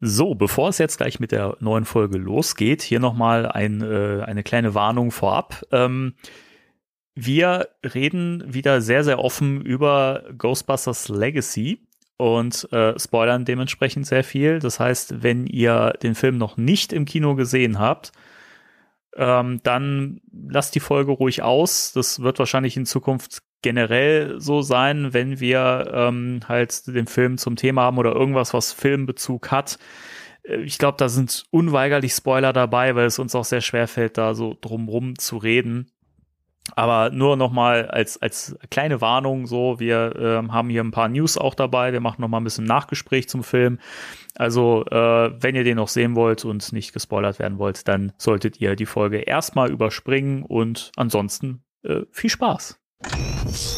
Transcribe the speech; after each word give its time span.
So, 0.00 0.34
bevor 0.36 0.68
es 0.68 0.78
jetzt 0.78 0.98
gleich 0.98 1.18
mit 1.18 1.32
der 1.32 1.56
neuen 1.58 1.84
Folge 1.84 2.18
losgeht, 2.18 2.82
hier 2.82 3.00
nochmal 3.00 3.46
ein, 3.46 3.82
äh, 3.82 4.22
eine 4.24 4.44
kleine 4.44 4.74
Warnung 4.74 5.10
vorab. 5.10 5.64
Ähm, 5.72 6.14
wir 7.16 7.68
reden 7.82 8.44
wieder 8.46 8.80
sehr, 8.80 9.02
sehr 9.02 9.18
offen 9.18 9.60
über 9.60 10.22
Ghostbusters 10.38 11.08
Legacy 11.08 11.88
und 12.16 12.72
äh, 12.72 12.96
spoilern 12.96 13.44
dementsprechend 13.44 14.06
sehr 14.06 14.22
viel. 14.22 14.60
Das 14.60 14.78
heißt, 14.78 15.22
wenn 15.24 15.48
ihr 15.48 15.94
den 16.00 16.14
Film 16.14 16.38
noch 16.38 16.56
nicht 16.56 16.92
im 16.92 17.04
Kino 17.04 17.34
gesehen 17.34 17.80
habt, 17.80 18.12
ähm, 19.16 19.60
dann 19.64 20.20
lasst 20.30 20.76
die 20.76 20.80
Folge 20.80 21.10
ruhig 21.10 21.42
aus. 21.42 21.92
Das 21.92 22.22
wird 22.22 22.38
wahrscheinlich 22.38 22.76
in 22.76 22.86
Zukunft 22.86 23.42
generell 23.62 24.40
so 24.40 24.62
sein, 24.62 25.12
wenn 25.12 25.40
wir 25.40 25.90
ähm, 25.92 26.40
halt 26.48 26.86
den 26.86 27.06
Film 27.06 27.38
zum 27.38 27.56
Thema 27.56 27.82
haben 27.82 27.98
oder 27.98 28.14
irgendwas, 28.14 28.54
was 28.54 28.72
Filmbezug 28.72 29.50
hat. 29.50 29.78
Äh, 30.44 30.58
ich 30.58 30.78
glaube, 30.78 30.96
da 30.98 31.08
sind 31.08 31.44
unweigerlich 31.50 32.12
Spoiler 32.12 32.52
dabei, 32.52 32.94
weil 32.94 33.06
es 33.06 33.18
uns 33.18 33.34
auch 33.34 33.44
sehr 33.44 33.60
schwer 33.60 33.88
fällt, 33.88 34.18
da 34.18 34.34
so 34.34 34.56
drumrum 34.60 35.18
zu 35.18 35.36
reden. 35.36 35.90
Aber 36.76 37.10
nur 37.10 37.36
noch 37.36 37.50
mal 37.50 37.88
als, 37.88 38.20
als 38.20 38.56
kleine 38.70 39.00
Warnung 39.00 39.46
so, 39.46 39.80
wir 39.80 40.14
äh, 40.16 40.52
haben 40.52 40.68
hier 40.68 40.84
ein 40.84 40.90
paar 40.90 41.08
News 41.08 41.38
auch 41.38 41.54
dabei. 41.54 41.92
Wir 41.92 42.00
machen 42.00 42.20
noch 42.20 42.28
mal 42.28 42.38
ein 42.38 42.44
bisschen 42.44 42.66
Nachgespräch 42.66 43.28
zum 43.28 43.42
Film. 43.42 43.78
Also, 44.34 44.84
äh, 44.86 45.32
wenn 45.42 45.54
ihr 45.54 45.64
den 45.64 45.76
noch 45.76 45.88
sehen 45.88 46.14
wollt 46.14 46.44
und 46.44 46.72
nicht 46.72 46.92
gespoilert 46.92 47.38
werden 47.38 47.58
wollt, 47.58 47.88
dann 47.88 48.12
solltet 48.18 48.60
ihr 48.60 48.76
die 48.76 48.86
Folge 48.86 49.18
erstmal 49.18 49.70
überspringen 49.70 50.42
und 50.42 50.92
ansonsten 50.96 51.62
äh, 51.84 52.02
viel 52.10 52.30
Spaß. 52.30 52.78
Peace. 53.48 53.77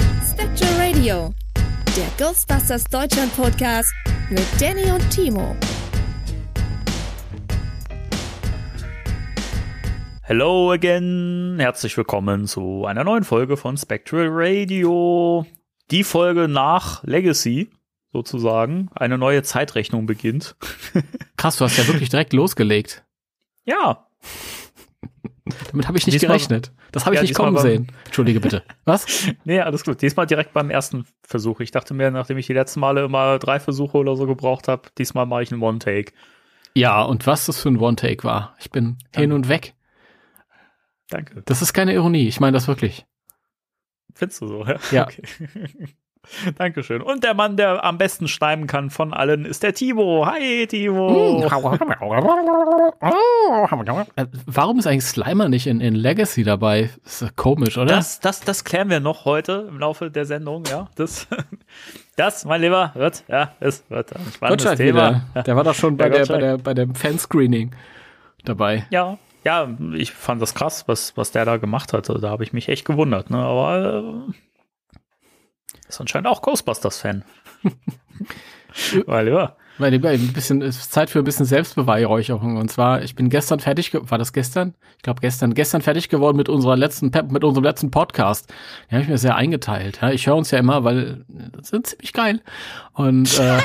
Spectral 0.41 0.73
Radio, 0.79 1.33
der 1.95 2.07
Ghostbusters 2.17 2.85
Deutschland 2.85 3.31
Podcast 3.35 3.93
mit 4.31 4.43
Danny 4.59 4.91
und 4.91 5.07
Timo. 5.11 5.55
Hello 10.23 10.71
again, 10.71 11.57
herzlich 11.59 11.95
willkommen 11.95 12.47
zu 12.47 12.87
einer 12.87 13.03
neuen 13.03 13.23
Folge 13.23 13.55
von 13.55 13.77
Spectral 13.77 14.29
Radio. 14.31 15.45
Die 15.91 16.03
Folge 16.03 16.47
nach 16.47 17.03
Legacy, 17.03 17.69
sozusagen. 18.11 18.89
Eine 18.95 19.19
neue 19.19 19.43
Zeitrechnung 19.43 20.07
beginnt. 20.07 20.55
Krass, 21.37 21.57
du 21.57 21.65
hast 21.65 21.77
ja 21.77 21.85
wirklich 21.85 22.09
direkt 22.09 22.33
losgelegt. 22.33 23.03
Ja. 23.63 24.07
Damit 25.71 25.87
habe 25.87 25.99
ich 25.99 26.07
nicht 26.07 26.15
Diesmal- 26.15 26.37
gerechnet. 26.37 26.71
Das 26.91 27.05
habe 27.05 27.15
ich 27.15 27.21
Ja, 27.21 27.23
nicht 27.23 27.35
kommen 27.35 27.57
sehen. 27.57 27.87
Entschuldige 28.05 28.39
bitte. 28.39 28.63
Was? 28.85 29.27
Nee, 29.45 29.61
alles 29.61 29.83
gut. 29.83 30.01
Diesmal 30.01 30.25
direkt 30.25 30.53
beim 30.53 30.69
ersten 30.69 31.05
Versuch. 31.23 31.59
Ich 31.61 31.71
dachte 31.71 31.93
mir, 31.93 32.11
nachdem 32.11 32.37
ich 32.37 32.47
die 32.47 32.53
letzten 32.53 32.79
Male 32.81 33.05
immer 33.05 33.39
drei 33.39 33.59
Versuche 33.59 33.97
oder 33.97 34.15
so 34.15 34.25
gebraucht 34.27 34.67
habe, 34.67 34.89
diesmal 34.97 35.25
mache 35.25 35.43
ich 35.43 35.51
einen 35.51 35.61
One-Take. 35.61 36.11
Ja, 36.73 37.01
und 37.01 37.27
was 37.27 37.45
das 37.45 37.61
für 37.61 37.69
ein 37.69 37.77
One-Take 37.77 38.23
war. 38.23 38.55
Ich 38.59 38.71
bin 38.71 38.97
hin 39.15 39.31
und 39.31 39.47
weg. 39.47 39.73
Danke. 41.09 41.41
Das 41.45 41.61
ist 41.61 41.73
keine 41.73 41.93
Ironie. 41.93 42.27
Ich 42.27 42.39
meine 42.39 42.53
das 42.53 42.67
wirklich. 42.67 43.05
Findest 44.13 44.41
du 44.41 44.47
so? 44.47 44.65
Ja. 44.65 44.79
Ja. 44.91 45.03
Okay. 45.07 45.23
Dankeschön. 46.57 47.01
Und 47.01 47.23
der 47.23 47.33
Mann, 47.33 47.57
der 47.57 47.83
am 47.83 47.97
besten 47.97 48.27
schneiden 48.27 48.67
kann 48.67 48.89
von 48.89 49.13
allen, 49.13 49.45
ist 49.45 49.63
der 49.63 49.73
Timo. 49.73 50.25
Hi, 50.25 50.67
Timo. 50.67 51.43
Äh, 54.15 54.25
Warum 54.45 54.79
ist 54.79 54.87
eigentlich 54.87 55.05
Slimer 55.05 55.49
nicht 55.49 55.67
in, 55.67 55.81
in 55.81 55.95
Legacy 55.95 56.43
dabei? 56.43 56.89
ist 57.03 57.21
ja 57.21 57.29
komisch, 57.35 57.77
oder? 57.77 57.87
Das, 57.95 58.19
das, 58.19 58.41
das 58.41 58.63
klären 58.63 58.89
wir 58.89 58.99
noch 58.99 59.25
heute 59.25 59.67
im 59.69 59.79
Laufe 59.79 60.11
der 60.11 60.25
Sendung, 60.25 60.63
ja. 60.69 60.87
Das, 60.95 61.27
das 62.15 62.45
mein 62.45 62.61
Lieber, 62.61 62.91
wird, 62.93 63.23
ja, 63.27 63.53
es 63.59 63.83
wird 63.89 64.15
ein 64.15 64.31
spannendes 64.31 64.65
Gottschalk 64.65 64.77
Thema. 64.77 65.09
wieder. 65.09 65.21
Ja. 65.35 65.43
Der 65.43 65.55
war 65.55 65.63
doch 65.63 65.75
schon 65.75 65.97
bei, 65.97 66.09
Der 66.09 66.25
der, 66.25 66.33
bei, 66.33 66.39
der, 66.39 66.57
bei 66.57 66.73
dem 66.73 66.95
Fanscreening 66.95 67.75
dabei. 68.45 68.85
Ja, 68.91 69.17
ja, 69.43 69.67
ich 69.93 70.11
fand 70.11 70.39
das 70.41 70.53
krass, 70.53 70.87
was, 70.87 71.17
was 71.17 71.31
der 71.31 71.45
da 71.45 71.57
gemacht 71.57 71.93
hatte. 71.93 72.19
Da 72.21 72.29
habe 72.29 72.43
ich 72.43 72.53
mich 72.53 72.69
echt 72.69 72.85
gewundert, 72.85 73.31
ne? 73.31 73.39
Aber 73.39 74.03
äh, 74.29 74.33
ist 75.95 76.01
anscheinend 76.01 76.27
auch 76.27 76.41
Ghostbusters-Fan. 76.41 77.23
Weil 79.05 79.27
ja. 79.27 79.55
Weil 79.77 79.93
ein 79.93 80.33
bisschen, 80.33 80.61
es 80.61 80.77
ist 80.77 80.91
Zeit 80.91 81.09
für 81.09 81.19
ein 81.19 81.25
bisschen 81.25 81.45
Selbstbeweihräucherung. 81.45 82.57
Und 82.57 82.69
zwar, 82.69 83.01
ich 83.01 83.15
bin 83.15 83.29
gestern 83.29 83.59
fertig, 83.59 83.93
war 83.93 84.17
das 84.17 84.31
gestern? 84.31 84.75
Ich 84.97 85.03
glaube 85.03 85.21
gestern, 85.21 85.53
gestern 85.53 85.81
fertig 85.81 86.09
geworden 86.09 86.37
mit 86.37 86.49
unserer 86.49 86.77
letzten, 86.77 87.11
mit 87.29 87.43
unserem 87.43 87.63
letzten 87.63 87.89
Podcast. 87.89 88.49
Den 88.89 88.95
habe 88.95 89.03
ich 89.03 89.09
mir 89.09 89.17
sehr 89.17 89.35
eingeteilt. 89.35 89.99
Ja, 90.01 90.11
ich 90.11 90.27
höre 90.27 90.35
uns 90.35 90.51
ja 90.51 90.59
immer, 90.59 90.83
weil 90.83 91.25
das 91.27 91.69
sind 91.69 91.87
ziemlich 91.87 92.13
geil. 92.13 92.41
Und 92.93 93.39
äh, 93.39 93.59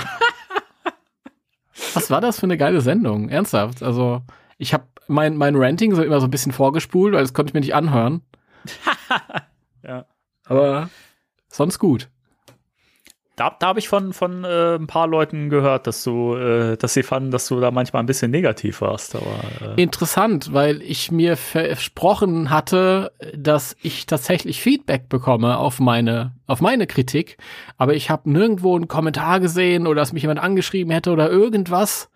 was 1.95 2.11
war 2.11 2.21
das 2.21 2.41
für 2.41 2.47
eine 2.47 2.57
geile 2.57 2.81
Sendung? 2.81 3.29
Ernsthaft. 3.29 3.83
Also 3.83 4.23
ich 4.59 4.73
habe 4.73 4.85
mein, 5.09 5.37
mein 5.37 5.55
Ranting 5.55 5.95
so 5.95 6.03
immer 6.03 6.21
so 6.21 6.27
ein 6.27 6.31
bisschen 6.31 6.53
vorgespult, 6.53 7.15
weil 7.15 7.23
das 7.23 7.35
konnte 7.35 7.51
ich 7.51 7.55
mir 7.55 7.61
nicht 7.61 7.75
anhören. 7.75 8.23
Ja. 9.87 10.05
Aber 10.47 10.91
sonst 11.49 11.79
gut. 11.79 12.09
Da, 13.37 13.55
da 13.59 13.67
habe 13.67 13.79
ich 13.79 13.89
von, 13.89 14.15
von 14.15 14.45
äh, 14.45 14.77
ein 14.77 14.87
paar 14.87 15.07
Leuten 15.07 15.51
gehört, 15.51 15.87
dass 15.87 16.03
du, 16.03 16.35
äh, 16.37 16.79
dass 16.79 16.95
sie 16.95 17.03
fanden, 17.03 17.31
dass 17.31 17.47
du 17.49 17.61
da 17.61 17.71
manchmal 17.71 18.03
ein 18.03 18.07
bisschen 18.07 18.31
negativ 18.31 18.81
warst. 18.81 19.15
Aber 19.15 19.77
äh, 19.77 19.83
Interessant, 19.83 20.55
weil 20.55 20.81
ich 20.81 21.13
mir 21.13 21.37
versprochen 21.37 22.49
hatte, 22.49 23.13
dass 23.37 23.77
ich 23.83 24.07
tatsächlich 24.07 24.63
Feedback 24.63 25.11
bekomme 25.11 25.59
auf 25.59 25.81
meine 25.81 26.33
auf 26.47 26.61
meine 26.61 26.87
Kritik, 26.87 27.39
aber 27.77 27.95
ich 27.95 28.09
habe 28.09 28.31
nirgendwo 28.31 28.75
einen 28.77 28.89
Kommentar 28.89 29.41
gesehen 29.41 29.87
oder 29.87 30.01
dass 30.01 30.13
mich 30.13 30.23
jemand 30.23 30.41
angeschrieben 30.41 30.93
hätte 30.93 31.11
oder 31.11 31.29
irgendwas. 31.29 32.09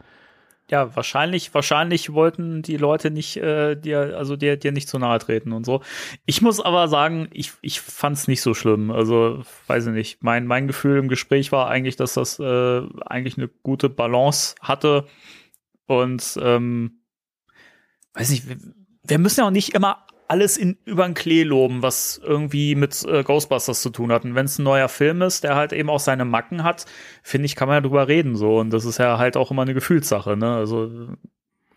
Ja, 0.71 0.95
wahrscheinlich, 0.95 1.53
wahrscheinlich 1.53 2.13
wollten 2.13 2.63
die 2.63 2.77
Leute 2.77 3.11
nicht 3.11 3.37
äh, 3.37 3.75
dir, 3.75 4.17
also 4.17 4.37
dir, 4.37 4.57
dir 4.57 4.71
nicht 4.71 4.89
zu 4.89 4.99
nahe 4.99 5.19
treten 5.19 5.53
und 5.53 5.67
so. 5.67 5.83
Ich 6.27 6.43
muss 6.43 6.61
aber 6.61 6.87
sagen, 6.89 7.29
ich, 7.33 7.53
ich 7.61 7.81
fand 7.81 8.17
es 8.17 8.29
nicht 8.29 8.41
so 8.41 8.55
schlimm. 8.55 8.91
Also, 8.91 9.43
weiß 9.67 9.89
ich 9.89 9.93
nicht. 9.93 10.23
Mein, 10.23 10.47
mein 10.47 10.69
Gefühl 10.69 10.99
im 10.99 11.09
Gespräch 11.09 11.51
war 11.51 11.69
eigentlich, 11.69 11.97
dass 11.97 12.15
das 12.15 12.39
äh, 12.39 12.83
eigentlich 13.05 13.37
eine 13.37 13.49
gute 13.49 13.89
Balance 13.89 14.55
hatte. 14.61 15.07
Und 15.87 16.39
ähm, 16.41 17.03
weiß 18.15 18.31
nicht, 18.31 18.49
wir, 18.49 18.57
wir 19.03 19.19
müssen 19.19 19.41
ja 19.41 19.47
auch 19.47 19.53
nicht 19.53 19.75
immer 19.75 20.07
alles 20.31 20.57
in 20.57 20.79
über 20.85 21.05
den 21.07 21.15
Klee 21.15 21.43
loben, 21.43 21.83
was 21.83 22.21
irgendwie 22.23 22.77
mit 22.77 23.05
äh, 23.05 23.25
Ghostbusters 23.25 23.83
zu 23.83 23.91
tun 23.91 24.13
hat. 24.13 24.25
Und 24.25 24.37
wenn 24.37 24.47
es 24.47 24.61
ein 24.61 24.63
neuer 24.63 24.89
Film 24.89 25.23
ist, 25.23 25.43
der 25.43 25.57
halt 25.57 25.73
eben 25.73 25.91
auch 25.91 25.99
seine 25.99 26.25
Macken 26.25 26.63
hat, 26.63 26.87
finde 27.25 27.47
ich, 27.47 27.57
kann 27.57 27.67
man 27.67 27.79
ja 27.79 27.81
drüber 27.81 28.07
reden 28.07 28.37
so. 28.37 28.59
Und 28.61 28.71
das 28.71 28.85
ist 28.85 28.99
ja 28.99 29.19
halt 29.19 29.37
auch 29.37 29.51
immer 29.51 29.63
eine 29.63 29.75
Gefühlssache, 29.75 30.37
ne? 30.37 30.55
Also 30.55 30.85
äh, 30.85 31.09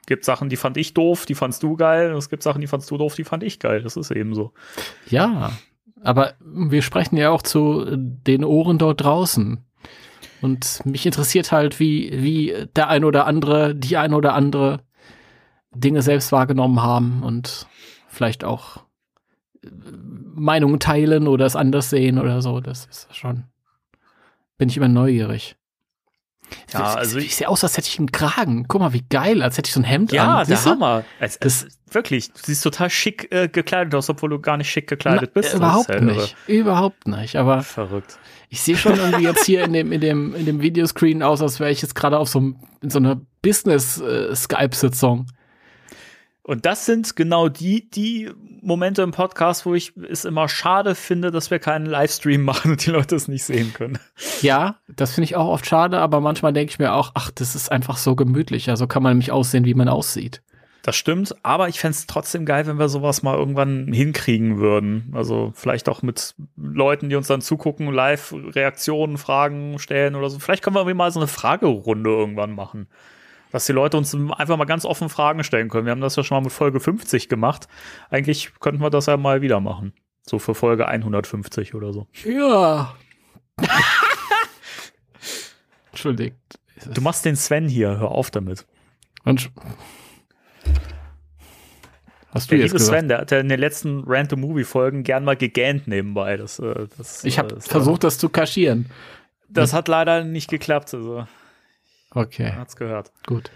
gibt 0.05 0.23
Sachen, 0.23 0.49
die 0.49 0.55
fand 0.55 0.77
ich 0.77 0.93
doof, 0.93 1.25
die 1.25 1.33
fandst 1.33 1.63
du 1.63 1.75
geil. 1.75 2.11
Und 2.11 2.19
es 2.19 2.29
gibt 2.29 2.43
Sachen, 2.43 2.61
die 2.61 2.67
fandst 2.67 2.91
du 2.91 2.97
doof, 2.97 3.15
die 3.15 3.23
fand 3.23 3.41
ich 3.41 3.59
geil. 3.59 3.81
Das 3.81 3.97
ist 3.97 4.11
eben 4.11 4.35
so. 4.35 4.53
Ja, 5.07 5.53
aber 6.03 6.35
wir 6.39 6.83
sprechen 6.83 7.17
ja 7.17 7.31
auch 7.31 7.41
zu 7.41 7.87
den 7.97 8.43
Ohren 8.43 8.77
dort 8.77 9.01
draußen. 9.01 9.65
Und 10.41 10.85
mich 10.85 11.07
interessiert 11.07 11.51
halt, 11.51 11.79
wie 11.79 12.11
wie 12.21 12.67
der 12.75 12.89
ein 12.89 13.03
oder 13.03 13.25
andere, 13.25 13.73
die 13.73 13.97
ein 13.97 14.13
oder 14.13 14.35
andere 14.35 14.81
Dinge 15.73 16.03
selbst 16.03 16.31
wahrgenommen 16.31 16.83
haben 16.83 17.23
und 17.23 17.67
vielleicht 18.13 18.43
auch 18.43 18.77
äh, 19.63 19.69
Meinungen 20.35 20.79
teilen 20.79 21.27
oder 21.27 21.45
es 21.45 21.55
anders 21.55 21.89
sehen 21.89 22.19
oder 22.19 22.41
so. 22.41 22.59
Das 22.59 22.85
ist 22.85 23.15
schon. 23.15 23.45
Bin 24.57 24.69
ich 24.69 24.77
immer 24.77 24.87
neugierig. 24.87 25.57
Ja, 26.71 26.91
ich, 26.91 26.97
also 26.97 27.17
ich, 27.17 27.25
ich, 27.25 27.35
sehe 27.35 27.47
aus, 27.47 27.63
als 27.63 27.77
hätte 27.77 27.87
ich 27.87 27.97
einen 27.97 28.11
Kragen. 28.11 28.67
Guck 28.67 28.81
mal, 28.81 28.93
wie 28.93 29.03
geil, 29.09 29.41
als 29.41 29.57
hätte 29.57 29.67
ich 29.67 29.73
so 29.73 29.79
ein 29.79 29.85
Hemd 29.85 30.11
ja, 30.11 30.39
an. 30.39 30.47
der 30.47 30.55
Siehst 30.57 30.65
du? 30.65 30.71
Hammer. 30.71 31.03
Es, 31.19 31.37
es, 31.37 31.67
wirklich, 31.91 32.31
du 32.31 32.39
siehst 32.43 32.63
total 32.63 32.89
schick 32.89 33.31
äh, 33.31 33.47
gekleidet 33.47 33.95
aus, 33.95 34.09
obwohl 34.09 34.29
du 34.29 34.39
gar 34.39 34.57
nicht 34.57 34.69
schick 34.69 34.87
gekleidet 34.87 35.31
Na, 35.33 35.41
bist. 35.41 35.53
Überhaupt 35.53 35.89
ist 35.89 35.95
ja 35.95 36.01
irre. 36.01 36.13
nicht. 36.15 36.35
Überhaupt 36.47 37.07
nicht. 37.07 37.35
Aber 37.37 37.61
Verrückt. 37.61 38.17
ich 38.49 38.61
sehe 38.61 38.77
schon 38.77 38.95
irgendwie 38.97 39.23
jetzt 39.23 39.45
hier 39.45 39.63
in 39.63 39.73
dem, 39.73 39.91
in 39.91 40.01
dem, 40.01 40.35
in 40.35 40.45
dem 40.45 40.61
Videoscreen 40.61 41.23
aus, 41.23 41.41
als 41.41 41.59
wäre 41.59 41.71
ich 41.71 41.81
jetzt 41.81 41.95
gerade 41.95 42.17
auf 42.17 42.29
so, 42.29 42.39
in 42.39 42.89
so 42.89 42.99
einer 42.99 43.19
Business-Skype-Sitzung. 43.41 45.27
Und 46.45 46.65
das 46.65 46.85
sind 46.85 47.15
genau 47.15 47.47
die, 47.47 47.89
die 47.89 48.29
Momente 48.61 49.01
im 49.01 49.11
Podcast, 49.11 49.65
wo 49.65 49.73
ich 49.75 49.93
es 50.09 50.25
immer 50.25 50.49
schade 50.49 50.93
finde, 50.93 51.31
dass 51.31 51.51
wir 51.51 51.59
keinen 51.59 51.85
Livestream 51.85 52.43
machen 52.43 52.71
und 52.71 52.85
die 52.85 52.89
Leute 52.89 53.15
es 53.15 53.29
nicht 53.29 53.45
sehen 53.45 53.73
können. 53.73 53.97
Ja, 54.41 54.75
das 54.89 55.13
finde 55.13 55.25
ich 55.25 55.37
auch 55.37 55.47
oft 55.47 55.65
schade, 55.65 55.99
aber 55.99 56.19
manchmal 56.19 56.51
denke 56.51 56.71
ich 56.71 56.79
mir 56.79 56.93
auch, 56.93 57.11
ach, 57.13 57.31
das 57.31 57.55
ist 57.55 57.71
einfach 57.71 57.95
so 57.95 58.15
gemütlich. 58.15 58.69
Also 58.69 58.87
kann 58.87 59.03
man 59.03 59.13
nämlich 59.13 59.31
aussehen, 59.31 59.63
wie 59.63 59.73
man 59.73 59.87
aussieht. 59.87 60.41
Das 60.83 60.97
stimmt, 60.97 61.33
aber 61.43 61.69
ich 61.69 61.79
fände 61.79 61.95
es 61.95 62.07
trotzdem 62.07 62.45
geil, 62.45 62.67
wenn 62.67 62.77
wir 62.77 62.89
sowas 62.89 63.23
mal 63.23 63.37
irgendwann 63.37 63.93
hinkriegen 63.93 64.57
würden. 64.57 65.13
Also 65.13 65.53
vielleicht 65.55 65.87
auch 65.87 66.01
mit 66.01 66.35
Leuten, 66.57 67.09
die 67.09 67.15
uns 67.15 67.27
dann 67.27 67.39
zugucken, 67.39 67.93
live 67.93 68.33
Reaktionen, 68.33 69.17
Fragen 69.17 69.79
stellen 69.79 70.15
oder 70.15 70.29
so. 70.29 70.39
Vielleicht 70.39 70.61
können 70.61 70.75
wir 70.75 70.81
irgendwie 70.81 70.97
mal 70.97 71.11
so 71.11 71.21
eine 71.21 71.27
Fragerunde 71.27 72.09
irgendwann 72.09 72.53
machen. 72.53 72.87
Dass 73.53 73.67
die 73.67 73.71
Leute 73.71 73.97
uns 73.97 74.15
einfach 74.15 74.57
mal 74.57 74.65
ganz 74.65 74.83
offen 74.83 75.09
Fragen 75.09 75.43
stellen 75.43 75.69
können. 75.69 75.85
Wir 75.85 75.91
haben 75.91 76.01
das 76.01 76.15
ja 76.15 76.23
schon 76.23 76.37
mal 76.37 76.41
mit 76.41 76.51
Folge 76.51 76.79
50 76.79 77.29
gemacht. 77.29 77.67
Eigentlich 78.09 78.51
könnten 78.59 78.81
wir 78.81 78.89
das 78.89 79.05
ja 79.05 79.15
mal 79.15 79.43
wieder 79.43 79.59
machen. 79.59 79.93
So 80.25 80.39
für 80.39 80.55
Folge 80.55 80.87
150 80.87 81.75
oder 81.75 81.93
so. 81.93 82.07
Ja. 82.25 82.95
Entschuldigt. 85.91 86.35
Du 86.95 87.01
machst 87.01 87.25
den 87.25 87.35
Sven 87.35 87.67
hier, 87.69 87.99
hör 87.99 88.09
auf 88.09 88.31
damit. 88.31 88.65
Und 89.23 89.51
Hast 92.31 92.49
du 92.49 92.55
Der 92.55 92.63
jetzt 92.63 92.71
liebe 92.71 92.79
gesagt? 92.79 92.97
Sven, 92.97 93.07
der 93.07 93.19
hat 93.19 93.29
ja 93.29 93.39
in 93.39 93.49
den 93.49 93.59
letzten 93.59 94.03
Random 94.07 94.39
Movie 94.39 94.63
Folgen 94.63 95.03
gern 95.03 95.23
mal 95.23 95.37
gegähnt 95.37 95.87
nebenbei. 95.87 96.37
Das, 96.37 96.57
äh, 96.57 96.87
das, 96.97 97.23
Ich 97.23 97.35
äh, 97.35 97.37
habe 97.37 97.53
das, 97.53 97.67
versucht, 97.67 98.03
das 98.03 98.17
zu 98.17 98.29
kaschieren. 98.29 98.87
Das 99.47 99.73
hat 99.73 99.87
leider 99.87 100.23
nicht 100.23 100.49
geklappt. 100.49 100.91
Also, 100.95 101.27
Okay, 102.13 102.49
man 102.49 102.57
hat's 102.59 102.75
gehört. 102.75 103.11
gut. 103.25 103.51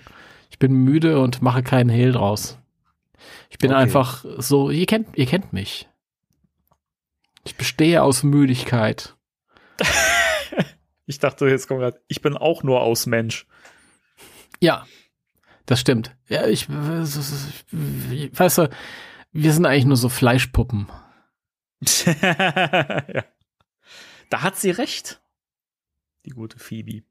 Ich 0.49 0.59
bin 0.59 0.73
müde 0.73 1.19
und 1.19 1.41
mache 1.41 1.61
keinen 1.63 1.89
Hehl 1.89 2.11
draus. 2.11 2.57
Ich 3.49 3.57
bin 3.57 3.71
Okay. 3.71 3.81
einfach 3.81 4.25
so, 4.37 4.69
ihr 4.71 4.85
kennt, 4.85 5.15
ihr 5.17 5.25
kennt 5.25 5.53
mich. 5.53 5.87
Ich 7.45 7.55
bestehe 7.55 8.01
aus 8.03 8.23
Müdigkeit. 8.23 9.15
Ich 11.09 11.19
dachte, 11.19 11.45
jetzt 11.47 11.69
kommt 11.69 11.79
grad, 11.79 12.01
ich 12.09 12.21
bin 12.21 12.35
auch 12.35 12.63
nur 12.63 12.81
aus 12.81 13.05
Mensch. 13.05 13.47
Ja, 14.59 14.85
das 15.65 15.79
stimmt. 15.79 16.13
Ja, 16.27 16.47
ich, 16.47 16.67
weißt 16.69 18.57
du, 18.57 18.69
wir 19.31 19.53
sind 19.53 19.65
eigentlich 19.65 19.85
nur 19.85 19.95
so 19.95 20.09
Fleischpuppen. 20.09 20.89
ja. 22.05 23.23
Da 24.29 24.41
hat 24.41 24.57
sie 24.57 24.71
recht. 24.71 25.21
Die 26.25 26.31
gute 26.31 26.59
Phoebe. 26.59 27.03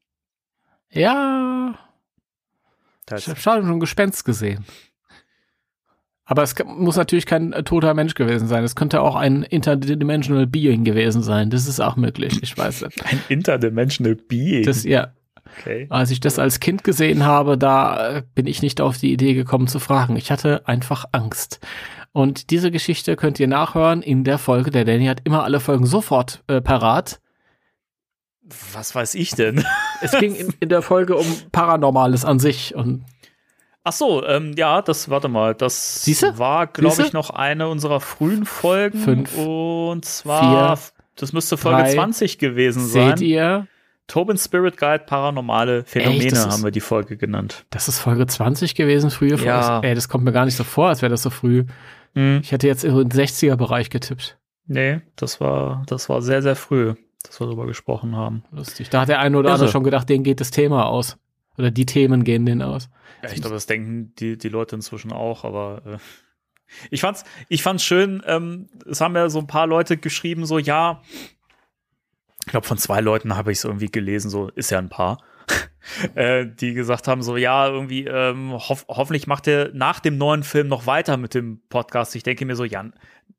Ja, 0.91 1.79
Da 3.07 3.17
ich 3.17 3.29
habe 3.29 3.39
schon 3.39 3.71
ein 3.71 3.81
Gespenst 3.81 4.25
gesehen. 4.25 4.65
Aber 6.29 6.43
es 6.43 6.57
muss 6.65 6.97
natürlich 6.97 7.25
kein 7.25 7.53
äh, 7.53 7.63
toter 7.63 7.95
Mensch 7.95 8.15
gewesen 8.15 8.49
sein. 8.49 8.65
Es 8.65 8.75
könnte 8.75 9.01
auch 9.01 9.15
ein 9.15 9.45
interdimensional 9.45 10.49
Being 10.49 10.83
gewesen 10.83 11.23
sein. 11.23 11.51
Das 11.51 11.69
ist 11.69 11.79
auch 11.79 11.95
möglich. 11.95 12.43
Ich 12.43 12.59
weiß 12.59 12.83
nicht. 12.83 13.07
ein 13.07 13.23
interdimensional 13.29 14.17
Being. 14.17 14.65
Das, 14.65 14.83
ja, 14.83 15.13
okay. 15.61 15.87
als 15.89 16.11
ich 16.11 16.19
das 16.19 16.41
als 16.41 16.59
Kind 16.59 16.83
gesehen 16.83 17.25
habe, 17.25 17.57
da 17.57 18.17
äh, 18.17 18.23
bin 18.35 18.49
ich 18.49 18.61
nicht 18.61 18.81
auf 18.81 18.99
die 18.99 19.13
Idee 19.13 19.35
gekommen 19.35 19.69
zu 19.69 19.79
fragen. 19.79 20.17
Ich 20.17 20.33
hatte 20.33 20.67
einfach 20.67 21.05
Angst. 21.13 21.61
Und 22.11 22.51
diese 22.51 22.73
Geschichte 22.73 23.15
könnt 23.15 23.39
ihr 23.39 23.47
nachhören 23.47 24.03
in 24.03 24.25
der 24.25 24.39
Folge. 24.39 24.73
Der 24.73 24.85
Danny 24.85 25.07
hat 25.07 25.21
immer 25.23 25.45
alle 25.45 25.61
Folgen 25.61 25.87
sofort 25.87 26.43
äh, 26.49 26.61
parat. 26.61 27.21
Was 28.73 28.95
weiß 28.95 29.15
ich 29.15 29.31
denn? 29.31 29.65
Es 30.03 30.13
ging 30.13 30.35
in, 30.35 30.53
in 30.61 30.69
der 30.69 30.83
Folge 30.83 31.17
um 31.17 31.25
Paranormales 31.53 32.25
an 32.27 32.39
sich. 32.39 32.75
Und 32.75 33.05
Ach 33.83 33.93
so, 33.93 34.23
ähm, 34.27 34.53
ja, 34.57 34.83
das, 34.83 35.09
warte 35.09 35.29
mal, 35.29 35.55
das 35.55 36.05
Siehste? 36.05 36.39
war, 36.39 36.67
glaube 36.67 37.03
ich, 37.03 37.13
noch 37.15 37.31
eine 37.31 37.69
unserer 37.69 38.01
frühen 38.01 38.45
Folgen. 38.45 38.99
Fünf, 38.99 39.35
Und 39.39 40.05
zwar, 40.05 40.77
vier, 40.77 40.85
das 41.15 41.33
müsste 41.33 41.57
Folge 41.57 41.83
drei. 41.85 41.95
20 41.95 42.39
gewesen 42.39 42.85
seht 42.87 43.19
sein. 43.19 43.27
ihr, 43.27 43.67
Tobin 44.07 44.37
Spirit 44.37 44.77
Guide, 44.77 45.05
paranormale 45.07 45.85
Phänomene 45.85 46.25
Echt? 46.25 46.33
Das 46.33 46.41
ist- 46.47 46.53
haben 46.53 46.63
wir 46.65 46.71
die 46.73 46.81
Folge 46.81 47.17
genannt. 47.17 47.65
das 47.71 47.89
ist 47.89 47.99
Folge 48.01 48.27
20 48.27 48.75
gewesen, 48.75 49.11
früher. 49.11 49.39
Ja. 49.39 49.81
Ey, 49.81 49.95
das 49.95 50.09
kommt 50.11 50.25
mir 50.25 50.33
gar 50.33 50.45
nicht 50.45 50.57
so 50.57 50.65
vor, 50.65 50.89
als 50.89 51.01
wäre 51.01 51.11
das 51.11 51.23
so 51.23 51.31
früh. 51.31 51.65
Hm. 52.15 52.41
Ich 52.43 52.53
hätte 52.53 52.67
jetzt 52.67 52.85
in 52.85 52.95
den 52.95 53.11
60er-Bereich 53.11 53.89
getippt. 53.89 54.37
Nee, 54.67 55.01
das 55.17 55.41
war, 55.41 55.85
das 55.87 56.09
war 56.11 56.21
sehr, 56.23 56.43
sehr 56.43 56.57
früh, 56.57 56.95
dass 57.27 57.41
wir 57.41 57.47
darüber 57.47 57.67
gesprochen 57.67 58.17
haben. 58.17 58.45
Lustig. 58.51 58.89
Da 58.91 59.03
hat 59.03 59.09
der 59.09 59.21
eine 59.21 59.39
oder 59.39 59.53
andere 59.53 59.69
schon 59.69 59.85
gedacht, 59.85 60.09
denen 60.09 60.25
geht 60.25 60.41
das 60.41 60.51
Thema 60.51 60.87
aus. 60.87 61.19
Oder 61.59 61.71
die 61.71 61.87
Themen 61.87 62.25
gehen 62.25 62.45
denen 62.45 62.63
aus. 62.63 62.89
Ja, 63.23 63.31
ich 63.31 63.41
glaube, 63.41 63.55
das 63.55 63.67
denken 63.67 64.15
die, 64.19 64.37
die 64.37 64.49
Leute 64.49 64.77
inzwischen 64.77 65.13
auch, 65.13 65.45
aber 65.45 65.83
äh, 65.87 65.99
ich 66.91 67.01
fand's, 67.01 67.25
ich 67.49 67.63
fand's 67.63 67.85
schön, 67.85 68.23
ähm, 68.27 68.69
es 68.89 69.01
haben 69.01 69.15
ja 69.15 69.29
so 69.29 69.39
ein 69.39 69.47
paar 69.47 69.67
Leute 69.67 69.97
geschrieben, 69.97 70.45
so, 70.47 70.59
ja, 70.59 71.03
ich 72.45 72.53
glaube, 72.53 72.67
von 72.67 72.79
zwei 72.79 73.01
Leuten 73.01 73.37
habe 73.37 73.51
ich 73.51 73.59
es 73.59 73.65
irgendwie 73.65 73.91
gelesen, 73.91 74.31
so, 74.31 74.51
ist 74.51 74.71
ja 74.71 74.79
ein 74.79 74.89
paar, 74.89 75.19
äh, 76.15 76.47
die 76.47 76.75
gesagt 76.75 77.09
haben, 77.09 77.23
so, 77.23 77.37
ja, 77.37 77.69
irgendwie, 77.69 78.05
ähm, 78.05 78.53
hoff, 78.53 78.87
hoffentlich 78.89 79.27
macht 79.27 79.47
ihr 79.47 79.71
nach 79.75 80.01
dem 80.01 80.19
neuen 80.19 80.43
Film 80.43 80.69
noch 80.69 80.87
weiter 80.87 81.17
mit 81.17 81.35
dem 81.35 81.61
Podcast. 81.69 82.15
Ich 82.17 82.23
denke 82.23 82.45
mir 82.45 82.57
so, 82.57 82.65
Jan, 82.65 82.95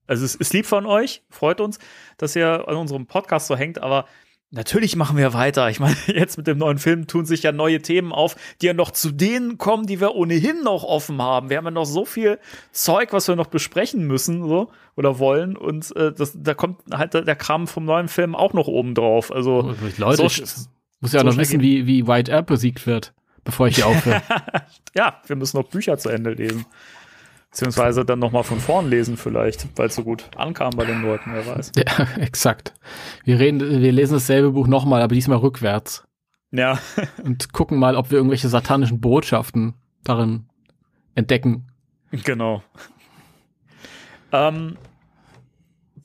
also 0.08 0.26
es 0.26 0.36
ist 0.36 0.54
lieb 0.54 0.66
von 0.66 0.86
euch, 0.86 1.24
freut 1.30 1.62
uns, 1.62 1.80
dass 2.18 2.36
ihr 2.36 2.68
an 2.68 2.76
unserem 2.76 3.08
Podcast 3.08 3.48
so 3.48 3.56
hängt, 3.56 3.82
aber 3.82 4.06
Natürlich 4.50 4.96
machen 4.96 5.18
wir 5.18 5.34
weiter. 5.34 5.70
Ich 5.70 5.82
meine, 5.82 5.98
jetzt 6.08 6.38
mit 6.38 6.48
dem 6.48 6.58
neuen 6.58 6.78
Film 6.78 7.06
tun 7.06 7.26
sich 7.26 7.44
ja 7.44 7.52
neue 7.52 7.82
Themen 7.82 8.14
auf, 8.14 8.38
die 8.62 8.68
ja 8.68 8.74
noch 8.74 8.92
zu 8.92 9.12
denen 9.12 9.58
kommen, 9.58 9.88
die 9.88 10.00
wir 10.00 10.16
ohnehin 10.16 10.64
noch 10.64 10.86
offen 10.86 11.22
haben. 11.22 11.50
Wir 11.50 11.58
haben 11.58 11.66
ja 11.66 11.72
noch 11.72 11.86
so 11.86 12.06
viel 12.06 12.40
Zeug, 12.72 13.12
was 13.12 13.28
wir 13.28 13.36
noch 13.36 13.48
besprechen 13.48 14.08
müssen, 14.08 14.48
so 14.48 14.72
oder 14.96 15.20
wollen. 15.20 15.58
Und 15.58 15.94
äh, 15.98 16.14
das, 16.14 16.32
da 16.34 16.54
kommt 16.54 16.80
halt 16.94 17.14
der 17.14 17.36
Kram 17.36 17.68
vom 17.68 17.84
neuen 17.84 18.08
Film 18.08 18.36
auch 18.36 18.54
noch 18.54 18.68
oben 18.68 18.96
drauf. 18.96 19.34
Also 19.34 19.76
Leute, 19.98 20.30
so 20.30 20.68
muss 21.00 21.14
ja 21.14 21.22
so 21.22 21.28
noch 21.28 21.38
wissen, 21.38 21.62
wie, 21.62 21.86
wie 21.86 22.08
White 22.08 22.32
Earp 22.32 22.48
besiegt 22.48 22.88
wird, 22.88 23.14
bevor 23.44 23.68
ich 23.68 23.76
hier 23.76 23.88
aufhöre. 23.88 24.22
ja, 24.96 25.22
wir 25.26 25.36
müssen 25.36 25.58
noch 25.58 25.68
Bücher 25.68 25.98
zu 25.98 26.10
Ende 26.10 26.32
lesen. 26.32 26.66
Beziehungsweise 27.52 28.06
dann 28.06 28.20
noch 28.20 28.32
mal 28.32 28.44
von 28.44 28.60
vorn 28.60 28.90
lesen 28.90 29.18
vielleicht, 29.18 29.68
weil 29.78 29.88
es 29.88 29.96
so 29.96 30.04
gut 30.04 30.30
ankam 30.36 30.72
bei 30.76 30.86
den 30.86 31.02
Leuten, 31.02 31.32
wer 31.34 31.46
weiß. 31.46 31.72
ja, 31.76 32.08
exakt. 32.22 32.74
Wir 33.24 33.40
reden, 33.40 33.60
wir 33.82 33.92
lesen 33.92 34.14
dasselbe 34.14 34.52
Buch 34.52 34.68
nochmal, 34.68 35.02
aber 35.02 35.16
diesmal 35.16 35.38
rückwärts. 35.38 36.04
Ja, 36.52 36.80
Und 37.24 37.52
gucken 37.54 37.78
mal, 37.78 37.96
ob 37.96 38.12
wir 38.12 38.18
irgendwelche 38.18 38.48
satanischen 38.48 39.02
Botschaften 39.02 39.74
darin 40.04 40.48
entdecken. 41.16 41.68
Genau. 42.12 42.64
Ähm, 44.32 44.78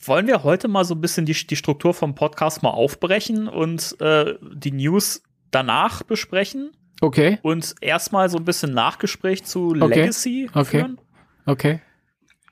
wollen 0.05 0.27
wir 0.27 0.43
heute 0.45 0.69
mal 0.69 0.85
so 0.85 0.95
ein 0.95 1.01
bisschen 1.01 1.27
die, 1.27 1.33
die 1.35 1.57
Struktur 1.57 1.95
vom 1.95 2.15
Podcast 2.15 2.63
mal 2.63 2.71
aufbrechen 2.71 3.49
und 3.49 4.01
äh, 4.01 4.35
die 4.55 4.73
News 4.73 5.23
danach 5.51 6.03
besprechen 6.03 6.71
Okay, 7.01 7.39
und 7.43 7.75
erstmal 7.81 8.29
so 8.31 8.39
ein 8.39 8.45
bisschen 8.45 8.73
Nachgespräch 8.75 9.45
zu. 9.45 9.75
Legacy 9.75 10.49
Okay. 10.55 10.65
führen? 10.79 10.99
okay. 11.47 11.81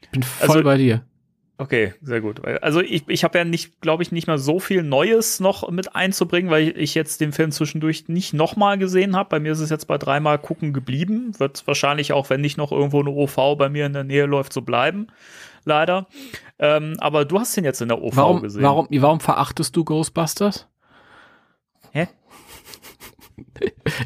Ich 0.02 0.10
bin 0.10 0.22
voll 0.22 0.48
Also- 0.48 0.62
bei 0.64 0.76
dir. 0.76 1.04
Okay, 1.56 1.92
sehr 2.00 2.22
gut. 2.22 2.42
Also 2.62 2.80
ich, 2.80 3.04
ich 3.06 3.22
habe 3.22 3.36
ja 3.36 3.44
nicht, 3.44 3.82
glaube 3.82 4.02
ich, 4.02 4.12
nicht 4.12 4.26
mehr 4.26 4.38
so 4.38 4.60
viel 4.60 4.82
Neues 4.82 5.40
noch 5.40 5.70
mit 5.70 5.94
einzubringen, 5.94 6.50
weil 6.50 6.72
ich 6.74 6.94
jetzt 6.94 7.20
den 7.20 7.32
Film 7.32 7.50
zwischendurch 7.52 8.08
nicht 8.08 8.32
nochmal 8.32 8.78
gesehen 8.78 9.14
habe. 9.14 9.28
Bei 9.28 9.40
mir 9.40 9.52
ist 9.52 9.60
es 9.60 9.68
jetzt 9.68 9.86
bei 9.86 9.98
dreimal 9.98 10.38
gucken 10.38 10.72
geblieben. 10.72 11.38
Wird 11.38 11.66
wahrscheinlich 11.66 12.14
auch, 12.14 12.30
wenn 12.30 12.40
nicht 12.40 12.56
noch 12.56 12.72
irgendwo 12.72 13.00
eine 13.00 13.10
OV 13.10 13.56
bei 13.58 13.68
mir 13.68 13.84
in 13.84 13.92
der 13.92 14.04
Nähe 14.04 14.24
läuft, 14.24 14.54
so 14.54 14.62
bleiben. 14.62 15.08
Leider. 15.64 16.06
Ähm, 16.58 16.96
aber 16.98 17.24
du 17.24 17.38
hast 17.38 17.56
den 17.56 17.64
jetzt 17.64 17.80
in 17.80 17.88
der 17.88 18.02
OV 18.02 18.16
Warum, 18.16 18.42
gesehen. 18.42 18.62
warum, 18.62 18.86
warum 18.90 19.20
verachtest 19.20 19.76
du 19.76 19.84
Ghostbusters? 19.84 20.68
Hä? 21.92 22.08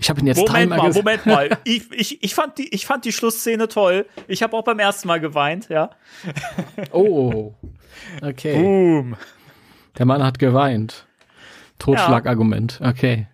Ich 0.00 0.10
habe 0.10 0.20
ihn 0.20 0.26
jetzt 0.26 0.38
Moment 0.38 0.54
dreimal 0.54 0.78
mal, 0.78 0.86
gesehen. 0.86 1.04
Moment 1.04 1.26
mal. 1.26 1.58
Ich, 1.64 1.90
ich, 1.92 2.22
ich, 2.22 2.34
fand 2.34 2.58
die, 2.58 2.68
ich 2.74 2.86
fand 2.86 3.04
die 3.04 3.12
Schlussszene 3.12 3.68
toll. 3.68 4.06
Ich 4.28 4.42
habe 4.42 4.56
auch 4.56 4.64
beim 4.64 4.78
ersten 4.78 5.08
Mal 5.08 5.20
geweint, 5.20 5.68
ja. 5.68 5.90
Oh, 6.92 7.54
okay. 8.22 8.60
Boom. 8.60 9.16
Der 9.98 10.06
Mann 10.06 10.22
hat 10.22 10.38
geweint. 10.38 11.06
Totschlagargument, 11.78 12.80
okay. 12.82 13.26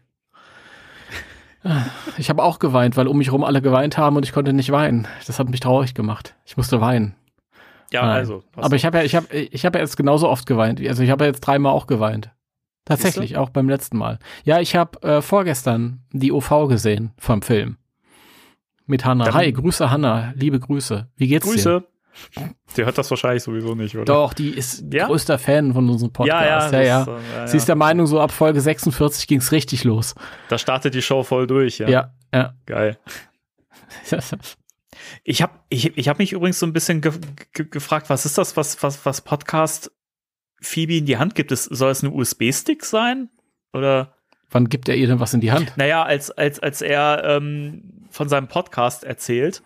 Ich 2.16 2.30
habe 2.30 2.42
auch 2.42 2.58
geweint, 2.58 2.96
weil 2.96 3.06
um 3.06 3.18
mich 3.18 3.28
herum 3.28 3.44
alle 3.44 3.60
geweint 3.60 3.98
haben 3.98 4.16
und 4.16 4.24
ich 4.24 4.32
konnte 4.32 4.52
nicht 4.52 4.72
weinen. 4.72 5.06
Das 5.26 5.38
hat 5.38 5.50
mich 5.50 5.60
traurig 5.60 5.94
gemacht. 5.94 6.34
Ich 6.46 6.56
musste 6.56 6.80
weinen. 6.80 7.14
Ja, 7.92 8.02
Nein. 8.02 8.16
also. 8.18 8.42
Aber 8.56 8.76
ich 8.76 8.84
habe 8.84 8.98
ja, 8.98 9.04
ich 9.04 9.14
habe, 9.16 9.26
ich 9.36 9.64
habe 9.66 9.78
ja 9.78 9.84
jetzt 9.84 9.96
genauso 9.96 10.28
oft 10.28 10.46
geweint. 10.46 10.80
Also 10.86 11.02
ich 11.02 11.10
habe 11.10 11.24
ja 11.24 11.30
jetzt 11.30 11.40
dreimal 11.40 11.72
auch 11.72 11.86
geweint. 11.86 12.30
Tatsächlich, 12.84 13.36
auch 13.36 13.50
beim 13.50 13.68
letzten 13.68 13.98
Mal. 13.98 14.18
Ja, 14.44 14.58
ich 14.60 14.74
habe 14.74 15.00
äh, 15.02 15.22
vorgestern 15.22 16.00
die 16.12 16.32
OV 16.32 16.68
gesehen 16.68 17.12
vom 17.18 17.42
Film. 17.42 17.76
Mit 18.86 19.04
Hanna. 19.04 19.26
Dann- 19.26 19.34
Hi, 19.34 19.52
Grüße 19.52 19.90
Hanna. 19.90 20.32
Liebe 20.34 20.58
Grüße. 20.58 21.08
Wie 21.16 21.28
geht's 21.28 21.46
dir? 21.46 21.52
Grüße. 21.52 21.84
Sie 22.66 22.84
hört 22.84 22.98
das 22.98 23.08
wahrscheinlich 23.10 23.42
sowieso 23.44 23.74
nicht, 23.76 23.94
oder? 23.94 24.04
Doch, 24.04 24.34
die 24.34 24.50
ist 24.50 24.84
Ja? 24.92 25.06
größter 25.06 25.38
Fan 25.38 25.72
von 25.72 25.88
unserem 25.88 26.12
Podcast. 26.12 26.72
Ja, 26.72 26.80
ja, 26.80 26.82
ja, 26.82 27.02
äh, 27.04 27.20
ja, 27.36 27.46
Sie 27.46 27.56
ist 27.56 27.68
der 27.68 27.76
Meinung, 27.76 28.06
so 28.06 28.20
ab 28.20 28.32
Folge 28.32 28.60
46 28.60 29.28
ging's 29.28 29.52
richtig 29.52 29.84
los. 29.84 30.14
Da 30.48 30.58
startet 30.58 30.94
die 30.94 31.02
Show 31.02 31.22
voll 31.22 31.46
durch, 31.46 31.78
ja. 31.78 31.88
Ja, 31.88 32.12
ja. 32.34 32.54
Geil. 32.66 32.98
Ich 35.24 35.42
habe 35.42 35.52
ich, 35.68 35.96
ich 35.96 36.08
hab 36.08 36.18
mich 36.18 36.32
übrigens 36.32 36.58
so 36.58 36.66
ein 36.66 36.72
bisschen 36.72 37.00
ge 37.00 37.12
ge 37.52 37.66
gefragt, 37.66 38.10
was 38.10 38.26
ist 38.26 38.38
das, 38.38 38.56
was, 38.56 38.82
was, 38.82 39.04
was 39.06 39.20
Podcast 39.20 39.90
Phoebe 40.60 40.96
in 40.96 41.06
die 41.06 41.16
Hand 41.18 41.34
gibt? 41.34 41.52
Es, 41.52 41.64
soll 41.64 41.90
es 41.90 42.02
ein 42.02 42.12
USB-Stick 42.12 42.84
sein? 42.84 43.30
Oder, 43.72 44.16
Wann 44.50 44.68
gibt 44.68 44.88
er 44.88 44.96
ihr 44.96 45.06
denn 45.06 45.20
was 45.20 45.34
in 45.34 45.40
die 45.40 45.52
Hand? 45.52 45.72
naja, 45.76 46.02
als, 46.02 46.30
als, 46.30 46.58
als 46.60 46.82
er 46.82 47.22
ähm, 47.24 48.06
von 48.10 48.28
seinem 48.28 48.48
Podcast 48.48 49.04
erzählt 49.04 49.62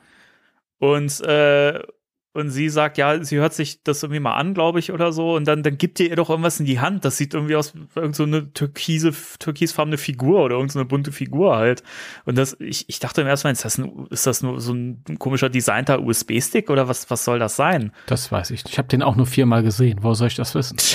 und, 0.79 1.21
äh, 1.23 1.81
und 2.35 2.51
sie 2.51 2.69
sagt, 2.69 2.99
ja, 2.99 3.23
sie 3.23 3.37
hört 3.39 3.55
sich 3.55 3.83
das 3.85 4.03
irgendwie 4.03 4.21
mal 4.21 4.35
an, 4.35 4.55
glaube 4.55 4.81
ich, 4.81 4.93
oder 4.93 5.13
so, 5.13 5.37
und 5.37 5.47
dann, 5.47 5.63
dann 5.63 5.79
gibt 5.79 6.01
ihr 6.01 6.11
ihr 6.11 6.17
doch 6.17 6.31
irgendwas 6.31 6.61
in 6.61 6.67
die 6.67 6.81
Hand. 6.81 7.05
Das 7.05 7.17
sieht 7.17 7.33
irgendwie 7.33 7.57
aus 7.57 7.75
irgend 7.95 8.17
so 8.17 8.25
eine 8.25 8.53
türkise, 8.53 9.13
türkisfarbene 9.39 9.99
Figur 9.99 10.43
oder 10.43 10.57
irgendeine 10.57 10.73
so 10.73 10.79
eine 10.81 10.89
bunte 10.89 11.13
Figur 11.13 11.57
halt. 11.57 11.83
Und 12.25 12.37
das, 12.37 12.57
ich, 12.61 12.89
ich 12.89 12.99
dachte 12.99 13.21
im 13.21 13.27
ersten 13.27 13.47
Mal, 13.49 13.53
ist 13.53 13.65
das, 13.65 13.79
ein, 13.79 14.07
ist 14.11 14.27
das 14.27 14.43
nur 14.43 14.61
so 14.61 14.75
ein 14.75 15.05
komischer 15.19 15.49
designter 15.49 16.03
USB-Stick 16.03 16.71
oder 16.71 16.89
was, 16.89 17.09
was 17.09 17.25
soll 17.25 17.39
das 17.39 17.57
sein? 17.57 17.93
Das 18.07 18.31
weiß 18.31 18.51
ich. 18.51 18.65
nicht. 18.65 18.73
Ich 18.73 18.79
habe 18.79 18.89
den 18.89 19.03
auch 19.03 19.17
nur 19.17 19.27
viermal 19.27 19.63
gesehen. 19.63 20.01
Wo 20.03 20.15
soll 20.15 20.29
ich 20.29 20.35
das 20.35 20.55
wissen? 20.55 20.77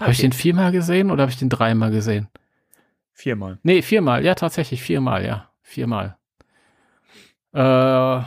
Habe 0.00 0.10
ich 0.10 0.18
den 0.18 0.32
viermal 0.32 0.72
gesehen 0.72 1.12
oder 1.12 1.22
habe 1.22 1.30
ich 1.30 1.38
den 1.38 1.48
dreimal 1.48 1.92
gesehen? 1.92 2.26
Viermal. 3.12 3.60
Nee, 3.62 3.80
viermal. 3.82 4.24
Ja, 4.24 4.34
tatsächlich, 4.34 4.82
viermal, 4.82 5.24
ja. 5.24 5.50
Viermal. 5.62 6.16
Äh, 7.52 8.22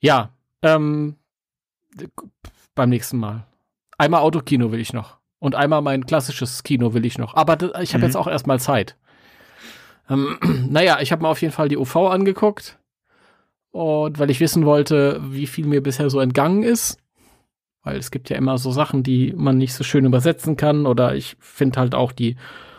ja, 0.00 0.30
ähm, 0.62 1.16
beim 2.74 2.88
nächsten 2.90 3.18
Mal. 3.18 3.46
Einmal 3.98 4.20
Autokino 4.20 4.70
will 4.72 4.80
ich 4.80 4.92
noch. 4.92 5.16
Und 5.38 5.54
einmal 5.54 5.82
mein 5.82 6.06
klassisches 6.06 6.62
Kino 6.62 6.92
will 6.94 7.04
ich 7.06 7.18
noch. 7.18 7.34
Aber 7.34 7.54
ich 7.80 7.92
habe 7.94 7.98
Mhm. 8.02 8.04
jetzt 8.04 8.16
auch 8.16 8.26
erstmal 8.26 8.60
Zeit. 8.60 8.96
Ähm, 10.08 10.38
naja, 10.68 10.98
ich 11.00 11.12
habe 11.12 11.22
mir 11.22 11.28
auf 11.28 11.40
jeden 11.40 11.52
Fall 11.52 11.68
die 11.68 11.76
UV 11.76 11.96
angeguckt. 12.10 12.78
Und 13.70 14.18
weil 14.18 14.30
ich 14.30 14.40
wissen 14.40 14.64
wollte, 14.64 15.20
wie 15.22 15.46
viel 15.46 15.66
mir 15.66 15.82
bisher 15.82 16.08
so 16.10 16.20
entgangen 16.20 16.62
ist. 16.62 16.98
Weil 17.82 17.96
es 17.96 18.10
gibt 18.10 18.30
ja 18.30 18.36
immer 18.36 18.58
so 18.58 18.70
Sachen, 18.70 19.02
die 19.02 19.32
man 19.36 19.58
nicht 19.58 19.74
so 19.74 19.84
schön 19.84 20.04
übersetzen 20.06 20.56
kann. 20.56 20.86
Oder 20.86 21.14
ich 21.14 21.36
finde 21.40 21.80
halt 21.80 21.94
auch 21.94 22.12
die 22.12 22.36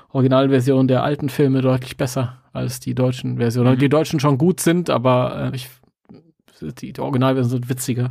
Originalversion 0.10 0.88
der 0.88 1.04
alten 1.04 1.30
Filme 1.30 1.62
deutlich 1.62 1.98
besser 1.98 2.42
als 2.58 2.80
die 2.80 2.96
deutschen 2.96 3.38
Versionen. 3.38 3.76
Mhm. 3.76 3.80
Die 3.80 3.90
deutschen 3.90 4.20
schon 4.20 4.38
gut 4.38 4.60
sind, 4.60 4.90
aber 4.90 5.52
äh, 5.54 5.56
ich, 5.56 5.70
die, 6.62 6.94
die 6.94 7.00
Originalversionen 7.00 7.64
sind 7.64 7.70
witziger. 7.70 8.10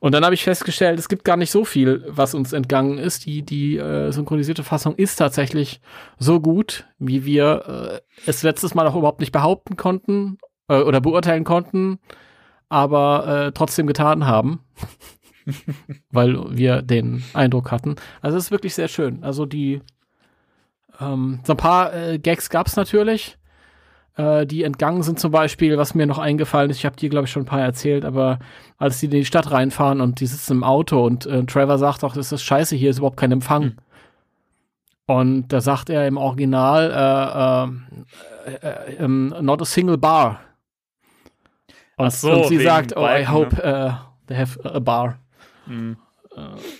Und 0.00 0.12
dann 0.12 0.24
habe 0.24 0.34
ich 0.34 0.44
festgestellt, 0.44 0.98
es 0.98 1.08
gibt 1.08 1.24
gar 1.24 1.36
nicht 1.36 1.50
so 1.50 1.64
viel, 1.64 2.04
was 2.08 2.34
uns 2.34 2.52
entgangen 2.52 2.98
ist. 2.98 3.26
Die, 3.26 3.42
die 3.42 3.76
äh, 3.76 4.10
synchronisierte 4.10 4.62
Fassung 4.62 4.94
ist 4.96 5.16
tatsächlich 5.16 5.80
so 6.18 6.40
gut, 6.40 6.86
wie 6.98 7.24
wir 7.24 8.02
äh, 8.26 8.30
es 8.30 8.42
letztes 8.42 8.74
Mal 8.74 8.86
auch 8.86 8.96
überhaupt 8.96 9.20
nicht 9.20 9.32
behaupten 9.32 9.76
konnten 9.76 10.38
äh, 10.68 10.80
oder 10.80 11.00
beurteilen 11.00 11.44
konnten, 11.44 11.98
aber 12.68 13.46
äh, 13.46 13.52
trotzdem 13.52 13.86
getan 13.86 14.26
haben. 14.26 14.60
weil 16.10 16.56
wir 16.56 16.80
den 16.80 17.22
Eindruck 17.34 17.70
hatten. 17.70 17.96
Also 18.22 18.38
es 18.38 18.44
ist 18.44 18.50
wirklich 18.50 18.74
sehr 18.74 18.88
schön. 18.88 19.22
Also 19.22 19.44
die 19.44 19.82
ähm, 21.00 21.40
so 21.44 21.52
ein 21.52 21.58
paar 21.58 21.94
äh, 21.94 22.18
Gags 22.18 22.50
gab 22.50 22.66
es 22.66 22.76
natürlich, 22.76 23.38
äh, 24.16 24.46
die 24.46 24.62
entgangen 24.62 25.02
sind 25.02 25.18
zum 25.18 25.32
Beispiel, 25.32 25.76
was 25.76 25.94
mir 25.94 26.06
noch 26.06 26.18
eingefallen 26.18 26.70
ist, 26.70 26.78
ich 26.78 26.86
habe 26.86 26.96
dir, 26.96 27.08
glaube 27.08 27.26
ich, 27.26 27.32
schon 27.32 27.42
ein 27.42 27.46
paar 27.46 27.60
erzählt, 27.60 28.04
aber 28.04 28.38
als 28.78 29.00
die 29.00 29.06
in 29.06 29.12
die 29.12 29.24
Stadt 29.24 29.50
reinfahren 29.50 30.00
und 30.00 30.20
die 30.20 30.26
sitzen 30.26 30.52
im 30.52 30.64
Auto 30.64 31.04
und 31.04 31.26
äh, 31.26 31.44
Trevor 31.44 31.78
sagt 31.78 32.04
auch, 32.04 32.14
das 32.14 32.32
ist 32.32 32.42
scheiße, 32.42 32.76
hier 32.76 32.90
ist 32.90 32.98
überhaupt 32.98 33.16
kein 33.16 33.32
Empfang. 33.32 33.62
Hm. 33.62 33.76
Und 35.06 35.48
da 35.48 35.60
sagt 35.60 35.90
er 35.90 36.06
im 36.06 36.16
Original, 36.16 37.70
äh, 38.46 38.50
äh, 38.50 38.54
äh, 38.54 38.94
ähm, 38.96 39.34
not 39.40 39.60
a 39.60 39.64
single 39.64 39.98
bar. 39.98 40.40
Und, 41.96 42.12
so, 42.12 42.32
und 42.32 42.46
sie 42.46 42.58
sagt, 42.58 42.96
oh, 42.96 43.00
I 43.00 43.24
Balken, 43.24 43.32
hope 43.32 43.62
äh, 43.62 43.90
they 44.26 44.36
have 44.36 44.58
a 44.64 44.78
bar. 44.78 45.18
Mhm. 45.66 45.96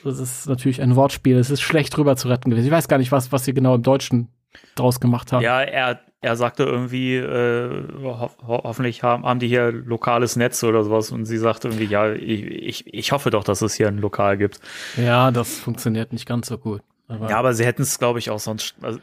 Das 0.02 0.18
ist 0.18 0.48
natürlich 0.48 0.82
ein 0.82 0.96
Wortspiel. 0.96 1.36
Es 1.36 1.50
ist 1.50 1.60
schlecht 1.60 1.96
drüber 1.96 2.16
zu 2.16 2.28
retten 2.28 2.50
gewesen. 2.50 2.66
Ich 2.66 2.72
weiß 2.72 2.88
gar 2.88 2.98
nicht, 2.98 3.12
was, 3.12 3.30
was 3.30 3.44
sie 3.44 3.54
genau 3.54 3.76
im 3.76 3.82
Deutschen 3.82 4.28
draus 4.74 5.00
gemacht 5.00 5.32
haben. 5.32 5.42
Ja, 5.42 5.60
er, 5.60 6.00
er 6.20 6.36
sagte 6.36 6.64
irgendwie, 6.64 7.16
äh, 7.16 7.82
ho 8.02 8.30
ho 8.46 8.60
hoffentlich 8.64 9.02
haben, 9.02 9.24
haben 9.24 9.40
die 9.40 9.48
hier 9.48 9.72
lokales 9.72 10.36
Netz 10.36 10.62
oder 10.64 10.84
sowas 10.84 11.10
und 11.10 11.26
sie 11.26 11.38
sagte 11.38 11.68
irgendwie, 11.68 11.84
ja, 11.86 12.12
ich, 12.12 12.42
ich, 12.44 12.94
ich 12.94 13.12
hoffe 13.12 13.30
doch, 13.30 13.44
dass 13.44 13.62
es 13.62 13.74
hier 13.74 13.88
ein 13.88 13.98
Lokal 13.98 14.36
gibt. 14.38 14.60
Ja, 14.96 15.30
das 15.30 15.58
funktioniert 15.58 16.12
nicht 16.12 16.26
ganz 16.26 16.48
so 16.48 16.58
gut. 16.58 16.82
Aber 17.08 17.28
Ja, 17.28 17.38
aber 17.38 17.54
sie 17.54 17.66
hätten 17.66 17.82
es, 17.82 17.98
glaube 17.98 18.18
ich, 18.18 18.30
auch 18.30 18.40
sonst. 18.40 18.74
Also, 18.80 18.98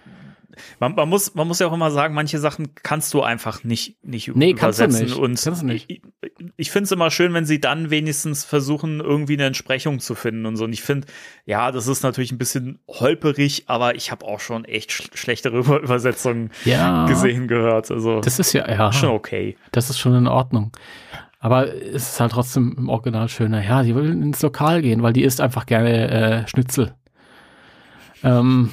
man, 0.79 0.95
man, 0.95 1.09
muss, 1.09 1.35
man 1.35 1.47
muss 1.47 1.59
ja 1.59 1.67
auch 1.67 1.73
immer 1.73 1.91
sagen, 1.91 2.13
manche 2.13 2.39
Sachen 2.39 2.69
kannst 2.83 3.13
du 3.13 3.21
einfach 3.21 3.63
nicht, 3.63 3.97
nicht 4.03 4.35
Nee, 4.35 4.53
kannst 4.53 4.79
du 4.79 4.83
übersetzen. 4.85 5.05
nicht. 5.07 5.17
Und 5.17 5.41
Kannst 5.43 5.61
du 5.61 5.65
nicht. 5.65 5.89
ich, 5.89 6.01
ich 6.57 6.71
finde 6.71 6.85
es 6.85 6.91
immer 6.91 7.09
schön, 7.11 7.33
wenn 7.33 7.45
sie 7.45 7.59
dann 7.59 7.89
wenigstens 7.89 8.43
versuchen, 8.45 8.99
irgendwie 8.99 9.33
eine 9.33 9.45
Entsprechung 9.45 9.99
zu 9.99 10.15
finden 10.15 10.45
und 10.45 10.55
so. 10.57 10.63
Und 10.65 10.73
ich 10.73 10.81
finde, 10.81 11.07
ja, 11.45 11.71
das 11.71 11.87
ist 11.87 12.03
natürlich 12.03 12.31
ein 12.31 12.37
bisschen 12.37 12.79
holperig, 12.87 13.63
aber 13.67 13.95
ich 13.95 14.11
habe 14.11 14.25
auch 14.25 14.39
schon 14.39 14.65
echt 14.65 14.91
sch 14.91 15.09
schlechtere 15.13 15.57
Über 15.59 15.81
Übersetzungen 15.81 16.51
ja, 16.65 17.05
gesehen 17.05 17.47
gehört. 17.47 17.91
Also 17.91 18.21
Das 18.21 18.39
ist 18.39 18.53
ja, 18.53 18.67
ja, 18.69 18.91
schon 18.93 19.09
okay. 19.09 19.57
das 19.71 19.89
ist 19.89 19.99
schon 19.99 20.15
in 20.15 20.27
Ordnung. 20.27 20.71
Aber 21.39 21.73
es 21.73 22.11
ist 22.11 22.19
halt 22.19 22.33
trotzdem 22.33 22.75
im 22.77 22.87
Original 22.87 23.27
schöner. 23.27 23.63
Ja, 23.65 23.81
die 23.81 23.95
will 23.95 24.11
ins 24.11 24.43
Lokal 24.43 24.83
gehen, 24.83 25.01
weil 25.01 25.13
die 25.13 25.23
isst 25.23 25.41
einfach 25.41 25.65
gerne 25.65 26.43
äh, 26.43 26.47
Schnitzel. 26.47 26.93
Ähm, 28.23 28.71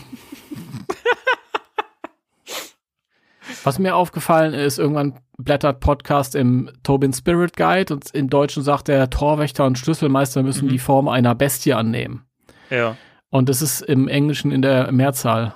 was 3.65 3.79
mir 3.79 3.97
aufgefallen 3.97 4.55
ist, 4.55 4.79
irgendwann 4.79 5.19
blättert 5.39 5.81
Podcast 5.81 6.35
im 6.35 6.71
Tobin 6.83 7.13
Spirit 7.13 7.57
Guide 7.57 7.95
und 7.95 8.11
im 8.15 8.29
Deutschen 8.31 8.63
sagt 8.63 8.89
der 8.89 9.09
Torwächter 9.11 9.65
und 9.67 9.79
Schlüsselmeister 9.79 10.43
müssen 10.43 10.67
Mhm. 10.67 10.71
die 10.71 10.79
Form 10.79 11.09
einer 11.09 11.35
Bestie 11.35 11.75
annehmen. 11.75 12.25
Ja. 12.71 12.97
Und 13.31 13.49
es 13.49 13.63
ist 13.63 13.83
im 13.83 14.09
Englischen 14.09 14.51
in 14.51 14.63
der 14.63 14.91
Mehrzahl. 14.93 15.55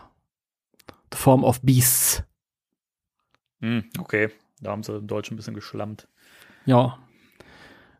The 1.12 1.18
form 1.18 1.44
of 1.44 1.60
beasts. 1.62 2.22
Hm, 3.60 3.84
okay. 3.98 4.30
Da 4.60 4.70
haben 4.70 4.82
sie 4.82 4.96
im 4.96 5.06
Deutschen 5.06 5.34
ein 5.34 5.36
bisschen 5.36 5.54
geschlammt. 5.54 6.06
Ja. 6.64 6.98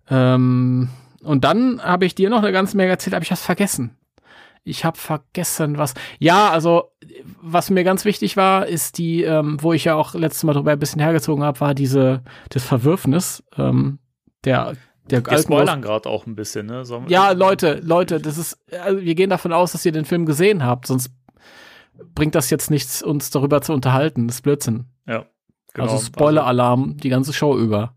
Ähm, 0.08 0.88
und 1.22 1.44
dann 1.44 1.82
habe 1.82 2.04
ich 2.04 2.14
dir 2.14 2.30
noch 2.30 2.38
eine 2.42 2.52
ganze 2.52 2.76
Menge 2.76 2.90
erzählt, 2.90 3.14
aber 3.14 3.22
ich 3.22 3.30
habe 3.30 3.40
vergessen. 3.40 3.96
Ich 4.64 4.84
habe 4.84 4.96
vergessen, 4.96 5.76
was. 5.78 5.94
Ja, 6.20 6.50
also, 6.50 6.92
was 7.40 7.68
mir 7.70 7.82
ganz 7.84 8.04
wichtig 8.04 8.36
war, 8.36 8.66
ist 8.66 8.96
die, 8.98 9.22
ähm, 9.24 9.56
wo 9.60 9.72
ich 9.72 9.84
ja 9.84 9.94
auch 9.96 10.14
letztes 10.14 10.44
Mal 10.44 10.52
drüber 10.52 10.70
ein 10.72 10.78
bisschen 10.78 11.00
hergezogen 11.00 11.42
habe, 11.42 11.58
war 11.60 11.74
diese, 11.74 12.22
das 12.50 12.62
Verwürfnis 12.64 13.42
ähm, 13.58 13.98
der, 14.44 14.74
der 15.10 15.24
Wir 15.26 15.38
spoilern 15.38 15.82
gerade 15.82 16.08
auch 16.08 16.26
ein 16.26 16.36
bisschen, 16.36 16.66
ne? 16.66 16.84
Sollen- 16.84 17.08
Ja, 17.08 17.32
Leute, 17.32 17.80
Leute, 17.82 18.20
das 18.20 18.38
ist, 18.38 18.58
also 18.72 19.00
wir 19.00 19.14
gehen 19.16 19.30
davon 19.30 19.52
aus, 19.52 19.72
dass 19.72 19.84
ihr 19.84 19.90
den 19.92 20.04
Film 20.04 20.26
gesehen 20.26 20.64
habt, 20.64 20.86
sonst 20.86 21.10
bringt 22.14 22.34
das 22.36 22.50
jetzt 22.50 22.70
nichts, 22.70 23.02
uns 23.02 23.30
darüber 23.30 23.62
zu 23.62 23.72
unterhalten. 23.72 24.26
Das 24.28 24.36
ist 24.36 24.42
Blödsinn. 24.42 24.86
Ja. 25.06 25.26
Genau. 25.74 25.90
Also 25.92 26.04
Spoiler-Alarm 26.06 26.96
die 26.98 27.08
ganze 27.08 27.32
Show 27.32 27.56
über. 27.58 27.96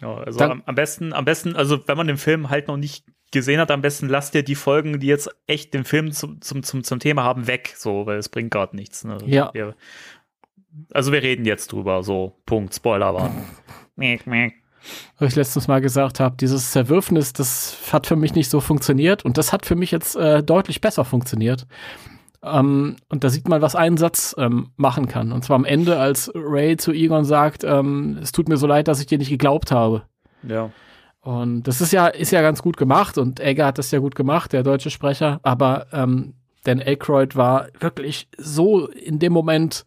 Ja, 0.00 0.14
also 0.18 0.38
Dann- 0.38 0.62
am 0.66 0.74
besten, 0.74 1.12
am 1.12 1.24
besten, 1.24 1.56
also 1.56 1.78
wenn 1.86 1.96
man 1.96 2.06
den 2.06 2.18
Film 2.18 2.50
halt 2.50 2.68
noch 2.68 2.76
nicht 2.76 3.04
gesehen 3.32 3.60
hat, 3.60 3.70
am 3.70 3.82
besten 3.82 4.08
lasst 4.08 4.34
ihr 4.34 4.42
die 4.42 4.54
Folgen, 4.54 5.00
die 5.00 5.06
jetzt 5.06 5.28
echt 5.46 5.74
den 5.74 5.84
Film 5.84 6.12
zum, 6.12 6.40
zum, 6.40 6.62
zum, 6.62 6.84
zum 6.84 6.98
Thema 7.00 7.24
haben, 7.24 7.46
weg, 7.46 7.74
so, 7.76 8.06
weil 8.06 8.18
es 8.18 8.28
bringt 8.28 8.50
gerade 8.50 8.76
nichts. 8.76 9.04
Ne? 9.04 9.18
Ja. 9.26 9.50
Wir, 9.52 9.74
also 10.92 11.12
wir 11.12 11.22
reden 11.22 11.44
jetzt 11.44 11.72
drüber, 11.72 12.02
so, 12.02 12.36
Punkt, 12.46 12.74
Spoiler 12.74 13.30
miek. 13.96 14.26
was 15.18 15.30
ich 15.30 15.36
letztens 15.36 15.68
mal 15.68 15.80
gesagt 15.80 16.20
habe, 16.20 16.36
dieses 16.36 16.72
Zerwürfnis, 16.72 17.32
das 17.32 17.92
hat 17.92 18.06
für 18.06 18.16
mich 18.16 18.34
nicht 18.34 18.50
so 18.50 18.60
funktioniert 18.60 19.24
und 19.24 19.38
das 19.38 19.52
hat 19.52 19.66
für 19.66 19.76
mich 19.76 19.90
jetzt 19.90 20.16
äh, 20.16 20.42
deutlich 20.42 20.80
besser 20.80 21.04
funktioniert. 21.04 21.66
Ähm, 22.44 22.96
und 23.08 23.24
da 23.24 23.30
sieht 23.30 23.48
man, 23.48 23.62
was 23.62 23.74
ein 23.74 23.96
Satz 23.96 24.34
ähm, 24.38 24.70
machen 24.76 25.08
kann. 25.08 25.32
Und 25.32 25.44
zwar 25.44 25.56
am 25.56 25.64
Ende, 25.64 25.98
als 25.98 26.30
Ray 26.34 26.76
zu 26.76 26.92
Egon 26.92 27.24
sagt, 27.24 27.64
ähm, 27.64 28.18
es 28.22 28.32
tut 28.32 28.48
mir 28.48 28.58
so 28.58 28.66
leid, 28.66 28.86
dass 28.86 29.00
ich 29.00 29.06
dir 29.06 29.18
nicht 29.18 29.30
geglaubt 29.30 29.72
habe. 29.72 30.02
Ja. 30.46 30.70
Und 31.24 31.62
das 31.62 31.80
ist 31.80 31.92
ja, 31.92 32.08
ist 32.08 32.32
ja 32.32 32.42
ganz 32.42 32.60
gut 32.60 32.76
gemacht 32.76 33.16
und 33.16 33.40
Egger 33.40 33.64
hat 33.64 33.78
das 33.78 33.90
ja 33.90 33.98
gut 33.98 34.14
gemacht, 34.14 34.52
der 34.52 34.62
deutsche 34.62 34.90
Sprecher, 34.90 35.40
aber 35.42 35.86
ähm, 35.90 36.34
Dan 36.64 36.80
Aykroyd 36.80 37.34
war 37.34 37.68
wirklich 37.80 38.28
so 38.36 38.88
in 38.88 39.18
dem 39.20 39.32
Moment 39.32 39.86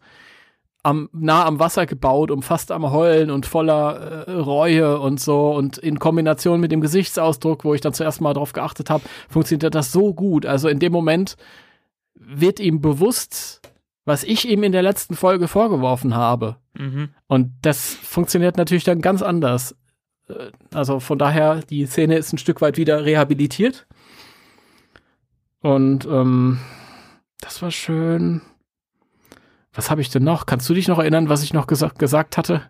am, 0.82 1.08
nah 1.12 1.44
am 1.44 1.60
Wasser 1.60 1.86
gebaut, 1.86 2.32
um 2.32 2.42
fast 2.42 2.72
am 2.72 2.90
Heulen 2.90 3.30
und 3.30 3.46
voller 3.46 4.26
äh, 4.26 4.32
Reue 4.32 4.98
und 4.98 5.20
so. 5.20 5.50
Und 5.52 5.78
in 5.78 6.00
Kombination 6.00 6.60
mit 6.60 6.72
dem 6.72 6.80
Gesichtsausdruck, 6.80 7.64
wo 7.64 7.72
ich 7.72 7.80
dann 7.80 7.94
zuerst 7.94 8.20
mal 8.20 8.34
drauf 8.34 8.52
geachtet 8.52 8.90
habe, 8.90 9.04
funktioniert 9.28 9.76
das 9.76 9.92
so 9.92 10.14
gut. 10.14 10.44
Also 10.44 10.68
in 10.68 10.80
dem 10.80 10.92
Moment 10.92 11.36
wird 12.14 12.58
ihm 12.58 12.80
bewusst, 12.80 13.60
was 14.04 14.24
ich 14.24 14.48
ihm 14.48 14.64
in 14.64 14.72
der 14.72 14.82
letzten 14.82 15.14
Folge 15.14 15.46
vorgeworfen 15.46 16.16
habe. 16.16 16.56
Mhm. 16.74 17.10
Und 17.28 17.52
das 17.62 17.94
funktioniert 17.94 18.56
natürlich 18.56 18.84
dann 18.84 19.00
ganz 19.00 19.22
anders. 19.22 19.76
Äh, 20.28 20.50
Also 20.74 21.00
von 21.00 21.18
daher, 21.18 21.60
die 21.62 21.86
Szene 21.86 22.16
ist 22.16 22.32
ein 22.32 22.38
Stück 22.38 22.60
weit 22.60 22.76
wieder 22.76 23.04
rehabilitiert. 23.04 23.86
Und 25.60 26.06
ähm, 26.06 26.58
das 27.40 27.62
war 27.62 27.70
schön. 27.70 28.42
Was 29.72 29.90
habe 29.90 30.00
ich 30.00 30.10
denn 30.10 30.24
noch? 30.24 30.46
Kannst 30.46 30.68
du 30.68 30.74
dich 30.74 30.88
noch 30.88 30.98
erinnern, 30.98 31.28
was 31.28 31.42
ich 31.42 31.52
noch 31.52 31.66
gesa 31.66 31.92
gesagt 31.96 32.36
hatte? 32.36 32.62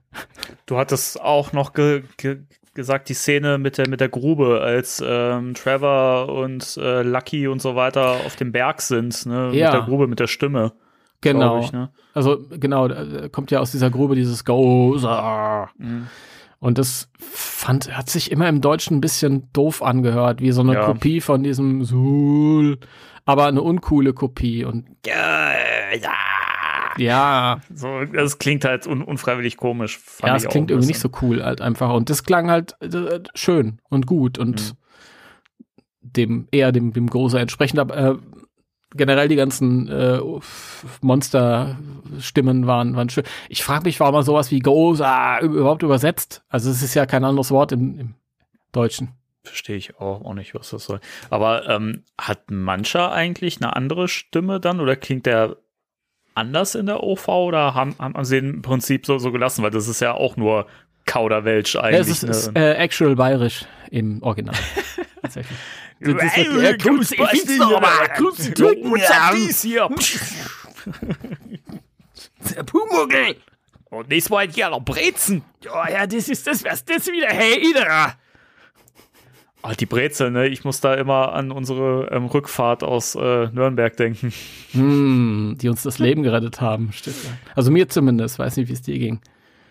Du 0.66 0.76
hattest 0.76 1.20
auch 1.20 1.52
noch 1.52 1.72
ge 1.72 2.02
ge 2.16 2.40
gesagt, 2.74 3.08
die 3.08 3.14
Szene 3.14 3.58
mit 3.58 3.76
der, 3.76 3.88
mit 3.88 4.00
der 4.00 4.08
Grube, 4.08 4.60
als 4.60 5.02
ähm, 5.04 5.54
Trevor 5.54 6.28
und 6.28 6.76
äh, 6.76 7.02
Lucky 7.02 7.48
und 7.48 7.60
so 7.60 7.74
weiter 7.74 8.20
auf 8.24 8.36
dem 8.36 8.52
Berg 8.52 8.82
sind, 8.82 9.26
ne? 9.26 9.50
Ja. 9.52 9.66
Mit 9.66 9.74
der 9.80 9.86
Grube, 9.86 10.06
mit 10.06 10.20
der 10.20 10.28
Stimme. 10.28 10.74
Genau. 11.20 11.58
Ich, 11.60 11.72
ne? 11.72 11.90
Also 12.14 12.38
genau, 12.50 12.86
da 12.86 13.28
kommt 13.30 13.50
ja 13.50 13.58
aus 13.58 13.72
dieser 13.72 13.90
Grube 13.90 14.14
dieses 14.14 14.44
Gozer. 14.44 15.70
Mhm. 15.76 16.06
Und 16.60 16.78
das 16.78 17.08
fand, 17.20 17.96
hat 17.96 18.10
sich 18.10 18.32
immer 18.32 18.48
im 18.48 18.60
Deutschen 18.60 18.96
ein 18.96 19.00
bisschen 19.00 19.48
doof 19.52 19.80
angehört, 19.82 20.40
wie 20.40 20.50
so 20.52 20.62
eine 20.62 20.74
Ja. 20.74 20.86
Kopie 20.86 21.20
von 21.20 21.42
diesem 21.44 21.84
Sul, 21.84 22.78
aber 23.24 23.46
eine 23.46 23.62
uncoole 23.62 24.12
Kopie. 24.12 24.64
Und 24.64 24.86
Ja, 25.06 25.52
ja. 26.00 26.10
ja, 26.96 27.60
So, 27.72 28.04
das 28.04 28.38
klingt 28.38 28.64
halt 28.64 28.88
un 28.88 29.02
unfreiwillig 29.02 29.56
komisch. 29.56 30.00
ja, 30.24 30.34
es 30.34 30.48
klingt 30.48 30.70
irgendwie 30.72 30.88
nicht 30.88 30.98
so 30.98 31.10
cool 31.22 31.44
halt 31.44 31.60
einfach. 31.60 31.92
Und 31.94 32.10
das 32.10 32.24
klang 32.24 32.50
halt 32.50 32.74
äh, 32.82 33.20
schön 33.36 33.80
und 33.88 34.06
gut 34.06 34.36
und 34.38 34.74
dem 36.00 36.48
eher 36.50 36.72
dem, 36.72 36.92
dem 36.92 37.08
Großer 37.08 37.38
entsprechend. 37.38 37.78
Aber 37.78 37.96
äh, 37.96 38.14
generell 38.94 39.28
die 39.28 39.36
ganzen 39.36 39.88
äh, 39.88 40.20
Monster-Stimmen 41.00 42.66
waren, 42.66 42.96
waren 42.96 43.08
schön. 43.10 43.24
Ich 43.48 43.62
frage 43.62 43.84
mich, 43.84 44.00
warum 44.00 44.14
man 44.14 44.24
sowas 44.24 44.50
wie 44.50 44.60
Goza 44.60 45.40
überhaupt 45.40 45.82
übersetzt. 45.82 46.42
Also 46.48 46.70
es 46.70 46.82
ist 46.82 46.94
ja 46.94 47.06
kein 47.06 47.24
anderes 47.24 47.50
Wort 47.50 47.72
im, 47.72 47.98
im 47.98 48.14
Deutschen. 48.72 49.10
Verstehe 49.44 49.76
ich 49.76 49.96
auch, 49.96 50.24
auch 50.24 50.34
nicht, 50.34 50.54
was 50.54 50.70
das 50.70 50.84
soll. 50.84 51.00
Aber 51.30 51.68
ähm, 51.68 52.02
hat 52.20 52.50
mancher 52.50 53.12
eigentlich 53.12 53.58
eine 53.58 53.74
andere 53.76 54.08
Stimme 54.08 54.60
dann 54.60 54.80
oder 54.80 54.96
klingt 54.96 55.26
der 55.26 55.56
anders 56.34 56.74
in 56.74 56.86
der 56.86 57.02
OV 57.02 57.28
oder 57.28 57.74
haben, 57.74 57.94
haben 57.98 58.24
sie 58.24 58.40
den 58.40 58.54
im 58.54 58.62
Prinzip 58.62 59.06
so, 59.06 59.18
so 59.18 59.32
gelassen? 59.32 59.62
Weil 59.62 59.70
das 59.70 59.88
ist 59.88 60.00
ja 60.00 60.14
auch 60.14 60.36
nur 60.36 60.66
Kauderwelsch 61.06 61.74
Ja, 61.74 61.82
eigentlich. 61.82 62.00
es 62.00 62.08
ist, 62.08 62.22
ne? 62.24 62.30
ist 62.30 62.56
äh, 62.56 62.74
actual 62.74 63.16
bayerisch 63.16 63.64
im 63.90 64.22
Original. 64.22 64.54
Tatsächlich. 65.22 65.58
Das 66.00 66.22
ist 66.24 66.36
Ey, 66.36 66.44
wirklich, 66.46 66.64
äh, 66.64 66.76
Grüß 66.76 67.08
dich, 67.08 67.18
Ghostbusters, 67.18 67.40
Finstermann, 67.40 68.08
grüß 68.16 68.36
dich, 68.36 68.46
Ja, 68.46 68.54
Typen, 68.54 68.90
what's 68.90 69.08
ja. 69.08 69.28
up, 69.28 69.34
dies 69.34 69.62
hier? 69.62 69.88
Der 72.56 72.62
Pumuckl. 72.62 73.36
Und 73.90 74.08
nächstes 74.08 74.30
Mal 74.30 74.48
hier 74.48 74.70
noch 74.70 74.80
Brezen. 74.84 75.42
Ja, 75.64 75.88
ja, 75.90 76.06
das 76.06 76.28
ist 76.28 76.46
das, 76.46 76.62
was 76.64 76.84
das 76.84 77.06
wieder, 77.06 77.28
hey, 77.28 77.70
Idera. 77.70 78.14
Ah, 79.62 79.74
die 79.74 79.86
Brezel, 79.86 80.30
ne? 80.30 80.46
Ich 80.46 80.64
muss 80.64 80.80
da 80.80 80.94
immer 80.94 81.32
an 81.32 81.50
unsere 81.50 82.08
ähm, 82.12 82.26
Rückfahrt 82.26 82.84
aus 82.84 83.16
äh, 83.16 83.48
Nürnberg 83.48 83.96
denken. 83.96 84.32
Hm, 84.72 85.56
die 85.60 85.68
uns 85.68 85.82
das 85.82 85.98
Leben 85.98 86.22
gerettet 86.22 86.60
haben. 86.60 86.92
Stimmt, 86.92 87.16
ja. 87.24 87.30
Also 87.56 87.72
mir 87.72 87.88
zumindest, 87.88 88.38
weiß 88.38 88.56
nicht, 88.56 88.68
wie 88.68 88.74
es 88.74 88.82
dir 88.82 88.98
ging. 88.98 89.20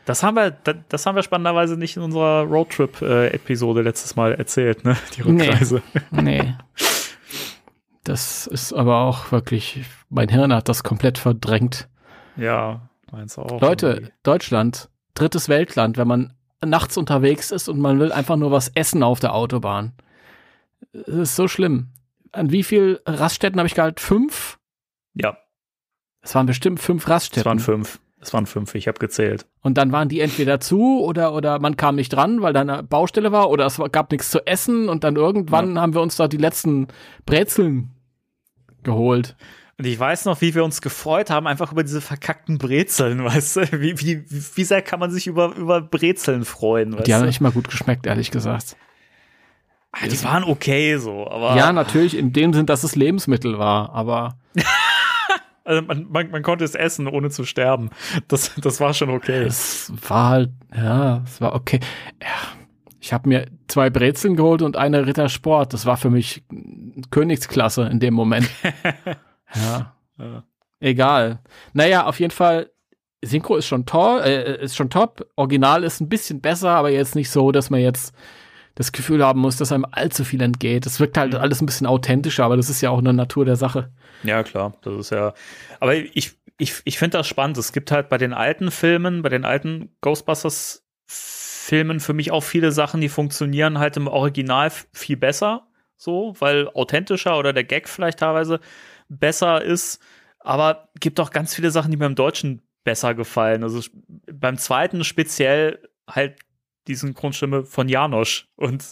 Das 0.08 0.24
haben 0.24 0.36
wir, 0.36 0.52
da- 0.52 0.74
das 0.88 1.06
haben 1.06 1.16
wir 1.16 1.22
spannenderweise 1.24 1.76
nicht 1.78 1.98
in 1.98 2.02
unserer 2.04 2.44
Roadtrip-Episode 2.44 3.82
letztes 3.82 4.16
Mal 4.16 4.34
erzählt, 4.36 4.86
ne? 4.86 4.96
Die 5.18 5.22
Nee. 5.30 5.50
Rückreise. 5.50 5.82
Nee. 6.12 6.56
Das 8.04 8.48
ist 8.48 8.72
aber 8.74 9.00
auch 9.02 9.32
wirklich, 9.32 9.82
mein 10.10 10.30
Hirn 10.30 10.54
hat 10.54 10.70
das 10.70 10.84
komplett 10.84 11.18
verdrängt. 11.18 11.90
Ja, 12.38 12.90
meins 13.12 13.38
auch. 13.38 13.60
Leute, 13.60 14.12
Deutschland, 14.24 14.90
drittes 15.14 15.50
Weltland, 15.50 15.98
wenn 15.98 16.08
man 16.08 16.34
nachts 16.66 16.96
unterwegs 16.98 17.52
ist 17.52 17.68
und 17.68 17.80
man 17.80 18.00
will 18.00 18.12
einfach 18.14 18.38
nur 18.38 18.52
was 18.52 18.70
essen 18.70 19.04
auf 19.04 19.20
der 19.20 19.34
Autobahn. 19.34 19.92
Das 20.94 21.08
ist 21.16 21.36
so 21.36 21.48
schlimm. 21.50 21.90
An 22.32 22.52
wie 22.52 22.64
viel 22.64 23.02
Raststätten 23.06 23.60
habe 23.60 23.68
ich 23.68 23.76
gehalten? 23.76 24.00
Fünf? 24.00 24.58
Ja, 25.16 25.38
Es 26.22 26.34
waren 26.34 26.46
bestimmt 26.46 26.80
fünf 26.80 27.04
es 27.04 27.08
waren 27.10 27.14
Raststätten. 27.14 27.60
fünf. 27.60 28.00
Es 28.28 28.34
waren 28.34 28.46
fünf, 28.46 28.76
ich 28.76 28.90
habe 28.90 29.00
gezählt. 29.00 29.46
Und 29.62 29.78
dann 29.78 29.94
waren 29.94 30.10
die 30.10 30.20
entweder 30.20 30.60
zu 30.60 31.02
oder, 31.02 31.34
oder 31.34 31.60
man 31.60 31.78
kam 31.78 31.96
nicht 31.96 32.10
dran, 32.10 32.42
weil 32.42 32.52
da 32.52 32.60
eine 32.60 32.84
Baustelle 32.84 33.32
war 33.32 33.50
oder 33.50 33.66
es 33.66 33.82
gab 33.94 34.12
nichts 34.12 34.30
zu 34.30 34.46
essen 34.46 34.90
und 34.90 35.06
dann 35.06 35.16
irgendwann 35.16 35.80
haben 35.80 35.94
wir 35.94 36.02
uns 36.02 36.18
da 36.18 36.28
die 36.28 36.36
letzten 36.36 36.88
Brezeln 37.26 37.92
geholt. 38.84 39.38
Und 39.80 39.86
ich 39.88 39.98
weiß 39.98 40.26
noch, 40.26 40.42
wie 40.42 40.54
wir 40.56 40.66
uns 40.66 40.82
gefreut 40.82 41.30
haben, 41.30 41.48
einfach 41.48 41.72
über 41.72 41.84
diese 41.84 42.02
verkackten 42.02 42.58
Brezeln, 42.58 43.24
weißt 43.24 43.56
du? 43.56 43.62
Wie, 43.80 43.98
wie, 44.02 44.26
wie 44.30 44.64
sehr 44.66 44.82
kann 44.82 45.00
man 45.00 45.10
sich 45.10 45.28
über, 45.28 45.56
über 45.56 45.80
Brezeln 45.80 46.44
freuen, 46.44 46.94
weißt 46.98 47.08
Die 47.08 47.14
haben 47.14 47.22
du? 47.22 47.28
nicht 47.28 47.40
mal 47.40 47.54
gut 47.54 47.70
geschmeckt, 47.70 48.08
ehrlich 48.08 48.30
gesagt. 48.30 48.76
Ah, 49.94 50.06
die 50.06 50.22
waren 50.26 50.44
okay 50.44 50.98
so, 50.98 51.30
aber 51.30 51.56
Ja, 51.56 51.72
natürlich 51.72 52.18
in 52.18 52.34
dem 52.34 52.54
Sinn, 52.54 52.66
dass 52.66 52.84
es 52.84 52.98
Lebensmittel 52.98 53.58
war, 53.58 53.94
aber 53.94 54.38
also 55.68 55.82
man, 55.82 56.08
man, 56.10 56.32
man 56.32 56.44
konnte 56.44 56.64
es 56.64 56.76
essen, 56.76 57.08
ohne 57.08 57.30
zu 57.30 57.44
sterben. 57.44 57.90
Das, 58.28 58.54
das 58.56 58.80
war 58.80 58.94
schon 58.94 59.10
okay. 59.10 59.44
es 59.44 59.92
war 60.08 60.30
halt, 60.30 60.50
ja, 60.76 61.24
es 61.26 61.42
war 61.42 61.54
okay. 61.54 61.80
Ja, 62.22 62.58
ich 63.00 63.12
habe 63.12 63.28
mir 63.28 63.48
zwei 63.68 63.90
Brezeln 63.90 64.36
geholt 64.36 64.62
und 64.62 64.78
eine 64.78 65.06
Rittersport. 65.06 65.74
Das 65.74 65.86
war 65.86 65.98
für 65.98 66.10
mich 66.10 66.44
Königsklasse 67.12 67.84
in 67.84 68.00
dem 68.00 68.14
Moment. 68.14 68.50
ja. 69.56 69.94
Ja. 70.18 70.44
Egal. 70.80 71.40
Naja, 71.74 72.06
auf 72.06 72.20
jeden 72.20 72.32
Fall, 72.32 72.72
Synchro 73.24 73.58
ist 73.58 73.68
schon 73.68 73.86
toll, 73.86 74.22
äh, 74.22 74.64
ist 74.64 74.76
schon 74.76 74.90
top. 74.90 75.28
Original 75.36 75.84
ist 75.84 76.00
ein 76.00 76.10
bisschen 76.10 76.40
besser, 76.42 76.70
aber 76.70 76.92
jetzt 76.92 77.16
nicht 77.16 77.30
so, 77.30 77.52
dass 77.52 77.70
man 77.70 77.82
jetzt 77.82 78.16
das 78.78 78.92
Gefühl 78.92 79.26
haben 79.26 79.40
muss, 79.42 79.58
dass 79.58 79.72
einem 79.72 79.88
allzu 79.90 80.24
viel 80.24 80.40
entgeht. 80.42 80.86
Es 80.86 81.00
wirkt 81.00 81.18
halt 81.18 81.34
alles 81.34 81.62
ein 81.62 81.66
bisschen 81.66 81.88
authentischer, 81.88 82.46
aber 82.46 82.58
das 82.58 82.70
ist 82.70 82.82
ja 82.82 82.92
auch 82.92 83.00
eine 83.00 83.12
Natur 83.12 83.44
der 83.44 83.56
Sache. 83.56 83.92
Ja, 84.22 84.44
klar, 84.44 84.76
das 84.84 84.94
ist 84.94 85.10
ja. 85.10 85.34
Aber 85.80 85.96
ich, 85.96 86.38
ich, 86.60 86.76
ich 86.86 87.00
finde 87.00 87.18
das 87.18 87.28
spannend. 87.28 87.58
Es 87.58 87.74
gibt 87.74 87.92
halt 87.92 88.08
bei 88.08 88.20
den 88.20 88.34
alten 88.34 88.70
Filmen, 88.70 89.24
bei 89.24 89.30
den 89.30 89.46
alten 89.46 89.90
Ghostbusters-Filmen 90.02 92.00
für 92.00 92.14
mich 92.14 92.30
auch 92.30 92.44
viele 92.44 92.72
Sachen, 92.72 93.02
die 93.02 93.10
funktionieren 93.10 93.80
halt 93.80 93.98
im 93.98 94.06
Original 94.08 94.72
viel 94.94 95.18
besser, 95.18 95.66
so, 95.98 96.36
weil 96.38 96.70
authentischer 96.70 97.40
oder 97.40 97.54
der 97.54 97.64
Gag 97.64 97.90
vielleicht 97.90 98.20
teilweise 98.20 98.60
besser 99.10 99.64
ist. 99.64 100.00
Aber 100.40 100.90
gibt 101.00 101.20
auch 101.20 101.32
ganz 101.32 101.56
viele 101.56 101.72
Sachen, 101.72 101.90
die 101.90 101.98
mir 101.98 102.06
im 102.06 102.14
Deutschen 102.14 102.62
besser 102.84 103.16
gefallen. 103.16 103.64
Also 103.64 103.82
beim 104.32 104.60
zweiten 104.60 105.04
speziell 105.04 105.80
halt 106.08 106.36
die 106.88 106.96
Synchronstimme 106.96 107.64
von 107.66 107.90
Janosch 107.90 108.48
und 108.56 108.84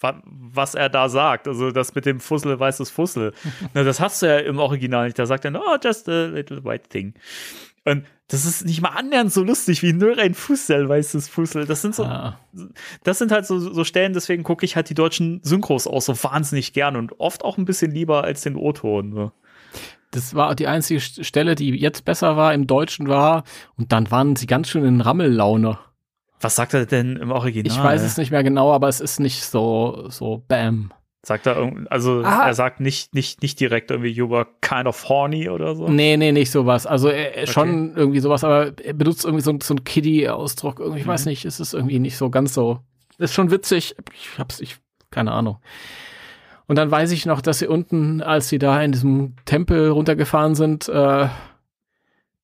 wa- 0.00 0.22
was 0.24 0.74
er 0.74 0.88
da 0.88 1.08
sagt. 1.08 1.48
Also 1.48 1.70
das 1.70 1.94
mit 1.94 2.06
dem 2.06 2.20
Fussel, 2.20 2.58
weißes 2.58 2.90
Fussel. 2.90 3.32
Na, 3.74 3.82
das 3.84 4.00
hast 4.00 4.22
du 4.22 4.26
ja 4.26 4.38
im 4.38 4.58
Original 4.58 5.06
nicht. 5.06 5.18
Da 5.18 5.26
sagt 5.26 5.44
er, 5.44 5.54
oh, 5.54 5.76
just 5.82 6.08
a 6.08 6.26
little 6.26 6.64
white 6.64 6.88
thing. 6.88 7.14
Und 7.84 8.04
das 8.28 8.44
ist 8.44 8.64
nicht 8.64 8.80
mal 8.82 8.88
annähernd 8.88 9.32
so 9.32 9.44
lustig 9.44 9.84
wie 9.84 9.92
nur 9.92 10.18
ein 10.18 10.34
Fussel, 10.34 10.88
weißes 10.88 11.28
Fussel. 11.28 11.66
Das 11.66 11.82
sind 11.82 11.94
so, 11.94 12.02
Ah. 12.04 12.40
das 13.04 13.18
sind 13.18 13.30
halt 13.30 13.46
so, 13.46 13.60
so 13.60 13.84
Stellen, 13.84 14.12
deswegen 14.12 14.42
gucke 14.42 14.64
ich 14.66 14.74
halt 14.74 14.90
die 14.90 14.94
deutschen 14.94 15.40
Synchros 15.44 15.86
auch 15.86 16.02
so 16.02 16.12
wahnsinnig 16.24 16.72
gern 16.72 16.96
und 16.96 17.20
oft 17.20 17.44
auch 17.44 17.56
ein 17.58 17.64
bisschen 17.64 17.92
lieber 17.92 18.24
als 18.24 18.40
den 18.40 18.56
O-Ton. 18.56 19.12
So. 19.12 19.32
Das 20.10 20.34
war 20.34 20.56
die 20.56 20.66
einzige 20.66 20.98
St- 20.98 21.22
Stelle, 21.22 21.54
die 21.54 21.70
jetzt 21.76 22.04
besser 22.04 22.36
war, 22.36 22.52
im 22.54 22.66
Deutschen 22.66 23.06
war. 23.06 23.44
Und 23.76 23.92
dann 23.92 24.10
waren 24.10 24.34
sie 24.34 24.46
ganz 24.48 24.68
schön 24.68 24.84
in 24.84 25.00
Rammellaune. 25.00 25.78
Was 26.40 26.56
sagt 26.56 26.74
er 26.74 26.86
denn 26.86 27.16
im 27.16 27.30
Original? 27.30 27.66
Ich 27.72 27.82
weiß 27.82 28.02
es 28.02 28.18
nicht 28.18 28.30
mehr 28.30 28.42
genau, 28.42 28.72
aber 28.72 28.88
es 28.88 29.00
ist 29.00 29.20
nicht 29.20 29.42
so, 29.44 30.06
so 30.08 30.42
bam. 30.48 30.92
Sagt 31.24 31.46
er 31.46 31.56
irgend- 31.56 31.90
also 31.90 32.22
Ah. 32.24 32.46
er 32.46 32.54
sagt 32.54 32.78
nicht, 32.80 33.14
nicht, 33.14 33.42
nicht 33.42 33.58
direkt 33.58 33.90
irgendwie 33.90 34.10
you 34.10 34.30
were 34.30 34.46
kind 34.60 34.86
of 34.86 35.08
horny 35.08 35.48
oder 35.48 35.74
so. 35.74 35.88
Nee, 35.88 36.16
nee, 36.16 36.30
nicht 36.30 36.50
sowas. 36.52 36.86
Also 36.86 37.08
er, 37.08 37.30
Okay. 37.30 37.46
schon 37.48 37.96
irgendwie 37.96 38.20
sowas, 38.20 38.44
aber 38.44 38.72
er 38.84 38.92
benutzt 38.92 39.24
irgendwie 39.24 39.42
so, 39.42 39.56
so 39.60 39.74
einen 39.74 39.82
Kiddie-Ausdruck. 39.84 40.78
Irgendwie, 40.78 41.00
Ich 41.00 41.06
weiß 41.06 41.24
Mhm. 41.24 41.30
nicht, 41.30 41.44
es 41.44 41.58
ist 41.58 41.74
irgendwie 41.74 41.98
nicht 41.98 42.16
so 42.16 42.30
ganz 42.30 42.54
so. 42.54 42.78
Ist 43.18 43.34
schon 43.34 43.50
witzig. 43.50 43.96
Ich 44.14 44.38
hab's, 44.38 44.60
ich, 44.60 44.76
keine 45.10 45.32
Ahnung. 45.32 45.56
Und 46.68 46.76
dann 46.76 46.90
weiß 46.90 47.10
ich 47.12 47.26
noch, 47.26 47.40
dass 47.40 47.60
sie 47.60 47.66
unten, 47.66 48.22
als 48.22 48.48
sie 48.48 48.58
da 48.58 48.80
in 48.82 48.92
diesem 48.92 49.34
Tempel 49.46 49.88
runtergefahren 49.90 50.54
sind, 50.54 50.88
äh, 50.88 51.26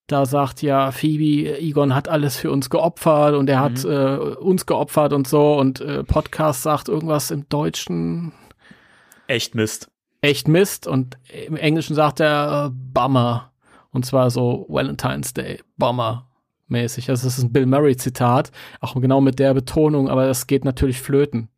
da 0.07 0.27
sagt 0.27 0.63
ja 0.63 0.91
Phoebe, 0.91 1.59
Egon 1.59 1.95
hat 1.95 2.09
alles 2.09 2.37
für 2.37 2.51
uns 2.51 2.69
geopfert 2.71 3.35
und 3.35 3.49
er 3.49 3.61
hat 3.61 3.85
Mhm. 3.85 3.91
äh, 3.91 4.17
uns 4.37 4.67
geopfert 4.67 5.13
und 5.13 5.27
so 5.29 5.59
und 5.59 5.81
äh, 5.81 6.05
Podcast 6.05 6.63
sagt 6.63 6.89
irgendwas 6.89 7.31
im 7.31 7.49
Deutschen 7.49 8.33
Echt 9.27 9.55
Mist. 9.55 9.91
echt 10.21 10.49
Mist 10.49 10.87
und 10.87 11.17
im 11.47 11.57
Englischen 11.57 11.95
sagt 11.95 12.21
er 12.21 12.67
äh, 12.67 12.71
Bummer 12.93 13.53
und 13.91 14.05
zwar 14.05 14.31
so 14.31 14.67
Valentine's 14.69 15.33
Day 15.35 15.61
Bummer 15.79 16.29
mäßig. 16.69 17.09
Also 17.11 17.27
es 17.29 17.39
ist 17.39 17.45
ein 17.45 17.53
Bill 17.53 17.67
Murray 17.67 17.97
Zitat, 17.97 18.51
auch 18.81 18.95
genau 19.01 19.21
mit 19.21 19.39
der 19.39 19.53
Betonung, 19.55 20.09
aber 20.09 20.27
das 20.27 20.47
geht 20.47 20.65
natürlich 20.65 21.01
flöten. 21.01 21.49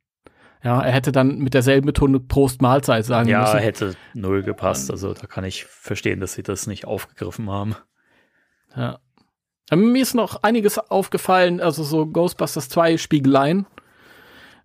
Ja, 0.62 0.80
er 0.80 0.92
hätte 0.92 1.12
dann 1.12 1.38
mit 1.38 1.54
derselben 1.54 1.86
Betonung 1.86 2.26
Prost 2.26 2.62
Mahlzeit 2.62 3.04
sagen 3.04 3.28
ja, 3.28 3.40
müssen. 3.42 3.56
Ja, 3.56 3.60
hätte 3.60 3.94
null 4.14 4.42
gepasst. 4.42 4.90
Also 4.90 5.12
da 5.14 5.26
kann 5.26 5.44
ich 5.44 5.64
verstehen, 5.66 6.20
dass 6.20 6.32
sie 6.32 6.42
das 6.42 6.66
nicht 6.66 6.86
aufgegriffen 6.86 7.50
haben. 7.50 7.76
Ja. 8.76 8.98
Mir 9.74 10.02
ist 10.02 10.14
noch 10.14 10.42
einiges 10.42 10.78
aufgefallen, 10.78 11.60
also 11.60 11.84
so 11.84 12.06
Ghostbusters 12.06 12.68
2 12.68 12.98
Spiegeleien, 12.98 13.66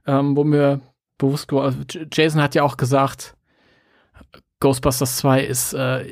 ähm, 0.06 0.36
wo 0.36 0.44
mir 0.44 0.82
bewusst 1.18 1.48
geworden, 1.48 1.86
Jason 2.12 2.42
hat 2.42 2.56
ja 2.56 2.64
auch 2.64 2.78
gesagt, 2.78 3.36
Ghostbusters 4.60 5.18
2 5.18 5.44
ist, 5.44 5.74
äh, 5.74 6.06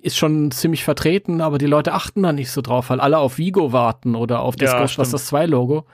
ist 0.00 0.16
schon 0.16 0.50
ziemlich 0.50 0.84
vertreten, 0.84 1.40
aber 1.40 1.58
die 1.58 1.66
Leute 1.66 1.92
achten 1.92 2.22
da 2.22 2.32
nicht 2.32 2.50
so 2.50 2.60
drauf, 2.60 2.90
weil 2.90 3.00
alle 3.00 3.18
auf 3.18 3.38
Vigo 3.38 3.72
warten 3.72 4.14
oder 4.14 4.40
auf 4.40 4.56
das 4.56 4.72
Ja, 4.72 4.80
Ghostbusters 4.80 5.26
2 5.26 5.46
Logo. 5.46 5.86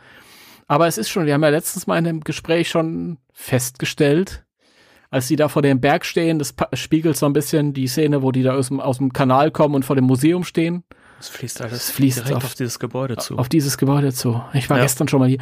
Aber 0.66 0.86
es 0.86 0.98
ist 0.98 1.08
schon, 1.08 1.26
wir 1.26 1.34
haben 1.34 1.42
ja 1.42 1.48
letztens 1.48 1.86
mal 1.86 1.98
in 1.98 2.06
einem 2.06 2.20
Gespräch 2.20 2.68
schon 2.68 3.18
festgestellt, 3.32 4.44
als 5.10 5.26
die 5.26 5.36
da 5.36 5.48
vor 5.48 5.62
dem 5.62 5.80
Berg 5.80 6.04
stehen, 6.04 6.38
das 6.38 6.54
spiegelt 6.74 7.16
so 7.16 7.26
ein 7.26 7.32
bisschen 7.32 7.72
die 7.72 7.88
Szene, 7.88 8.22
wo 8.22 8.30
die 8.30 8.42
da 8.42 8.54
aus 8.54 8.68
dem, 8.68 8.78
aus 8.78 8.98
dem 8.98 9.12
Kanal 9.12 9.50
kommen 9.50 9.74
und 9.74 9.84
vor 9.84 9.96
dem 9.96 10.04
Museum 10.04 10.44
stehen, 10.44 10.84
Es 11.20 11.28
fließt 11.28 11.60
alles 11.62 11.72
Es 11.74 11.90
fließt 11.92 12.18
direkt 12.18 12.36
auf- 12.36 12.44
auf, 12.44 12.54
dieses 12.54 12.78
Gebäude 12.78 13.16
zu. 13.18 13.36
auf 13.38 13.48
dieses 13.48 13.78
Gebäude 13.78 14.12
zu. 14.12 14.42
Ich 14.54 14.68
war 14.70 14.78
Ja. 14.78 14.82
gestern 14.84 15.06
schon 15.06 15.20
mal 15.20 15.28
hier. 15.28 15.38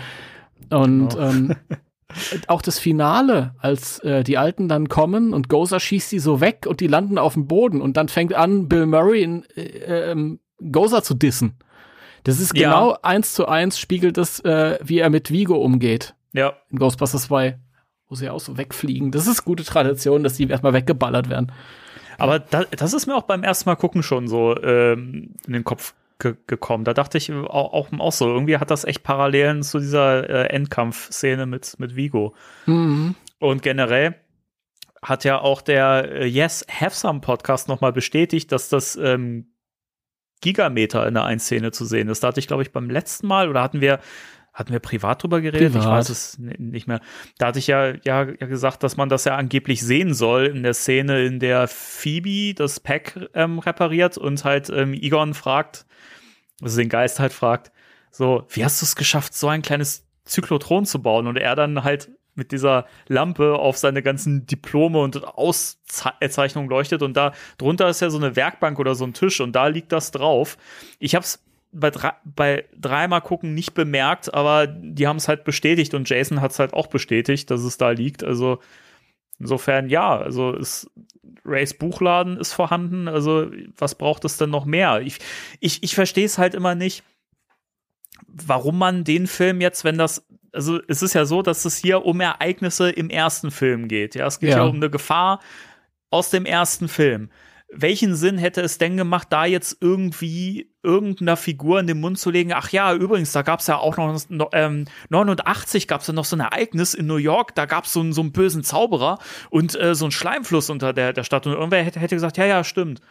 Und 0.70 1.10
Genau. 1.10 1.20
ähm, 1.30 1.56
auch 2.48 2.62
das 2.62 2.78
Finale, 2.78 3.54
als 3.58 4.00
äh, 4.00 4.24
die 4.24 4.38
Alten 4.38 4.68
dann 4.68 4.88
kommen 4.88 5.32
und 5.32 5.48
Gozer 5.48 5.80
schießt 5.80 6.10
die 6.12 6.18
so 6.18 6.40
weg 6.40 6.66
und 6.68 6.80
die 6.80 6.86
landen 6.88 7.16
auf 7.18 7.34
dem 7.34 7.46
Boden 7.46 7.80
und 7.80 7.96
dann 7.96 8.08
fängt 8.08 8.34
an, 8.34 8.68
Bill 8.68 8.86
Murray 8.86 9.22
in, 9.22 9.44
äh, 9.56 10.10
ähm, 10.10 10.40
Gozer 10.72 11.02
zu 11.02 11.14
dissen. 11.14 11.54
Das 12.24 12.40
ist 12.40 12.56
Ja. 12.56 12.68
genau 12.70 12.96
eins 13.02 13.32
zu 13.34 13.46
eins 13.46 13.78
spiegelt 13.78 14.18
es, 14.18 14.40
äh, 14.40 14.78
wie 14.82 14.98
er 14.98 15.08
mit 15.10 15.30
Vigo 15.30 15.54
umgeht 15.56 16.14
ja, 16.32 16.54
in 16.70 16.78
Ghostbusters 16.78 17.22
2, 17.24 17.58
wo 18.08 18.14
sie 18.16 18.28
auch 18.28 18.40
so 18.40 18.58
wegfliegen. 18.58 19.12
Das 19.12 19.26
ist 19.26 19.44
gute 19.44 19.64
Tradition, 19.64 20.24
dass 20.24 20.34
die 20.34 20.48
erstmal 20.48 20.72
weggeballert 20.72 21.28
werden. 21.30 21.52
Aber 22.18 22.40
da, 22.40 22.64
das 22.64 22.92
ist 22.92 23.06
mir 23.06 23.16
auch 23.16 23.22
beim 23.22 23.42
ersten 23.42 23.68
Mal 23.68 23.76
gucken 23.76 24.02
schon 24.02 24.28
so 24.28 24.60
ähm, 24.62 25.34
in 25.46 25.52
den 25.52 25.64
Kopf 25.64 25.94
ge 26.18 26.34
gekommen. 26.46 26.84
Da 26.84 26.94
dachte 26.94 27.16
ich 27.16 27.32
auch, 27.32 27.72
auch, 27.72 27.88
auch 27.98 28.12
so, 28.12 28.28
irgendwie 28.28 28.58
hat 28.58 28.70
das 28.70 28.84
echt 28.84 29.04
Parallelen 29.04 29.62
zu 29.62 29.78
dieser 29.78 30.28
äh, 30.28 30.48
Endkampfszene 30.48 31.46
mit, 31.46 31.78
mit 31.78 31.96
Vigo. 31.96 32.34
Mhm. 32.66 33.14
Und 33.38 33.62
generell 33.62 34.16
hat 35.00 35.24
ja 35.24 35.40
auch 35.40 35.62
der 35.62 36.10
äh, 36.10 36.26
Yes 36.26 36.66
Have 36.68 36.96
Some 36.96 37.20
Podcast 37.20 37.68
nochmal 37.68 37.92
bestätigt, 37.92 38.50
dass 38.50 38.68
das 38.68 38.96
ähm, 38.96 39.52
Gigameter 40.40 41.06
in 41.06 41.14
der 41.14 41.24
einen 41.24 41.40
Szene 41.40 41.70
zu 41.70 41.84
sehen 41.84 42.08
ist. 42.08 42.22
Da 42.22 42.28
hatte 42.28 42.40
ich, 42.40 42.48
glaube 42.48 42.62
ich, 42.62 42.72
beim 42.72 42.90
letzten 42.90 43.26
Mal 43.26 43.48
oder 43.48 43.62
hatten 43.62 43.80
wir 43.80 44.00
hatten 44.58 44.72
wir 44.72 44.80
privat 44.80 45.22
drüber 45.22 45.40
geredet? 45.40 45.68
Ich 45.68 45.80
Privat. 45.80 45.98
weiß 46.00 46.08
es 46.08 46.36
nicht 46.38 46.88
mehr. 46.88 47.00
Da 47.38 47.46
hatte 47.46 47.60
ich 47.60 47.68
ja, 47.68 47.94
ja, 48.02 48.24
ja 48.24 48.46
gesagt, 48.46 48.82
dass 48.82 48.96
man 48.96 49.08
das 49.08 49.24
ja 49.24 49.36
angeblich 49.36 49.82
sehen 49.82 50.14
soll 50.14 50.46
in 50.46 50.64
der 50.64 50.74
Szene, 50.74 51.24
in 51.24 51.38
der 51.38 51.68
Phoebe 51.68 52.54
das 52.54 52.80
Pack 52.80 53.28
ähm, 53.34 53.60
repariert 53.60 54.18
und 54.18 54.44
halt 54.44 54.68
ähm, 54.68 54.94
Egon 54.94 55.34
fragt, 55.34 55.86
also 56.60 56.76
den 56.76 56.88
Geist 56.88 57.20
halt 57.20 57.32
fragt, 57.32 57.70
so, 58.10 58.46
wie 58.48 58.64
hast 58.64 58.82
du 58.82 58.84
es 58.84 58.96
geschafft, 58.96 59.32
so 59.32 59.46
ein 59.46 59.62
kleines 59.62 60.04
Zyklotron 60.24 60.86
zu 60.86 61.00
bauen? 61.00 61.28
Und 61.28 61.36
er 61.36 61.54
dann 61.54 61.84
halt 61.84 62.10
mit 62.34 62.50
dieser 62.50 62.86
Lampe 63.06 63.54
auf 63.54 63.78
seine 63.78 64.02
ganzen 64.02 64.44
Diplome 64.46 64.98
und 64.98 65.24
Auszeichnungen 65.24 66.68
leuchtet 66.68 67.02
und 67.02 67.16
da 67.16 67.32
drunter 67.58 67.88
ist 67.88 68.00
ja 68.00 68.10
so 68.10 68.18
eine 68.18 68.34
Werkbank 68.34 68.80
oder 68.80 68.96
so 68.96 69.04
ein 69.04 69.12
Tisch 69.12 69.40
und 69.40 69.52
da 69.52 69.68
liegt 69.68 69.92
das 69.92 70.10
drauf. 70.10 70.58
Ich 70.98 71.14
hab's 71.14 71.44
bei, 71.72 71.90
drei, 71.90 72.12
bei 72.24 72.64
dreimal 72.76 73.20
gucken 73.20 73.54
nicht 73.54 73.74
bemerkt, 73.74 74.32
aber 74.32 74.66
die 74.66 75.06
haben 75.06 75.16
es 75.16 75.28
halt 75.28 75.44
bestätigt 75.44 75.94
und 75.94 76.08
Jason 76.08 76.40
hat 76.40 76.52
es 76.52 76.58
halt 76.58 76.72
auch 76.74 76.86
bestätigt, 76.86 77.50
dass 77.50 77.62
es 77.62 77.76
da 77.78 77.90
liegt. 77.90 78.24
Also 78.24 78.60
insofern 79.38 79.88
ja, 79.88 80.16
also 80.18 80.52
ist 80.52 80.90
Rays 81.44 81.74
Buchladen 81.74 82.36
ist 82.36 82.52
vorhanden. 82.52 83.08
Also 83.08 83.50
was 83.76 83.94
braucht 83.94 84.24
es 84.24 84.36
denn 84.36 84.50
noch 84.50 84.64
mehr? 84.64 85.00
Ich, 85.02 85.18
ich, 85.60 85.82
ich 85.82 85.94
verstehe 85.94 86.26
es 86.26 86.38
halt 86.38 86.54
immer 86.54 86.74
nicht, 86.74 87.04
warum 88.26 88.78
man 88.78 89.04
den 89.04 89.26
Film 89.26 89.60
jetzt, 89.60 89.84
wenn 89.84 89.98
das 89.98 90.26
also 90.52 90.80
es 90.88 91.02
ist 91.02 91.12
ja 91.12 91.26
so, 91.26 91.42
dass 91.42 91.66
es 91.66 91.76
hier 91.76 92.06
um 92.06 92.20
Ereignisse 92.20 92.90
im 92.90 93.10
ersten 93.10 93.50
Film 93.50 93.86
geht. 93.86 94.14
Ja, 94.14 94.26
es 94.26 94.40
geht 94.40 94.50
ja, 94.50 94.58
Ja. 94.58 94.64
um 94.64 94.76
eine 94.76 94.88
Gefahr 94.90 95.40
aus 96.10 96.30
dem 96.30 96.46
ersten 96.46 96.88
Film. 96.88 97.30
Welchen 97.70 98.14
Sinn 98.16 98.38
hätte 98.38 98.62
es 98.62 98.78
denn 98.78 98.96
gemacht, 98.96 99.28
da 99.30 99.44
jetzt 99.44 99.76
irgendwie 99.82 100.72
irgendeiner 100.82 101.36
Figur 101.36 101.78
in 101.80 101.86
den 101.86 102.00
Mund 102.00 102.18
zu 102.18 102.30
legen? 102.30 102.52
Ach 102.54 102.70
ja, 102.70 102.94
übrigens, 102.94 103.32
da 103.32 103.42
gab 103.42 103.60
es 103.60 103.66
ja 103.66 103.76
auch 103.76 103.96
noch, 103.98 104.48
ähm, 104.52 104.86
89 105.10 105.86
gab 105.86 106.00
es 106.00 106.06
ja 106.06 106.14
noch 106.14 106.24
so 106.24 106.34
ein 106.36 106.40
Ereignis 106.40 106.94
in 106.94 107.06
New 107.06 107.16
York, 107.16 107.54
da 107.54 107.66
gab 107.66 107.84
es 107.84 107.92
so, 107.92 108.00
einen- 108.00 108.14
so 108.14 108.22
einen 108.22 108.32
bösen 108.32 108.64
Zauberer 108.64 109.18
und 109.50 109.78
äh, 109.78 109.94
so 109.94 110.06
einen 110.06 110.12
Schleimfluss 110.12 110.70
unter 110.70 110.94
der, 110.94 111.12
der 111.12 111.24
Stadt. 111.24 111.46
Und 111.46 111.52
irgendwer 111.52 111.82
hätte, 111.82 112.00
hätte 112.00 112.16
gesagt, 112.16 112.38
ja, 112.38 112.46
ja, 112.46 112.64
stimmt. 112.64 113.02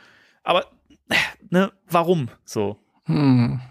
Aber, 0.44 0.66
äh, 1.10 1.16
ne, 1.52 1.72
warum 1.88 2.30
so? 2.44 2.78
Hm. 3.06 3.62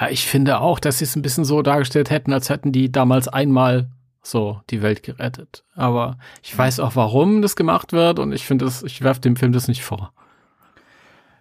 Ja, 0.00 0.08
ich 0.10 0.26
finde 0.26 0.60
auch, 0.60 0.80
dass 0.80 0.98
sie 0.98 1.04
es 1.04 1.14
ein 1.14 1.22
bisschen 1.22 1.44
so 1.44 1.62
dargestellt 1.62 2.10
hätten, 2.10 2.32
als 2.32 2.48
hätten 2.50 2.72
die 2.72 2.90
damals 2.90 3.28
einmal 3.28 3.90
so 4.22 4.60
die 4.70 4.82
Welt 4.82 5.02
gerettet. 5.02 5.64
Aber 5.74 6.18
ich 6.42 6.56
weiß 6.56 6.80
auch, 6.80 6.96
warum 6.96 7.42
das 7.42 7.56
gemacht 7.56 7.92
wird 7.92 8.18
und 8.18 8.32
ich 8.32 8.44
finde 8.44 8.64
das, 8.64 8.82
ich 8.82 9.02
werfe 9.02 9.20
dem 9.20 9.36
Film 9.36 9.52
das 9.52 9.68
nicht 9.68 9.82
vor. 9.82 10.12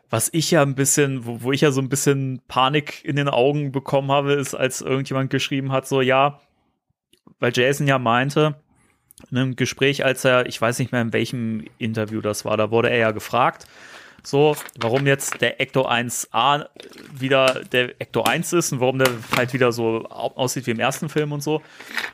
Was 0.10 0.30
ich 0.32 0.52
ja 0.52 0.62
ein 0.62 0.76
bisschen, 0.76 1.26
wo, 1.26 1.42
wo 1.42 1.52
ich 1.52 1.62
ja 1.62 1.72
so 1.72 1.82
ein 1.82 1.90
bisschen 1.90 2.42
Panik 2.48 3.04
in 3.04 3.18
den 3.18 3.28
Augen 3.28 3.72
bekommen 3.72 4.12
habe, 4.12 4.34
ist, 4.34 4.56
als 4.56 4.82
irgendjemand 4.82 5.30
geschrieben 5.30 5.72
hat, 5.72 5.88
so, 5.88 6.02
ja, 6.02 6.40
weil 7.40 7.52
Jason 7.54 7.88
ja 7.88 8.00
meinte, 8.00 8.56
in 9.30 9.38
einem 9.38 9.56
Gespräch, 9.56 10.06
als 10.06 10.24
er, 10.24 10.46
ich 10.46 10.62
weiß 10.62 10.80
nicht 10.80 10.92
mehr 10.92 11.02
in 11.02 11.13
welchem 11.13 11.66
Interview 11.78 12.22
das 12.22 12.46
war, 12.46 12.56
da 12.56 12.72
wurde 12.72 12.90
er 12.90 12.98
ja 12.98 13.12
gefragt, 13.12 13.68
so, 14.28 14.56
warum 14.80 15.08
jetzt 15.08 15.40
der 15.42 15.62
Ecto 15.62 15.88
1a 15.88 16.66
wieder 17.18 17.62
der 17.72 18.00
Ecto 18.02 18.24
1 18.24 18.52
ist 18.54 18.74
und 18.74 18.82
warum 18.82 19.00
der 19.00 19.08
halt 19.38 19.54
wieder 19.54 19.72
so 19.72 20.04
au- 20.10 20.34
aussieht 20.36 20.68
wie 20.68 20.72
im 20.72 20.80
ersten 20.80 21.08
Film 21.08 21.32
und 21.32 21.42
so. 21.42 21.62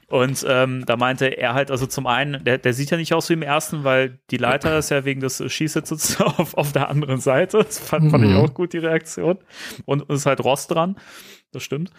Und 0.08 0.46
ähm, 0.48 0.86
da 0.86 0.96
meinte 0.96 1.26
er 1.26 1.56
halt, 1.56 1.72
also 1.72 1.88
zum 1.88 2.06
einen, 2.06 2.44
der, 2.44 2.60
der 2.60 2.74
sieht 2.74 2.92
ja 2.92 2.98
nicht 2.98 3.14
aus 3.16 3.30
wie 3.30 3.34
im 3.34 3.42
ersten, 3.42 3.84
weil 3.84 4.20
die 4.30 4.38
Leiter 4.38 4.78
ist 4.78 4.92
ja 4.92 5.06
wegen 5.06 5.22
des 5.22 5.44
Schießsitzes 5.52 6.22
auf, 6.22 6.54
auf 6.56 6.72
der 6.72 6.90
anderen 6.90 7.20
Seite. 7.20 7.58
Das 7.64 7.80
fand, 7.80 8.12
fand 8.12 8.24
ich 8.26 8.30
Mhm. 8.32 8.38
auch 8.38 8.54
gut, 8.54 8.74
die 8.74 8.78
Reaktion. 8.78 9.40
Und 9.86 10.04
es 10.10 10.20
ist 10.20 10.26
halt 10.28 10.44
Rost 10.44 10.70
dran. 10.70 10.98
Das 11.52 11.64
stimmt. 11.64 11.90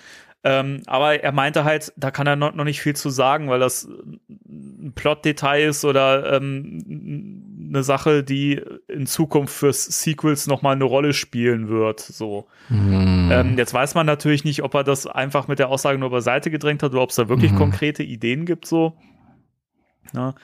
Ähm, 0.47 0.83
aber 0.87 1.23
er 1.23 1.33
meinte 1.33 1.65
halt, 1.65 1.93
da 1.97 2.11
kann 2.11 2.27
er 2.27 2.37
noch, 2.37 2.55
noch 2.55 2.65
nicht 2.65 2.83
viel 2.83 2.95
zu 2.95 3.09
sagen, 3.09 3.49
weil 3.49 3.61
das 3.61 3.85
ein 3.89 4.93
Plot-Detail 4.95 5.69
ist 5.69 5.85
oder 5.87 6.35
ähm, 6.35 7.67
eine 7.71 7.83
Sache, 7.83 8.23
die 8.23 8.61
in 8.87 9.07
Zukunft 9.07 9.55
fürs 9.55 9.85
Sequels 10.03 10.47
noch 10.47 10.61
mal 10.61 10.73
eine 10.73 10.85
Rolle 10.85 11.15
spielen 11.15 11.69
wird. 11.71 12.01
So. 12.01 12.47
Ähm, 12.71 13.55
jetzt 13.57 13.73
weiß 13.73 13.95
man 13.95 14.05
natürlich 14.05 14.45
nicht, 14.45 14.63
ob 14.63 14.75
er 14.75 14.85
das 14.85 15.07
einfach 15.07 15.49
mit 15.49 15.59
der 15.59 15.71
Aussage 15.71 15.99
nur 15.99 16.11
beiseite 16.11 16.51
gedrängt 16.51 16.83
hat 16.83 16.93
oder 16.93 17.03
ob 17.03 17.11
es 17.11 17.17
da 17.17 17.29
wirklich 17.31 17.53
Mhm. 17.53 17.57
konkrete 17.57 18.03
Ideen 18.03 18.45
gibt. 18.45 18.67
So. 18.67 18.99
Ja. 20.13 20.35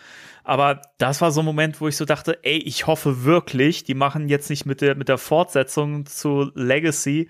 Aber 0.45 0.81
das 0.97 1.21
war 1.21 1.31
so 1.31 1.43
ein 1.43 1.45
Moment, 1.47 1.81
wo 1.83 1.89
ich 1.89 1.97
so 1.97 2.07
dachte, 2.07 2.39
ey, 2.43 2.57
ich 2.57 2.87
hoffe 2.87 3.25
wirklich, 3.25 3.85
die 3.85 3.95
machen 3.95 4.29
jetzt 4.29 4.49
nicht 4.49 4.65
mit 4.65 4.81
der, 4.81 4.95
mit 4.95 5.09
der 5.11 5.19
Fortsetzung 5.19 6.07
zu 6.07 6.51
Legacy 6.55 7.29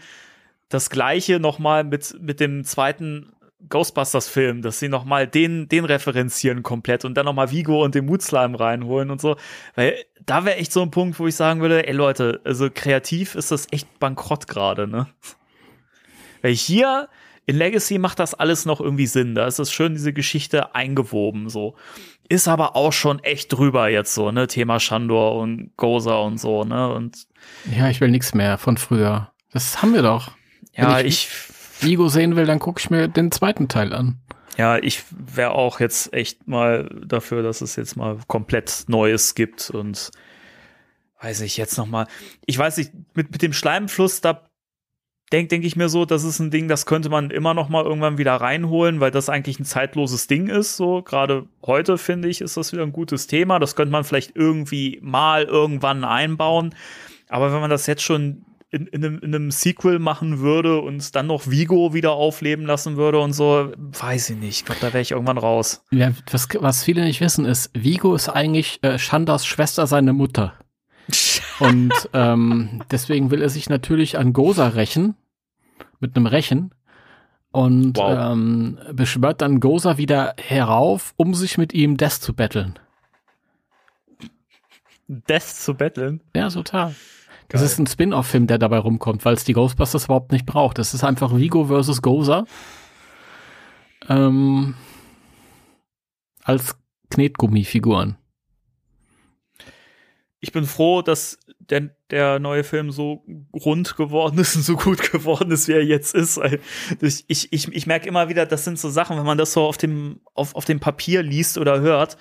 das 0.71 0.89
gleiche 0.89 1.39
nochmal 1.39 1.85
mit, 1.85 2.17
mit 2.23 2.41
dem 2.41 2.65
zweiten 2.65 3.33
Ghostbusters-Film, 3.69 4.63
dass 4.63 4.79
sie 4.79 4.89
nochmal 4.89 5.27
den, 5.27 5.69
den 5.69 5.85
referenzieren 5.85 6.63
komplett 6.63 7.05
und 7.05 7.15
dann 7.15 7.27
nochmal 7.27 7.51
Vigo 7.51 7.85
und 7.85 7.95
den 7.95 8.07
Moodslime 8.07 8.59
reinholen 8.59 9.11
und 9.11 9.21
so. 9.21 9.37
Weil 9.75 9.97
da 10.25 10.45
wäre 10.45 10.57
echt 10.57 10.73
so 10.73 10.81
ein 10.81 10.91
Punkt, 10.91 11.19
wo 11.19 11.27
ich 11.27 11.35
sagen 11.35 11.61
würde, 11.61 11.87
ey 11.87 11.93
Leute, 11.93 12.41
also 12.45 12.71
kreativ 12.73 13.35
ist 13.35 13.51
das 13.51 13.67
echt 13.71 13.99
bankrott 13.99 14.47
gerade, 14.47 14.89
ne? 14.89 15.09
Weil 16.41 16.55
hier 16.55 17.09
in 17.45 17.57
Legacy 17.57 17.99
macht 17.99 18.19
das 18.19 18.33
alles 18.33 18.65
noch 18.65 18.81
irgendwie 18.81 19.07
Sinn. 19.07 19.35
Da 19.35 19.47
ist 19.47 19.59
es 19.59 19.73
schön, 19.73 19.95
diese 19.95 20.13
Geschichte 20.13 20.75
eingewoben, 20.75 21.49
so. 21.49 21.75
Ist 22.29 22.49
aber 22.49 22.77
auch 22.77 22.93
schon 22.93 23.19
echt 23.25 23.53
drüber 23.53 23.89
jetzt 23.89 24.15
so, 24.15 24.31
ne? 24.31 24.47
Thema 24.47 24.79
Shandor 24.79 25.37
und 25.37 25.77
Goza 25.77 26.17
und 26.21 26.39
so, 26.39 26.65
ne? 26.65 26.93
Und 26.93 27.27
Ja, 27.77 27.91
ich 27.91 28.01
will 28.01 28.11
nichts 28.11 28.35
mehr 28.35 28.57
von 28.57 28.77
früher. 28.77 29.33
Das 29.53 29.83
haben 29.83 29.93
wir 29.93 30.03
doch. 30.03 30.31
Ja, 30.75 30.99
Wenn 30.99 31.07
ich, 31.07 31.29
Vigo 31.81 32.09
sehen 32.09 32.37
will, 32.37 32.47
dann 32.47 32.59
gucke 32.59 32.81
ich 32.81 32.91
mir 32.91 33.09
den 33.09 33.31
zweiten 33.31 33.69
Teil 33.69 33.93
an. 33.93 34.19
ja, 34.57 34.77
ich 34.79 35.03
wäre 35.11 35.53
auch 35.53 35.81
jetzt 35.81 36.13
echt 36.13 36.47
mal 36.47 36.91
dafür, 37.07 37.43
dass 37.43 37.61
es 37.61 37.77
jetzt 37.77 37.97
mal 37.97 38.19
komplett 38.27 38.85
Neues 38.89 39.35
gibt 39.35 39.71
und 39.71 40.11
weiß 41.23 41.41
ich 41.43 41.57
jetzt 41.57 41.77
noch 41.79 41.87
mal. 41.87 42.07
Ich 42.47 42.59
weiß 42.59 42.77
nicht, 42.79 42.93
mit, 43.15 43.31
mit 43.31 43.43
dem 43.43 43.53
Schleimfluss, 43.53 44.21
da 44.21 44.47
denke 45.33 45.49
denk 45.49 45.65
ich 45.65 45.77
mir 45.77 45.89
so, 45.89 46.05
das 46.05 46.25
ist 46.25 46.41
ein 46.41 46.51
Ding, 46.51 46.67
das 46.69 46.87
könnte 46.87 47.09
man 47.09 47.31
immer 47.31 47.55
noch 47.55 47.69
mal 47.69 47.85
irgendwann 47.85 48.19
wieder 48.19 48.35
reinholen, 48.35 49.01
weil 49.01 49.11
das 49.11 49.29
eigentlich 49.29 49.61
ein 49.61 49.65
zeitloses 49.65 50.27
Ding 50.27 50.49
ist. 50.49 50.77
So 50.77 51.03
gerade 51.03 51.47
heute 51.65 51.99
finde 51.99 52.29
ich, 52.29 52.41
ist 52.41 52.57
das 52.57 52.73
wieder 52.73 52.83
ein 52.83 52.93
gutes 52.93 53.27
Thema. 53.27 53.59
Das 53.59 53.77
könnte 53.77 53.93
man 53.93 54.05
vielleicht 54.05 54.35
irgendwie 54.35 54.99
mal 55.03 55.45
irgendwann 55.45 56.05
einbauen. 56.05 56.75
Aber 57.29 57.53
wenn 57.53 57.61
man 57.61 57.71
das 57.71 57.87
jetzt 57.87 58.03
schon 58.03 58.45
in, 58.71 58.87
in, 58.87 59.05
einem, 59.05 59.19
in 59.19 59.35
einem 59.35 59.51
Sequel 59.51 59.99
machen 59.99 60.39
würde 60.39 60.81
und 60.81 61.15
dann 61.17 61.27
noch 61.27 61.49
Vigo 61.51 61.93
wieder 61.93 62.13
aufleben 62.13 62.65
lassen 62.65 62.97
würde 62.97 63.19
und 63.21 63.33
so, 63.33 63.73
weiß 63.77 64.31
ich 64.31 64.37
nicht. 64.39 64.59
Ich 64.61 64.65
glaube, 64.65 64.81
da 64.81 64.89
wäre 64.89 65.01
ich 65.03 65.11
irgendwann 65.11 65.39
raus. 65.39 65.85
Ja, 65.91 66.13
was, 66.31 66.49
was 66.61 66.85
viele 66.85 67.03
nicht 67.05 67.21
wissen 67.21 67.45
ist, 67.45 67.71
Vigo 67.75 68.15
ist 68.15 68.29
eigentlich 68.29 68.79
äh, 68.83 68.99
Shandas 68.99 69.45
Schwester, 69.45 69.87
seine 69.87 70.13
Mutter. 70.13 70.55
Und 71.59 71.93
ähm, 72.15 72.83
deswegen 72.91 73.31
will 73.31 73.43
er 73.43 73.49
sich 73.51 73.69
natürlich 73.69 74.17
an 74.17 74.33
Gosa 74.33 74.69
rächen, 74.69 75.15
mit 75.99 76.17
einem 76.17 76.27
Rechen. 76.27 76.73
Und 77.51 77.99
Wow. 77.99 78.33
ähm, 78.33 78.79
beschwört 78.93 79.43
dann 79.43 79.59
Gosa 79.59 79.99
wieder 79.99 80.35
herauf, 80.39 81.13
um 81.17 81.35
sich 81.35 81.59
mit 81.59 81.75
ihm 81.75 81.97
Death 81.97 82.13
zu 82.23 82.33
betteln. 82.35 82.79
Death 85.09 85.43
zu 85.43 85.75
betteln. 85.75 86.21
Ja, 86.35 86.49
total. 86.49 86.95
Das 87.51 87.61
Geil. 87.61 87.67
ist 87.67 87.79
ein 87.79 87.87
Spin-off-Film, 87.89 88.47
der 88.47 88.59
dabei 88.59 88.79
rumkommt, 88.79 89.25
weil 89.25 89.35
es 89.35 89.45
die 89.45 89.55
Ghostbusters 89.55 90.05
überhaupt 90.05 90.31
nicht 90.31 90.47
braucht. 90.47 90.79
Das 90.79 90.95
ist 90.95 91.03
einfach 91.03 91.37
Vigo 91.37 91.67
versus 91.67 92.01
Goza. 92.01 92.47
Ähm, 94.09 94.75
als 96.45 96.77
Knetgummifiguren. 97.11 98.17
Ich 100.39 100.53
bin 100.53 100.65
froh, 100.65 101.03
dass 101.03 101.39
der, 101.59 101.91
der 102.11 102.39
neue 102.39 102.63
Film 102.63 102.93
so 102.93 103.25
rund 103.53 103.97
geworden 103.97 104.39
ist 104.39 104.55
und 104.55 104.63
so 104.63 104.77
gut 104.77 105.11
geworden 105.13 105.51
ist, 105.51 105.67
wie 105.67 105.73
er 105.73 105.85
jetzt 105.85 106.15
ist. 106.15 106.41
Ich, 107.01 107.53
ich, 107.53 107.73
ich 107.73 107.87
merke 107.87 108.09
immer 108.09 108.29
wieder, 108.29 108.47
das 108.47 108.65
sind 108.65 108.79
so 108.79 108.89
Sachen, 108.91 109.19
wenn 109.19 109.27
man 109.27 109.39
das 109.39 109.53
so 109.53 109.65
auf 109.65 109.77
dem, 109.77 110.21
auf, 110.35 110.55
auf 110.55 110.65
dem 110.65 110.79
Papier 110.79 111.25
liest 111.25 111.59
oder 111.59 111.81
hört, 111.81 112.17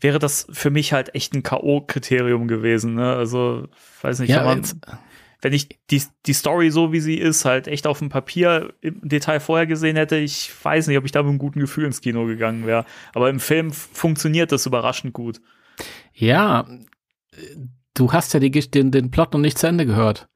wäre 0.00 0.18
das 0.18 0.46
für 0.50 0.70
mich 0.70 0.92
halt 0.92 1.14
echt 1.14 1.34
ein 1.34 1.42
K.O.-Kriterium 1.42 2.46
gewesen. 2.46 2.94
Ne? 2.94 3.14
Also, 3.14 3.66
weiß 4.02 4.20
nicht, 4.20 4.30
wenn, 4.40 4.44
man, 4.44 4.56
jetzt- 4.58 4.76
wenn 5.42 5.52
ich 5.52 5.68
die, 5.90 6.02
die 6.26 6.32
Story 6.32 6.70
so 6.70 6.92
wie 6.92 7.00
sie 7.00 7.16
ist, 7.16 7.44
halt 7.44 7.68
echt 7.68 7.86
auf 7.86 7.98
dem 8.00 8.08
Papier 8.08 8.72
im 8.80 9.00
Detail 9.08 9.40
vorher 9.40 9.66
gesehen 9.66 9.96
hätte, 9.96 10.16
ich 10.16 10.50
weiß 10.62 10.86
nicht, 10.88 10.98
ob 10.98 11.04
ich 11.04 11.12
da 11.12 11.22
mit 11.22 11.30
einem 11.30 11.38
guten 11.38 11.60
Gefühl 11.60 11.84
ins 11.84 12.00
Kino 12.00 12.26
gegangen 12.26 12.66
wäre. 12.66 12.84
Aber 13.14 13.30
im 13.30 13.38
Film 13.40 13.72
funktioniert 13.72 14.50
das 14.52 14.66
überraschend 14.66 15.12
gut. 15.12 15.40
Ja, 16.12 16.66
du 17.94 18.12
hast 18.12 18.34
ja 18.34 18.40
die, 18.40 18.50
den, 18.50 18.90
den 18.90 19.10
Plot 19.10 19.32
noch 19.32 19.40
nicht 19.40 19.58
zu 19.58 19.66
Ende 19.66 19.86
gehört. 19.86 20.28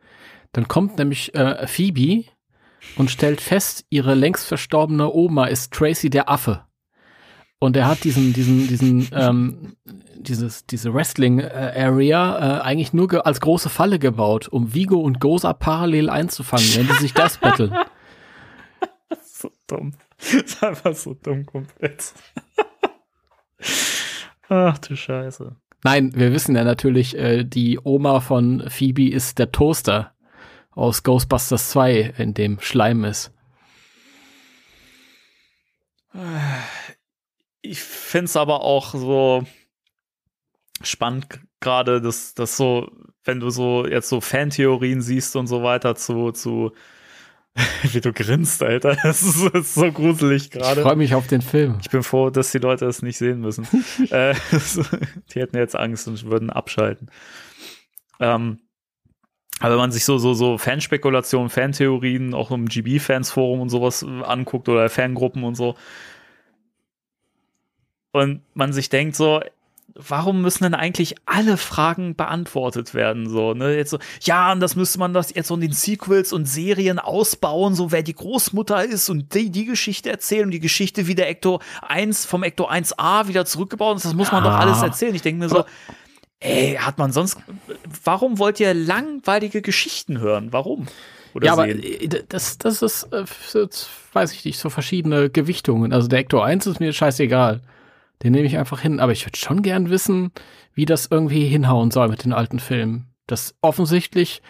Dann 0.52 0.68
kommt 0.68 0.98
nämlich 0.98 1.34
äh, 1.34 1.66
Phoebe 1.66 2.24
und 2.96 3.10
stellt 3.10 3.40
fest, 3.40 3.84
ihre 3.90 4.14
längst 4.14 4.46
verstorbene 4.46 5.10
Oma 5.12 5.46
ist 5.46 5.72
Tracy 5.72 6.10
der 6.10 6.28
Affe. 6.28 6.64
Und 7.62 7.76
er 7.76 7.86
hat 7.86 8.02
diesen, 8.02 8.32
diesen, 8.32 8.66
diesen, 8.66 9.08
ähm, 9.12 9.76
dieses, 10.16 10.66
diese 10.66 10.92
Wrestling-Area 10.92 12.58
äh, 12.58 12.60
eigentlich 12.60 12.92
nur 12.92 13.24
als 13.24 13.40
große 13.40 13.68
Falle 13.68 14.00
gebaut, 14.00 14.48
um 14.48 14.74
Vigo 14.74 14.96
und 14.96 15.20
Goza 15.20 15.52
parallel 15.52 16.10
einzufangen, 16.10 16.66
wenn 16.74 16.88
die 16.88 16.94
sich 16.94 17.14
das 17.14 17.38
betteln. 17.38 17.72
So 19.24 19.50
dumm. 19.66 19.94
Das 20.18 20.34
ist 20.34 20.62
einfach 20.62 20.94
so 20.94 21.14
dumm 21.14 21.44
komplett. 21.46 22.12
Ach 24.48 24.78
du 24.78 24.96
Scheiße. 24.96 25.56
Nein, 25.82 26.12
wir 26.14 26.32
wissen 26.32 26.54
ja 26.54 26.64
natürlich, 26.64 27.16
äh, 27.16 27.44
die 27.44 27.78
Oma 27.82 28.20
von 28.20 28.68
Phoebe 28.70 29.08
ist 29.08 29.38
der 29.38 29.50
Toaster 29.52 30.14
aus 30.70 31.02
Ghostbusters 31.02 31.70
2, 31.70 32.14
in 32.18 32.34
dem 32.34 32.60
Schleim 32.60 33.04
ist. 33.04 33.32
Ich 37.62 37.80
find's 37.80 38.36
aber 38.36 38.62
auch 38.62 38.94
so 38.94 39.44
spannend 40.82 41.40
gerade, 41.60 42.00
dass 42.00 42.34
das 42.34 42.56
so, 42.56 42.90
wenn 43.24 43.40
du 43.40 43.50
so 43.50 43.86
jetzt 43.86 44.08
so 44.08 44.20
Fantheorien 44.20 45.00
siehst 45.00 45.36
und 45.36 45.46
so 45.46 45.62
weiter 45.62 45.94
zu, 45.94 46.32
zu 46.32 46.72
wie 47.82 48.00
du 48.00 48.12
grinst, 48.12 48.62
Alter. 48.62 48.96
Das 49.02 49.22
ist, 49.22 49.44
das 49.54 49.66
ist 49.66 49.74
so 49.74 49.92
gruselig 49.92 50.44
Ich 50.44 50.50
gerade. 50.50 50.82
freue 50.82 50.96
mich 50.96 51.14
auf 51.14 51.26
den 51.26 51.42
Film. 51.42 51.78
Ich 51.80 51.90
bin 51.90 52.02
froh, 52.02 52.30
dass 52.30 52.50
die 52.50 52.58
Leute 52.58 52.84
das 52.86 53.02
nicht 53.02 53.18
sehen 53.18 53.40
müssen. 53.40 53.66
äh, 54.10 54.34
die 55.34 55.40
hätten 55.40 55.56
jetzt 55.56 55.76
Angst 55.76 56.08
und 56.08 56.24
würden 56.24 56.50
abschalten. 56.50 57.10
Ähm, 58.20 58.58
aber 59.60 59.72
wenn 59.72 59.80
man 59.80 59.92
sich 59.92 60.04
so, 60.04 60.18
so, 60.18 60.34
so 60.34 60.58
Fanspekulationen, 60.58 61.50
Fantheorien, 61.50 62.34
auch 62.34 62.50
im 62.50 62.66
GB-Fans-Forum 62.66 63.60
und 63.60 63.68
sowas 63.68 64.02
anguckt 64.02 64.68
oder 64.68 64.88
Fangruppen 64.88 65.44
und 65.44 65.54
so, 65.54 65.76
und 68.12 68.40
man 68.54 68.72
sich 68.72 68.88
denkt 68.88 69.16
so, 69.16 69.40
warum 69.94 70.40
müssen 70.40 70.64
denn 70.64 70.74
eigentlich 70.74 71.16
alle 71.26 71.56
Fragen 71.58 72.14
beantwortet 72.14 72.94
werden? 72.94 73.28
So, 73.28 73.52
ne? 73.52 73.76
Jetzt 73.76 73.90
so, 73.90 73.98
ja, 74.22 74.52
und 74.52 74.60
das 74.60 74.74
müsste 74.76 74.98
man 74.98 75.12
das 75.12 75.34
jetzt 75.34 75.48
so 75.48 75.54
in 75.54 75.60
den 75.60 75.72
Sequels 75.72 76.32
und 76.32 76.46
Serien 76.46 76.98
ausbauen, 76.98 77.74
so 77.74 77.92
wer 77.92 78.02
die 78.02 78.14
Großmutter 78.14 78.84
ist 78.84 79.10
und 79.10 79.34
die, 79.34 79.50
die 79.50 79.66
Geschichte 79.66 80.10
erzählen 80.10 80.44
und 80.46 80.50
die 80.52 80.60
Geschichte, 80.60 81.06
wie 81.08 81.14
der 81.14 81.28
Ecto 81.28 81.60
1 81.82 82.24
vom 82.24 82.42
Ecto 82.42 82.68
1a 82.68 83.28
wieder 83.28 83.44
zurückgebaut 83.44 83.96
ist, 83.98 84.04
das 84.06 84.14
muss 84.14 84.32
man 84.32 84.44
doch 84.44 84.52
Ah. 84.52 84.60
alles 84.60 84.82
erzählen. 84.82 85.14
Ich 85.14 85.22
denke 85.22 85.40
mir 85.40 85.48
so, 85.50 85.64
ey, 86.40 86.76
hat 86.76 86.96
man 86.98 87.12
sonst, 87.12 87.36
warum 88.04 88.38
wollt 88.38 88.60
ihr 88.60 88.72
langweilige 88.74 89.60
Geschichten 89.62 90.20
hören? 90.20 90.48
Warum? 90.52 90.86
Oder 91.34 91.46
ja, 91.46 91.52
aber 91.54 91.64
sehen? 91.64 91.82
äh, 91.82 92.08
das, 92.28 92.56
das 92.58 92.80
ist, 92.82 93.04
äh, 93.12 93.24
jetzt 93.54 93.88
weiß 94.14 94.32
ich 94.32 94.44
nicht, 94.44 94.58
so 94.58 94.70
verschiedene 94.70 95.28
Gewichtungen. 95.30 95.92
Also 95.92 96.08
der 96.08 96.18
Ecto 96.20 96.40
1 96.40 96.66
ist 96.66 96.80
mir 96.80 96.92
scheißegal. 96.94 97.60
Den 98.22 98.32
nehme 98.32 98.46
ich 98.46 98.58
einfach 98.58 98.80
hin. 98.80 99.00
Aber 99.00 99.12
ich 99.12 99.26
würde 99.26 99.38
schon 99.38 99.62
gern 99.62 99.90
wissen, 99.90 100.32
wie 100.74 100.84
das 100.84 101.08
irgendwie 101.10 101.46
hinhauen 101.46 101.90
soll 101.90 102.08
mit 102.08 102.24
den 102.24 102.32
alten 102.32 102.58
Filmen. 102.60 103.12
Dass 103.26 103.54
offensichtlich 103.60 104.42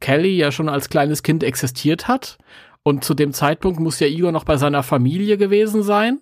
Kelly 0.00 0.36
ja 0.36 0.52
schon 0.52 0.68
als 0.68 0.88
kleines 0.88 1.22
Kind 1.22 1.42
existiert 1.42 2.08
hat. 2.08 2.38
Und 2.82 3.04
zu 3.04 3.14
dem 3.14 3.32
Zeitpunkt 3.32 3.80
muss 3.80 4.00
ja 4.00 4.06
Igor 4.06 4.32
noch 4.32 4.44
bei 4.44 4.56
seiner 4.56 4.82
Familie 4.82 5.36
gewesen 5.36 5.82
sein. 5.82 6.20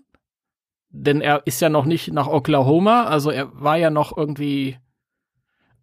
Denn 0.91 1.21
er 1.21 1.47
ist 1.47 1.61
ja 1.61 1.69
noch 1.69 1.85
nicht 1.85 2.13
nach 2.13 2.27
Oklahoma. 2.27 3.05
Also 3.05 3.31
er 3.31 3.51
war 3.53 3.77
ja 3.77 3.91
noch 3.91 4.17
irgendwie 4.17 4.79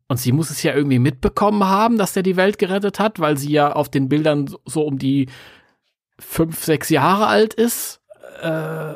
und 0.07 0.17
sie 0.17 0.31
muss 0.31 0.49
es 0.49 0.61
ja 0.61 0.75
irgendwie 0.75 0.99
mitbekommen 0.99 1.63
haben, 1.63 1.97
dass 1.97 2.13
der 2.13 2.23
die 2.23 2.35
Welt 2.35 2.59
gerettet 2.59 2.99
hat, 2.99 3.19
weil 3.19 3.37
sie 3.37 3.51
ja 3.51 3.71
auf 3.73 3.89
den 3.89 4.09
Bildern 4.09 4.53
so- 4.65 4.85
um 4.85 4.99
die 4.99 5.27
fünf, 6.19 6.63
sechs 6.63 6.89
Jahre 6.89 7.27
alt 7.27 7.53
ist. 7.53 8.01
Äh, 8.41 8.93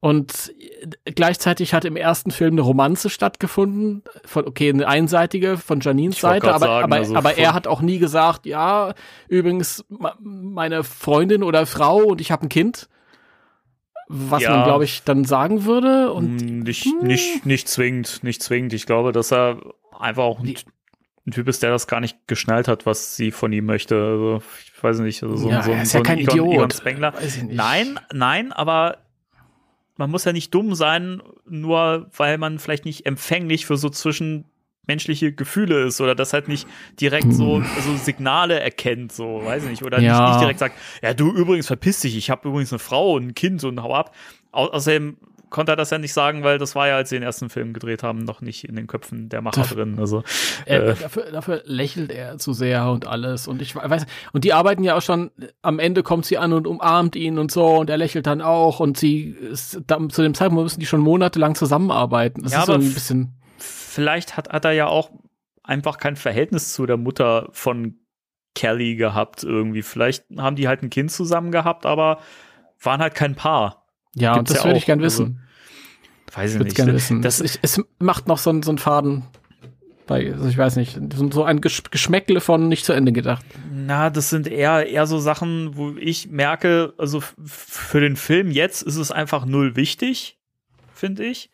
und 0.00 0.52
gleichzeitig 1.04 1.74
hat 1.74 1.84
im 1.84 1.96
ersten 1.96 2.30
Film 2.30 2.54
eine 2.54 2.60
Romanze 2.60 3.10
stattgefunden, 3.10 4.02
von, 4.24 4.46
okay, 4.46 4.70
eine 4.70 4.86
einseitige 4.86 5.56
von 5.56 5.80
wollte 6.22 6.46
Seite, 6.46 6.54
aber, 6.54 6.66
sagen, 6.66 6.84
aber, 6.84 6.96
also 6.96 7.16
aber 7.16 7.38
er 7.38 7.54
hat 7.54 7.66
auch 7.66 7.80
nie 7.80 7.98
gesagt, 7.98 8.46
ja, 8.46 8.94
übrigens, 9.28 9.84
meine 10.20 10.84
Freundin 10.84 11.42
oder 11.42 11.66
Frau 11.66 11.98
und 11.98 12.20
ich 12.20 12.30
habe 12.30 12.46
ein 12.46 12.48
Kind. 12.48 12.88
Was 14.08 14.42
Ja. 14.44 14.50
man, 14.50 14.64
glaube 14.64 14.84
ich, 14.84 15.02
dann 15.02 15.24
sagen 15.24 15.64
würde. 15.64 16.12
Und 16.12 16.36
Mm, 16.40 16.60
nicht, 16.60 16.86
nicht, 17.02 17.44
nicht 17.44 17.68
zwingend, 17.68 18.22
nicht 18.22 18.40
zwingend. 18.40 18.72
Ich 18.72 18.86
glaube, 18.86 19.10
dass 19.10 19.32
er 19.32 19.58
einfach 19.98 20.22
auch 20.22 20.38
ein, 20.38 20.54
ein 21.26 21.32
Typ 21.32 21.48
ist, 21.48 21.64
der 21.64 21.70
das 21.70 21.88
gar 21.88 22.00
nicht 22.00 22.16
geschnallt 22.28 22.68
hat, 22.68 22.86
was 22.86 23.16
sie 23.16 23.32
von 23.32 23.52
ihm 23.52 23.66
möchte. 23.66 23.96
Also, 23.96 24.42
ich 24.76 24.82
weiß 24.82 24.98
nicht. 25.00 25.22
Also 25.22 25.36
so, 25.36 25.50
Ja, 25.50 25.62
so, 25.62 25.72
ist 25.72 25.92
so 25.92 25.98
ja 25.98 26.04
kein 26.04 26.18
Egon, 26.18 26.34
Idiot. 26.38 26.54
Egon 26.54 26.70
Spengler. 26.70 27.14
Nein, 27.48 27.98
nein, 28.12 28.52
aber 28.52 28.98
man 29.96 30.10
muss 30.10 30.24
ja 30.24 30.32
nicht 30.32 30.52
dumm 30.54 30.74
sein, 30.74 31.22
nur 31.48 32.10
weil 32.16 32.36
man 32.36 32.58
vielleicht 32.58 32.84
nicht 32.84 33.06
empfänglich 33.06 33.64
für 33.64 33.78
so 33.78 33.88
zwischenmenschliche 33.88 35.32
Gefühle 35.32 35.84
ist 35.84 36.00
oder 36.02 36.14
das 36.14 36.34
halt 36.34 36.48
nicht 36.48 36.68
direkt 37.00 37.32
so, 37.32 37.62
so 37.80 37.96
Signale 37.96 38.60
erkennt, 38.60 39.12
so, 39.12 39.42
weiß 39.44 39.64
ich 39.64 39.70
nicht, 39.70 39.82
oder 39.82 39.98
Ja. 40.00 40.20
nicht, 40.20 40.28
nicht 40.32 40.40
direkt 40.42 40.58
sagt, 40.58 40.76
ja, 41.02 41.14
du 41.14 41.32
übrigens 41.32 41.66
verpiss 41.66 42.00
dich, 42.00 42.14
ich 42.16 42.28
habe 42.28 42.48
übrigens 42.48 42.72
eine 42.72 42.78
Frau 42.78 43.12
und 43.14 43.28
ein 43.28 43.34
Kind 43.34 43.64
und 43.64 43.82
hau 43.82 43.94
ab. 43.94 44.14
Au 44.52 44.66
außerdem 44.66 45.16
konnte 45.50 45.72
er 45.72 45.76
das 45.76 45.90
ja 45.90 45.98
nicht 45.98 46.12
sagen, 46.12 46.42
weil 46.42 46.58
das 46.58 46.74
war 46.74 46.88
ja, 46.88 46.96
als 46.96 47.08
sie 47.10 47.16
den 47.16 47.22
ersten 47.22 47.48
Film 47.50 47.72
gedreht 47.72 48.02
haben, 48.02 48.18
noch 48.24 48.40
nicht 48.40 48.64
in 48.64 48.74
den 48.76 48.86
Köpfen 48.86 49.28
der 49.28 49.42
Macher 49.42 49.62
drin. 49.62 49.98
Also 49.98 50.22
Er, 50.64 50.82
Äh. 50.88 50.94
dafür, 50.94 51.30
dafür 51.30 51.62
lächelt 51.64 52.10
er 52.10 52.38
zu 52.38 52.52
sehr 52.52 52.90
und 52.90 53.06
alles. 53.06 53.46
Und 53.48 53.62
ich 53.62 53.74
weiß, 53.76 54.06
und 54.32 54.44
die 54.44 54.52
arbeiten 54.52 54.82
ja 54.84 54.96
auch 54.96 55.02
schon, 55.02 55.30
am 55.62 55.78
Ende 55.78 56.02
kommt 56.02 56.26
sie 56.26 56.38
an 56.38 56.52
und 56.52 56.66
umarmt 56.66 57.16
ihn 57.16 57.38
und 57.38 57.50
so 57.52 57.76
und 57.76 57.88
er 57.90 57.96
lächelt 57.96 58.26
dann 58.26 58.40
auch 58.42 58.80
und 58.80 58.96
sie 58.98 59.30
ist, 59.30 59.70
zu 59.72 60.22
dem 60.22 60.34
Zeitpunkt 60.34 60.62
müssen 60.64 60.80
die 60.80 60.86
schon 60.86 61.00
monatelang 61.00 61.54
zusammenarbeiten. 61.54 62.42
Das 62.42 62.52
Ja, 62.52 62.60
ist 62.60 62.66
so 62.66 62.72
ein 62.74 62.80
bisschen. 62.94 63.34
vielleicht 63.58 64.36
hat, 64.36 64.48
hat 64.50 64.64
er 64.64 64.72
ja 64.72 64.86
auch 64.88 65.10
einfach 65.62 65.98
kein 65.98 66.16
Verhältnis 66.16 66.72
zu 66.72 66.86
der 66.86 66.96
Mutter 66.96 67.48
von 67.52 67.96
Kelly 68.54 68.96
gehabt 68.96 69.42
irgendwie. 69.44 69.82
Vielleicht 69.82 70.24
haben 70.38 70.56
die 70.56 70.66
halt 70.68 70.82
ein 70.82 70.90
Kind 70.90 71.10
zusammen 71.12 71.52
gehabt, 71.52 71.86
aber 71.86 72.18
waren 72.80 73.00
halt 73.00 73.14
kein 73.14 73.34
Paar. 73.34 73.85
Ja, 74.18 74.36
und 74.38 74.48
das 74.50 74.58
ja 74.58 74.64
würde 74.64 74.78
ich 74.78 74.86
gern 74.86 75.00
also, 75.02 75.24
wissen. 75.24 75.40
Weiß 76.34 76.54
Ich 76.54 76.60
nicht. 76.62 76.76
gerne 76.76 76.94
wissen. 76.94 77.22
Das, 77.22 77.40
ich, 77.40 77.58
es 77.62 77.80
macht 77.98 78.26
noch 78.28 78.38
so, 78.38 78.50
einen- 78.50 78.62
so 78.62 78.70
einen 78.70 78.78
Faden. 78.78 79.24
Bei, 80.06 80.32
also 80.32 80.48
ich 80.48 80.56
weiß 80.56 80.76
nicht, 80.76 80.98
so 81.32 81.42
ein 81.44 81.60
Gesch 81.60 81.82
Geschmäckle 81.90 82.40
von 82.40 82.68
nicht 82.68 82.84
zu 82.84 82.92
Ende 82.92 83.10
gedacht. 83.12 83.44
na, 83.72 84.08
das 84.10 84.30
sind 84.30 84.46
eher, 84.46 84.86
eher 84.86 85.06
so 85.06 85.18
Sachen, 85.18 85.76
wo 85.76 85.94
ich 85.98 86.28
merke, 86.30 86.94
also 86.96 87.20
für 87.44 88.00
den 88.00 88.16
Film 88.16 88.50
jetzt 88.52 88.82
ist 88.82 88.96
es 88.96 89.10
einfach 89.10 89.46
null 89.46 89.74
wichtig, 89.74 90.38
finde 90.94 91.24
ich. 91.24 91.50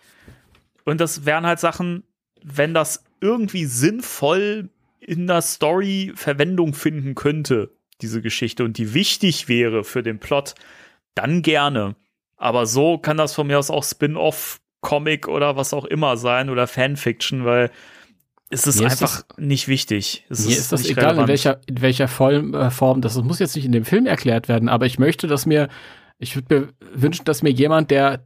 Und 0.84 1.00
das 1.00 1.24
wären 1.24 1.46
halt 1.46 1.60
Sachen, 1.60 2.02
wenn 2.44 2.74
das 2.74 3.04
irgendwie 3.22 3.64
sinnvoll 3.64 4.68
in 5.00 5.26
der 5.26 5.40
Story 5.42 6.12
Verwendung 6.14 6.74
finden 6.74 7.14
könnte, 7.14 7.70
diese 8.02 8.20
Geschichte, 8.20 8.64
und 8.64 8.76
die 8.76 8.92
wichtig 8.94 9.48
wäre 9.48 9.82
für 9.84 10.02
den 10.02 10.18
Plot, 10.18 10.54
dann 11.14 11.40
gerne. 11.42 11.96
Aber 12.42 12.66
so 12.66 12.98
kann 12.98 13.16
das 13.16 13.34
von 13.34 13.46
mir 13.46 13.56
aus 13.56 13.70
auch 13.70 13.84
Spin-off, 13.84 14.60
Comic 14.80 15.28
oder 15.28 15.54
was 15.54 15.72
auch 15.72 15.84
immer 15.84 16.16
sein 16.16 16.50
oder 16.50 16.66
Fanfiction, 16.66 17.44
weil 17.44 17.70
es 18.50 18.66
ist 18.66 18.80
Mir 18.80 18.88
ist 18.88 19.00
einfach 19.00 19.22
nicht 19.38 19.68
wichtig. 19.68 20.26
Es 20.28 20.44
Mir 20.44 20.56
ist 20.56 20.72
das 20.72 20.82
nicht 20.82 20.90
egal, 20.90 21.04
relevant. 21.04 21.22
in 21.22 21.28
welcher, 21.28 21.60
in 21.66 21.80
welcher 21.82 22.08
Form, 22.08 22.52
äh, 22.52 23.00
das 23.00 23.14
ist. 23.14 23.22
muss 23.22 23.38
jetzt 23.38 23.54
nicht 23.54 23.64
in 23.64 23.70
dem 23.70 23.84
Film 23.84 24.06
erklärt 24.06 24.48
werden, 24.48 24.68
aber 24.68 24.86
ich 24.86 24.98
möchte, 24.98 25.28
dass 25.28 25.46
mir, 25.46 25.68
ich 26.18 26.34
würde 26.34 26.54
mir 26.58 26.68
wünschen, 26.92 27.24
dass 27.26 27.44
mir 27.44 27.50
jemand, 27.50 27.92
der 27.92 28.24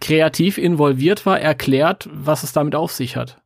kreativ 0.00 0.56
involviert 0.56 1.26
war, 1.26 1.40
erklärt, 1.40 2.08
was 2.12 2.44
es 2.44 2.52
damit 2.52 2.76
auf 2.76 2.92
sich 2.92 3.16
hat. 3.16 3.39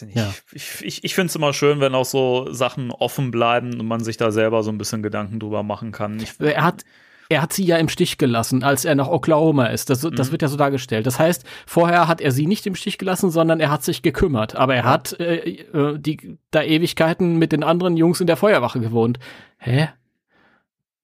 Weiß 0.00 0.08
ich 0.08 0.14
nicht. 0.14 0.16
Ja. 0.16 0.32
Ich, 0.52 0.82
ich, 0.82 1.04
ich 1.04 1.14
finde 1.14 1.28
es 1.28 1.36
immer 1.36 1.52
schön, 1.52 1.80
wenn 1.80 1.94
auch 1.94 2.04
so 2.04 2.52
Sachen 2.52 2.90
offen 2.90 3.30
bleiben 3.30 3.78
und 3.80 3.86
man 3.86 4.02
sich 4.04 4.16
da 4.16 4.30
selber 4.30 4.62
so 4.62 4.70
ein 4.70 4.78
bisschen 4.78 5.02
Gedanken 5.02 5.40
drüber 5.40 5.62
machen 5.62 5.92
kann. 5.92 6.18
Ich, 6.20 6.32
Er 6.40 6.62
hat, 6.64 6.84
er 7.28 7.42
hat 7.42 7.52
sie 7.52 7.64
ja 7.64 7.76
im 7.76 7.88
Stich 7.88 8.16
gelassen, 8.18 8.62
als 8.62 8.84
er 8.84 8.94
nach 8.94 9.08
Oklahoma 9.08 9.66
ist. 9.66 9.90
Das, 9.90 10.00
das 10.00 10.28
Mhm. 10.28 10.32
wird 10.32 10.42
ja 10.42 10.48
so 10.48 10.56
dargestellt. 10.56 11.06
Das 11.06 11.18
heißt, 11.18 11.44
vorher 11.66 12.08
hat 12.08 12.20
er 12.20 12.32
sie 12.32 12.46
nicht 12.46 12.66
im 12.66 12.74
Stich 12.74 12.96
gelassen, 12.98 13.30
sondern 13.30 13.60
er 13.60 13.70
hat 13.70 13.82
sich 13.84 14.02
gekümmert. 14.02 14.56
Aber 14.56 14.74
er 14.74 14.84
hat 14.84 15.18
äh, 15.20 15.36
äh, 15.36 15.98
die 15.98 16.38
da 16.50 16.62
Ewigkeiten 16.62 17.36
mit 17.38 17.52
den 17.52 17.62
anderen 17.64 17.96
Jungs 17.96 18.20
in 18.20 18.26
der 18.26 18.36
Feuerwache 18.36 18.80
gewohnt. 18.80 19.18
Hä? 19.58 19.88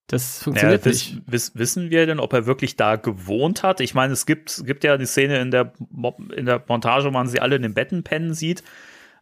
Das 0.07 0.41
ja, 0.41 0.45
funktioniert 0.45 0.85
wiss, 0.85 1.13
nicht. 1.13 1.23
wiss, 1.27 1.53
wissen 1.55 1.91
wir 1.91 2.05
denn, 2.07 2.21
ob 2.21 2.33
er 2.35 2.45
wirklich 2.47 2.77
da 2.77 2.97
gewohnt 2.97 3.63
hat? 3.63 3.81
Ich 3.81 3.95
meine, 3.95 4.13
es 4.13 4.27
gibt, 4.27 4.51
es 4.51 4.65
gibt 4.65 4.85
ja 4.85 4.97
die 4.99 5.07
Szene 5.07 5.41
in 5.41 5.51
der, 5.51 5.73
in 6.37 6.45
der 6.47 6.63
Montage, 6.69 7.07
wo 7.07 7.11
man 7.11 7.27
sie 7.27 7.41
alle 7.41 7.57
in 7.57 7.63
den 7.63 7.75
Betten 7.75 8.03
pennen 8.05 8.35
sieht. 8.35 8.63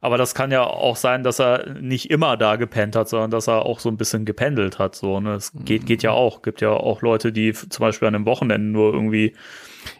Aber 0.00 0.18
das 0.18 0.34
kann 0.34 0.50
ja 0.50 0.64
auch 0.64 0.96
sein, 0.96 1.22
dass 1.22 1.38
er 1.40 1.74
nicht 1.80 2.10
immer 2.10 2.36
da 2.36 2.56
gepennt 2.56 2.96
hat, 2.96 3.08
sondern 3.08 3.30
dass 3.30 3.46
er 3.46 3.64
auch 3.64 3.78
so 3.78 3.88
ein 3.88 3.96
bisschen 3.96 4.24
gependelt 4.24 4.80
hat. 4.80 4.96
So, 4.96 5.20
ne? 5.20 5.34
Es 5.34 5.52
geht, 5.54 5.86
geht 5.86 6.02
ja 6.02 6.10
auch. 6.10 6.42
Gibt 6.42 6.60
ja 6.60 6.70
auch 6.70 7.02
Leute, 7.02 7.30
die 7.30 7.52
zum 7.52 7.68
Beispiel 7.78 8.08
an 8.08 8.16
einem 8.16 8.26
Wochenende 8.26 8.66
nur 8.66 8.92
irgendwie 8.92 9.36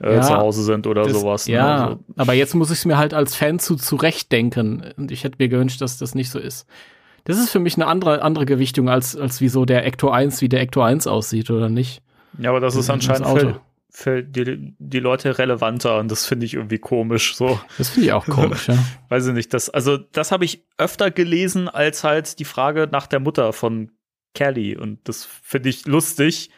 äh, 0.03 0.17
Ja, 0.17 0.23
zu 0.23 0.37
Hause 0.37 0.65
sind 0.65 0.89
oder 0.89 1.05
Das- 1.05 1.13
sowas. 1.13 1.47
ne? 1.47 1.55
Ja, 1.55 1.85
Also, 1.85 2.05
aber 2.17 2.33
jetzt 2.33 2.57
muss 2.57 2.73
ich 2.73 2.79
es 2.79 2.85
mir 2.85 2.99
halt 2.99 3.15
als 3.15 3.37
Fan 3.37 3.61
zu 3.61 3.77
zurechtdenken. 3.77 4.93
Und 4.97 5.13
ich 5.13 5.23
hätte 5.23 5.37
mir 5.39 5.49
gewünscht, 5.49 5.81
dass 5.81 5.99
das 5.99 6.17
nicht 6.17 6.31
so 6.31 6.41
ist. 6.41 6.67
Das 7.25 7.39
ist 7.39 7.51
für 7.51 7.61
mich 7.61 7.77
eine 7.77 7.87
andere, 7.87 8.23
andere 8.23 8.47
Gewichtung, 8.47 8.89
als, 8.89 9.17
als 9.17 9.41
wie 9.41 9.49
so 9.49 9.65
der 9.65 9.87
Ecto 9.87 10.11
1, 10.11 10.41
wie 10.41 10.49
der 10.49 10.61
Ecto 10.61 10.83
1 10.83 11.07
aussieht, 11.07 11.51
oder 11.51 11.69
nicht? 11.69 12.03
ja, 12.39 12.51
aber 12.51 12.61
das 12.61 12.75
ist 12.75 12.89
Das 12.89 12.95
anscheinend 12.95 13.27
Auto. 13.27 13.39
für, 13.39 13.61
für 13.91 14.23
die, 14.23 14.75
die 14.79 15.01
Leute 15.01 15.39
relevanter 15.39 15.99
und 15.99 16.11
das 16.11 16.27
finde 16.27 16.47
ich 16.47 16.55
irgendwie 16.55 16.79
komisch. 16.79 17.37
So. 17.37 17.61
Das 17.79 17.91
finde 17.91 18.07
ich 18.07 18.13
auch 18.13 18.27
komisch, 18.27 18.69
ja. 18.69 18.79
weiß 19.09 19.27
ich 19.27 19.35
nicht, 19.35 19.53
das, 19.55 19.71
also 19.71 19.99
das 19.99 20.33
habe 20.33 20.45
ich 20.45 20.65
öfter 20.79 21.11
gelesen 21.11 21.69
als 21.69 22.05
halt 22.05 22.39
die 22.39 22.45
Frage 22.45 22.89
nach 22.91 23.07
der 23.07 23.21
Mutter 23.21 23.53
von 23.53 23.91
Kelly 24.35 24.77
und 24.77 25.07
das 25.09 25.25
finde 25.25 25.69
ich 25.69 25.87
lustig 25.87 26.51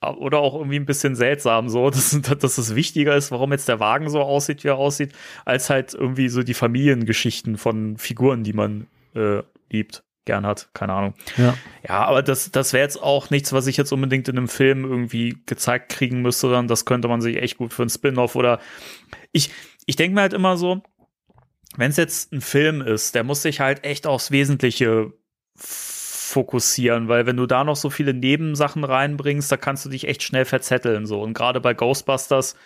oder 0.00 0.38
auch 0.38 0.54
irgendwie 0.54 0.76
ein 0.76 0.86
bisschen 0.86 1.14
seltsam 1.14 1.68
so, 1.68 1.90
dass, 1.90 2.20
dass 2.20 2.58
es 2.58 2.74
wichtiger 2.74 3.16
ist, 3.16 3.30
warum 3.30 3.52
jetzt 3.52 3.68
der 3.68 3.80
Wagen 3.80 4.10
so 4.10 4.20
aussieht, 4.20 4.64
wie 4.64 4.68
er 4.68 4.76
aussieht, 4.76 5.12
als 5.44 5.70
halt 5.70 5.94
irgendwie 5.94 6.28
so 6.28 6.42
die 6.42 6.54
Familiengeschichten 6.54 7.56
von 7.56 7.96
Figuren, 7.96 8.42
die 8.44 8.52
man 8.52 8.88
äh, 9.16 9.42
liebt, 9.70 10.04
gern 10.24 10.44
hat, 10.44 10.68
keine 10.74 10.92
Ahnung. 10.92 11.14
ja. 11.36 11.56
Ja, 11.88 12.04
aber 12.04 12.22
das, 12.22 12.50
das 12.50 12.72
wäre 12.72 12.82
jetzt 12.82 13.00
auch 13.02 13.30
nichts, 13.30 13.52
was 13.52 13.66
ich 13.66 13.76
jetzt 13.76 13.92
unbedingt 13.92 14.28
in 14.28 14.36
einem 14.36 14.48
Film 14.48 14.84
irgendwie 14.84 15.36
gezeigt 15.46 15.90
kriegen 15.90 16.20
müsste, 16.20 16.48
sondern 16.48 16.68
das 16.68 16.84
könnte 16.84 17.08
man 17.08 17.20
sich 17.20 17.36
echt 17.36 17.58
gut 17.58 17.72
für 17.72 17.82
einen 17.82 17.90
Spin-off 17.90 18.34
oder 18.34 18.60
ich, 19.32 19.50
ich 19.86 19.96
denke 19.96 20.14
mir 20.14 20.22
halt 20.22 20.32
immer 20.32 20.56
so, 20.56 20.82
wenn 21.76 21.90
es 21.90 21.96
jetzt 21.96 22.32
ein 22.32 22.40
Film 22.40 22.82
ist, 22.82 23.14
der 23.14 23.24
muss 23.24 23.42
sich 23.42 23.60
halt 23.60 23.84
echt 23.84 24.06
aufs 24.06 24.30
Wesentliche 24.30 25.12
fokussieren, 25.56 27.08
weil 27.08 27.26
wenn 27.26 27.36
du 27.36 27.46
da 27.46 27.64
noch 27.64 27.76
so 27.76 27.88
viele 27.88 28.12
Nebensachen 28.12 28.84
reinbringst, 28.84 29.50
da 29.50 29.56
kannst 29.56 29.84
du 29.84 29.88
dich 29.90 30.08
echt 30.08 30.22
schnell 30.22 30.44
verzetteln 30.44 31.06
so 31.06 31.22
und 31.22 31.34
gerade 31.34 31.60
bei 31.60 31.72
Ghostbusters 31.72 32.56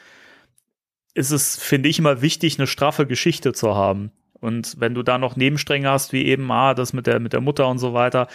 ist 1.14 1.30
es, 1.30 1.56
finde 1.56 1.88
ich, 1.88 1.98
immer 1.98 2.22
wichtig, 2.22 2.58
eine 2.58 2.66
straffe 2.66 3.06
Geschichte 3.06 3.52
zu 3.52 3.74
haben. 3.74 4.12
Und 4.40 4.76
wenn 4.78 4.94
du 4.94 5.02
da 5.02 5.18
noch 5.18 5.36
Nebenstränge 5.36 5.88
hast, 5.90 6.12
wie 6.12 6.24
eben, 6.26 6.50
ah, 6.50 6.74
das 6.74 6.92
mit 6.92 7.06
der, 7.06 7.20
mit 7.20 7.32
der 7.32 7.40
Mutter 7.40 7.68
und 7.68 7.78
so 7.78 7.92
weiter, 7.94 8.26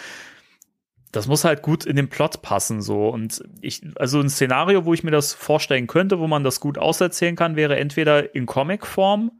das 1.12 1.28
muss 1.28 1.44
halt 1.44 1.62
gut 1.62 1.86
in 1.86 1.96
den 1.96 2.08
Plot 2.08 2.42
passen, 2.42 2.82
so. 2.82 3.08
Und 3.08 3.42
ich, 3.60 3.82
also 3.96 4.20
ein 4.20 4.28
Szenario, 4.28 4.84
wo 4.84 4.92
ich 4.92 5.02
mir 5.02 5.10
das 5.10 5.32
vorstellen 5.32 5.86
könnte, 5.86 6.18
wo 6.18 6.26
man 6.26 6.44
das 6.44 6.60
gut 6.60 6.78
auserzählen 6.78 7.36
kann, 7.36 7.56
wäre 7.56 7.76
entweder 7.76 8.34
in 8.34 8.46
Comicform, 8.46 9.32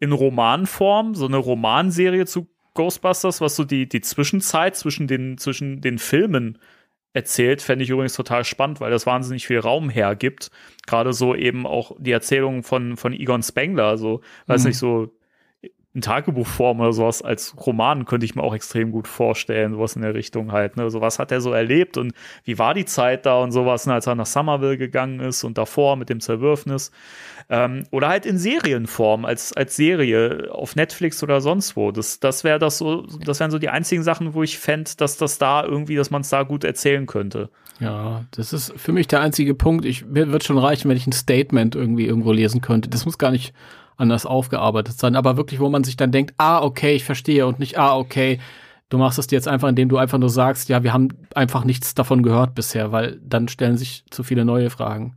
in 0.00 0.12
Romanform, 0.12 1.14
so 1.14 1.26
eine 1.26 1.36
Romanserie 1.36 2.26
zu 2.26 2.48
Ghostbusters, 2.74 3.40
was 3.40 3.56
so 3.56 3.64
die, 3.64 3.88
die 3.88 4.00
Zwischenzeit 4.00 4.76
zwischen 4.76 5.06
den, 5.06 5.36
zwischen 5.36 5.80
den 5.82 5.98
Filmen 5.98 6.58
erzählt, 7.12 7.60
fände 7.60 7.84
ich 7.84 7.90
übrigens 7.90 8.14
total 8.14 8.44
spannend, 8.44 8.80
weil 8.80 8.90
das 8.90 9.04
wahnsinnig 9.04 9.46
viel 9.46 9.58
Raum 9.58 9.90
hergibt. 9.90 10.50
Gerade 10.86 11.12
so 11.12 11.34
eben 11.34 11.66
auch 11.66 11.94
die 11.98 12.12
Erzählung 12.12 12.62
von, 12.62 12.96
von 12.96 13.12
Egon 13.12 13.42
Spengler, 13.42 13.98
so, 13.98 14.22
weiß 14.46 14.62
Mhm. 14.62 14.68
nicht, 14.68 14.78
so 14.78 15.12
in 15.94 16.00
Tagebuchform 16.00 16.80
oder 16.80 16.92
sowas 16.92 17.20
als 17.20 17.54
Roman 17.66 18.06
könnte 18.06 18.24
ich 18.24 18.34
mir 18.34 18.42
auch 18.42 18.54
extrem 18.54 18.92
gut 18.92 19.06
vorstellen, 19.06 19.74
sowas 19.74 19.94
in 19.94 20.02
der 20.02 20.14
Richtung 20.14 20.50
halt. 20.50 20.76
Ne? 20.78 20.90
So 20.90 21.02
was 21.02 21.18
hat 21.18 21.30
er 21.30 21.42
so 21.42 21.52
erlebt 21.52 21.98
und 21.98 22.14
wie 22.44 22.58
war 22.58 22.72
die 22.72 22.86
Zeit 22.86 23.26
da 23.26 23.38
und 23.42 23.52
sowas, 23.52 23.86
ne, 23.86 23.92
als 23.92 24.06
er 24.06 24.14
nach 24.14 24.26
Somerville 24.26 24.78
gegangen 24.78 25.20
ist 25.20 25.44
und 25.44 25.58
davor 25.58 25.96
mit 25.96 26.08
dem 26.08 26.20
Zerwürfnis. 26.20 26.92
Ähm, 27.50 27.84
oder 27.90 28.08
halt 28.08 28.24
in 28.24 28.38
Serienform, 28.38 29.26
als, 29.26 29.52
als 29.52 29.76
Serie 29.76 30.48
auf 30.50 30.76
Netflix 30.76 31.22
oder 31.22 31.42
sonst 31.42 31.76
wo. 31.76 31.92
Das, 31.92 32.20
das 32.20 32.42
wäre 32.42 32.58
das 32.58 32.78
so, 32.78 33.02
das 33.24 33.40
wären 33.40 33.50
so 33.50 33.58
die 33.58 33.68
einzigen 33.68 34.02
Sachen, 34.02 34.32
wo 34.32 34.42
ich 34.42 34.58
fände, 34.58 34.92
dass 34.96 35.18
das 35.18 35.36
da 35.36 35.62
irgendwie, 35.62 35.96
dass 35.96 36.10
man 36.10 36.22
es 36.22 36.30
da 36.30 36.44
gut 36.44 36.64
erzählen 36.64 37.04
könnte. 37.04 37.50
Ja, 37.80 38.24
das 38.30 38.52
ist 38.52 38.72
für 38.76 38.92
mich 38.92 39.08
der 39.08 39.20
einzige 39.20 39.54
Punkt. 39.54 39.84
Ich, 39.84 40.06
mir 40.06 40.30
wird 40.32 40.44
schon 40.44 40.56
reichen, 40.56 40.88
wenn 40.88 40.96
ich 40.96 41.06
ein 41.06 41.12
Statement 41.12 41.74
irgendwie 41.74 42.06
irgendwo 42.06 42.32
lesen 42.32 42.60
könnte. 42.60 42.88
Das 42.88 43.04
muss 43.04 43.18
gar 43.18 43.32
nicht 43.32 43.52
anders 43.96 44.26
aufgearbeitet 44.26 44.98
sein, 44.98 45.16
aber 45.16 45.36
wirklich, 45.36 45.60
wo 45.60 45.68
man 45.68 45.84
sich 45.84 45.96
dann 45.96 46.12
denkt, 46.12 46.34
ah, 46.38 46.62
okay, 46.62 46.94
ich 46.94 47.04
verstehe 47.04 47.46
und 47.46 47.58
nicht, 47.58 47.78
ah, 47.78 47.96
okay, 47.96 48.40
du 48.88 48.98
machst 48.98 49.18
es 49.18 49.26
dir 49.26 49.36
jetzt 49.36 49.48
einfach, 49.48 49.68
indem 49.68 49.88
du 49.88 49.96
einfach 49.98 50.18
nur 50.18 50.30
sagst, 50.30 50.68
ja, 50.68 50.82
wir 50.82 50.92
haben 50.92 51.08
einfach 51.34 51.64
nichts 51.64 51.94
davon 51.94 52.22
gehört 52.22 52.54
bisher, 52.54 52.92
weil 52.92 53.20
dann 53.24 53.48
stellen 53.48 53.76
sich 53.76 54.04
zu 54.10 54.22
viele 54.22 54.44
neue 54.44 54.70
Fragen. 54.70 55.16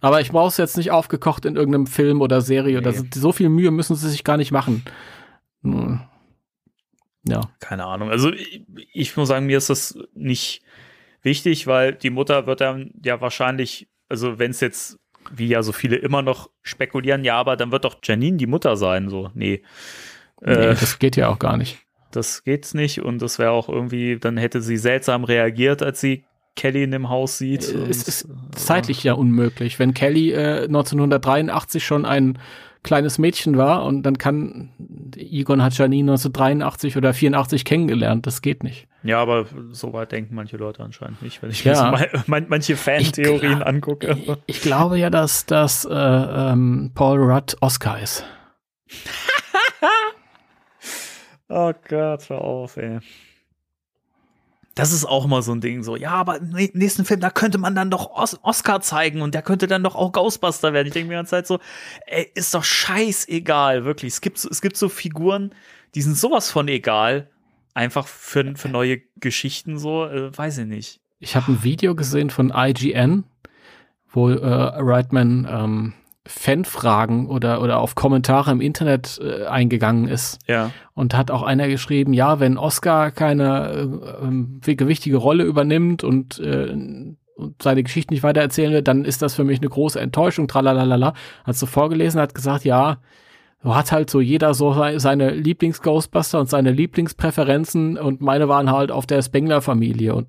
Aber 0.00 0.20
ich 0.20 0.30
brauche 0.32 0.48
es 0.48 0.56
jetzt 0.56 0.76
nicht 0.76 0.90
aufgekocht 0.90 1.44
in 1.44 1.54
irgendeinem 1.54 1.86
Film 1.86 2.20
oder 2.22 2.40
Serie. 2.40 2.72
Nee. 2.72 2.78
Oder 2.78 2.92
so, 2.92 3.04
so 3.14 3.32
viel 3.32 3.48
Mühe 3.48 3.70
müssen 3.70 3.94
sie 3.94 4.10
sich 4.10 4.24
gar 4.24 4.36
nicht 4.36 4.50
machen. 4.50 4.84
Nur- 5.62 6.00
Ja. 7.24 7.40
Keine 7.60 7.84
Ahnung. 7.84 8.10
Also 8.10 8.32
ich, 8.32 8.64
ich 8.92 9.16
muss 9.16 9.28
sagen, 9.28 9.46
mir 9.46 9.58
ist 9.58 9.70
das 9.70 9.96
nicht 10.12 10.62
wichtig, 11.22 11.68
weil 11.68 11.94
die 11.94 12.10
Mutter 12.10 12.46
wird 12.48 12.60
dann 12.60 12.90
ja 13.04 13.20
wahrscheinlich, 13.20 13.88
also 14.08 14.40
wenn 14.40 14.50
es 14.50 14.58
jetzt, 14.60 14.98
wie 15.30 15.48
ja 15.48 15.62
so 15.62 15.72
viele 15.72 15.96
immer 15.96 16.22
noch 16.22 16.50
spekulieren, 16.62 17.24
ja, 17.24 17.36
aber 17.36 17.56
dann 17.56 17.72
wird 17.72 17.84
doch 17.84 17.96
Janine 18.02 18.36
die 18.36 18.46
Mutter 18.46 18.76
sein. 18.76 19.08
So, 19.08 19.30
nee. 19.34 19.62
Nee, 20.44 20.52
Äh, 20.52 20.74
das 20.74 20.98
geht 20.98 21.16
ja 21.16 21.28
auch 21.28 21.38
gar 21.38 21.56
nicht. 21.56 21.78
das 22.10 22.44
geht's 22.44 22.74
nicht 22.74 23.00
und 23.00 23.22
das 23.22 23.38
wäre 23.38 23.52
auch 23.52 23.68
irgendwie, 23.68 24.18
dann 24.18 24.36
hätte 24.36 24.60
sie 24.60 24.76
seltsam 24.76 25.24
reagiert, 25.24 25.82
als 25.82 26.00
sie 26.00 26.24
Kelly 26.56 26.82
in 26.82 26.90
dem 26.90 27.08
Haus 27.08 27.38
sieht. 27.38 27.62
Es 27.62 27.72
und, 27.72 27.88
ist 27.88 28.24
äh, 28.24 28.28
zeitlich 28.56 29.02
ja 29.04 29.14
unmöglich. 29.14 29.78
Wenn 29.78 29.94
Kelly 29.94 30.32
äh, 30.32 30.64
1983 30.64 31.84
schon 31.84 32.04
ein 32.04 32.38
kleines 32.82 33.18
Mädchen 33.18 33.56
war 33.56 33.84
und 33.84 34.02
dann 34.02 34.18
kann 34.18 34.70
Egon 35.16 35.62
hat 35.62 35.78
Janine 35.78 36.12
1983 36.12 36.96
oder 36.96 37.14
84 37.14 37.64
kennengelernt. 37.64 38.26
Das 38.26 38.42
geht 38.42 38.64
nicht. 38.64 38.88
Ja, 39.04 39.20
aber 39.20 39.46
so 39.72 39.92
weit 39.92 40.12
denken 40.12 40.34
manche 40.34 40.56
Leute 40.56 40.82
anscheinend 40.82 41.22
nicht, 41.22 41.42
wenn 41.42 41.50
ich 41.50 41.64
Ja. 41.64 41.90
mir 41.90 41.98
so 42.12 42.18
man, 42.26 42.46
manche 42.48 42.76
Fan-Theorien 42.76 43.56
glaub- 43.56 43.66
angucke. 43.68 44.16
Ich, 44.46 44.56
ich 44.56 44.60
glaube 44.62 44.98
ja, 44.98 45.10
dass, 45.10 45.44
dass 45.46 45.84
äh, 45.84 45.90
ähm, 45.92 46.92
Paul 46.94 47.18
Rudd 47.20 47.56
Oscar 47.60 48.00
ist. 48.00 48.24
Oh 51.48 51.72
Gott, 51.88 52.30
hör 52.30 52.40
auf, 52.40 52.76
ey. 52.78 52.98
Das 54.74 54.90
ist 54.90 55.04
auch 55.04 55.26
mal 55.26 55.42
so 55.42 55.52
ein 55.52 55.60
Ding, 55.60 55.82
so, 55.82 55.96
ja, 55.96 56.12
aber 56.12 56.38
im 56.38 56.48
nächsten 56.72 57.04
Film, 57.04 57.20
da 57.20 57.28
könnte 57.28 57.58
man 57.58 57.74
dann 57.74 57.90
doch 57.90 58.10
Os 58.10 58.38
Oscar 58.42 58.80
zeigen 58.80 59.20
und 59.20 59.34
der 59.34 59.42
könnte 59.42 59.66
dann 59.66 59.82
doch 59.84 59.94
auch 59.94 60.12
Ghostbuster 60.12 60.72
werden. 60.72 60.86
Ich 60.86 60.94
denke 60.94 61.08
mir 61.08 61.14
die 61.14 61.18
ganze 61.18 61.30
Zeit 61.32 61.46
so, 61.46 61.58
ey, 62.06 62.30
ist 62.34 62.54
doch 62.54 62.64
scheißegal, 62.64 63.84
wirklich. 63.84 64.14
Es 64.14 64.20
gibt, 64.22 64.42
es 64.42 64.62
gibt 64.62 64.78
so 64.78 64.88
Figuren, 64.88 65.54
die 65.94 66.00
sind 66.00 66.16
sowas 66.16 66.50
von 66.50 66.68
egal, 66.68 67.28
einfach 67.74 68.06
für, 68.06 68.56
für 68.56 68.68
neue 68.68 69.00
Geschichten, 69.16 69.78
so, 69.78 70.06
äh, 70.06 70.36
weiß 70.36 70.58
ich 70.58 70.66
nicht. 70.66 71.00
Ich 71.18 71.36
habe 71.36 71.52
ein 71.52 71.62
Video 71.62 71.94
gesehen 71.94 72.30
von 72.30 72.52
IGN, 72.54 73.24
wo 74.10 74.28
äh, 74.28 74.36
Reitman 74.44 75.46
ähm, 75.50 75.92
Fanfragen 76.26 77.28
oder, 77.28 77.60
oder 77.60 77.80
auf 77.80 77.94
Kommentare 77.94 78.52
im 78.52 78.60
Internet 78.60 79.20
äh, 79.22 79.46
eingegangen 79.46 80.06
ist. 80.06 80.38
Ja. 80.46 80.70
Und 80.94 81.16
hat 81.16 81.30
auch 81.30 81.42
einer 81.42 81.68
geschrieben, 81.68 82.12
ja, 82.12 82.38
wenn 82.38 82.58
Oscar 82.58 83.10
keine 83.10 83.70
äh, 83.70 84.24
ähm, 84.24 84.60
gewichtige 84.62 85.16
Rolle 85.16 85.44
übernimmt 85.44 86.04
und, 86.04 86.38
äh, 86.38 86.70
und 86.70 87.62
seine 87.62 87.82
Geschichte 87.82 88.14
nicht 88.14 88.22
weitererzählen 88.22 88.72
will, 88.72 88.82
dann 88.82 89.04
ist 89.04 89.22
das 89.22 89.34
für 89.34 89.42
mich 89.42 89.58
eine 89.58 89.68
große 89.68 90.00
Enttäuschung, 90.00 90.46
tralalala. 90.46 91.14
Hat 91.44 91.56
so 91.56 91.66
vorgelesen, 91.66 92.20
hat 92.20 92.34
gesagt, 92.34 92.64
ja, 92.64 92.98
hat 93.64 93.92
halt 93.92 94.10
so 94.10 94.20
jeder 94.20 94.54
so 94.54 94.74
seine 94.98 95.30
Lieblings-Ghostbuster 95.30 96.40
und 96.40 96.50
seine 96.50 96.72
Lieblingspräferenzen 96.72 97.96
und 97.96 98.20
meine 98.20 98.48
waren 98.48 98.70
halt 98.70 98.90
auf 98.90 99.06
der 99.06 99.22
Spengler-Familie 99.22 100.14
und 100.14 100.28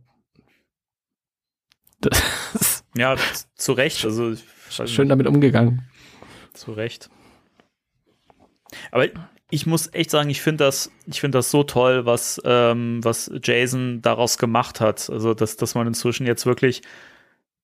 das 2.01 2.83
ja, 2.95 3.15
zu 3.55 3.73
Recht. 3.73 4.05
Also 4.05 4.35
schön 4.85 5.09
damit 5.09 5.27
umgegangen. 5.27 5.87
Zu 6.53 6.73
Recht. 6.73 7.09
Aber 8.91 9.07
ich 9.49 9.65
muss 9.65 9.93
echt 9.93 10.09
sagen, 10.09 10.29
ich 10.29 10.41
finde 10.41 10.65
das, 10.65 10.91
ich 11.05 11.21
finde 11.21 11.37
das 11.37 11.51
so 11.51 11.63
toll, 11.63 12.05
was, 12.05 12.41
ähm, 12.43 13.03
was 13.03 13.31
Jason 13.43 14.01
daraus 14.01 14.37
gemacht 14.37 14.81
hat. 14.81 15.09
Also, 15.09 15.33
dass, 15.33 15.57
dass 15.57 15.75
man 15.75 15.87
inzwischen 15.87 16.25
jetzt 16.25 16.45
wirklich 16.45 16.81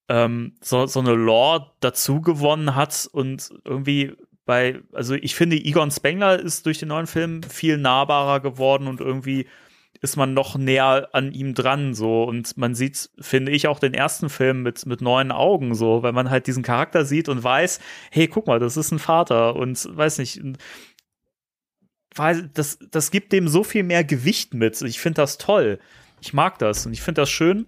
ähm, 0.07 0.55
so, 0.61 0.86
so 0.86 0.99
eine 0.99 1.13
Lore 1.13 1.72
dazu 1.80 2.22
gewonnen 2.22 2.76
hat 2.76 3.09
und 3.11 3.49
irgendwie 3.65 4.15
bei, 4.50 4.82
also 4.93 5.14
ich 5.14 5.36
finde, 5.36 5.58
Egon 5.58 5.91
Spengler 5.91 6.39
ist 6.39 6.66
durch 6.66 6.80
den 6.80 6.88
neuen 6.88 7.06
Film 7.06 7.43
viel 7.43 7.78
nahbarer 7.78 8.39
geworden 8.39 8.88
und 8.88 9.00
irgendwie 9.00 9.45
ist 10.02 10.18
man 10.18 10.34
noch 10.34 10.58
näher 10.58 11.10
an 11.14 11.34
ihm 11.34 11.54
dran, 11.54 11.93
so. 11.93 12.24
Und 12.24 12.58
man 12.58 12.74
sieht, 12.74 13.12
finde 13.20 13.52
ich, 13.52 13.68
auch 13.68 13.78
den 13.78 13.93
ersten 13.93 14.28
Film 14.28 14.64
mit, 14.64 14.88
mit 14.88 15.02
neuen 15.02 15.32
Augen, 15.32 15.76
so, 15.76 16.02
weil 16.02 16.14
man 16.14 16.32
halt 16.32 16.47
diesen 16.47 16.64
Charakter 16.64 17.06
sieht 17.06 17.30
und 17.30 17.43
weiß, 17.43 17.80
hey, 18.10 18.28
guck 18.28 18.47
mal, 18.47 18.58
das 18.58 18.76
ist 18.76 18.91
ein 18.91 18.97
Vater 18.97 19.56
und 19.56 19.88
weiß 19.95 20.18
nicht, 20.18 20.41
weil 22.16 22.50
das, 22.52 22.80
das 22.89 23.12
gibt 23.12 23.32
dem 23.34 23.47
so 23.47 23.64
viel 23.64 23.84
mehr 23.84 24.04
Gewicht 24.04 24.56
mit. 24.56 24.82
Ich 24.82 25.00
finde 25.00 25.22
das 25.22 25.38
toll. 25.38 25.78
Ich 26.22 26.34
mag 26.34 26.58
das 26.58 26.88
und 26.88 26.93
ich 26.93 27.04
finde 27.04 27.22
das 27.22 27.30
schön. 27.30 27.68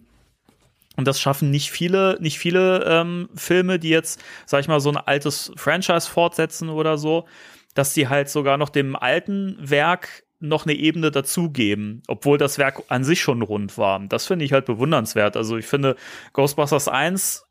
Und 1.02 1.06
das 1.06 1.20
schaffen 1.20 1.50
nicht 1.50 1.72
viele, 1.72 2.16
nicht 2.22 2.38
viele 2.38 2.86
ähm, 2.86 3.28
Filme, 3.34 3.80
die 3.80 3.90
jetzt, 3.90 4.22
sag 4.46 4.60
ich 4.60 4.68
mal, 4.68 4.80
so 4.80 4.92
ein 4.92 4.98
altes 4.98 5.52
Franchise 5.56 6.08
fortsetzen 6.08 6.70
oder 6.70 7.00
so, 7.00 7.26
dass 7.74 7.96
die 7.96 8.08
halt 8.08 8.30
sogar 8.30 8.60
noch 8.60 8.70
dem 8.70 8.96
alten 8.96 9.58
Werk 9.60 10.22
noch 10.40 10.68
eine 10.68 10.76
Ebene 10.76 11.10
dazugeben, 11.10 12.04
obwohl 12.08 12.38
das 12.38 12.60
Werk 12.60 12.84
an 12.90 13.04
sich 13.04 13.20
schon 13.20 13.42
rund 13.42 13.80
war. 13.80 14.00
Das 14.02 14.28
finde 14.28 14.46
ich 14.46 14.54
halt 14.54 14.66
bewundernswert. 14.66 15.36
Also 15.36 15.58
ich 15.58 15.66
finde, 15.66 15.96
Ghostbusters 16.34 16.88
1 16.88 17.48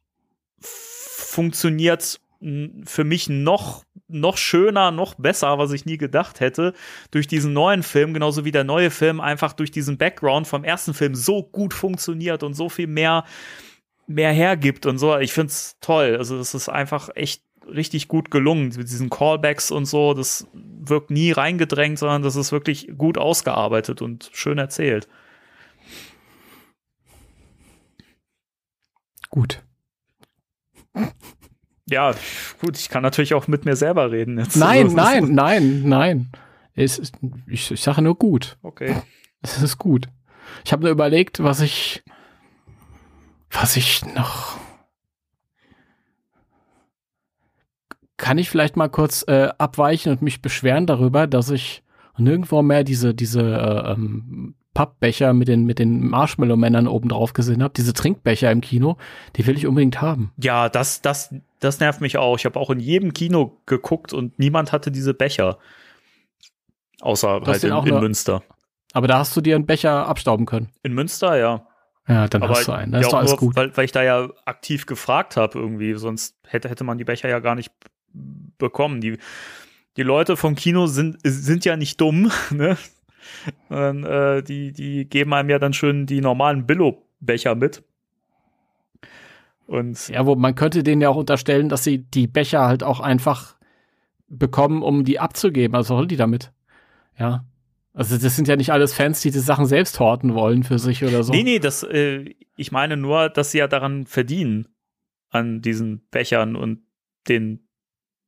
funktioniert 0.61 2.21
für 2.85 3.05
mich 3.05 3.29
noch, 3.29 3.85
noch 4.09 4.39
schöner, 4.39 4.91
noch 4.91 5.15
besser, 5.15 5.59
was 5.59 5.73
ich 5.73 5.85
nie 5.85 5.99
gedacht 5.99 6.41
hätte, 6.41 6.73
durch 7.11 7.27
diesen 7.27 7.53
neuen 7.53 7.83
Film, 7.83 8.15
genauso 8.15 8.45
wie 8.45 8.51
der 8.51 8.65
neue 8.65 8.91
Film 8.91 9.21
einfach 9.21 9.53
durch 9.53 9.71
diesen 9.71 9.99
Background 9.99 10.47
vom 10.47 10.65
ersten 10.65 10.95
Film 10.95 11.15
so 11.15 11.43
gut 11.43 11.75
funktioniert 11.75 12.43
und 12.43 12.55
so 12.55 12.69
viel 12.71 12.87
mehr, 12.87 13.25
mehr 14.07 14.33
hergibt 14.33 14.87
und 14.87 14.99
so. 14.99 15.19
Ich 15.19 15.33
finde 15.33 15.49
es 15.49 15.77
toll. 15.81 16.17
Also, 16.17 16.39
es 16.39 16.55
ist 16.55 16.69
einfach 16.71 17.11
echt 17.15 17.43
richtig 17.67 18.09
gut 18.09 18.31
gelungen. 18.31 18.73
Mit 18.77 18.89
diesen 18.91 19.11
Callbacks 19.11 19.71
und 19.71 19.85
so, 19.85 20.15
das 20.15 20.47
wirkt 20.55 21.11
nie 21.11 21.33
reingedrängt, 21.33 21.99
sondern 21.99 22.23
das 22.23 22.37
ist 22.37 22.53
wirklich 22.53 22.91
gut 22.97 23.19
ausgearbeitet 23.19 24.03
und 24.03 24.31
schön 24.33 24.59
erzählt. 24.59 25.09
Gut. 29.29 29.63
Ja, 31.91 32.15
gut, 32.61 32.79
ich 32.79 32.89
kann 32.89 33.03
natürlich 33.03 33.35
auch 33.35 33.49
mit 33.49 33.65
mir 33.65 33.77
selber 33.77 34.11
reden. 34.11 34.39
Jetzt. 34.39 34.57
Nein, 34.57 34.85
also, 34.85 34.97
nein, 34.97 35.29
nein, 35.35 35.83
nein. 35.85 36.33
Ist, 36.75 37.13
ich, 37.47 37.71
ich 37.71 37.81
sage 37.81 38.01
nur 38.01 38.17
gut. 38.17 38.57
Okay. 38.63 38.97
Es 39.43 39.61
ist 39.61 39.79
gut. 39.79 40.07
Ich 40.65 40.73
habe 40.73 40.83
nur 40.83 40.93
überlegt, 40.93 41.43
was 41.43 41.61
ich, 41.61 42.03
was 43.51 43.77
ich 43.77 44.05
noch 44.15 44.59
kann 48.21 48.37
ich 48.37 48.51
vielleicht 48.51 48.77
mal 48.77 48.89
kurz 48.89 49.25
äh, 49.27 49.49
abweichen 49.57 50.13
und 50.13 50.21
mich 50.21 50.43
beschweren 50.43 50.87
darüber, 50.87 51.27
dass 51.27 51.49
ich 51.49 51.83
nirgendwo 52.19 52.61
mehr 52.63 52.85
diese, 52.85 53.15
diese 53.15 53.41
äh, 53.41 53.93
ähm, 53.93 54.55
Pappbecher 54.75 55.33
mit 55.33 55.49
den, 55.49 55.65
mit 55.65 55.79
den 55.79 56.07
Marshmallow-Männern 56.07 56.87
oben 56.87 57.09
drauf 57.09 57.33
gesehen 57.33 57.63
habe. 57.63 57.73
Diese 57.77 57.95
Trinkbecher 57.95 58.53
im 58.53 58.61
Kino, 58.61 58.99
die 59.37 59.47
will 59.47 59.57
ich 59.57 59.67
unbedingt 59.67 60.03
haben. 60.03 60.33
Ja, 60.37 60.69
das, 60.69 61.01
das, 61.01 61.35
das 61.61 61.79
nervt 61.81 62.01
mich 62.01 62.17
auch. 62.17 62.39
Ich 62.39 62.45
habe 62.45 62.59
auch 62.59 62.71
in 62.71 62.81
jedem 62.81 63.13
Kino 63.13 63.61
geguckt 63.67 64.13
und 64.13 64.39
niemand 64.39 64.73
hatte 64.73 64.91
diese 64.91 65.15
Becher. 65.15 65.59
Außer 67.01 67.41
halt 67.45 67.65
in, 67.65 67.73
in 67.73 68.01
Münster. 68.01 68.43
Aber 68.93 69.07
da 69.07 69.19
hast 69.19 69.37
du 69.37 69.41
dir 69.41 69.55
einen 69.55 69.67
Becher 69.67 70.07
abstauben 70.07 70.47
können. 70.47 70.71
In 70.83 70.95
Münster, 70.95 71.37
ja. 71.37 71.67
Ja, 72.09 72.27
dann 72.27 72.43
Aber 72.43 72.55
hast 72.55 72.67
du 72.67 72.73
einen. 72.73 72.93
Das 72.93 73.03
ja, 73.03 73.07
ist 73.07 73.13
doch 73.13 73.19
alles 73.19 73.37
gut. 73.37 73.57
Weil, 73.57 73.77
weil 73.77 73.85
ich 73.85 73.93
da 73.93 74.03
ja 74.03 74.29
aktiv 74.45 74.87
gefragt 74.87 75.37
habe 75.37 75.59
irgendwie, 75.59 75.95
sonst 75.95 76.35
hätte, 76.47 76.69
hätte 76.69 76.83
man 76.83 76.99
die 76.99 77.05
Becher 77.05 77.29
ja 77.29 77.39
gar 77.39 77.55
nicht 77.55 77.73
bekommen. 78.59 79.01
Die, 79.01 79.19
die 79.97 80.03
Leute 80.03 80.37
vom 80.37 80.57
Kino 80.57 80.87
sind, 80.87 81.19
sind 81.23 81.65
ja 81.65 81.77
nicht 81.77 82.01
dumm, 82.01 82.33
ne? 82.51 82.77
Und, 83.69 84.05
äh, 84.05 84.43
die, 84.43 84.73
die 84.73 85.09
geben 85.09 85.35
einem 85.35 85.51
ja 85.51 85.59
dann 85.59 85.73
schön 85.73 86.07
die 86.07 86.21
normalen 86.21 86.67
Billo-Becher 86.67 87.55
mit. 87.55 87.85
Und 89.71 90.09
ja, 90.09 90.27
wo 90.27 90.35
man 90.35 90.57
könnte 90.57 90.83
denen 90.83 91.01
ja 91.01 91.11
auch 91.11 91.17
unterstellen, 91.17 91.69
dass 91.69 91.85
sie 91.85 91.99
die 91.99 92.27
Becher 92.27 92.67
halt 92.67 92.83
auch 92.83 92.99
einfach 92.99 93.55
bekommen, 94.27 94.83
um 94.83 95.05
die 95.05 95.21
abzugeben. 95.21 95.77
Also 95.77 95.97
was 95.97 96.09
die 96.09 96.17
damit? 96.17 96.51
Ja. 97.17 97.45
Also 97.95 98.19
das 98.19 98.35
sind 98.35 98.49
ja 98.49 98.57
nicht 98.57 98.73
alles 98.73 98.93
Fans, 98.93 99.21
die 99.21 99.31
die 99.31 99.39
Sachen 99.39 99.67
selbst 99.67 100.01
horten 100.01 100.35
wollen 100.35 100.65
für 100.65 100.81
sich 100.81 101.05
oder 101.05 101.23
so. 101.23 101.33
Nee, 101.33 101.45
nee, 101.45 101.61
das, 101.61 101.85
äh, 101.85 102.35
ich 102.57 102.73
meine 102.73 102.97
nur, 102.97 103.29
dass 103.29 103.53
sie 103.53 103.59
ja 103.59 103.69
daran 103.69 104.07
verdienen, 104.07 104.67
an 105.29 105.63
diesen 105.63 106.01
Bechern 106.11 106.57
und 106.57 106.81
den 107.29 107.69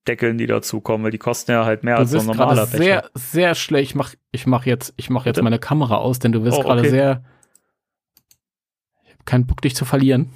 Deckeln, 0.06 0.38
die 0.38 0.46
dazukommen, 0.46 1.02
weil 1.02 1.10
die 1.10 1.18
kosten 1.18 1.50
ja 1.50 1.64
halt 1.64 1.82
mehr 1.82 1.96
du 1.96 2.02
als 2.02 2.12
so 2.12 2.20
ein 2.20 2.26
normaler 2.26 2.66
Becher. 2.66 2.78
Sehr, 2.78 3.10
sehr 3.14 3.54
schlecht. 3.56 3.90
Ich 3.90 3.94
mach, 3.96 4.14
ich 4.30 4.46
mach 4.46 4.64
jetzt, 4.64 4.94
ich 4.96 5.10
mach 5.10 5.26
jetzt 5.26 5.42
meine 5.42 5.58
Kamera 5.58 5.96
aus, 5.96 6.20
denn 6.20 6.30
du 6.30 6.44
wirst 6.44 6.58
oh, 6.58 6.62
gerade 6.62 6.82
okay. 6.82 6.90
sehr. 6.90 7.24
Keinen 9.24 9.46
Bock, 9.46 9.62
dich 9.62 9.76
zu 9.76 9.84
verlieren. 9.84 10.30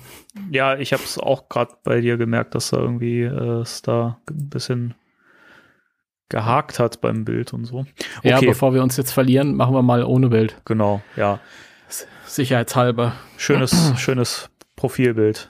Ja, 0.50 0.76
ich 0.76 0.92
habe 0.92 1.02
es 1.02 1.18
auch 1.18 1.48
gerade 1.48 1.74
bei 1.82 2.00
dir 2.00 2.16
gemerkt, 2.16 2.54
dass 2.54 2.70
da 2.70 2.78
irgendwie 2.78 3.22
äh, 3.22 3.60
es 3.60 3.82
da 3.82 4.18
ein 4.30 4.48
bisschen 4.48 4.94
gehakt 6.28 6.78
hat 6.78 7.00
beim 7.00 7.24
Bild 7.24 7.52
und 7.52 7.64
so. 7.64 7.80
Okay. 8.18 8.28
Ja, 8.28 8.40
bevor 8.40 8.74
wir 8.74 8.82
uns 8.82 8.96
jetzt 8.96 9.12
verlieren, 9.12 9.54
machen 9.54 9.74
wir 9.74 9.82
mal 9.82 10.04
ohne 10.04 10.28
Bild. 10.28 10.60
Genau, 10.64 11.00
ja. 11.16 11.40
Sicherheitshalber. 12.26 13.14
Schönes, 13.36 13.92
schönes 13.96 14.50
Profilbild. 14.74 15.48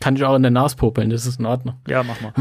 Kann 0.00 0.16
ich 0.16 0.24
auch 0.24 0.34
in 0.34 0.42
der 0.42 0.50
Nase 0.50 0.76
popeln, 0.76 1.10
das 1.10 1.26
ist 1.26 1.38
in 1.38 1.46
Ordnung. 1.46 1.76
Ja, 1.88 2.02
mach 2.02 2.20
mal. 2.20 2.32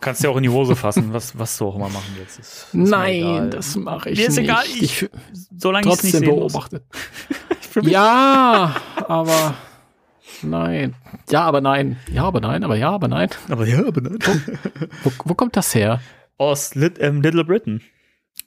Kannst 0.00 0.24
ja 0.24 0.30
auch 0.30 0.36
in 0.36 0.42
die 0.42 0.48
Hose 0.48 0.74
fassen, 0.74 1.12
was, 1.12 1.38
was 1.38 1.56
du 1.58 1.68
auch 1.68 1.76
immer 1.76 1.88
machen 1.88 2.12
willst. 2.18 2.40
Ist, 2.40 2.48
ist 2.48 2.74
Nein, 2.74 3.50
das 3.50 3.76
mache 3.76 4.10
ich 4.10 4.18
Mir 4.18 4.26
ist 4.26 4.36
nicht. 4.36 4.44
egal, 4.44 4.64
ich, 4.66 5.02
ich 5.02 5.10
solange 5.56 5.86
ich 5.86 5.94
es 5.94 6.02
nicht 6.02 6.24
beobachtet. 6.24 6.84
ja, 7.82 8.74
aber 9.08 9.54
nein. 10.42 10.94
Ja, 11.30 11.42
aber 11.42 11.60
nein. 11.60 11.98
Ja, 12.10 12.24
aber 12.24 12.40
nein, 12.40 12.64
aber 12.64 12.76
ja, 12.76 12.90
aber 12.90 13.08
nein. 13.08 13.30
Aber 13.48 13.66
ja, 13.66 13.86
aber 13.86 14.00
nein. 14.00 14.18
Wo, 14.22 15.10
wo, 15.10 15.12
wo 15.24 15.34
kommt 15.34 15.56
das 15.56 15.74
her? 15.74 16.00
Aus 16.38 16.74
Lit 16.74 16.98
ähm, 17.00 17.22
Little 17.22 17.44
Britain. 17.44 17.80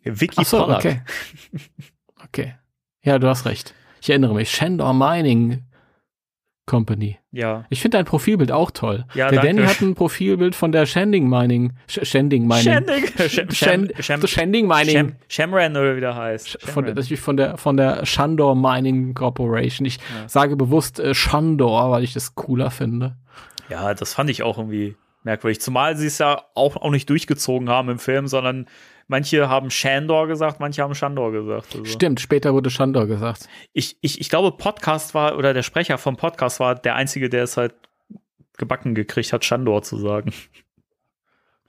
Vicky 0.04 0.36
Ach 0.38 0.46
so, 0.46 0.60
Pollack. 0.60 0.80
okay. 0.80 1.02
Okay. 2.24 2.56
Ja, 3.04 3.20
du 3.20 3.28
hast 3.28 3.46
recht. 3.46 3.74
Ich 4.02 4.10
erinnere 4.10 4.34
mich. 4.34 4.52
Shandor 4.52 4.94
Mining 4.94 5.64
Company. 6.66 7.20
Ja. 7.32 7.66
Ich 7.70 7.82
finde 7.82 7.98
dein 7.98 8.06
Profilbild 8.06 8.52
auch 8.52 8.72
toll. 8.72 9.06
Ja, 9.14 9.30
der 9.30 9.42
danke. 9.42 9.56
Danny 9.56 9.68
hat 9.68 9.82
ein 9.82 9.94
Profilbild 9.94 10.56
von 10.56 10.72
der 10.72 10.86
Shanding 10.86 11.30
Mining. 11.30 11.74
Shanding 11.88 12.48
Mining. 12.48 12.64
Shanding. 12.64 13.06
Sham, 13.52 13.90
Sham, 14.00 14.26
Shanding 14.26 14.68
Mining. 14.68 14.94
Sham, 14.96 15.16
Shamran 15.28 15.78
oder 15.78 15.96
wie 15.96 16.02
der 16.02 16.16
heißt. 16.16 16.60
Von, 16.62 16.94
das 16.96 17.12
ist 17.12 17.24
von 17.24 17.38
der, 17.38 17.58
von 17.58 17.78
der 17.78 18.06
Shandor 18.06 18.56
Mining 18.56 19.14
Corporation. 19.14 19.86
Ich 19.86 19.98
ja. 19.98 20.28
sage 20.28 20.56
bewusst 20.56 21.00
äh, 21.00 21.14
Shandor, 21.14 21.92
weil 21.92 22.04
ich 22.04 22.14
das 22.14 22.34
cooler 22.34 22.72
finde. 22.72 23.16
Ja, 23.70 23.94
das 23.94 24.14
fand 24.14 24.30
ich 24.30 24.42
auch 24.42 24.58
irgendwie 24.58 24.96
merkwürdig. 25.24 25.62
Zumal 25.62 25.96
sie 25.98 26.08
es 26.08 26.18
ja 26.18 26.44
auch, 26.56 26.78
auch 26.78 26.92
nicht 26.92 27.10
durchgezogen 27.10 27.70
haben 27.70 27.90
im 27.90 28.00
Film, 28.00 28.28
sondern 28.28 28.68
Manche 29.08 29.50
haben 29.50 29.70
Shandor 29.70 30.28
gesagt, 30.28 30.60
manche 30.60 30.82
haben 30.82 30.96
Shandor 30.96 31.32
gesagt. 31.32 31.76
Also. 31.76 31.86
Stimmt, 31.86 32.20
später 32.20 32.54
wurde 32.54 32.70
Shandor 32.72 33.06
gesagt. 33.06 33.48
Ich, 33.72 33.98
ich, 34.02 34.20
ich 34.20 34.30
glaube, 34.30 34.52
Podcast 34.52 35.14
war, 35.14 35.38
oder 35.38 35.54
der 35.54 35.64
Sprecher 35.64 35.98
vom 35.98 36.18
Podcast 36.18 36.60
war 36.60 36.76
der 36.76 36.96
Einzige, 36.96 37.30
der 37.30 37.44
es 37.44 37.56
halt 37.56 37.76
gebacken 38.58 38.96
gekriegt 38.96 39.32
hat, 39.32 39.46
Shandor 39.46 39.84
zu 39.84 39.98
sagen. 39.98 40.34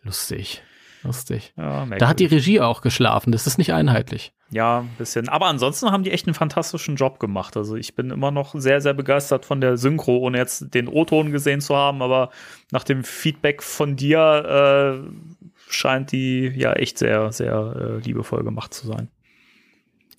Lustig. 0.02 0.62
Lustig. 1.02 1.52
Ja, 1.56 1.86
da 1.86 2.08
hat 2.08 2.20
die 2.20 2.26
Regie 2.26 2.60
auch 2.60 2.80
geschlafen, 2.80 3.30
das 3.30 3.46
ist 3.46 3.58
nicht 3.58 3.72
einheitlich. 3.72 4.32
Ja, 4.50 4.80
ein 4.80 4.90
bisschen. 4.98 5.28
Aber 5.28 5.46
ansonsten 5.46 5.90
haben 5.90 6.04
die 6.04 6.12
echt 6.12 6.26
einen 6.26 6.34
fantastischen 6.34 6.96
Job 6.96 7.18
gemacht. 7.18 7.56
Also 7.56 7.76
ich 7.76 7.94
bin 7.94 8.10
immer 8.10 8.30
noch 8.30 8.54
sehr, 8.56 8.80
sehr 8.80 8.94
begeistert 8.94 9.44
von 9.44 9.60
der 9.60 9.76
Synchro, 9.76 10.18
ohne 10.18 10.38
jetzt 10.38 10.72
den 10.74 10.88
O-Ton 10.88 11.32
gesehen 11.32 11.60
zu 11.60 11.76
haben, 11.76 12.00
aber 12.00 12.30
nach 12.70 12.84
dem 12.84 13.02
Feedback 13.02 13.62
von 13.62 13.96
dir 13.96 15.02
äh, 15.04 15.46
scheint 15.68 16.12
die 16.12 16.48
ja 16.54 16.72
echt 16.72 16.98
sehr, 16.98 17.32
sehr 17.32 17.74
äh, 17.76 17.98
liebevoll 17.98 18.44
gemacht 18.44 18.74
zu 18.74 18.86
sein. 18.86 19.08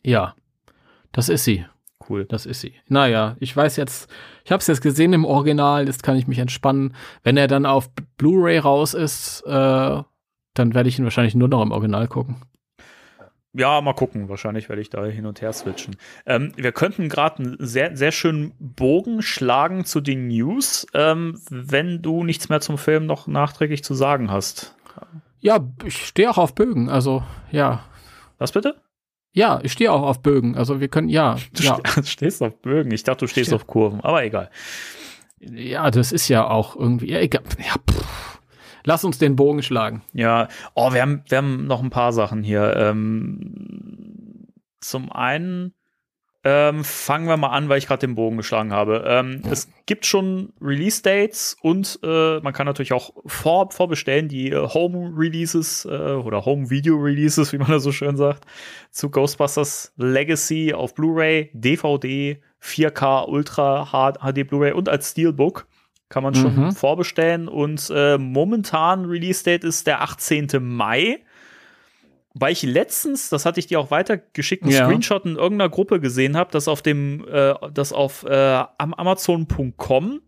Ja, 0.04 0.36
das 1.12 1.30
ist 1.30 1.44
sie. 1.44 1.66
Cool. 2.10 2.26
Das 2.26 2.46
ist 2.46 2.62
sie. 2.62 2.74
Naja, 2.88 3.36
ich 3.40 3.56
weiß 3.56 3.76
jetzt, 3.76 4.10
ich 4.46 4.52
habe 4.52 4.62
es 4.62 4.68
jetzt 4.68 4.82
gesehen 4.82 5.14
im 5.14 5.26
Original, 5.26 5.88
jetzt 5.88 6.04
kann 6.04 6.16
ich 6.16 6.28
mich 6.28 6.40
entspannen. 6.40 6.96
Wenn 7.24 7.38
er 7.38 7.48
dann 7.48 7.66
auf 7.66 7.90
Blu-ray 8.18 8.60
raus 8.60 8.94
ist, 8.94 9.42
äh, 9.46 10.02
dann 10.54 10.74
werde 10.74 10.90
ich 10.90 11.00
ihn 11.00 11.04
wahrscheinlich 11.04 11.36
nur 11.36 11.48
noch 11.48 11.62
im 11.62 11.72
Original 11.72 12.08
gucken. 12.08 12.38
Ja, 13.54 13.82
mal 13.82 13.94
gucken. 13.94 14.30
Wahrscheinlich 14.30 14.70
werde 14.70 14.82
ich 14.84 14.92
da 14.92 15.04
hin 15.06 15.26
und 15.26 15.42
her 15.42 15.52
switchen. 15.52 15.96
Ähm, 16.28 16.52
wir 16.56 16.72
könnten 16.72 17.10
gerade 17.10 17.44
einen 17.44 17.58
sehr, 17.60 17.98
sehr 17.98 18.12
schönen 18.12 18.54
Bogen 18.60 19.24
schlagen 19.24 19.84
zu 19.84 20.00
den 20.00 20.28
News, 20.28 20.86
ähm, 20.94 21.42
wenn 21.50 22.04
du 22.04 22.24
nichts 22.24 22.50
mehr 22.50 22.62
zum 22.62 22.78
Film 22.78 23.08
noch 23.08 23.26
nachträglich 23.26 23.84
zu 23.84 23.96
sagen 23.96 24.30
hast. 24.30 24.77
Ja, 25.40 25.60
ich 25.86 26.06
stehe 26.08 26.30
auch 26.30 26.38
auf 26.38 26.56
Bögen, 26.56 26.90
also 26.90 27.24
ja. 27.52 27.84
Was 28.38 28.52
bitte? 28.52 28.82
Ja, 29.34 29.60
ich 29.64 29.72
stehe 29.74 29.92
auch 29.92 30.02
auf 30.02 30.22
Bögen. 30.24 30.56
Also 30.56 30.80
wir 30.80 30.88
können, 30.88 31.10
ja. 31.10 31.38
Du 31.54 31.64
ja. 31.64 31.80
stehst 32.04 32.42
auf 32.42 32.60
Bögen. 32.62 32.92
Ich 32.92 33.04
dachte, 33.04 33.26
du 33.26 33.28
stehst 33.30 33.48
Ste- 33.50 33.56
auf 33.56 33.68
Kurven, 33.68 34.02
aber 34.02 34.24
egal. 34.24 34.50
ja, 35.40 35.92
das 35.92 36.12
ist 36.12 36.28
ja 36.28 36.48
auch 36.48 36.76
irgendwie, 36.76 37.12
ja, 37.12 37.20
egal. 37.20 37.44
Ja, 37.60 37.76
pff. 37.90 38.40
Lass 38.84 39.04
uns 39.04 39.18
den 39.18 39.36
Bogen 39.36 39.62
schlagen. 39.64 40.02
Ja, 40.14 40.48
oh, 40.74 40.94
wir 40.94 41.02
haben, 41.02 41.22
wir 41.28 41.38
haben 41.40 41.68
noch 41.68 41.84
ein 41.84 41.90
paar 41.90 42.14
Sachen 42.14 42.42
hier. 42.42 42.74
Ähm, 42.78 44.48
zum 44.80 45.12
einen 45.12 45.74
ähm, 46.50 46.84
fangen 46.86 47.28
wir 47.28 47.36
mal 47.36 47.50
an, 47.50 47.68
weil 47.68 47.78
ich 47.78 47.88
gerade 47.88 48.08
den 48.08 48.16
Bogen 48.16 48.38
geschlagen 48.38 48.72
habe. 48.72 49.04
Ähm, 49.06 49.42
Es 49.50 49.68
gibt 49.86 50.06
schon 50.06 50.54
Release-Dates 50.62 51.58
und 51.62 52.00
äh, 52.04 52.40
man 52.40 52.54
kann 52.54 52.66
natürlich 52.68 52.94
auch 52.94 53.12
vor, 53.26 53.70
vorbestellen 53.72 54.30
die 54.30 54.52
äh, 54.52 54.56
Home-Releases 54.68 55.84
äh, 55.86 55.90
oder 55.90 56.46
Home-Video-Releases, 56.46 57.52
wie 57.54 57.58
man 57.58 57.70
das 57.72 57.84
so 57.84 57.92
schön 57.92 58.16
sagt, 58.16 58.46
zu 58.92 59.10
Ghostbusters 59.10 59.92
Legacy 59.98 60.74
auf 60.74 60.94
Blu-ray, 60.96 61.50
DVD, 61.54 62.42
4K 62.64 63.28
Ultra 63.28 63.86
HD 64.22 64.48
Blu-ray 64.48 64.72
und 64.72 64.88
als 64.90 65.12
Steelbook. 65.12 65.68
Kann 66.10 66.24
man 66.24 66.34
schon 66.36 66.56
Mhm. 66.56 66.72
vorbestellen 66.72 67.50
und 67.50 67.92
äh, 67.94 68.18
momentan 68.18 69.04
Release-Date 69.04 69.66
ist 69.66 69.88
der 69.88 70.02
18. 70.02 70.48
Mai. 70.62 71.20
Weil 72.40 72.52
ich 72.54 72.62
letztens, 72.64 73.30
das 73.30 73.46
hatte 73.46 73.60
ich 73.60 73.68
dir 73.68 73.80
auch 73.80 73.90
weitergeschickt, 73.92 74.64
einen 74.64 74.72
Ja. 74.72 74.86
Screenshot 74.86 75.26
in 75.26 75.36
irgendeiner 75.38 75.70
Gruppe 75.70 76.00
gesehen 76.00 76.38
habe, 76.38 76.52
dass 76.52 76.68
auf 76.68 76.82
dem, 76.82 77.26
äh, 77.28 77.54
das 77.74 77.94
auf 77.94 78.24
äh, 78.24 78.64
am 78.78 78.94
Amazon.com 78.94 80.22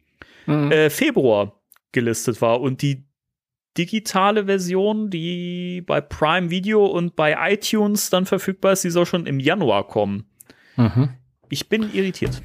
Mhm. 0.46 0.72
äh, 0.72 0.90
Februar 0.90 1.62
gelistet 1.92 2.42
war 2.42 2.62
und 2.62 2.82
die 2.82 3.06
digitale 3.78 4.46
Version, 4.46 5.10
die 5.10 5.82
bei 5.86 6.02
Prime 6.02 6.50
Video 6.50 6.86
und 6.86 7.16
bei 7.16 7.36
iTunes 7.54 8.10
dann 8.10 8.26
verfügbar 8.26 8.72
ist, 8.74 8.84
die 8.84 8.90
soll 8.90 9.06
schon 9.06 9.26
im 9.28 9.40
Januar 9.40 9.86
kommen. 9.88 10.26
Mhm. 10.76 11.10
Ich 11.50 11.70
bin 11.70 11.94
irritiert. 11.94 12.42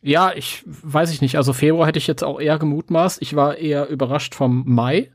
Ja, 0.00 0.32
ich 0.34 0.62
weiß 0.66 1.12
ich 1.12 1.20
nicht. 1.20 1.36
Also 1.36 1.52
Februar 1.52 1.86
hätte 1.86 1.98
ich 1.98 2.06
jetzt 2.06 2.22
auch 2.24 2.40
eher 2.40 2.58
gemutmaßt. 2.58 3.20
Ich 3.20 3.34
war 3.36 3.56
eher 3.56 3.88
überrascht 3.88 4.34
vom 4.34 4.62
Mai, 4.66 5.12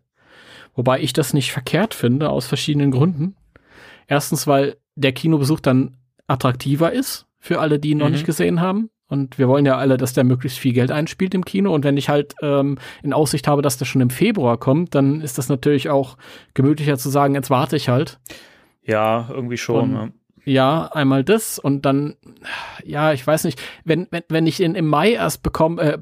wobei 0.76 1.00
ich 1.02 1.14
das 1.14 1.34
nicht 1.34 1.52
verkehrt 1.52 1.94
finde, 1.94 2.30
aus 2.30 2.46
verschiedenen 2.48 2.92
Gründen. 2.92 3.36
Erstens, 4.08 4.48
weil 4.48 4.78
der 4.96 5.12
Kinobesuch 5.14 5.60
dann 5.60 5.98
attraktiver 6.28 6.92
ist 6.92 7.28
für 7.40 7.60
alle, 7.60 7.80
die 7.80 7.92
ihn 7.92 7.98
noch 8.00 8.08
Mhm. 8.08 8.14
nicht 8.14 8.26
gesehen 8.26 8.62
haben. 8.62 8.90
Und 9.08 9.38
wir 9.38 9.50
wollen 9.50 9.66
ja 9.66 9.76
alle, 9.78 9.98
dass 9.98 10.14
der 10.14 10.24
möglichst 10.24 10.58
viel 10.58 10.72
Geld 10.72 10.90
einspielt 10.90 11.34
im 11.34 11.44
Kino. 11.44 11.74
Und 11.74 11.84
wenn 11.84 11.98
ich 11.98 12.08
halt 12.08 12.34
ähm, 12.42 12.78
in 13.04 13.12
Aussicht 13.12 13.46
habe, 13.48 13.62
dass 13.62 13.78
der 13.78 13.84
schon 13.86 14.00
im 14.02 14.10
Februar 14.10 14.58
kommt, 14.58 14.96
dann 14.96 15.20
ist 15.20 15.38
das 15.38 15.50
natürlich 15.50 15.90
auch 15.90 16.18
gemütlicher 16.54 16.98
zu 16.98 17.10
sagen, 17.10 17.36
jetzt 17.36 17.50
warte 17.50 17.76
ich 17.76 17.90
halt. 17.90 18.20
Ja, 18.84 19.28
irgendwie 19.30 19.58
schon. 19.58 19.82
Und- 19.82 19.92
ne? 19.94 20.14
Ja, 20.46 20.88
einmal 20.88 21.24
das 21.24 21.60
und 21.60 21.86
dann, 21.86 22.16
ja, 22.84 23.14
ich 23.14 23.28
weiß 23.28 23.44
nicht, 23.44 23.62
wenn, 23.86 24.08
wenn, 24.10 24.24
wenn 24.30 24.48
ich 24.48 24.60
ihn 24.60 24.74
im 24.74 24.88
Mai 24.88 25.12
erst 25.12 25.44
bekomme, 25.44 25.82
äh, 25.84 25.98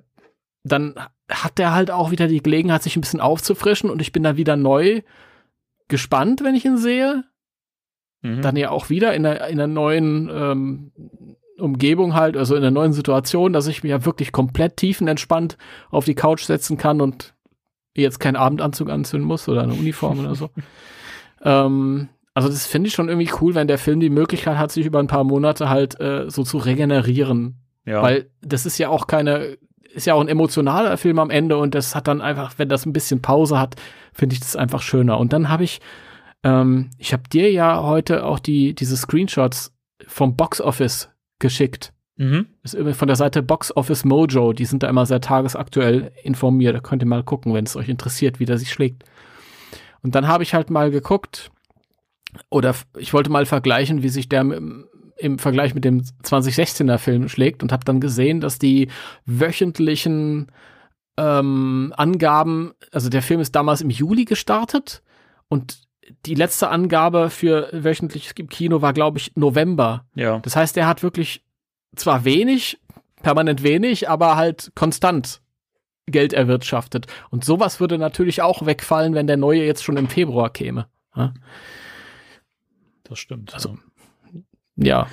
dann 0.63 0.95
hat 1.29 1.57
der 1.57 1.73
halt 1.73 1.91
auch 1.91 2.11
wieder 2.11 2.27
die 2.27 2.41
Gelegenheit, 2.41 2.83
sich 2.83 2.95
ein 2.95 3.01
bisschen 3.01 3.21
aufzufrischen 3.21 3.89
und 3.89 4.01
ich 4.01 4.11
bin 4.11 4.23
dann 4.23 4.37
wieder 4.37 4.55
neu 4.55 5.01
gespannt, 5.87 6.43
wenn 6.43 6.55
ich 6.55 6.65
ihn 6.65 6.77
sehe. 6.77 7.23
Mhm. 8.21 8.41
Dann 8.41 8.55
ja 8.55 8.71
auch 8.71 8.89
wieder 8.89 9.13
in 9.13 9.25
einer, 9.25 9.47
in 9.47 9.73
neuen 9.73 10.29
ähm, 10.31 10.91
Umgebung 11.57 12.15
halt, 12.15 12.35
also 12.35 12.55
in 12.55 12.63
einer 12.63 12.71
neuen 12.71 12.93
Situation, 12.93 13.53
dass 13.53 13.67
ich 13.67 13.83
mir 13.83 13.89
ja 13.89 14.05
wirklich 14.05 14.31
komplett 14.31 14.77
tiefenentspannt 14.77 15.57
auf 15.89 16.05
die 16.05 16.15
Couch 16.15 16.43
setzen 16.43 16.77
kann 16.77 17.01
und 17.01 17.33
jetzt 17.95 18.19
keinen 18.19 18.35
Abendanzug 18.35 18.89
anziehen 18.89 19.21
muss 19.21 19.47
oder 19.47 19.63
eine 19.63 19.73
Uniform 19.73 20.19
oder 20.19 20.35
so. 20.35 20.49
Ähm, 21.41 22.09
also 22.33 22.49
das 22.49 22.65
finde 22.65 22.89
ich 22.89 22.93
schon 22.93 23.07
irgendwie 23.07 23.31
cool, 23.39 23.55
wenn 23.55 23.69
der 23.69 23.77
Film 23.77 24.01
die 24.01 24.09
Möglichkeit 24.09 24.57
hat, 24.57 24.73
sich 24.73 24.85
über 24.85 24.99
ein 24.99 25.07
paar 25.07 25.23
Monate 25.23 25.69
halt 25.69 25.97
äh, 26.01 26.29
so 26.29 26.43
zu 26.43 26.57
regenerieren. 26.57 27.61
ja. 27.85 28.01
Weil 28.01 28.29
das 28.41 28.65
ist 28.65 28.77
ja 28.77 28.89
auch 28.89 29.07
keine, 29.07 29.57
ist 29.93 30.07
ja 30.07 30.13
auch 30.13 30.21
ein 30.21 30.27
emotionaler 30.27 30.97
Film 30.97 31.19
am 31.19 31.29
Ende 31.29 31.57
und 31.57 31.75
das 31.75 31.95
hat 31.95 32.07
dann 32.07 32.21
einfach, 32.21 32.53
wenn 32.57 32.69
das 32.69 32.85
ein 32.85 32.93
bisschen 32.93 33.21
Pause 33.21 33.59
hat, 33.59 33.75
finde 34.13 34.33
ich 34.33 34.39
das 34.39 34.55
einfach 34.55 34.81
schöner. 34.81 35.19
Und 35.19 35.33
dann 35.33 35.49
habe 35.49 35.63
ich, 35.63 35.79
ähm, 36.43 36.91
ich 36.97 37.13
habe 37.13 37.23
dir 37.31 37.51
ja 37.51 37.81
heute 37.83 38.25
auch 38.25 38.39
die, 38.39 38.73
diese 38.73 38.97
Screenshots 38.97 39.73
vom 40.07 40.35
Box 40.35 40.61
Office 40.61 41.09
geschickt. 41.39 41.93
mhm. 42.17 42.47
Das 42.63 42.73
ist 42.73 42.97
von 42.97 43.07
der 43.07 43.17
Seite 43.17 43.41
Box 43.41 43.75
Office 43.75 44.05
Mojo, 44.05 44.53
die 44.53 44.65
sind 44.65 44.83
da 44.83 44.89
immer 44.89 45.05
sehr 45.05 45.21
tagesaktuell 45.21 46.11
informiert. 46.23 46.75
Da 46.75 46.79
könnt 46.79 47.03
ihr 47.03 47.07
mal 47.07 47.23
gucken, 47.23 47.53
wenn 47.53 47.65
es 47.65 47.75
euch 47.75 47.89
interessiert, 47.89 48.39
wie 48.39 48.45
der 48.45 48.57
sich 48.57 48.71
schlägt. 48.71 49.03
Und 50.01 50.15
dann 50.15 50.27
habe 50.27 50.43
ich 50.43 50.53
halt 50.53 50.69
mal 50.69 50.91
geguckt, 50.91 51.51
oder 52.49 52.75
ich 52.97 53.13
wollte 53.13 53.31
mal 53.31 53.45
vergleichen, 53.45 54.03
wie 54.03 54.09
sich 54.09 54.29
der 54.29 54.43
im, 55.19 55.39
Vergleich 55.39 55.75
mit 55.75 55.85
dem 55.85 56.01
2016er 56.23 56.97
Film 56.97 57.29
schlägt 57.29 57.63
und 57.63 57.71
habe 57.71 57.85
dann 57.85 57.99
gesehen, 57.99 58.41
dass 58.41 58.59
die 58.59 58.89
wöchentlichen 59.25 60.47
ähm, 61.17 61.93
Angaben, 61.97 62.73
also 62.91 63.09
der 63.09 63.21
Film 63.21 63.41
ist 63.41 63.55
damals 63.55 63.81
im 63.81 63.89
Juli 63.89 64.25
gestartet 64.25 65.03
und 65.47 65.81
die 66.25 66.35
letzte 66.35 66.69
Angabe 66.69 67.29
für 67.29 67.69
wöchentliches 67.71 68.33
Kino 68.49 68.81
war, 68.81 68.93
glaube 68.93 69.19
ich, 69.19 69.35
November. 69.35 70.05
Ja. 70.15 70.39
Das 70.39 70.55
heißt, 70.55 70.75
er 70.77 70.87
hat 70.87 71.03
wirklich 71.03 71.43
zwar 71.95 72.25
wenig, 72.25 72.79
permanent 73.21 73.63
wenig, 73.63 74.09
aber 74.09 74.35
halt 74.35 74.71
konstant 74.75 75.41
Geld 76.07 76.33
erwirtschaftet. 76.33 77.05
Und 77.29 77.45
sowas 77.45 77.79
würde 77.79 77.97
natürlich 77.97 78.41
auch 78.41 78.65
wegfallen, 78.65 79.13
wenn 79.13 79.27
der 79.27 79.37
neue 79.37 79.63
jetzt 79.63 79.83
schon 79.83 79.97
im 79.97 80.07
Februar 80.07 80.49
käme. 80.49 80.87
Ja. 81.15 81.33
Das 83.03 83.19
stimmt. 83.19 83.53
Also- 83.53 83.69
ja. 83.69 83.88
Ja, 84.85 85.07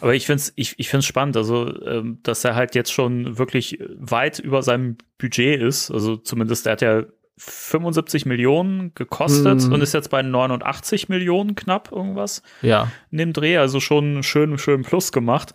Aber 0.00 0.14
ich 0.14 0.26
finde 0.26 0.40
es 0.40 0.52
ich, 0.56 0.74
ich 0.78 0.88
find's 0.88 1.06
spannend, 1.06 1.36
also 1.36 1.72
ähm, 1.84 2.18
dass 2.22 2.44
er 2.44 2.54
halt 2.54 2.74
jetzt 2.74 2.92
schon 2.92 3.38
wirklich 3.38 3.78
weit 3.96 4.38
über 4.40 4.62
seinem 4.62 4.96
Budget 5.18 5.60
ist. 5.62 5.90
Also 5.90 6.16
zumindest, 6.16 6.66
der 6.66 6.72
hat 6.72 6.82
ja 6.82 7.04
75 7.38 8.26
Millionen 8.26 8.94
gekostet 8.94 9.62
Mhm. 9.64 9.72
und 9.72 9.80
ist 9.80 9.94
jetzt 9.94 10.10
bei 10.10 10.22
89 10.22 11.08
Millionen 11.08 11.54
knapp 11.54 11.90
irgendwas 11.92 12.42
ja. 12.60 12.90
in 13.10 13.18
dem 13.18 13.32
Dreh. 13.32 13.56
Also 13.58 13.80
schon 13.80 14.22
schön, 14.22 14.58
schön 14.58 14.82
Plus 14.82 15.12
gemacht. 15.12 15.54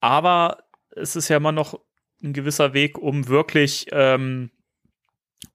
Aber 0.00 0.58
es 0.90 1.16
ist 1.16 1.28
ja 1.28 1.38
immer 1.38 1.52
noch 1.52 1.80
ein 2.22 2.32
gewisser 2.32 2.74
Weg, 2.74 2.98
um 2.98 3.28
wirklich, 3.28 3.86
ähm, 3.92 4.50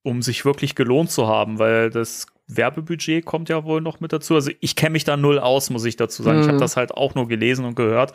um 0.04 0.22
sich 0.22 0.46
wirklich 0.46 0.76
gelohnt 0.76 1.12
zu 1.12 1.28
haben, 1.28 1.58
weil 1.60 1.90
das 1.90 2.28
Werbebudget 2.58 3.26
kommt 3.26 3.50
ja 3.50 3.64
wohl 3.64 3.82
noch 3.82 4.00
mit 4.00 4.14
dazu. 4.14 4.36
Also 4.36 4.52
ich 4.60 4.76
kenne 4.76 4.92
mich 4.94 5.04
da 5.04 5.18
null 5.18 5.40
aus, 5.40 5.70
muss 5.70 5.86
ich 5.86 5.96
dazu 5.96 6.24
sagen. 6.24 6.40
Ich 6.42 6.46
habe 6.48 6.56
Mhm. 6.58 6.62
das 6.62 6.78
halt 6.78 6.92
auch 6.94 7.16
nur 7.16 7.28
gelesen 7.28 7.66
und 7.66 7.76
gehört. 7.76 8.14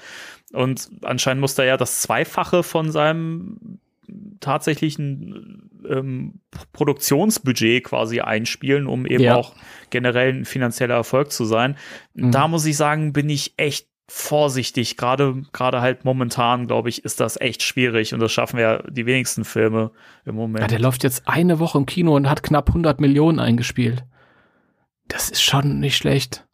Und 0.52 0.90
anscheinend 1.02 1.40
muss 1.40 1.58
er 1.58 1.64
ja 1.64 1.76
das 1.76 2.00
Zweifache 2.02 2.62
von 2.62 2.90
seinem 2.90 3.78
tatsächlichen 4.40 5.70
ähm, 5.88 6.40
Produktionsbudget 6.72 7.84
quasi 7.84 8.20
einspielen, 8.20 8.86
um 8.86 9.06
eben 9.06 9.22
Ja. 9.24 9.36
auch 9.36 9.54
generell 9.90 10.32
ein 10.32 10.44
finanzieller 10.44 10.94
Erfolg 10.94 11.30
zu 11.32 11.44
sein. 11.44 11.76
Mhm. 12.14 12.32
Da 12.32 12.48
muss 12.48 12.64
ich 12.66 12.76
sagen, 12.76 13.12
bin 13.12 13.28
ich 13.28 13.54
echt 13.56 13.88
vorsichtig. 14.08 14.96
Gerade 14.96 15.42
gerade 15.52 15.80
halt 15.80 16.04
momentan, 16.04 16.66
glaube 16.68 16.88
ich, 16.88 17.04
ist 17.04 17.18
das 17.20 17.40
echt 17.40 17.62
schwierig 17.62 18.14
und 18.14 18.20
das 18.20 18.30
schaffen 18.32 18.58
ja 18.60 18.80
die 18.88 19.04
wenigsten 19.06 19.44
Filme 19.44 19.90
im 20.24 20.36
Moment. 20.36 20.60
ja. 20.62 20.68
Der 20.68 20.78
läuft 20.78 21.02
jetzt 21.02 21.26
eine 21.26 21.58
Woche 21.58 21.78
im 21.78 21.86
Kino 21.86 22.14
und 22.14 22.28
hat 22.30 22.42
knapp 22.44 22.68
100 22.68 23.00
Millionen 23.00 23.40
eingespielt. 23.40 24.04
Das 25.08 25.30
ist 25.30 25.42
schon 25.42 25.78
nicht 25.80 25.96
schlecht. 25.96 26.46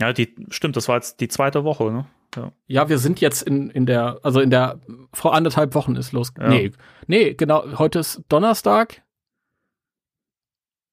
Ja, 0.00 0.12
die 0.12 0.34
stimmt, 0.50 0.76
das 0.76 0.88
war 0.88 0.96
jetzt 0.96 1.20
die 1.20 1.28
zweite 1.28 1.64
Woche, 1.64 1.90
ne? 1.90 2.06
Ja. 2.36 2.52
Ja, 2.66 2.88
wir 2.88 2.98
sind 2.98 3.20
jetzt 3.20 3.42
in, 3.42 3.70
in 3.70 3.86
der, 3.86 4.20
also 4.22 4.40
in 4.40 4.50
der, 4.50 4.80
vor 5.12 5.34
anderthalb 5.34 5.74
Wochen 5.74 5.96
ist 5.96 6.12
los. 6.12 6.32
Ja. 6.38 6.48
Nee, 6.48 6.72
nee, 7.06 7.34
genau, 7.34 7.78
heute 7.78 7.98
ist 8.00 8.22
Donnerstag. 8.28 9.02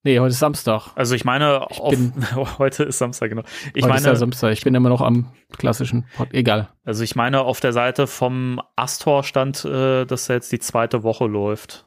Nee, 0.03 0.19
heute 0.19 0.31
ist 0.33 0.39
Samstag. 0.39 0.91
Also 0.95 1.15
ich 1.15 1.25
meine, 1.25 1.65
Ich 1.71 1.79
auf, 1.79 1.89
bin- 1.89 2.13
heute 2.59 2.83
ist 2.83 2.99
Samstag, 2.99 3.29
genau. 3.29 3.41
Ich 3.73 3.83
heute 3.83 3.95
ist 3.95 4.03
ja 4.03 4.09
meine, 4.09 4.15
Samstag. 4.15 4.51
Ich 4.53 4.63
bin 4.63 4.75
immer 4.75 4.89
noch 4.89 5.01
am 5.01 5.31
klassischen 5.57 6.05
Pod 6.15 6.31
Egal. 6.33 6.69
also 6.83 7.03
ich 7.03 7.15
meine, 7.15 7.41
auf 7.41 7.59
der 7.59 7.73
Seite 7.73 8.05
vom 8.05 8.61
Astor 8.75 9.23
stand, 9.23 9.65
äh, 9.65 10.05
dass 10.05 10.27
da 10.27 10.35
jetzt 10.35 10.51
die 10.51 10.59
zweite 10.59 11.01
Woche 11.03 11.25
läuft. 11.25 11.84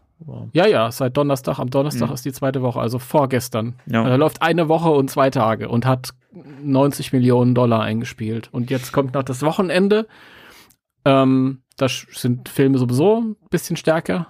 Ja, 0.53 0.67
ja, 0.67 0.91
seit 0.91 1.17
Donnerstag. 1.17 1.59
Am 1.59 1.71
Donnerstag 1.71 2.09
Mhm. 2.09 2.15
ist 2.15 2.25
die 2.25 2.33
zweite 2.33 2.61
Woche, 2.63 2.81
also 2.81 2.99
vorgestern. 2.99 3.75
Ja. 3.87 4.07
Er 4.07 4.19
läuft 4.19 4.43
eine 4.43 4.69
Woche 4.69 4.91
und 4.91 5.11
zwei 5.11 5.31
Tage 5.31 5.69
und 5.69 5.87
hat 5.87 6.11
90 6.33 7.13
Millionen 7.13 7.55
Dollar 7.55 7.83
eingespielt. 7.83 8.49
Und 8.53 8.71
jetzt 8.71 8.93
kommt 8.93 9.15
noch 9.15 9.23
das 9.23 9.43
Wochenende. 9.43 10.07
Ähm, 11.05 11.63
da 11.77 11.87
sind 11.89 12.49
Filme 12.49 12.79
sowieso 12.79 13.21
ein 13.23 13.37
bisschen 13.51 13.77
stärker. 13.77 14.29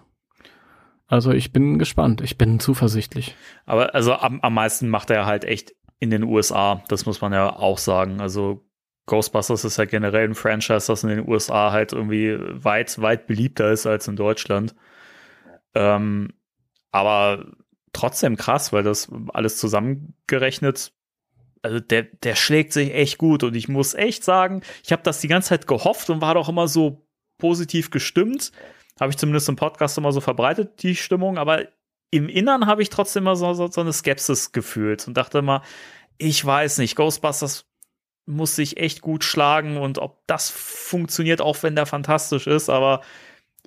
Also 1.07 1.31
ich 1.33 1.53
bin 1.53 1.79
gespannt, 1.79 2.21
ich 2.21 2.37
bin 2.37 2.61
zuversichtlich. 2.61 3.35
Aber 3.65 3.95
also 3.95 4.13
am, 4.13 4.41
am 4.43 4.53
meisten 4.55 4.89
macht 4.91 5.09
er 5.11 5.25
halt 5.25 5.45
echt 5.45 5.75
in 6.01 6.11
den 6.11 6.23
USA, 6.23 6.83
das 6.89 7.07
muss 7.07 7.23
man 7.23 7.33
ja 7.33 7.57
auch 7.57 7.79
sagen. 7.79 8.21
Also 8.21 8.63
Ghostbusters 9.07 9.65
ist 9.65 9.79
ja 9.79 9.87
generell 9.87 10.29
ein 10.29 10.35
Franchise, 10.35 10.87
das 10.87 11.03
in 11.03 11.09
den 11.09 11.27
USA 11.27 11.73
halt 11.73 11.95
irgendwie 11.95 12.37
weit, 12.39 13.01
weit 13.01 13.27
beliebter 13.27 13.71
ist 13.73 13.87
als 13.87 14.07
in 14.07 14.17
Deutschland. 14.17 14.75
Ähm, 15.79 16.33
aber 16.91 17.47
trotzdem 17.93 18.37
krass, 18.37 18.73
weil 18.73 18.83
das 18.83 19.09
alles 19.33 19.59
zusammengerechnet, 19.59 20.93
also 21.63 21.79
der, 21.79 22.03
der 22.03 22.35
schlägt 22.35 22.73
sich 22.73 22.93
echt 22.93 23.17
gut. 23.19 23.45
Und 23.45 23.55
ich 23.55 23.69
muss 23.69 23.95
echt 23.95 24.25
sagen, 24.25 24.63
ich 24.83 24.91
habe 24.91 25.03
das 25.05 25.21
die 25.21 25.29
ganze 25.29 25.51
Zeit 25.51 25.69
gehofft 25.69 26.11
und 26.11 26.21
war 26.21 26.35
doch 26.35 26.49
immer 26.49 26.67
so 26.67 27.07
positiv 27.39 27.91
gestimmt. 27.91 28.51
Habe 28.99 29.11
ich 29.11 29.19
zumindest 29.19 29.49
im 29.49 29.55
Podcast 29.57 29.97
immer 29.99 30.11
so 30.11 30.21
verbreitet, 30.21 30.83
die 30.83 30.97
Stimmung, 30.97 31.39
aber 31.39 31.69
im 32.11 32.29
Innern 32.29 32.67
habe 32.67 32.83
ich 32.83 32.91
trotzdem 32.91 33.23
immer 33.23 33.37
so, 33.37 33.53
so, 33.55 33.69
so 33.69 33.81
eine 33.81 33.93
Skepsis 33.93 34.51
gefühlt 34.51 35.07
und 35.07 35.17
dachte 35.17 35.39
immer, 35.39 35.63
ich 36.17 36.45
weiß 36.45 36.79
nicht, 36.79 36.97
Ghostbusters 36.97 37.67
muss 38.27 38.57
sich 38.57 38.79
echt 38.79 39.01
gut 39.01 39.23
schlagen 39.23 39.77
und 39.77 39.99
ob 39.99 40.27
das 40.27 40.51
funktioniert, 40.51 41.41
auch 41.41 41.63
wenn 41.63 41.77
der 41.77 41.87
fantastisch 41.87 42.49
ist, 42.49 42.69
aber 42.69 43.03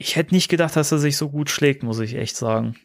ich 0.02 0.16
hätte 0.16 0.34
nicht 0.34 0.50
gedacht, 0.50 0.76
dass 0.76 0.92
er 0.92 0.98
sich 0.98 1.16
so 1.18 1.30
gut 1.30 1.50
schlägt, 1.50 1.84
muss 1.84 2.00
ich 2.00 2.16
echt 2.16 2.36
sagen. 2.36 2.76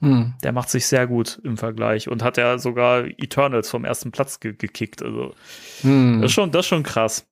Hm. 0.00 0.34
Der 0.42 0.52
macht 0.52 0.68
sich 0.68 0.86
sehr 0.86 1.06
gut 1.06 1.40
im 1.44 1.56
Vergleich 1.56 2.08
und 2.08 2.24
hat 2.24 2.36
ja 2.36 2.58
sogar 2.58 3.04
Eternals 3.04 3.70
vom 3.70 3.84
ersten 3.84 4.10
Platz 4.10 4.40
ge 4.40 4.52
gekickt. 4.52 5.00
Also 5.00 5.34
hm. 5.82 6.20
das, 6.20 6.30
ist 6.30 6.34
schon, 6.34 6.50
das 6.50 6.66
ist 6.66 6.68
schon 6.68 6.82
krass. 6.82 7.26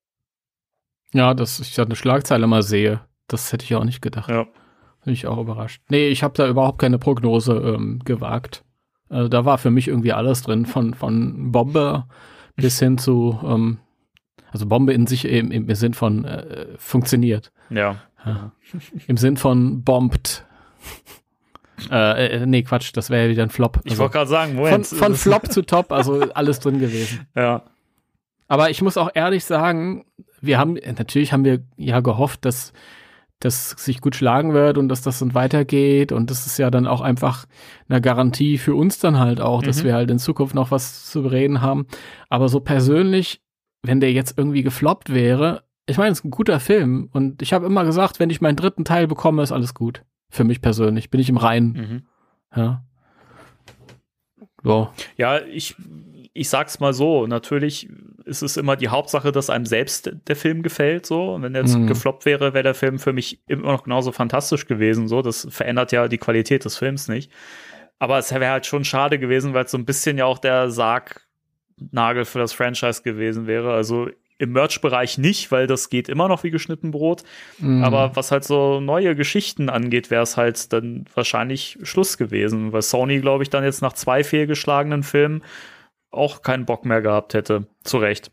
Ja, 1.13 1.35
dass 1.35 1.59
ich 1.59 1.75
da 1.75 1.83
eine 1.83 1.97
Schlagzeile 1.97 2.47
mal 2.47 2.63
sehe, 2.63 3.01
das 3.27 3.53
hätte 3.53 3.65
ich 3.65 3.75
auch 3.75 3.85
nicht 3.85 4.01
gedacht. 4.01 4.31
Ja. 4.31 4.47
Bin 5.05 5.15
ich 5.15 5.27
auch 5.27 5.39
überrascht. 5.39 5.83
Nee, 5.89 6.09
ich 6.09 6.23
habe 6.23 6.35
da 6.35 6.47
überhaupt 6.47 6.79
keine 6.79 6.99
Prognose 6.99 7.55
ähm, 7.55 8.01
gewagt. 8.05 8.65
Also 9.09 9.29
da 9.29 9.45
war 9.45 9.59
für 9.59 9.71
mich 9.71 9.89
irgendwie 9.89 10.13
alles 10.13 10.43
drin, 10.43 10.67
von, 10.67 10.95
von 10.95 11.51
Bombe 11.51 12.05
bis 12.55 12.79
hin 12.79 12.99
zu, 12.99 13.41
ähm, 13.43 13.79
also 14.53 14.67
Bombe 14.67 14.93
in 14.93 15.07
sich 15.07 15.25
im, 15.25 15.51
im 15.51 15.75
Sinn 15.75 15.95
von 15.95 16.25
äh, 16.25 16.67
funktioniert. 16.77 17.53
Ja. 17.71 17.97
ja. 18.25 18.53
Im 19.07 19.17
Sinn 19.17 19.37
von 19.37 19.83
bombt. 19.83 20.45
Äh, 21.91 22.43
äh, 22.43 22.47
nee, 22.47 22.63
Quatsch, 22.63 22.91
das 22.93 23.09
wäre 23.09 23.25
ja 23.25 23.31
wieder 23.31 23.43
ein 23.43 23.49
Flop. 23.49 23.81
Ich 23.85 23.93
also, 23.93 24.03
wollte 24.03 24.13
gerade 24.13 24.29
sagen, 24.29 24.55
Moment. 24.57 24.87
Von, 24.87 24.99
von 24.99 25.15
Flop 25.15 25.51
zu 25.51 25.63
Top, 25.63 25.93
also 25.93 26.21
alles 26.35 26.61
drin 26.61 26.79
gewesen. 26.79 27.27
Ja. 27.35 27.63
Aber 28.49 28.69
ich 28.69 28.83
muss 28.83 28.99
auch 28.99 29.09
ehrlich 29.15 29.47
sagen, 29.47 30.05
wir 30.43 30.59
haben, 30.59 30.75
natürlich 30.75 31.33
haben 31.33 31.45
wir 31.45 31.61
ja 31.79 32.01
gehofft, 32.01 32.45
dass 32.45 32.75
das 33.41 33.71
sich 33.71 34.03
gut 34.03 34.15
schlagen 34.15 34.53
wird 34.53 34.77
und 34.77 34.89
dass 34.89 35.01
das 35.01 35.19
dann 35.19 35.35
weitergeht. 35.35 36.13
Und 36.13 36.31
das 36.31 36.47
ist 36.47 36.59
ja 36.59 36.71
dann 36.71 36.87
auch 36.87 37.01
einfach 37.01 37.47
eine 37.89 38.01
Garantie 38.01 38.59
für 38.59 38.75
uns 38.75 38.99
dann 38.99 39.19
halt 39.19 39.41
auch, 39.41 39.63
mhm. 39.63 39.67
dass 39.67 39.83
wir 39.83 39.95
halt 39.95 40.11
in 40.11 40.19
Zukunft 40.19 40.55
noch 40.55 40.71
was 40.71 41.07
zu 41.07 41.23
bereden 41.23 41.63
haben. 41.63 41.87
Aber 42.29 42.49
so 42.49 42.61
persönlich, 42.61 43.41
wenn 43.83 44.01
der 44.01 44.13
jetzt 44.13 44.37
irgendwie 44.37 44.63
gefloppt 44.63 45.13
wäre, 45.13 45.65
ich 45.87 45.99
meine, 45.99 46.13
es 46.13 46.21
ist 46.21 46.25
ein 46.25 46.31
guter 46.31 46.61
Film. 46.61 47.09
Und 47.13 47.43
ich 47.43 47.53
habe 47.53 47.67
immer 47.67 47.85
gesagt, 47.85 48.21
wenn 48.21 48.31
ich 48.31 48.41
meinen 48.41 48.57
dritten 48.57 48.85
Teil 48.85 49.07
bekomme, 49.07 49.43
ist 49.43 49.53
alles 49.53 49.75
gut. 49.75 50.05
Für 50.29 50.45
mich 50.45 50.61
persönlich. 50.61 51.11
Bin 51.11 51.21
ich 51.21 51.29
im 51.29 51.37
Reinen. 51.37 51.73
Mhm. 51.73 52.07
Ja. 52.57 52.85
So. 54.63 54.91
Ja, 55.17 55.41
ich 55.41 55.75
ich 56.33 56.49
sag's 56.49 56.81
mal 56.81 56.93
so, 56.93 57.27
natürlich 57.27 57.89
ist 58.25 58.43
es 58.43 58.57
immer 58.57 58.77
die 58.77 58.89
Hauptsache, 58.89 59.33
dass 59.33 59.51
einem 59.51 59.67
selbst 59.67 60.13
der 60.29 60.37
Film 60.37 60.63
gefällt, 60.63 61.07
so. 61.07 61.35
Und 61.35 61.43
wenn 61.43 61.53
der 61.53 61.63
jetzt 61.63 61.77
mhm. 61.77 61.87
gefloppt 61.87 62.25
wäre, 62.25 62.55
wäre 62.55 62.63
der 62.63 62.75
Film 62.75 62.99
für 62.99 63.13
mich 63.13 63.43
immer 63.49 63.73
noch 63.73 63.85
genauso 63.85 64.13
fantastisch 64.13 64.67
gewesen, 64.67 65.09
so. 65.09 65.23
Das 65.23 65.49
verändert 65.51 65.93
ja 65.93 66.07
die 66.09 66.19
Qualität 66.19 66.65
des 66.65 66.77
Films 66.77 67.09
nicht. 67.09 67.33
Aber 67.99 68.19
es 68.19 68.33
wäre 68.33 68.53
halt 68.53 68.67
schon 68.67 68.85
schade 68.85 69.19
gewesen, 69.19 69.55
weil 69.55 69.65
es 69.65 69.73
so 69.73 69.79
ein 69.79 69.85
bisschen 69.85 70.19
ja 70.19 70.25
auch 70.25 70.39
der 70.39 70.71
Sargnagel 71.81 72.25
für 72.25 72.39
das 72.39 72.53
Franchise 72.53 73.03
gewesen 73.03 73.47
wäre. 73.47 73.73
Also 73.73 74.09
im 74.39 74.53
Merch-Bereich 74.53 75.19
nicht, 75.19 75.53
weil 75.53 75.67
das 75.67 75.91
geht 75.91 76.09
immer 76.09 76.27
noch 76.27 76.45
wie 76.45 76.51
geschnitten 76.51 76.93
Brot. 76.93 77.25
Mhm. 77.59 77.85
Aber 77.85 78.17
was 78.17 78.33
halt 78.33 78.45
so 78.45 78.81
neue 78.81 79.15
Geschichten 79.15 79.69
angeht, 79.69 80.11
wäre 80.11 80.23
es 80.23 80.37
halt 80.37 80.73
dann 80.73 81.05
wahrscheinlich 81.15 81.79
Schluss 81.83 82.17
gewesen, 82.17 82.73
weil 82.73 82.83
Sony, 82.83 83.21
glaube 83.21 83.43
ich, 83.43 83.51
dann 83.51 83.65
jetzt 83.65 83.83
nach 83.83 83.93
zwei 83.93 84.25
fehlgeschlagenen 84.25 85.03
Filmen 85.03 85.43
auch 86.11 86.43
keinen 86.43 86.65
Bock 86.65 86.87
mehr 86.87 87.03
gehabt 87.03 87.35
hätte. 87.35 87.67
Zu 87.85 87.99
Recht. 87.99 88.33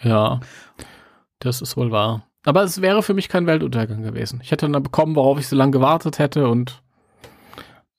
Ja, 0.00 0.40
das 1.40 1.60
ist 1.60 1.76
wohl 1.76 1.90
wahr. 1.90 2.28
Aber 2.44 2.62
es 2.62 2.80
wäre 2.80 3.02
für 3.02 3.14
mich 3.14 3.28
kein 3.28 3.46
Weltuntergang 3.46 4.02
gewesen. 4.02 4.40
Ich 4.42 4.52
hätte 4.52 4.68
dann 4.68 4.82
bekommen, 4.82 5.16
worauf 5.16 5.38
ich 5.38 5.48
so 5.48 5.56
lange 5.56 5.72
gewartet 5.72 6.18
hätte 6.18 6.48
und 6.48 6.82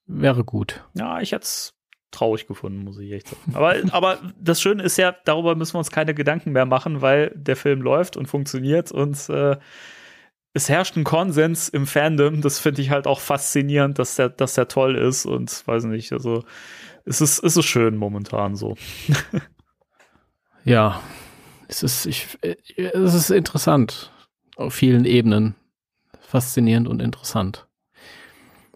wäre 0.06 0.44
gut. 0.44 0.86
Ja, 0.94 1.20
ich 1.20 1.34
hätte 1.34 1.44
es 1.44 1.75
traurig 2.16 2.48
gefunden, 2.48 2.84
muss 2.84 2.98
ich 3.00 3.12
echt 3.12 3.28
sagen. 3.28 3.56
Aber, 3.56 3.76
aber 3.92 4.20
das 4.40 4.62
Schöne 4.62 4.84
ist 4.84 4.98
ja, 4.98 5.16
darüber 5.26 5.56
müssen 5.56 5.76
wir 5.76 5.80
uns 5.80 5.92
keine 5.92 6.14
Gedanken 6.14 6.52
mehr 6.52 6.66
machen, 6.66 7.02
weil 7.02 7.32
der 7.36 7.56
Film 7.56 7.82
läuft 7.82 8.18
und 8.18 8.28
funktioniert 8.28 8.92
und 8.92 9.30
äh, 9.30 9.58
es 10.54 10.70
herrscht 10.70 10.96
ein 10.96 11.04
Konsens 11.04 11.68
im 11.68 11.86
Fandom. 11.86 12.42
Das 12.42 12.60
finde 12.60 12.82
ich 12.82 12.90
halt 12.90 13.08
auch 13.08 13.20
faszinierend, 13.20 14.00
dass 14.00 14.16
der, 14.16 14.30
dass 14.30 14.54
der 14.54 14.70
toll 14.70 14.96
ist 14.96 15.26
und 15.26 15.68
weiß 15.68 15.84
nicht, 15.84 16.14
also 16.14 16.46
es 17.04 17.20
ist, 17.20 17.44
es 17.44 17.58
ist 17.58 17.66
schön 17.66 17.98
momentan 17.98 18.56
so. 18.56 18.78
ja, 20.64 21.02
es 21.68 21.84
ist, 21.84 22.06
ich, 22.06 22.38
es 22.42 23.14
ist 23.14 23.30
interessant 23.32 24.12
auf 24.56 24.74
vielen 24.74 25.06
Ebenen. 25.06 25.56
Faszinierend 26.22 26.88
und 26.88 27.02
interessant. 27.02 27.68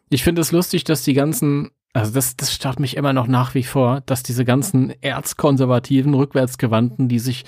Ich 0.09 0.23
finde 0.23 0.41
es 0.41 0.51
lustig, 0.51 0.83
dass 0.83 1.03
die 1.03 1.13
ganzen, 1.13 1.71
also 1.93 2.13
das, 2.13 2.35
das 2.37 2.53
starrt 2.53 2.79
mich 2.79 2.97
immer 2.97 3.13
noch 3.13 3.27
nach 3.27 3.55
wie 3.55 3.63
vor, 3.63 4.01
dass 4.05 4.23
diese 4.23 4.45
ganzen 4.45 4.93
erzkonservativen, 5.01 6.13
rückwärtsgewandten, 6.13 7.07
die 7.07 7.19
sich 7.19 7.45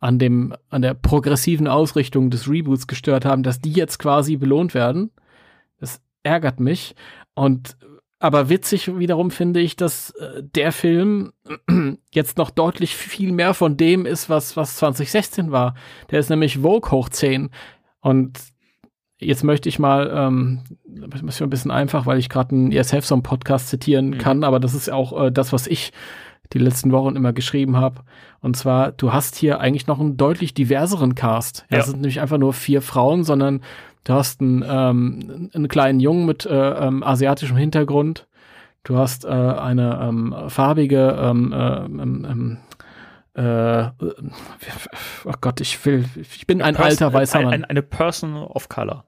an 0.00 0.18
dem, 0.18 0.54
an 0.68 0.82
der 0.82 0.94
progressiven 0.94 1.68
Ausrichtung 1.68 2.30
des 2.30 2.48
Reboots 2.48 2.86
gestört 2.86 3.24
haben, 3.24 3.42
dass 3.42 3.60
die 3.60 3.72
jetzt 3.72 3.98
quasi 3.98 4.36
belohnt 4.36 4.74
werden. 4.74 5.10
Das 5.78 6.02
ärgert 6.22 6.60
mich. 6.60 6.94
Und 7.34 7.76
aber 8.18 8.48
witzig 8.48 8.98
wiederum 8.98 9.30
finde 9.30 9.60
ich, 9.60 9.76
dass 9.76 10.10
äh, 10.12 10.42
der 10.42 10.72
Film 10.72 11.32
jetzt 12.10 12.38
noch 12.38 12.50
deutlich 12.50 12.96
viel 12.96 13.32
mehr 13.32 13.54
von 13.54 13.76
dem 13.76 14.06
ist, 14.06 14.30
was, 14.30 14.56
was 14.56 14.76
2016 14.76 15.52
war. 15.52 15.74
Der 16.10 16.20
ist 16.20 16.30
nämlich 16.30 16.58
Vogue 16.58 16.90
hoch 16.90 17.08
10. 17.10 17.50
Und 18.00 18.38
jetzt 19.26 19.44
möchte 19.44 19.68
ich 19.68 19.78
mal, 19.78 20.10
ähm, 20.14 20.60
das 20.84 21.22
ist 21.22 21.42
ein 21.42 21.50
bisschen 21.50 21.70
einfach, 21.70 22.06
weil 22.06 22.18
ich 22.18 22.28
gerade 22.28 22.54
einen 22.54 22.72
Yes 22.72 22.92
Have 22.92 23.06
Some 23.06 23.22
Podcast 23.22 23.68
zitieren 23.68 24.10
mhm. 24.10 24.18
kann, 24.18 24.44
aber 24.44 24.60
das 24.60 24.74
ist 24.74 24.90
auch 24.90 25.26
äh, 25.26 25.32
das, 25.32 25.52
was 25.52 25.66
ich 25.66 25.92
die 26.52 26.58
letzten 26.58 26.92
Wochen 26.92 27.16
immer 27.16 27.32
geschrieben 27.32 27.76
habe. 27.76 28.02
Und 28.40 28.56
zwar, 28.56 28.92
du 28.92 29.12
hast 29.12 29.36
hier 29.36 29.60
eigentlich 29.60 29.86
noch 29.86 29.98
einen 29.98 30.16
deutlich 30.16 30.52
diverseren 30.52 31.14
Cast. 31.14 31.64
Ja. 31.70 31.78
Es 31.78 31.86
sind 31.86 32.02
nämlich 32.02 32.20
einfach 32.20 32.38
nur 32.38 32.52
vier 32.52 32.82
Frauen, 32.82 33.24
sondern 33.24 33.62
Du 34.04 34.12
hast 34.12 34.42
einen, 34.42 34.62
ähm, 34.68 35.50
einen 35.54 35.68
kleinen 35.68 35.98
Jungen 35.98 36.26
mit 36.26 36.44
äh, 36.44 36.70
ähm, 36.70 37.02
asiatischem 37.02 37.56
Hintergrund. 37.56 38.26
Du 38.84 38.98
hast 38.98 39.24
äh, 39.24 39.28
eine 39.28 39.98
ähm, 40.02 40.34
farbige, 40.48 41.16
ähm, 41.18 41.52
äh, 41.52 41.84
ähm, 41.84 42.26
ähm, 42.28 42.58
äh, 43.34 43.90
oh 45.24 45.32
Gott, 45.40 45.62
ich 45.62 45.84
will, 45.86 46.04
ich 46.16 46.46
bin 46.46 46.60
ein 46.60 46.74
Person, 46.74 46.90
alter 46.90 47.12
weißer 47.14 47.40
Mann. 47.40 47.54
Eine, 47.54 47.70
eine 47.70 47.82
Person 47.82 48.36
of 48.36 48.68
Color. 48.68 49.06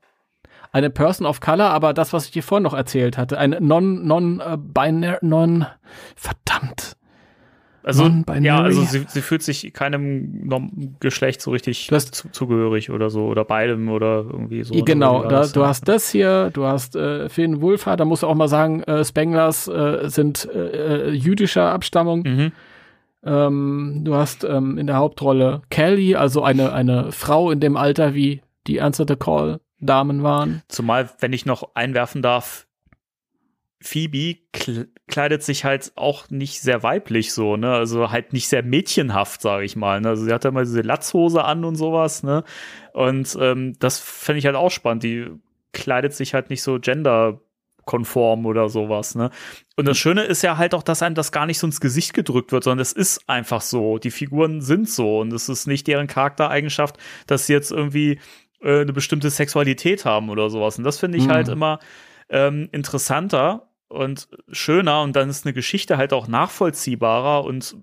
Eine 0.73 0.91
Person 0.91 1.27
of 1.27 1.41
Color, 1.41 1.71
aber 1.71 1.95
das, 1.95 2.13
was 2.13 2.27
ich 2.27 2.31
dir 2.33 2.43
vorhin 2.43 2.65
noch 2.65 2.75
erzählt 2.75 3.17
hatte, 3.19 3.39
eine 3.39 3.61
non, 3.61 4.07
non, 4.07 4.41
äh, 4.41 4.57
binary, 4.59 5.19
non, 5.23 5.67
verdammt. 6.15 6.97
Also, 7.87 8.11
ja, 8.41 8.63
also 8.63 8.83
sie, 8.83 9.05
sie 9.07 9.21
fühlt 9.21 9.45
sich 9.45 9.73
keinem 9.73 10.51
Geschlecht 10.99 11.41
so 11.41 11.53
richtig 11.53 11.89
zu, 11.89 12.29
zugehörig 12.33 12.91
oder 12.91 13.11
so, 13.11 13.27
oder 13.27 13.45
beidem 13.45 13.91
oder 13.91 14.25
irgendwie 14.29 14.65
so. 14.65 14.75
Genau, 14.83 15.23
da, 15.29 15.47
du 15.47 15.65
hast 15.65 15.87
das 15.87 16.11
hier, 16.11 16.51
du 16.53 16.65
hast 16.65 16.97
äh, 16.97 17.29
Finn 17.29 17.61
Wulfer, 17.61 17.97
da 17.97 18.05
musst 18.05 18.25
du 18.25 18.27
auch 18.27 18.35
mal 18.35 18.49
sagen, 18.49 18.83
äh, 18.83 19.05
Spenglers 19.05 19.69
äh, 19.69 20.09
sind 20.09 20.49
äh, 20.53 21.11
äh, 21.11 21.11
jüdischer 21.13 21.71
Abstammung. 21.71 22.25
Mhm. 22.25 22.53
Ähm, 23.25 24.01
du 24.03 24.17
hast 24.17 24.43
ähm, 24.43 24.79
in 24.79 24.89
der 24.89 24.97
Hauptrolle 24.97 25.63
Kelly, 25.71 26.17
also 26.17 26.43
eine, 26.43 26.73
eine 26.73 27.13
Frau 27.13 27.53
in 27.53 27.61
dem 27.61 27.77
Alter, 27.77 28.15
wie 28.15 28.43
die 28.67 28.81
Answer 28.81 29.05
the 29.07 29.15
Call 29.15 29.61
Damen 29.79 30.23
waren. 30.23 30.63
Zumal, 30.69 31.11
wenn 31.21 31.33
ich 31.33 31.47
noch 31.47 31.75
einwerfen 31.75 32.23
darf, 32.23 32.67
Phoebe 33.81 34.37
kleidet 35.07 35.43
sich 35.43 35.65
halt 35.65 35.93
auch 35.97 36.31
nicht 36.31 36.61
sehr 36.61 36.83
weiblich 36.83 37.33
so, 37.33 37.57
ne? 37.57 37.73
Also 37.73 38.11
halt 38.11 38.33
nicht 38.33 38.49
sehr 38.49 38.63
mädchenhaft, 38.63 39.43
sage 39.43 39.65
ich 39.65 39.77
mal. 39.77 40.01
Ne? 40.01 40.09
Also 40.09 40.25
sie 40.25 40.33
hat 40.33 40.45
ja 40.45 40.51
mal 40.51 40.65
diese 40.65 40.81
Latzhose 40.81 41.45
an 41.45 41.65
und 41.65 41.77
sowas, 41.77 42.23
ne? 42.23 42.45
Und 42.93 43.37
ähm, 43.41 43.75
das 43.79 43.99
fände 43.99 44.39
ich 44.39 44.47
halt 44.47 44.57
auch 44.57 44.71
spannend. 44.71 45.03
Die 45.03 45.31
kleidet 45.73 46.15
sich 46.15 46.33
halt 46.33 46.49
nicht 46.49 46.63
so 46.63 46.79
genderkonform 46.81 48.47
oder 48.47 48.71
sowas, 48.71 49.15
ne? 49.15 49.31
Und 49.77 49.87
das 49.87 49.99
Schöne 49.99 50.25
ist 50.25 50.43
ja 50.43 50.57
halt 50.57 50.75
auch, 50.75 50.83
dass 50.83 51.03
einem 51.03 51.15
das 51.15 51.31
gar 51.31 51.45
nicht 51.45 51.59
so 51.59 51.67
ins 51.67 51.81
Gesicht 51.81 52.15
gedrückt 52.15 52.53
wird, 52.53 52.65
sondern 52.65 52.81
es 52.81 52.93
ist 52.93 53.29
einfach 53.29 53.61
so. 53.61 53.99
Die 53.99 54.11
Figuren 54.11 54.63
sind 54.63 54.89
so 54.89 55.21
und 55.21 55.33
es 55.35 55.51
ist 55.51 55.67
nicht 55.67 55.87
deren 55.87 56.07
Charaktereigenschaft, 56.07 56.97
dass 57.27 57.47
sie 57.47 57.53
jetzt 57.53 57.73
irgendwie 57.73 58.19
äh, 58.63 58.81
eine 58.81 58.93
bestimmte 58.93 59.31
Sexualität 59.31 60.05
haben 60.05 60.31
oder 60.31 60.51
sowas. 60.51 60.79
Und 60.79 60.85
das 60.85 60.99
finde 60.99 61.19
ich 61.19 61.27
Mhm. 61.29 61.33
halt 61.33 61.49
immer 61.49 61.79
ähm, 62.29 62.69
interessanter 62.73 63.69
und 63.89 64.29
schöner 64.51 65.03
und 65.03 65.15
dann 65.15 65.29
ist 65.31 65.47
eine 65.47 65.53
Geschichte 65.53 65.97
halt 65.97 66.13
auch 66.13 66.27
nachvollziehbarer 66.27 67.45
und 67.45 67.77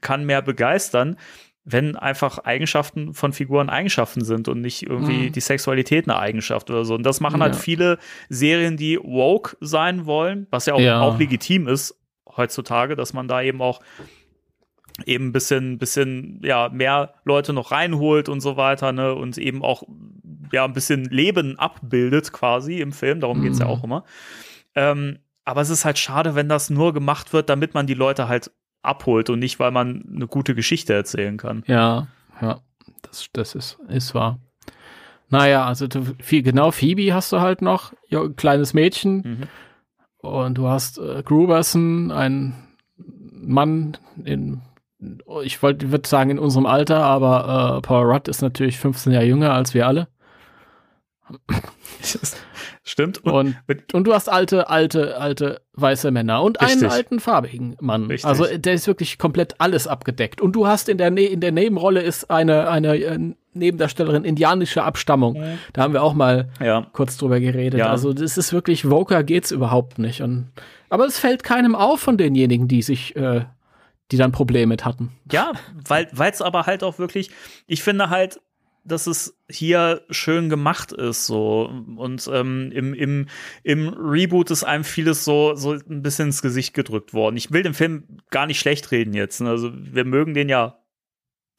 kann 0.00 0.24
mehr 0.24 0.42
begeistern, 0.42 1.16
wenn 1.64 1.96
einfach 1.96 2.38
Eigenschaften 2.38 3.14
von 3.14 3.32
Figuren 3.32 3.68
Eigenschaften 3.68 4.24
sind 4.24 4.48
und 4.48 4.60
nicht 4.60 4.84
irgendwie 4.84 5.26
Mhm. 5.28 5.32
die 5.32 5.40
Sexualität 5.40 6.08
eine 6.08 6.18
Eigenschaft 6.18 6.70
oder 6.70 6.84
so. 6.84 6.94
Und 6.94 7.02
das 7.04 7.20
machen 7.20 7.42
halt 7.42 7.54
Ja. 7.56 7.60
viele 7.60 7.98
Serien, 8.28 8.76
die 8.76 8.98
woke 9.02 9.56
sein 9.60 10.06
wollen, 10.06 10.46
was 10.50 10.66
ja 10.66 10.74
auch, 10.74 10.80
Ja. 10.80 11.00
auch 11.00 11.18
legitim 11.18 11.66
ist 11.68 11.96
heutzutage, 12.36 12.94
dass 12.96 13.12
man 13.12 13.26
da 13.28 13.42
eben 13.42 13.60
auch 13.60 13.80
eben 15.06 15.28
ein 15.28 15.32
bisschen, 15.32 15.78
bisschen, 15.78 16.40
ja, 16.44 16.68
mehr 16.70 17.14
Leute 17.24 17.52
noch 17.52 17.70
reinholt 17.70 18.28
und 18.28 18.40
so 18.40 18.56
weiter, 18.56 18.92
ne, 18.92 19.14
und 19.14 19.38
eben 19.38 19.62
auch, 19.62 19.82
ja, 20.52 20.64
ein 20.64 20.72
bisschen 20.72 21.04
Leben 21.04 21.58
abbildet 21.58 22.32
quasi 22.32 22.80
im 22.80 22.92
Film, 22.92 23.20
darum 23.20 23.42
geht's 23.42 23.58
ja 23.60 23.66
Mhm. 23.66 23.70
auch 23.70 23.84
immer. 23.84 24.04
Ähm, 24.74 25.18
aber 25.44 25.60
es 25.62 25.70
ist 25.70 25.84
halt 25.84 25.98
schade, 25.98 26.34
wenn 26.34 26.48
das 26.48 26.70
nur 26.70 26.92
gemacht 26.92 27.32
wird, 27.32 27.48
damit 27.48 27.74
man 27.74 27.86
die 27.86 27.94
Leute 27.94 28.28
halt 28.28 28.50
abholt 28.82 29.30
und 29.30 29.38
nicht, 29.40 29.58
weil 29.58 29.70
man 29.70 30.04
eine 30.14 30.26
gute 30.26 30.54
Geschichte 30.54 30.94
erzählen 30.94 31.36
kann. 31.36 31.64
Ja, 31.66 32.08
ja, 32.40 32.60
das, 33.02 33.26
das 33.32 33.54
ist, 33.54 33.78
ist 33.88 34.14
wahr. 34.14 34.38
Naja, 35.28 35.64
also 35.64 35.86
du, 35.86 36.04
viel, 36.20 36.42
genau, 36.42 36.70
Phoebe 36.72 37.14
hast 37.14 37.32
du 37.32 37.40
halt 37.40 37.62
noch, 37.62 37.92
ja, 38.08 38.22
ein 38.22 38.36
kleines 38.36 38.74
Mädchen. 38.74 39.16
Mhm. 40.22 40.28
Und 40.28 40.58
du 40.58 40.66
hast 40.66 40.98
äh, 40.98 41.22
Gruberson, 41.24 42.10
ein 42.10 42.54
Mann 43.32 43.96
in, 44.24 44.60
ich 45.42 45.62
wollte, 45.62 45.90
würde 45.92 46.08
sagen 46.08 46.30
in 46.30 46.38
unserem 46.38 46.66
Alter, 46.66 47.02
aber 47.02 47.78
äh, 47.78 47.80
Paul 47.80 48.10
Rudd 48.10 48.28
ist 48.28 48.42
natürlich 48.42 48.78
15 48.78 49.12
Jahre 49.12 49.24
jünger 49.24 49.52
als 49.52 49.74
wir 49.74 49.86
alle. 49.86 50.08
Stimmt. 52.82 53.18
Und, 53.24 53.56
Und, 53.66 53.94
und 53.94 54.04
du 54.04 54.14
hast 54.14 54.28
alte, 54.28 54.68
alte, 54.68 55.18
alte 55.18 55.60
weiße 55.74 56.10
Männer 56.10 56.42
und 56.42 56.60
einen 56.60 56.70
Richtig. 56.70 56.90
alten 56.90 57.20
farbigen 57.20 57.76
Mann. 57.80 58.06
Richtig. 58.06 58.26
Also 58.26 58.46
der 58.46 58.74
ist 58.74 58.86
wirklich 58.86 59.18
komplett 59.18 59.54
alles 59.58 59.86
abgedeckt. 59.86 60.40
Und 60.40 60.52
du 60.52 60.66
hast 60.66 60.88
in 60.88 60.98
der, 60.98 61.10
ne 61.10 61.24
in 61.24 61.40
der 61.40 61.52
Nebenrolle 61.52 62.02
ist 62.02 62.30
eine, 62.30 62.68
eine 62.68 62.96
äh, 62.96 63.18
Nebendarstellerin 63.52 64.24
indianischer 64.24 64.84
Abstammung. 64.84 65.40
Da 65.72 65.82
haben 65.82 65.92
wir 65.92 66.02
auch 66.02 66.14
mal 66.14 66.48
ja. 66.60 66.86
kurz 66.92 67.16
drüber 67.16 67.40
geredet. 67.40 67.80
Ja. 67.80 67.90
Also 67.90 68.12
das 68.12 68.38
ist 68.38 68.52
wirklich, 68.52 68.84
Voker 68.88 69.22
geht's 69.24 69.50
überhaupt 69.50 69.98
nicht. 69.98 70.22
Und, 70.22 70.48
aber 70.88 71.06
es 71.06 71.18
fällt 71.18 71.42
keinem 71.42 71.74
auf 71.74 72.00
von 72.00 72.16
denjenigen, 72.16 72.68
die 72.68 72.82
sich, 72.82 73.16
äh, 73.16 73.42
die 74.10 74.16
dann 74.16 74.32
Probleme 74.32 74.66
mit 74.66 74.84
hatten. 74.84 75.12
Ja, 75.30 75.52
weil 75.86 76.08
es 76.18 76.42
aber 76.42 76.66
halt 76.66 76.82
auch 76.82 76.98
wirklich, 76.98 77.30
ich 77.66 77.82
finde 77.82 78.10
halt, 78.10 78.40
dass 78.84 79.06
es 79.06 79.36
hier 79.48 80.02
schön 80.10 80.48
gemacht 80.48 80.92
ist 80.92 81.26
so 81.26 81.70
und 81.96 82.28
ähm, 82.32 82.72
im, 82.72 82.94
im, 82.94 83.26
im 83.62 83.88
Reboot 83.88 84.50
ist 84.50 84.64
einem 84.64 84.84
vieles 84.84 85.24
so 85.24 85.54
so 85.54 85.72
ein 85.72 86.02
bisschen 86.02 86.28
ins 86.28 86.42
Gesicht 86.42 86.72
gedrückt 86.74 87.12
worden. 87.12 87.36
Ich 87.36 87.52
will 87.52 87.62
den 87.62 87.74
Film 87.74 88.04
gar 88.30 88.46
nicht 88.46 88.58
schlecht 88.58 88.90
reden 88.90 89.12
jetzt. 89.12 89.40
Ne? 89.40 89.50
Also 89.50 89.70
wir 89.74 90.04
mögen 90.04 90.34
den 90.34 90.48
ja 90.48 90.82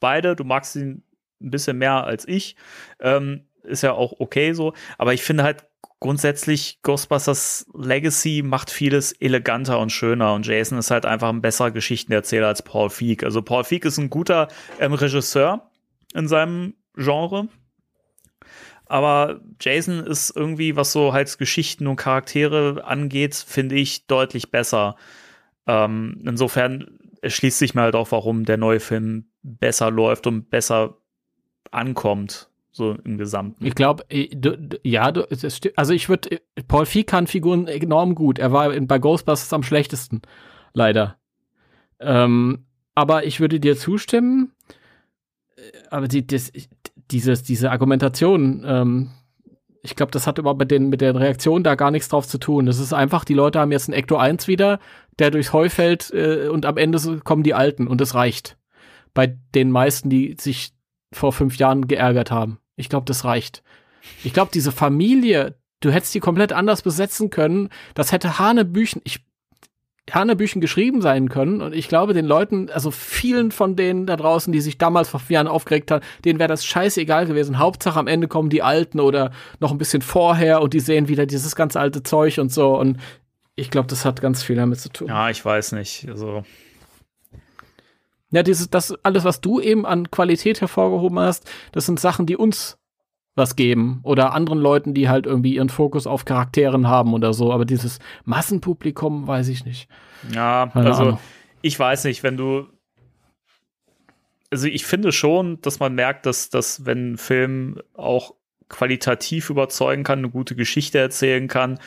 beide. 0.00 0.34
Du 0.34 0.44
magst 0.44 0.74
ihn 0.74 1.04
ein 1.40 1.50
bisschen 1.50 1.78
mehr 1.78 2.04
als 2.04 2.26
ich. 2.26 2.56
Ähm, 3.00 3.46
ist 3.62 3.82
ja 3.82 3.92
auch 3.92 4.18
okay 4.18 4.52
so. 4.52 4.74
Aber 4.98 5.14
ich 5.14 5.22
finde 5.22 5.44
halt 5.44 5.64
grundsätzlich 6.02 6.80
Ghostbusters 6.82 7.64
Legacy 7.74 8.42
macht 8.44 8.70
vieles 8.70 9.12
eleganter 9.12 9.78
und 9.78 9.90
schöner 9.90 10.34
und 10.34 10.44
Jason 10.44 10.76
ist 10.76 10.90
halt 10.90 11.06
einfach 11.06 11.28
ein 11.28 11.40
besserer 11.40 11.70
Geschichtenerzähler 11.70 12.48
als 12.48 12.62
Paul 12.62 12.90
Feig. 12.90 13.22
Also 13.22 13.40
Paul 13.40 13.62
Feig 13.62 13.84
ist 13.84 13.98
ein 13.98 14.10
guter 14.10 14.48
ähm, 14.80 14.94
Regisseur 14.94 15.70
in 16.12 16.26
seinem 16.26 16.74
Genre. 16.96 17.48
Aber 18.86 19.40
Jason 19.60 20.04
ist 20.04 20.34
irgendwie, 20.36 20.74
was 20.74 20.92
so 20.92 21.12
halt 21.12 21.38
Geschichten 21.38 21.86
und 21.86 21.96
Charaktere 21.96 22.82
angeht, 22.84 23.36
finde 23.36 23.76
ich 23.76 24.08
deutlich 24.08 24.50
besser. 24.50 24.96
Ähm, 25.68 26.20
insofern 26.26 26.98
erschließt 27.22 27.60
sich 27.60 27.74
mir 27.74 27.82
halt 27.82 27.94
auch, 27.94 28.10
warum 28.10 28.44
der 28.44 28.56
neue 28.56 28.80
Film 28.80 29.30
besser 29.44 29.92
läuft 29.92 30.26
und 30.26 30.50
besser 30.50 30.98
ankommt, 31.70 32.50
so 32.72 32.96
im 33.04 33.18
Gesamten. 33.18 33.64
Ich 33.64 33.74
glaube, 33.74 34.04
ja, 34.82 35.12
du, 35.12 35.26
also 35.76 35.92
ich 35.92 36.08
würde, 36.08 36.40
Paul 36.68 36.86
Feig 36.86 37.06
kann 37.06 37.26
Figuren 37.26 37.68
enorm 37.68 38.14
gut. 38.14 38.38
Er 38.38 38.52
war 38.52 38.70
bei 38.70 38.98
Ghostbusters 38.98 39.52
am 39.52 39.62
schlechtesten, 39.62 40.22
leider. 40.72 41.18
Ähm, 42.00 42.64
aber 42.94 43.26
ich 43.26 43.40
würde 43.40 43.60
dir 43.60 43.76
zustimmen. 43.76 44.52
Äh, 45.56 45.62
Aber 45.90 46.08
die, 46.08 46.26
das, 46.26 46.52
dieses, 47.10 47.42
diese 47.42 47.70
Argumentation, 47.70 48.64
ähm, 48.66 49.10
ich 49.82 49.96
glaube, 49.96 50.12
das 50.12 50.26
hat 50.26 50.38
überhaupt 50.38 50.60
mit 50.60 50.70
den, 50.70 50.88
mit 50.88 51.00
der 51.00 51.14
Reaktion 51.14 51.64
da 51.64 51.74
gar 51.74 51.90
nichts 51.90 52.08
drauf 52.08 52.26
zu 52.26 52.38
tun. 52.38 52.66
Das 52.66 52.78
ist 52.78 52.92
einfach, 52.92 53.24
die 53.24 53.34
Leute 53.34 53.58
haben 53.58 53.72
jetzt 53.72 53.88
einen 53.88 53.98
Ecto 53.98 54.16
1 54.16 54.46
wieder, 54.46 54.78
der 55.18 55.30
durchs 55.30 55.52
Heu 55.52 55.68
fällt 55.68 56.10
äh, 56.12 56.48
und 56.48 56.66
am 56.66 56.76
Ende 56.76 57.20
kommen 57.24 57.42
die 57.42 57.54
Alten 57.54 57.86
und 57.86 58.00
es 58.00 58.14
reicht. 58.14 58.56
Bei 59.14 59.26
den 59.26 59.70
meisten, 59.70 60.08
die 60.08 60.36
sich 60.40 60.72
vor 61.12 61.32
fünf 61.32 61.58
Jahren 61.58 61.86
geärgert 61.88 62.30
haben. 62.30 62.58
Ich 62.76 62.88
glaube, 62.88 63.06
das 63.06 63.24
reicht. 63.24 63.62
Ich 64.24 64.32
glaube, 64.32 64.50
diese 64.52 64.72
Familie, 64.72 65.54
du 65.80 65.90
hättest 65.90 66.14
die 66.14 66.20
komplett 66.20 66.52
anders 66.52 66.82
besetzen 66.82 67.30
können. 67.30 67.68
Das 67.94 68.12
hätte 68.12 68.38
Hanebüchen, 68.38 69.00
ich, 69.04 69.20
Hanebüchen 70.10 70.60
geschrieben 70.60 71.00
sein 71.00 71.28
können. 71.28 71.60
Und 71.60 71.74
ich 71.74 71.88
glaube, 71.88 72.14
den 72.14 72.26
Leuten, 72.26 72.70
also 72.70 72.90
vielen 72.90 73.52
von 73.52 73.76
denen 73.76 74.06
da 74.06 74.16
draußen, 74.16 74.52
die 74.52 74.60
sich 74.60 74.78
damals 74.78 75.08
vor 75.08 75.20
vier 75.20 75.34
Jahren 75.34 75.48
aufgeregt 75.48 75.90
haben, 75.90 76.04
denen 76.24 76.38
wäre 76.38 76.48
das 76.48 76.64
scheißegal 76.64 77.26
gewesen. 77.26 77.58
Hauptsache 77.58 77.98
am 77.98 78.08
Ende 78.08 78.28
kommen 78.28 78.50
die 78.50 78.62
Alten 78.62 79.00
oder 79.00 79.30
noch 79.60 79.70
ein 79.70 79.78
bisschen 79.78 80.02
vorher 80.02 80.60
und 80.60 80.74
die 80.74 80.80
sehen 80.80 81.08
wieder 81.08 81.26
dieses 81.26 81.54
ganz 81.54 81.76
alte 81.76 82.02
Zeug 82.02 82.38
und 82.38 82.52
so. 82.52 82.76
Und 82.76 82.98
ich 83.54 83.70
glaube, 83.70 83.88
das 83.88 84.04
hat 84.04 84.20
ganz 84.20 84.42
viel 84.42 84.56
damit 84.56 84.80
zu 84.80 84.88
tun. 84.88 85.08
Ja, 85.08 85.30
ich 85.30 85.44
weiß 85.44 85.72
nicht. 85.72 86.08
Also, 86.08 86.44
Ja, 88.32 88.42
dieses, 88.42 88.68
das 88.70 88.94
alles, 89.04 89.24
was 89.24 89.40
du 89.40 89.60
eben 89.60 89.86
an 89.86 90.10
Qualität 90.10 90.60
hervorgehoben 90.60 91.18
hast, 91.18 91.48
das 91.72 91.86
sind 91.86 92.00
Sachen, 92.00 92.26
die 92.26 92.36
uns 92.36 92.78
was 93.34 93.56
geben 93.56 94.00
oder 94.02 94.34
anderen 94.34 94.58
Leuten, 94.58 94.92
die 94.92 95.08
halt 95.08 95.24
irgendwie 95.26 95.54
ihren 95.54 95.70
Fokus 95.70 96.06
auf 96.06 96.24
Charakteren 96.24 96.88
haben 96.88 97.14
oder 97.14 97.32
so. 97.32 97.52
Aber 97.52 97.64
dieses 97.64 97.98
Massenpublikum, 98.24 99.26
weiß 99.26 99.48
ich 99.48 99.64
nicht. 99.64 99.88
ja, 100.34 100.68
Keine 100.72 100.86
also 100.86 101.02
Ahnung. 101.02 101.18
ich 101.62 101.78
weiß 101.78 102.04
nicht, 102.04 102.22
wenn 102.22 102.36
du 102.36 102.66
also 104.50 104.66
ich 104.66 104.84
finde 104.84 105.12
schon, 105.12 105.62
dass 105.62 105.80
man 105.80 105.94
merkt, 105.94 106.26
dass, 106.26 106.50
dass 106.50 106.84
wenn 106.84 107.12
ein 107.12 107.16
Film 107.16 107.80
auch 107.94 108.34
qualitativ 108.68 109.48
überzeugen 109.48 110.04
kann, 110.04 110.18
eine 110.18 110.28
gute 110.28 110.54
Geschichte 110.54 110.98
erzählen 110.98 111.48
kann, 111.48 111.78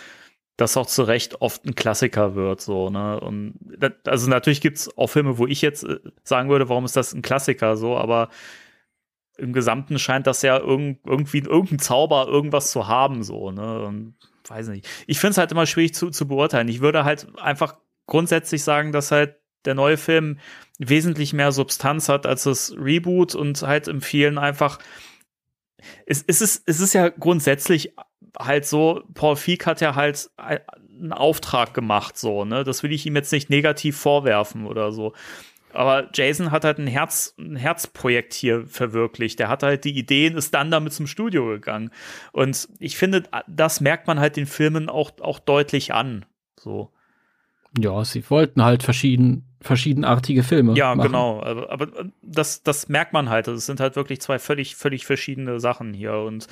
das 0.57 0.77
auch 0.77 0.85
zu 0.85 1.03
Recht 1.03 1.41
oft 1.41 1.65
ein 1.65 1.75
Klassiker 1.75 2.35
wird, 2.35 2.61
so, 2.61 2.89
ne? 2.89 3.19
Und 3.19 3.55
das, 3.77 3.91
also 4.05 4.29
natürlich 4.29 4.61
gibt's 4.61 4.89
auch 4.97 5.07
Filme, 5.07 5.37
wo 5.37 5.47
ich 5.47 5.61
jetzt 5.61 5.83
äh, 5.83 5.99
sagen 6.23 6.49
würde, 6.49 6.69
warum 6.69 6.85
ist 6.85 6.95
das 6.95 7.13
ein 7.13 7.21
Klassiker 7.21 7.75
so, 7.75 7.97
aber 7.97 8.29
im 9.37 9.51
Gesamten 9.51 9.99
scheint 9.99 10.27
das 10.27 10.41
ja 10.43 10.57
irgend, 10.57 10.99
irgendwie 11.05 11.39
irgendein 11.39 11.79
Zauber, 11.79 12.27
irgendwas 12.27 12.71
zu 12.71 12.87
haben, 12.87 13.23
so, 13.23 13.51
ne? 13.51 13.81
Und 13.85 14.15
weiß 14.47 14.69
nicht. 14.69 14.87
Ich 15.07 15.19
finde 15.19 15.31
es 15.31 15.37
halt 15.37 15.51
immer 15.51 15.65
schwierig 15.65 15.93
zu, 15.93 16.09
zu 16.09 16.27
beurteilen. 16.27 16.67
Ich 16.67 16.79
würde 16.79 17.03
halt 17.03 17.27
einfach 17.39 17.75
grundsätzlich 18.05 18.63
sagen, 18.63 18.91
dass 18.91 19.11
halt 19.11 19.35
der 19.65 19.73
neue 19.73 19.97
Film 19.97 20.39
wesentlich 20.77 21.33
mehr 21.33 21.51
Substanz 21.51 22.07
hat 22.09 22.25
als 22.25 22.43
das 22.43 22.75
Reboot 22.77 23.35
und 23.35 23.61
halt 23.63 23.87
im 23.87 24.01
vielen 24.01 24.37
einfach 24.37 24.79
es, 26.05 26.23
es, 26.27 26.41
ist, 26.41 26.63
es 26.65 26.79
ist 26.79 26.93
ja 26.93 27.09
grundsätzlich 27.09 27.93
halt 28.37 28.65
so, 28.65 29.03
Paul 29.13 29.35
Feig 29.35 29.65
hat 29.65 29.81
ja 29.81 29.95
halt 29.95 30.29
einen 30.37 31.13
Auftrag 31.13 31.73
gemacht, 31.73 32.17
so, 32.17 32.45
ne? 32.45 32.63
Das 32.63 32.83
will 32.83 32.91
ich 32.91 33.05
ihm 33.05 33.15
jetzt 33.15 33.31
nicht 33.31 33.49
negativ 33.49 33.97
vorwerfen 33.97 34.65
oder 34.65 34.91
so. 34.91 35.13
Aber 35.75 36.09
Jason 36.13 36.51
hat 36.51 36.63
halt 36.63 36.77
ein 36.77 36.87
Herz, 36.87 37.35
ein 37.37 37.57
Herzprojekt 37.57 38.33
hier 38.33 38.65
verwirklicht. 38.65 39.39
Der 39.39 39.49
hat 39.49 39.61
halt 39.61 39.83
die 39.83 39.97
Ideen, 39.97 40.37
ist 40.37 40.53
dann 40.53 40.71
damit 40.71 40.93
zum 40.93 41.05
Studio 41.05 41.47
gegangen. 41.47 41.91
Und 42.31 42.69
ich 42.79 42.97
finde, 42.97 43.23
das 43.47 43.81
merkt 43.81 44.07
man 44.07 44.19
halt 44.19 44.37
den 44.37 44.45
Filmen 44.45 44.87
auch, 44.87 45.11
auch 45.19 45.39
deutlich 45.39 45.93
an. 45.93 46.25
So. 46.57 46.93
Ja, 47.77 48.05
sie 48.05 48.29
wollten 48.29 48.63
halt 48.63 48.83
verschieden, 48.83 49.45
verschiedenartige 49.61 50.43
Filme. 50.43 50.75
Ja, 50.75 50.95
machen. 50.95 51.07
genau. 51.07 51.41
Aber, 51.41 51.71
aber 51.71 51.87
das, 52.21 52.63
das 52.63 52.87
merkt 52.87 53.13
man 53.13 53.29
halt. 53.29 53.47
Es 53.47 53.65
sind 53.65 53.79
halt 53.79 53.95
wirklich 53.95 54.21
zwei 54.21 54.39
völlig, 54.39 54.75
völlig 54.75 55.05
verschiedene 55.05 55.59
Sachen 55.59 55.93
hier. 55.93 56.15
Und 56.15 56.47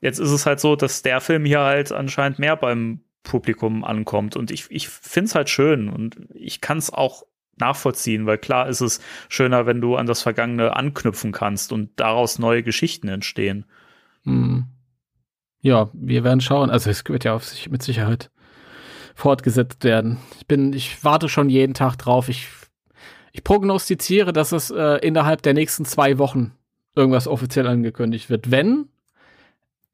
jetzt 0.00 0.18
ist 0.18 0.30
es 0.30 0.46
halt 0.46 0.60
so, 0.60 0.76
dass 0.76 1.02
der 1.02 1.20
Film 1.20 1.44
hier 1.44 1.60
halt 1.60 1.92
anscheinend 1.92 2.38
mehr 2.38 2.56
beim 2.56 3.00
Publikum 3.22 3.84
ankommt. 3.84 4.36
Und 4.36 4.50
ich, 4.50 4.66
ich 4.70 4.88
finde 4.88 5.26
es 5.26 5.34
halt 5.34 5.50
schön. 5.50 5.88
Und 5.88 6.16
ich 6.34 6.60
kann 6.60 6.78
es 6.78 6.92
auch 6.92 7.24
nachvollziehen, 7.58 8.26
weil 8.26 8.38
klar 8.38 8.68
ist 8.68 8.80
es 8.80 9.00
schöner, 9.28 9.66
wenn 9.66 9.80
du 9.80 9.96
an 9.96 10.06
das 10.06 10.22
Vergangene 10.22 10.74
anknüpfen 10.74 11.32
kannst 11.32 11.72
und 11.72 11.90
daraus 12.00 12.38
neue 12.38 12.62
Geschichten 12.62 13.08
entstehen. 13.08 13.66
Hm. 14.24 14.66
Ja, 15.60 15.90
wir 15.92 16.24
werden 16.24 16.40
schauen. 16.40 16.70
Also 16.70 16.90
es 16.90 17.04
wird 17.08 17.24
ja 17.24 17.34
auf 17.34 17.44
sich 17.44 17.70
mit 17.70 17.82
Sicherheit 17.82 18.31
fortgesetzt 19.14 19.84
werden. 19.84 20.18
Ich 20.38 20.46
bin, 20.46 20.72
ich 20.72 21.02
warte 21.04 21.28
schon 21.28 21.48
jeden 21.48 21.74
Tag 21.74 21.96
drauf. 21.96 22.28
Ich, 22.28 22.48
ich 23.32 23.44
prognostiziere, 23.44 24.32
dass 24.32 24.52
es 24.52 24.70
äh, 24.70 24.98
innerhalb 25.06 25.42
der 25.42 25.54
nächsten 25.54 25.84
zwei 25.84 26.18
Wochen 26.18 26.52
irgendwas 26.94 27.28
offiziell 27.28 27.66
angekündigt 27.66 28.30
wird. 28.30 28.50
Wenn 28.50 28.88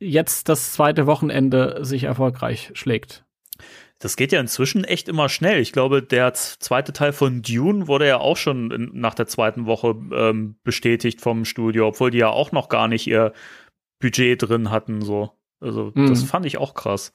jetzt 0.00 0.48
das 0.48 0.72
zweite 0.72 1.06
Wochenende 1.06 1.78
sich 1.84 2.04
erfolgreich 2.04 2.70
schlägt. 2.74 3.24
Das 3.98 4.16
geht 4.16 4.30
ja 4.30 4.38
inzwischen 4.38 4.84
echt 4.84 5.08
immer 5.08 5.28
schnell. 5.28 5.60
Ich 5.60 5.72
glaube, 5.72 6.02
der 6.02 6.32
zweite 6.32 6.92
Teil 6.92 7.12
von 7.12 7.42
Dune 7.42 7.88
wurde 7.88 8.06
ja 8.06 8.18
auch 8.18 8.36
schon 8.36 8.70
in, 8.70 8.90
nach 8.94 9.14
der 9.14 9.26
zweiten 9.26 9.66
Woche 9.66 9.96
ähm, 10.12 10.56
bestätigt 10.62 11.20
vom 11.20 11.44
Studio, 11.44 11.88
obwohl 11.88 12.12
die 12.12 12.18
ja 12.18 12.28
auch 12.28 12.52
noch 12.52 12.68
gar 12.68 12.86
nicht 12.86 13.08
ihr 13.08 13.32
Budget 13.98 14.40
drin 14.40 14.70
hatten. 14.70 15.02
So, 15.02 15.32
also 15.60 15.90
mhm. 15.94 16.08
das 16.08 16.22
fand 16.22 16.46
ich 16.46 16.58
auch 16.58 16.74
krass. 16.74 17.10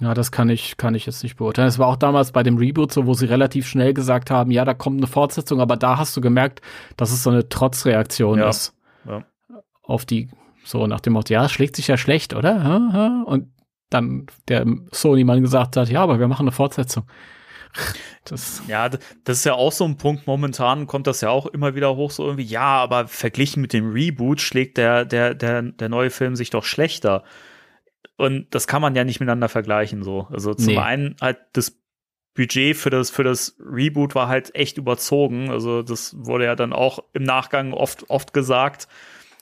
Ja, 0.00 0.14
das 0.14 0.32
kann 0.32 0.48
ich, 0.48 0.78
kann 0.78 0.94
ich 0.94 1.04
jetzt 1.04 1.22
nicht 1.22 1.36
beurteilen. 1.36 1.68
Es 1.68 1.78
war 1.78 1.88
auch 1.88 1.96
damals 1.96 2.32
bei 2.32 2.42
dem 2.42 2.56
Reboot 2.56 2.90
so, 2.90 3.06
wo 3.06 3.12
sie 3.12 3.26
relativ 3.26 3.66
schnell 3.66 3.92
gesagt 3.92 4.30
haben, 4.30 4.50
ja, 4.50 4.64
da 4.64 4.72
kommt 4.72 4.96
eine 4.96 5.06
Fortsetzung, 5.06 5.60
aber 5.60 5.76
da 5.76 5.98
hast 5.98 6.16
du 6.16 6.22
gemerkt, 6.22 6.62
dass 6.96 7.12
es 7.12 7.22
so 7.22 7.30
eine 7.30 7.48
Trotzreaktion 7.48 8.38
ja. 8.38 8.48
ist. 8.48 8.74
Ja. 9.06 9.24
Auf 9.82 10.06
die, 10.06 10.30
so 10.64 10.86
nach 10.86 11.00
dem 11.00 11.12
Motto, 11.12 11.34
ja, 11.34 11.48
schlägt 11.50 11.76
sich 11.76 11.86
ja 11.86 11.98
schlecht, 11.98 12.34
oder? 12.34 13.24
Und 13.26 13.52
dann 13.90 14.26
der 14.48 14.64
Sony-Mann 14.92 15.42
gesagt 15.42 15.76
hat, 15.76 15.90
ja, 15.90 16.02
aber 16.02 16.18
wir 16.18 16.28
machen 16.28 16.44
eine 16.44 16.52
Fortsetzung. 16.52 17.04
Das 18.24 18.62
ja, 18.68 18.88
das 18.88 19.38
ist 19.38 19.44
ja 19.44 19.54
auch 19.54 19.72
so 19.72 19.84
ein 19.84 19.96
Punkt. 19.96 20.26
Momentan 20.26 20.86
kommt 20.86 21.06
das 21.06 21.22
ja 21.22 21.30
auch 21.30 21.46
immer 21.46 21.74
wieder 21.74 21.96
hoch, 21.96 22.10
so 22.10 22.24
irgendwie, 22.24 22.44
ja, 22.44 22.76
aber 22.76 23.08
verglichen 23.08 23.62
mit 23.62 23.72
dem 23.72 23.92
Reboot 23.92 24.42
schlägt 24.42 24.76
der, 24.76 25.06
der, 25.06 25.34
der, 25.34 25.62
der 25.62 25.88
neue 25.88 26.10
Film 26.10 26.36
sich 26.36 26.50
doch 26.50 26.64
schlechter. 26.64 27.24
Und 28.16 28.54
das 28.54 28.66
kann 28.66 28.82
man 28.82 28.94
ja 28.94 29.04
nicht 29.04 29.20
miteinander 29.20 29.48
vergleichen, 29.48 30.02
so. 30.02 30.28
Also 30.30 30.54
zum 30.54 30.74
nee. 30.74 30.78
einen 30.78 31.16
halt 31.20 31.38
das 31.52 31.80
Budget 32.34 32.76
für 32.76 32.90
das, 32.90 33.10
für 33.10 33.24
das 33.24 33.56
Reboot 33.58 34.14
war 34.14 34.28
halt 34.28 34.54
echt 34.54 34.78
überzogen. 34.78 35.50
Also 35.50 35.82
das 35.82 36.14
wurde 36.18 36.44
ja 36.44 36.54
dann 36.54 36.72
auch 36.72 37.00
im 37.12 37.22
Nachgang 37.22 37.72
oft, 37.72 38.08
oft 38.08 38.32
gesagt 38.32 38.88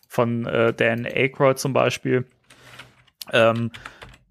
von 0.09 0.47
äh, 0.47 0.73
Dan 0.73 1.05
Aykroyd 1.07 1.59
zum 1.59 1.73
Beispiel. 1.73 2.25
Ähm, 3.33 3.71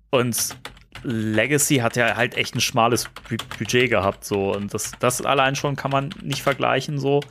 und 0.10 0.56
Legacy 1.04 1.78
hat 1.78 1.96
ja 1.96 2.16
halt 2.16 2.36
echt 2.36 2.56
ein 2.56 2.62
schmales 2.62 3.10
Budget 3.60 3.90
gehabt, 3.90 4.26
so. 4.26 4.54
Und 4.54 4.74
das, 4.74 4.92
das 5.00 5.22
allein 5.22 5.56
schon 5.56 5.76
kann 5.76 5.92
man 5.92 6.10
nicht 6.22 6.42
vergleichen, 6.42 7.00
so. 7.00 7.22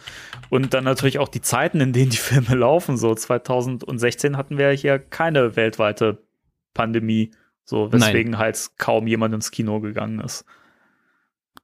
Und 0.48 0.74
dann 0.74 0.84
natürlich 0.84 1.18
auch 1.18 1.28
die 1.28 1.40
Zeiten, 1.40 1.80
in 1.80 1.92
denen 1.92 2.10
die 2.10 2.16
Filme 2.18 2.54
laufen, 2.54 2.96
so. 2.96 3.14
2016 3.14 4.36
hatten 4.36 4.58
wir 4.58 4.70
hier 4.70 4.98
keine 4.98 5.56
weltweite 5.56 6.25
Pandemie. 6.76 7.32
So, 7.64 7.92
weswegen 7.92 8.32
Nein. 8.32 8.40
halt 8.40 8.70
kaum 8.78 9.06
jemand 9.06 9.34
ins 9.34 9.50
Kino 9.50 9.80
gegangen 9.80 10.20
ist. 10.20 10.44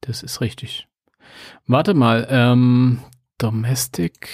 Das 0.00 0.22
ist 0.22 0.40
richtig. 0.40 0.88
Warte 1.66 1.94
mal, 1.94 2.26
ähm, 2.28 2.98
Domestic. 3.38 4.28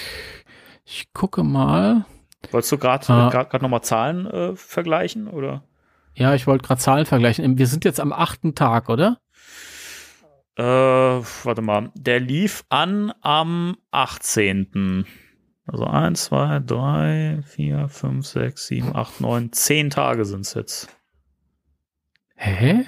Ich 0.84 1.12
gucke 1.12 1.42
mal. 1.42 2.06
Wolltest 2.50 2.72
du 2.72 2.78
gerade 2.78 3.06
ah. 3.12 3.28
gerade 3.28 3.62
nochmal 3.62 3.82
Zahlen 3.82 4.26
äh, 4.26 4.56
vergleichen, 4.56 5.28
oder? 5.28 5.64
Ja, 6.14 6.34
ich 6.34 6.46
wollte 6.46 6.66
gerade 6.66 6.80
Zahlen 6.80 7.04
vergleichen. 7.06 7.58
Wir 7.58 7.66
sind 7.66 7.84
jetzt 7.84 8.00
am 8.00 8.12
achten 8.12 8.54
Tag, 8.54 8.88
oder? 8.88 9.18
Äh, 10.56 10.62
warte 10.62 11.62
mal. 11.62 11.90
Der 11.94 12.20
lief 12.20 12.64
an 12.70 13.12
am 13.20 13.76
18. 13.90 15.04
Also 15.68 15.84
1, 15.84 16.24
2, 16.24 16.60
3, 16.60 17.42
4, 17.42 17.88
5, 17.88 18.26
6, 18.26 18.66
7, 18.66 18.96
8, 18.96 19.20
9, 19.20 19.52
10 19.52 19.90
Tage 19.90 20.24
sind 20.24 20.40
es 20.40 20.54
jetzt. 20.54 20.88
Hä? 22.36 22.86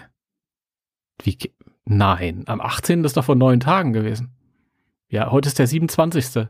Wie? 1.22 1.36
Nein, 1.84 2.44
am 2.46 2.62
18. 2.62 3.04
ist 3.04 3.18
doch 3.18 3.24
vor 3.24 3.36
neun 3.36 3.60
Tagen 3.60 3.92
gewesen. 3.92 4.34
Ja, 5.08 5.30
heute 5.30 5.48
ist 5.48 5.58
der 5.58 5.66
27. 5.66 6.48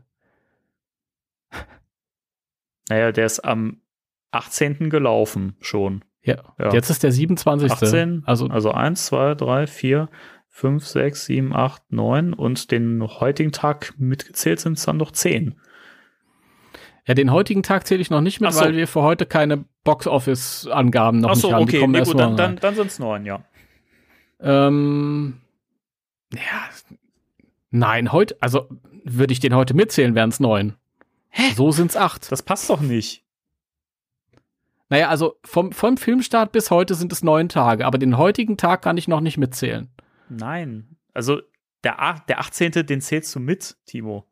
Naja, 2.89 3.11
der 3.11 3.25
ist 3.25 3.39
am 3.41 3.81
18. 4.31 4.89
gelaufen 4.89 5.55
schon. 5.59 6.03
Ja, 6.23 6.53
ja. 6.59 6.73
jetzt 6.73 6.89
ist 6.89 7.03
der 7.03 7.11
27. 7.11 7.71
18, 7.71 8.23
also, 8.25 8.47
also 8.47 8.71
1, 8.71 9.05
2, 9.07 9.35
3, 9.35 9.67
4, 9.67 10.09
5, 10.47 10.85
6, 10.85 11.25
7, 11.25 11.53
8, 11.53 11.91
9 11.91 12.33
und 12.33 12.71
den 12.71 13.01
heutigen 13.01 13.51
Tag 13.51 13.93
mitgezählt 13.97 14.59
sind 14.59 14.77
es 14.77 14.85
dann 14.85 14.97
noch 14.97 15.11
10. 15.11 15.59
Ja, 17.07 17.13
den 17.13 17.31
heutigen 17.31 17.63
Tag 17.63 17.87
zähle 17.87 18.01
ich 18.01 18.09
noch 18.09 18.21
nicht 18.21 18.41
mit, 18.41 18.53
so. 18.53 18.61
weil 18.61 18.75
wir 18.75 18.87
für 18.87 19.01
heute 19.01 19.25
keine 19.25 19.65
Box-Office-Angaben 19.83 21.19
noch 21.19 21.31
Ach 21.31 21.35
so, 21.35 21.47
nicht 21.47 21.55
haben. 21.55 21.63
okay, 21.63 21.87
nee, 21.87 22.01
gut, 22.01 22.19
dann, 22.19 22.37
dann, 22.37 22.55
dann 22.57 22.75
sind 22.75 22.87
es 22.87 22.99
neun, 22.99 23.25
ja. 23.25 23.43
Ähm, 24.39 25.41
ja, 26.33 26.69
nein, 27.71 28.11
heute, 28.11 28.37
also 28.39 28.67
würde 29.03 29.33
ich 29.33 29.39
den 29.39 29.55
heute 29.55 29.73
mitzählen, 29.73 30.15
wären 30.15 30.29
es 30.29 30.39
neun. 30.39 30.75
Hä? 31.29 31.53
So 31.55 31.71
sind 31.71 31.91
es 31.91 31.97
acht. 31.97 32.31
Das 32.31 32.43
passt 32.43 32.69
doch 32.69 32.81
nicht. 32.81 33.23
Naja, 34.89 35.07
also 35.07 35.37
vom, 35.45 35.71
vom 35.71 35.95
Filmstart 35.97 36.51
bis 36.51 36.69
heute 36.69 36.95
sind 36.95 37.13
es 37.13 37.23
neun 37.23 37.47
Tage, 37.49 37.85
aber 37.85 37.97
den 37.97 38.17
heutigen 38.17 38.57
Tag 38.57 38.81
kann 38.81 38.97
ich 38.97 39.07
noch 39.07 39.21
nicht 39.21 39.37
mitzählen. 39.37 39.89
Nein, 40.27 40.97
also 41.13 41.41
der, 41.83 42.23
der 42.27 42.39
18., 42.39 42.71
den 42.85 43.01
zählst 43.01 43.33
du 43.33 43.39
mit, 43.39 43.77
Timo. 43.85 44.25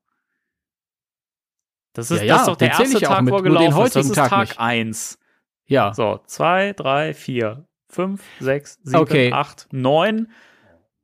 Das 2.00 2.12
ist, 2.12 2.24
ja, 2.24 2.34
das 2.34 2.42
ist 2.42 2.48
doch 2.48 2.56
der 2.56 2.70
erste 2.70 3.00
Tag, 3.02 3.30
wo 3.30 3.36
er 3.36 3.44
gelaufen 3.44 3.86
ist. 3.86 3.96
Das 3.96 4.06
ist 4.06 4.16
Tag, 4.16 4.30
Tag 4.30 4.56
1. 4.58 5.20
Ja. 5.68 5.94
So, 5.94 6.20
2, 6.26 6.74
3, 6.74 7.14
4, 7.14 7.66
5, 7.90 8.22
6, 8.40 8.80
7, 8.84 9.00
okay. 9.00 9.34
8, 9.34 9.68
9. 9.72 10.28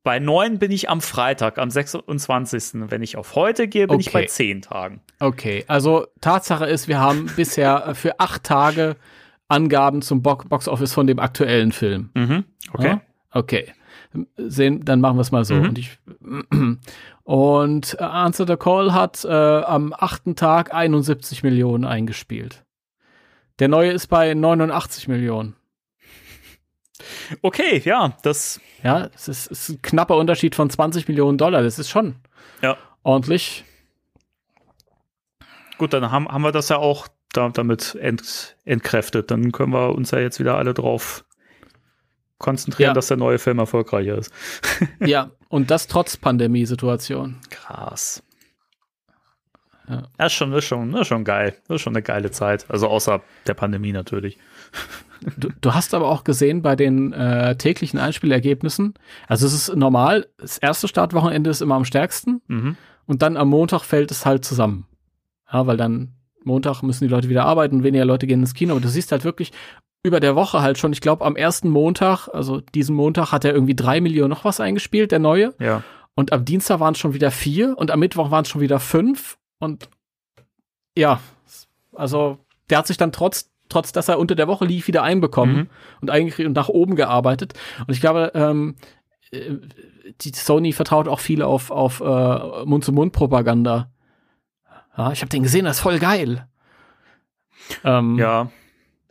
Bei 0.03 0.19
9 0.19 0.59
bin 0.59 0.71
ich 0.71 0.89
am 0.89 1.01
Freitag, 1.01 1.57
am 1.57 1.69
26. 1.69 2.89
Wenn 2.89 3.01
ich 3.01 3.17
auf 3.17 3.35
heute 3.35 3.67
gehe, 3.67 3.87
bin 3.87 3.95
okay. 3.95 4.05
ich 4.07 4.13
bei 4.13 4.25
10 4.25 4.61
Tagen. 4.61 5.01
Okay, 5.19 5.65
also 5.67 6.07
Tatsache 6.21 6.65
ist, 6.65 6.87
wir 6.87 6.99
haben 6.99 7.25
bisher 7.35 7.93
für 7.95 8.19
8 8.19 8.43
Tage 8.43 8.95
Angaben 9.47 10.01
zum 10.01 10.21
Bo 10.21 10.35
Box 10.47 10.67
Office 10.67 10.93
von 10.93 11.07
dem 11.07 11.19
aktuellen 11.19 11.71
Film. 11.71 12.09
Mhm. 12.13 12.45
Okay. 12.71 12.87
Ja? 12.87 13.01
Okay. 13.31 13.73
Sehen, 14.37 14.85
dann 14.85 15.01
machen 15.01 15.17
wir 15.17 15.21
es 15.21 15.31
mal 15.31 15.43
so. 15.43 15.55
Mhm. 15.55 15.69
Und 15.69 15.77
ich, 15.77 15.99
und 17.25 17.97
äh, 17.99 18.03
Answer 18.03 18.45
the 18.47 18.55
Call 18.55 18.93
hat 18.93 19.25
äh, 19.25 19.29
am 19.29 19.93
achten 19.97 20.35
Tag 20.35 20.73
71 20.73 21.41
Millionen 21.41 21.83
eingespielt. 21.83 22.63
Der 23.57 23.67
neue 23.67 23.91
ist 23.91 24.07
bei 24.07 24.33
89 24.35 25.07
Millionen. 25.07 25.55
Okay, 27.41 27.81
ja, 27.83 28.15
das. 28.21 28.61
Ja, 28.83 29.09
es 29.15 29.27
ist, 29.27 29.47
ist, 29.47 29.69
ein 29.69 29.81
knapper 29.81 30.17
Unterschied 30.17 30.53
von 30.53 30.69
20 30.69 31.07
Millionen 31.07 31.39
Dollar. 31.39 31.63
Das 31.63 31.79
ist 31.79 31.89
schon 31.89 32.15
ja. 32.61 32.77
ordentlich. 33.01 33.65
Gut, 35.79 35.93
dann 35.93 36.11
haben, 36.11 36.27
haben 36.27 36.43
wir 36.43 36.51
das 36.51 36.69
ja 36.69 36.77
auch 36.77 37.07
da, 37.33 37.49
damit 37.49 37.95
ent, 37.95 38.55
entkräftet. 38.65 39.31
Dann 39.31 39.51
können 39.51 39.73
wir 39.73 39.95
uns 39.95 40.11
ja 40.11 40.19
jetzt 40.19 40.39
wieder 40.39 40.57
alle 40.57 40.75
drauf 40.75 41.24
konzentrieren, 42.37 42.89
ja. 42.89 42.93
dass 42.93 43.07
der 43.07 43.17
neue 43.17 43.39
Film 43.39 43.59
erfolgreicher 43.59 44.17
ist. 44.17 44.33
ja, 44.99 45.31
und 45.49 45.71
das 45.71 45.87
trotz 45.87 46.17
Pandemiesituation. 46.17 47.37
Krass. 47.49 48.23
Ja. 49.87 50.03
Das 50.17 50.31
ist 50.31 50.37
schon, 50.37 50.53
ist 50.53 50.65
schon, 50.65 50.93
ist 50.95 51.07
schon 51.07 51.23
geil. 51.23 51.55
Das 51.67 51.75
ist 51.75 51.81
schon 51.81 51.95
eine 51.95 52.01
geile 52.01 52.31
Zeit. 52.31 52.65
Also 52.69 52.87
außer 52.87 53.21
der 53.47 53.53
Pandemie 53.53 53.91
natürlich. 53.91 54.37
Du, 55.37 55.47
du 55.61 55.73
hast 55.73 55.93
aber 55.93 56.09
auch 56.09 56.25
gesehen 56.25 56.61
bei 56.61 56.75
den 56.75 57.13
äh, 57.13 57.55
täglichen 57.55 57.97
Einspielergebnissen, 57.97 58.95
also 59.27 59.47
es 59.47 59.53
ist 59.53 59.75
normal, 59.75 60.27
das 60.37 60.57
erste 60.57 60.89
Startwochenende 60.89 61.49
ist 61.49 61.61
immer 61.61 61.75
am 61.75 61.85
stärksten 61.85 62.41
mhm. 62.47 62.75
und 63.05 63.21
dann 63.21 63.37
am 63.37 63.47
Montag 63.47 63.83
fällt 63.83 64.11
es 64.11 64.25
halt 64.25 64.43
zusammen. 64.43 64.85
Ja, 65.51 65.65
weil 65.65 65.77
dann 65.77 66.15
Montag 66.43 66.83
müssen 66.83 67.05
die 67.05 67.09
Leute 67.09 67.29
wieder 67.29 67.45
arbeiten, 67.45 67.83
weniger 67.83 68.05
Leute 68.05 68.27
gehen 68.27 68.41
ins 68.41 68.53
Kino. 68.53 68.73
Aber 68.73 68.81
du 68.81 68.87
siehst 68.87 69.11
halt 69.11 69.23
wirklich 69.23 69.51
über 70.05 70.19
der 70.19 70.35
Woche 70.35 70.61
halt 70.61 70.77
schon, 70.77 70.93
ich 70.93 71.01
glaube, 71.01 71.25
am 71.25 71.35
ersten 71.35 71.69
Montag, 71.69 72.27
also 72.27 72.61
diesen 72.61 72.95
Montag 72.95 73.31
hat 73.31 73.43
er 73.43 73.53
irgendwie 73.53 73.75
drei 73.75 74.01
Millionen 74.01 74.29
noch 74.29 74.45
was 74.45 74.59
eingespielt, 74.59 75.11
der 75.11 75.17
neue. 75.17 75.55
Ja. 75.59 75.81
Und 76.13 76.31
am 76.31 76.45
Dienstag 76.45 76.79
waren 76.79 76.93
es 76.93 76.99
schon 76.99 77.15
wieder 77.15 77.31
vier 77.31 77.75
und 77.75 77.89
am 77.89 77.99
Mittwoch 77.99 78.29
waren 78.29 78.43
es 78.43 78.49
schon 78.49 78.61
wieder 78.61 78.79
fünf. 78.79 79.39
Und 79.57 79.89
ja, 80.95 81.19
also 81.93 82.37
der 82.69 82.77
hat 82.77 82.87
sich 82.87 82.97
dann 82.97 83.11
trotz, 83.11 83.49
trotz 83.67 83.91
dass 83.91 84.07
er 84.07 84.19
unter 84.19 84.35
der 84.35 84.47
Woche 84.47 84.65
lief, 84.65 84.87
wieder 84.87 85.01
einbekommen 85.01 85.55
mhm. 85.55 85.69
und 86.01 86.11
eigentlich 86.11 86.47
nach 86.49 86.69
oben 86.69 86.95
gearbeitet. 86.95 87.53
Und 87.79 87.91
ich 87.91 87.99
glaube, 87.99 88.31
ähm, 88.35 88.75
äh, 89.31 89.55
die 90.21 90.29
Sony 90.29 90.71
vertraut 90.71 91.07
auch 91.07 91.19
viel 91.19 91.41
auf, 91.41 91.71
auf 91.71 91.99
äh, 91.99 92.65
Mund-zu-Mund-Propaganda. 92.65 93.89
Ja, 94.97 95.11
ich 95.11 95.21
habe 95.21 95.29
den 95.29 95.41
gesehen, 95.41 95.65
das 95.65 95.77
ist 95.77 95.81
voll 95.81 95.97
geil. 95.97 96.47
Ähm, 97.83 98.19
ja. 98.19 98.51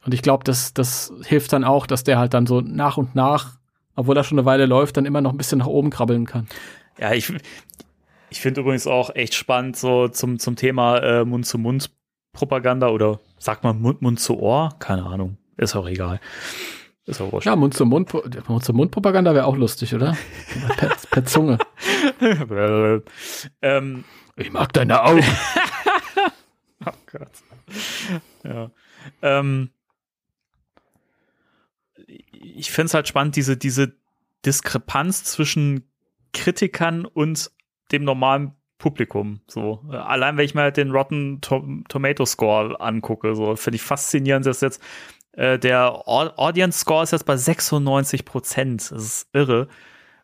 Und 0.04 0.12
ich 0.12 0.22
glaube, 0.22 0.44
das, 0.44 0.74
das 0.74 1.12
hilft 1.24 1.52
dann 1.52 1.64
auch, 1.64 1.86
dass 1.86 2.04
der 2.04 2.18
halt 2.18 2.34
dann 2.34 2.46
so 2.46 2.60
nach 2.60 2.96
und 2.96 3.14
nach, 3.14 3.58
obwohl 3.96 4.16
er 4.16 4.24
schon 4.24 4.38
eine 4.38 4.46
Weile 4.46 4.66
läuft, 4.66 4.96
dann 4.96 5.06
immer 5.06 5.20
noch 5.20 5.32
ein 5.32 5.38
bisschen 5.38 5.58
nach 5.58 5.66
oben 5.66 5.90
krabbeln 5.90 6.26
kann. 6.26 6.46
Ja, 6.98 7.12
ich, 7.12 7.32
ich 8.30 8.40
finde 8.40 8.60
übrigens 8.60 8.86
auch 8.86 9.14
echt 9.14 9.34
spannend 9.34 9.76
so 9.76 10.08
zum, 10.08 10.38
zum 10.38 10.56
Thema 10.56 10.98
äh, 10.98 11.24
Mund-zu-Mund-Propaganda 11.24 12.88
oder 12.88 13.20
sagt 13.38 13.64
man 13.64 13.80
Mund, 13.80 14.02
Mund 14.02 14.20
zu 14.20 14.38
Ohr? 14.38 14.74
Keine 14.78 15.04
Ahnung. 15.04 15.38
Ist 15.56 15.76
auch 15.76 15.86
egal. 15.88 16.20
Ist 17.06 17.20
auch 17.20 17.32
wurscht. 17.32 17.46
Ja, 17.46 17.56
Mund-zu-Mund, 17.56 18.12
Mund-zu-Mund-Propaganda 18.48 19.34
wäre 19.34 19.46
auch 19.46 19.56
lustig, 19.56 19.94
oder? 19.94 20.16
per, 20.76 20.96
per 21.10 21.24
Zunge. 21.24 21.58
ähm, 23.62 24.04
ich 24.36 24.52
mag 24.52 24.72
deine 24.72 25.02
Augen. 25.02 25.22
oh 26.86 26.92
Gott. 27.12 27.28
Ja. 28.42 28.70
Ähm, 29.22 29.70
ich 32.56 32.70
finde 32.70 32.86
es 32.86 32.94
halt 32.94 33.08
spannend, 33.08 33.36
diese, 33.36 33.56
diese 33.56 33.94
Diskrepanz 34.44 35.24
zwischen 35.24 35.88
Kritikern 36.32 37.06
und 37.06 37.50
dem 37.92 38.04
normalen 38.04 38.52
Publikum. 38.78 39.40
So, 39.46 39.82
allein 39.88 40.36
wenn 40.36 40.44
ich 40.44 40.54
mir 40.54 40.62
halt 40.62 40.76
den 40.76 40.90
Rotten 40.90 41.40
Tom 41.40 41.84
Tomato 41.88 42.26
Score 42.26 42.78
angucke, 42.80 43.34
so 43.34 43.56
finde 43.56 43.76
ich 43.76 43.82
faszinierend, 43.82 44.44
dass 44.44 44.60
jetzt 44.60 44.82
äh, 45.32 45.58
der 45.58 46.06
Audience 46.06 46.80
Score 46.80 47.02
ist 47.02 47.12
jetzt 47.12 47.26
bei 47.26 47.36
96 47.36 48.24
Prozent. 48.24 48.90
Das 48.90 49.02
ist 49.02 49.28
irre. 49.32 49.68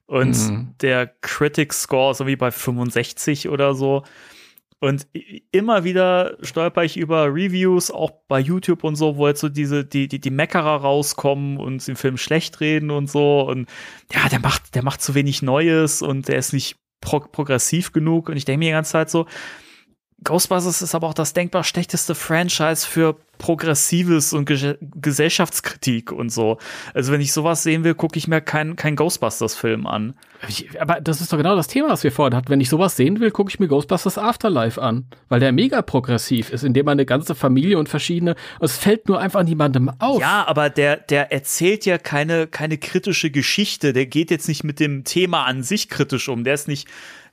Und 0.07 0.37
mhm. 0.37 0.75
der 0.81 1.07
Critic 1.07 1.73
Score 1.73 2.11
ist 2.11 2.21
irgendwie 2.21 2.37
bei 2.37 2.51
65 2.51 3.49
oder 3.49 3.75
so. 3.75 4.03
Und 4.81 5.07
immer 5.53 5.85
wieder 5.85 6.39
stolper 6.41 6.85
ich 6.85 6.97
über 6.97 7.27
Reviews, 7.27 7.91
auch 7.91 8.13
bei 8.29 8.41
YouTube 8.41 8.83
und 8.83 8.97
so, 8.97 9.17
wo 9.17 9.29
jetzt 9.29 9.41
so 9.41 9.51
diese, 9.51 9.85
die, 9.85 10.09
die, 10.09 10.21
die 10.21 10.31
Meckerer 10.31 10.77
rauskommen 10.77 11.59
und 11.59 11.87
den 11.87 11.97
Film 11.97 12.17
schlecht 12.17 12.61
reden 12.61 12.91
und 12.91 13.11
so. 13.11 13.43
Und 13.43 13.69
ja, 14.11 14.29
der 14.31 14.41
macht, 14.41 14.75
der 14.75 14.83
macht 14.83 15.03
zu 15.03 15.15
wenig 15.15 15.43
Neues 15.43 16.01
und 16.01 16.29
der 16.29 16.37
ist 16.37 16.55
nicht 16.55 16.77
pro 17.03 17.21
progressiv 17.21 17.93
genug. 17.93 18.31
Und 18.31 18.39
ich 18.39 18.47
denke 18.47 18.61
mir 18.61 18.71
die 18.71 18.73
ganze 18.73 18.93
Zeit 18.93 19.11
so, 19.11 19.27
Ghostbusters 20.25 20.83
ist 20.83 20.95
aber 20.95 21.09
auch 21.09 21.15
das 21.15 21.33
denkbar 21.33 21.65
schlechteste 21.65 22.15
Franchise 22.15 22.87
für 22.87 23.17
Progressives 23.39 24.35
und 24.35 24.45
Ge 24.45 24.77
Gesellschaftskritik 24.81 26.13
und 26.13 26.31
so. 26.31 26.59
Also 26.93 27.11
wenn 27.11 27.23
ich 27.23 27.33
sowas 27.33 27.63
sehen 27.63 27.85
will, 27.85 27.95
gucke 27.95 28.19
ich 28.19 28.29
mir 28.29 28.43
keinen 28.43 28.77
kein 28.77 28.97
Ghostbusters-Film 28.97 29.87
an. 29.87 30.13
Aber 30.79 31.01
das 31.01 31.23
ist 31.23 31.33
doch 31.33 31.39
genau 31.39 31.57
das 31.57 31.69
Thema, 31.69 31.89
was 31.89 32.05
wir 32.05 32.13
vorhin 32.13 32.37
hatten. 32.37 32.51
Wenn 32.51 32.61
ich 32.61 32.69
sowas 32.69 32.97
sehen 32.97 33.19
will, 33.19 33.31
gucke 33.31 33.51
ich 33.51 33.59
mir 33.59 33.67
Ghostbusters 33.67 34.19
Afterlife 34.19 34.81
an, 34.81 35.07
weil 35.31 35.41
der 35.41 35.53
mega 35.53 35.81
progressiv 35.81 36.51
ist, 36.51 36.65
indem 36.65 36.85
man 36.85 36.93
eine 36.93 37.07
ganze 37.07 37.35
Familie 37.35 37.79
und 37.79 37.89
verschiedene. 37.89 38.37
Es 38.61 38.77
fällt 38.77 39.09
nur 39.09 39.19
einfach 39.19 39.43
niemandem 39.43 39.91
auf. 40.01 40.21
Ja, 40.21 40.47
aber 40.47 40.69
der 40.69 40.99
der 40.99 41.33
erzählt 41.33 41.87
ja 41.87 41.97
keine 41.97 42.47
keine 42.47 42.77
kritische 42.77 43.31
Geschichte. 43.31 43.95
Der 43.95 44.05
geht 44.05 44.31
jetzt 44.31 44.49
nicht 44.49 44.65
mit 44.65 44.81
dem 44.81 45.05
Thema 45.05 45.45
an 45.45 45.63
sich 45.63 45.89
kritisch 45.89 46.29
um. 46.29 46.45
Der 46.45 46.53
ist 46.53 46.69
nicht 46.69 46.89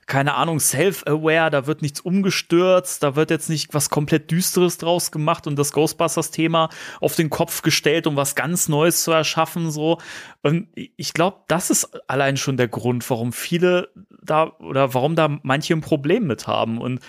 keine 0.08 0.34
Ahnung, 0.34 0.58
self-aware, 0.58 1.50
da 1.50 1.66
wird 1.66 1.82
nichts 1.82 2.00
umgestürzt, 2.00 3.02
da 3.02 3.14
wird 3.14 3.30
jetzt 3.30 3.50
nicht 3.50 3.74
was 3.74 3.90
komplett 3.90 4.30
Düsteres 4.30 4.78
draus 4.78 5.12
gemacht 5.12 5.46
und 5.46 5.56
das 5.56 5.70
Ghostbusters-Thema 5.72 6.70
auf 7.00 7.14
den 7.14 7.28
Kopf 7.28 7.60
gestellt, 7.60 8.06
um 8.06 8.16
was 8.16 8.34
ganz 8.34 8.68
Neues 8.70 9.04
zu 9.04 9.12
erschaffen, 9.12 9.70
so. 9.70 9.98
Und 10.42 10.68
ich 10.74 11.12
glaube, 11.12 11.42
das 11.46 11.68
ist 11.68 12.10
allein 12.10 12.38
schon 12.38 12.56
der 12.56 12.68
Grund, 12.68 13.08
warum 13.10 13.34
viele 13.34 13.90
da 14.22 14.52
oder 14.60 14.94
warum 14.94 15.14
da 15.14 15.38
manche 15.42 15.74
ein 15.74 15.82
Problem 15.82 16.26
mit 16.26 16.46
haben. 16.46 16.78
Und 16.78 17.00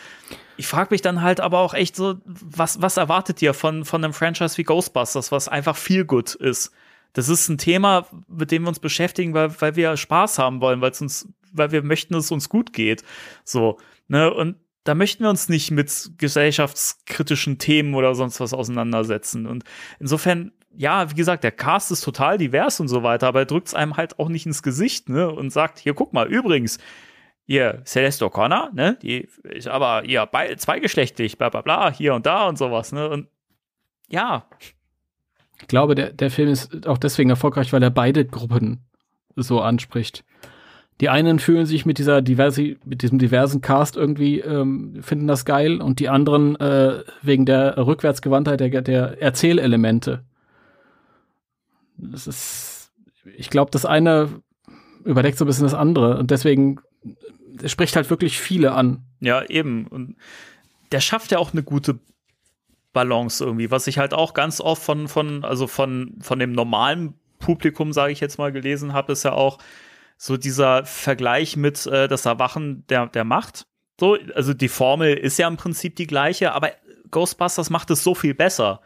ich 0.57 0.67
frage 0.67 0.89
mich 0.91 1.01
dann 1.01 1.21
halt 1.21 1.39
aber 1.39 1.59
auch 1.59 1.73
echt 1.73 1.95
so, 1.95 2.15
was, 2.25 2.81
was 2.81 2.97
erwartet 2.97 3.41
ihr 3.41 3.53
von, 3.53 3.85
von 3.85 4.03
einem 4.03 4.13
Franchise 4.13 4.57
wie 4.57 4.63
Ghostbusters, 4.63 5.31
was 5.31 5.47
einfach 5.47 5.77
viel 5.77 6.03
gut 6.03 6.35
ist? 6.35 6.73
Das 7.13 7.29
ist 7.29 7.47
ein 7.47 7.57
Thema, 7.57 8.07
mit 8.27 8.51
dem 8.51 8.63
wir 8.63 8.69
uns 8.69 8.79
beschäftigen, 8.79 9.33
weil, 9.33 9.59
weil 9.61 9.77
wir 9.77 9.95
Spaß 9.95 10.37
haben 10.37 10.59
wollen, 10.59 10.81
weil 10.81 10.91
es 10.91 11.01
uns 11.01 11.29
weil 11.53 11.71
wir 11.71 11.83
möchten, 11.83 12.13
dass 12.13 12.25
es 12.25 12.31
uns 12.31 12.49
gut 12.49 12.73
geht. 12.73 13.03
So, 13.43 13.77
ne? 14.07 14.33
Und 14.33 14.57
da 14.83 14.95
möchten 14.95 15.23
wir 15.23 15.29
uns 15.29 15.49
nicht 15.49 15.71
mit 15.71 16.11
gesellschaftskritischen 16.17 17.57
Themen 17.57 17.93
oder 17.93 18.15
sonst 18.15 18.39
was 18.39 18.53
auseinandersetzen. 18.53 19.45
Und 19.45 19.63
insofern, 19.99 20.51
ja, 20.75 21.11
wie 21.11 21.15
gesagt, 21.15 21.43
der 21.43 21.51
Cast 21.51 21.91
ist 21.91 22.01
total 22.01 22.37
divers 22.37 22.79
und 22.79 22.87
so 22.87 23.03
weiter, 23.03 23.27
aber 23.27 23.39
er 23.39 23.45
drückt 23.45 23.67
es 23.67 23.73
einem 23.73 23.97
halt 23.97 24.19
auch 24.19 24.29
nicht 24.29 24.45
ins 24.45 24.63
Gesicht, 24.63 25.09
ne? 25.09 25.29
Und 25.29 25.51
sagt, 25.51 25.79
hier, 25.79 25.93
guck 25.93 26.13
mal, 26.13 26.27
übrigens, 26.27 26.79
hier, 27.45 27.81
Celeste 27.85 28.25
O'Connor, 28.25 28.71
ne? 28.73 28.97
Die 29.01 29.27
ist 29.43 29.67
aber 29.67 30.03
bei, 30.31 30.55
zweigeschlechtlich, 30.55 31.37
bla 31.37 31.49
bla 31.49 31.61
bla, 31.61 31.91
hier 31.91 32.13
und 32.13 32.25
da 32.25 32.47
und 32.47 32.57
sowas, 32.57 32.91
ne? 32.91 33.09
Und 33.09 33.27
ja. 34.07 34.45
Ich 35.61 35.67
glaube, 35.67 35.95
der, 35.95 36.13
der 36.13 36.31
Film 36.31 36.49
ist 36.49 36.87
auch 36.87 36.97
deswegen 36.97 37.29
erfolgreich, 37.29 37.73
weil 37.73 37.83
er 37.83 37.89
beide 37.89 38.25
Gruppen 38.25 38.85
so 39.35 39.61
anspricht. 39.61 40.23
Die 41.01 41.09
einen 41.09 41.39
fühlen 41.39 41.65
sich 41.65 41.85
mit 41.85 41.97
dieser 41.97 42.21
diversi 42.21 42.77
mit 42.83 43.01
diesem 43.01 43.19
diversen 43.19 43.61
Cast 43.61 43.95
irgendwie 43.95 44.39
ähm, 44.39 45.01
finden 45.01 45.27
das 45.27 45.45
geil 45.45 45.81
und 45.81 45.99
die 45.99 46.09
anderen 46.09 46.57
äh, 46.59 47.03
wegen 47.21 47.45
der 47.45 47.77
Rückwärtsgewandtheit 47.77 48.59
der, 48.59 48.81
der 48.81 49.21
Erzählelemente. 49.21 50.23
Das 51.97 52.27
ist, 52.27 52.91
ich 53.37 53.49
glaube, 53.49 53.71
das 53.71 53.85
eine 53.85 54.29
überdeckt 55.05 55.37
so 55.37 55.45
ein 55.45 55.47
bisschen 55.47 55.63
das 55.63 55.73
andere 55.73 56.17
und 56.17 56.31
deswegen 56.31 56.79
es 57.63 57.71
spricht 57.71 57.95
halt 57.95 58.09
wirklich 58.09 58.39
viele 58.39 58.73
an. 58.73 59.03
Ja, 59.19 59.43
eben. 59.43 59.87
Und 59.87 60.15
der 60.91 60.99
schafft 60.99 61.31
ja 61.31 61.39
auch 61.39 61.53
eine 61.53 61.63
gute 61.63 61.99
Balance 62.93 63.43
irgendwie, 63.43 63.71
was 63.71 63.87
ich 63.87 63.97
halt 63.97 64.13
auch 64.13 64.33
ganz 64.33 64.61
oft 64.61 64.81
von, 64.81 65.07
von, 65.07 65.43
also 65.43 65.67
von, 65.67 66.15
von 66.21 66.39
dem 66.39 66.51
normalen 66.51 67.13
Publikum, 67.37 67.93
sage 67.93 68.11
ich 68.11 68.19
jetzt 68.19 68.37
mal, 68.37 68.51
gelesen 68.51 68.93
habe, 68.93 69.11
ist 69.13 69.23
ja 69.23 69.33
auch, 69.33 69.59
so 70.21 70.35
dieser 70.35 70.85
Vergleich 70.85 71.55
mit 71.55 71.85
äh, 71.87 72.09
das 72.09 72.25
Erwachen 72.25 72.85
der, 72.89 73.07
der 73.07 73.23
Macht. 73.23 73.65
So, 73.97 74.17
also 74.35 74.53
die 74.53 74.67
Formel 74.67 75.15
ist 75.15 75.39
ja 75.39 75.47
im 75.47 75.55
Prinzip 75.55 75.95
die 75.95 76.07
gleiche, 76.07 76.51
aber 76.51 76.73
Ghostbusters 77.09 77.69
macht 77.69 77.89
es 77.89 78.03
so 78.03 78.13
viel 78.13 78.33
besser, 78.33 78.81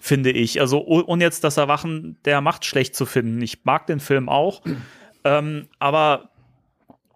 finde 0.00 0.32
ich. 0.32 0.60
Also 0.60 0.84
ohne 0.84 1.22
jetzt 1.22 1.44
das 1.44 1.58
Erwachen 1.58 2.18
der 2.24 2.40
Macht 2.40 2.64
schlecht 2.64 2.96
zu 2.96 3.06
finden. 3.06 3.40
Ich 3.40 3.64
mag 3.64 3.86
den 3.86 4.00
Film 4.00 4.28
auch, 4.28 4.62
ähm, 5.24 5.68
aber 5.78 6.30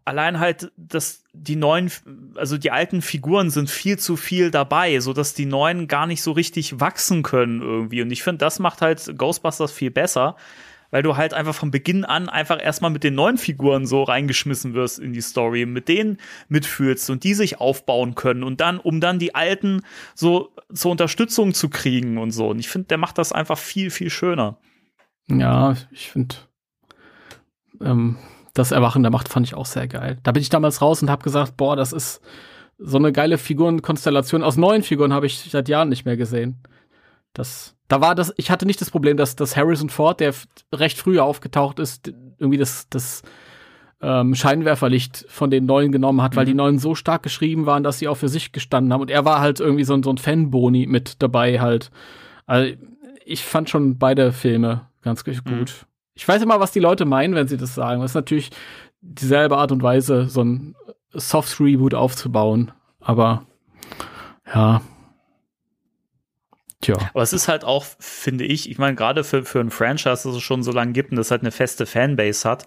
allein 0.04 0.38
halt, 0.38 0.70
dass 0.76 1.24
die 1.32 1.56
neuen, 1.56 1.90
also 2.36 2.58
die 2.58 2.70
alten 2.70 3.02
Figuren 3.02 3.50
sind 3.50 3.68
viel 3.68 3.98
zu 3.98 4.16
viel 4.16 4.52
dabei, 4.52 5.00
so 5.00 5.12
dass 5.12 5.34
die 5.34 5.46
neuen 5.46 5.88
gar 5.88 6.06
nicht 6.06 6.22
so 6.22 6.30
richtig 6.30 6.78
wachsen 6.78 7.24
können 7.24 7.60
irgendwie. 7.60 8.02
Und 8.02 8.12
ich 8.12 8.22
finde, 8.22 8.38
das 8.38 8.60
macht 8.60 8.82
halt 8.82 9.18
Ghostbusters 9.18 9.72
viel 9.72 9.90
besser 9.90 10.36
weil 10.90 11.02
du 11.02 11.16
halt 11.16 11.34
einfach 11.34 11.54
von 11.54 11.70
Beginn 11.70 12.04
an 12.04 12.28
einfach 12.28 12.62
erstmal 12.62 12.90
mit 12.90 13.04
den 13.04 13.14
neuen 13.14 13.38
Figuren 13.38 13.86
so 13.86 14.02
reingeschmissen 14.02 14.74
wirst 14.74 14.98
in 14.98 15.12
die 15.12 15.20
Story, 15.20 15.66
mit 15.66 15.88
denen 15.88 16.18
mitfühlst 16.48 17.10
und 17.10 17.24
die 17.24 17.34
sich 17.34 17.60
aufbauen 17.60 18.14
können 18.14 18.42
und 18.42 18.60
dann, 18.60 18.78
um 18.78 19.00
dann 19.00 19.18
die 19.18 19.34
alten 19.34 19.82
so 20.14 20.50
zur 20.72 20.92
Unterstützung 20.92 21.54
zu 21.54 21.68
kriegen 21.68 22.18
und 22.18 22.30
so. 22.30 22.48
Und 22.48 22.58
ich 22.58 22.68
finde, 22.68 22.88
der 22.88 22.98
macht 22.98 23.18
das 23.18 23.32
einfach 23.32 23.58
viel, 23.58 23.90
viel 23.90 24.10
schöner. 24.10 24.58
Ja, 25.28 25.76
ich 25.90 26.10
finde, 26.10 26.36
ähm, 27.80 28.16
das 28.54 28.72
Erwachen 28.72 29.02
der 29.02 29.12
Macht 29.12 29.28
fand 29.28 29.46
ich 29.46 29.54
auch 29.54 29.66
sehr 29.66 29.86
geil. 29.86 30.18
Da 30.22 30.32
bin 30.32 30.42
ich 30.42 30.48
damals 30.48 30.82
raus 30.82 31.02
und 31.02 31.10
habe 31.10 31.22
gesagt, 31.22 31.56
boah, 31.56 31.76
das 31.76 31.92
ist 31.92 32.20
so 32.78 32.96
eine 32.96 33.12
geile 33.12 33.38
Figurenkonstellation. 33.38 34.42
Aus 34.42 34.56
neuen 34.56 34.82
Figuren 34.82 35.12
habe 35.12 35.26
ich 35.26 35.38
seit 35.50 35.68
Jahren 35.68 35.88
nicht 35.88 36.04
mehr 36.04 36.16
gesehen. 36.16 36.62
Das, 37.32 37.76
da 37.88 38.00
war 38.00 38.14
das, 38.14 38.32
ich 38.36 38.50
hatte 38.50 38.66
nicht 38.66 38.80
das 38.80 38.90
Problem, 38.90 39.16
dass, 39.16 39.34
dass 39.34 39.56
Harrison 39.56 39.88
Ford, 39.88 40.20
der 40.20 40.34
recht 40.74 40.98
früh 40.98 41.18
aufgetaucht 41.18 41.78
ist, 41.78 42.12
irgendwie 42.38 42.58
das, 42.58 42.88
das 42.90 43.22
ähm, 44.00 44.34
Scheinwerferlicht 44.34 45.24
von 45.28 45.50
den 45.50 45.66
Neuen 45.66 45.90
genommen 45.90 46.22
hat, 46.22 46.32
mhm. 46.32 46.36
weil 46.36 46.46
die 46.46 46.54
Neuen 46.54 46.78
so 46.78 46.94
stark 46.94 47.22
geschrieben 47.22 47.66
waren, 47.66 47.82
dass 47.82 47.98
sie 47.98 48.08
auch 48.08 48.16
für 48.16 48.28
sich 48.28 48.52
gestanden 48.52 48.92
haben. 48.92 49.00
Und 49.00 49.10
er 49.10 49.24
war 49.24 49.40
halt 49.40 49.60
irgendwie 49.60 49.84
so, 49.84 49.94
ein 49.94 50.02
so 50.02 50.10
ein 50.10 50.18
Fanboni 50.18 50.86
mit 50.86 51.22
dabei 51.22 51.60
halt. 51.60 51.90
Also 52.46 52.74
ich 53.24 53.44
fand 53.44 53.70
schon 53.70 53.98
beide 53.98 54.32
Filme 54.32 54.82
ganz 55.02 55.24
gut. 55.24 55.44
Mhm. 55.44 55.64
Ich 56.14 56.26
weiß 56.26 56.42
immer, 56.42 56.60
was 56.60 56.72
die 56.72 56.80
Leute 56.80 57.04
meinen, 57.04 57.34
wenn 57.34 57.48
sie 57.48 57.56
das 57.56 57.74
sagen. 57.74 58.02
Das 58.02 58.12
ist 58.12 58.16
natürlich 58.16 58.50
dieselbe 59.00 59.56
Art 59.56 59.72
und 59.72 59.82
Weise, 59.82 60.28
so 60.28 60.42
ein 60.42 60.74
Soft-Reboot 61.12 61.94
aufzubauen. 61.94 62.72
Aber 63.00 63.44
ja, 64.52 64.80
Tja. 66.80 66.96
Aber 67.12 67.22
es 67.22 67.32
ist 67.32 67.48
halt 67.48 67.64
auch, 67.64 67.84
finde 67.98 68.44
ich, 68.44 68.70
ich 68.70 68.78
meine, 68.78 68.94
gerade 68.94 69.24
für, 69.24 69.44
für 69.44 69.60
ein 69.60 69.70
Franchise, 69.70 70.22
das 70.24 70.26
es 70.26 70.42
schon 70.42 70.62
so 70.62 70.70
lange 70.70 70.92
gibt 70.92 71.10
und 71.10 71.16
das 71.16 71.30
halt 71.30 71.42
eine 71.42 71.50
feste 71.50 71.86
Fanbase 71.86 72.48
hat. 72.48 72.66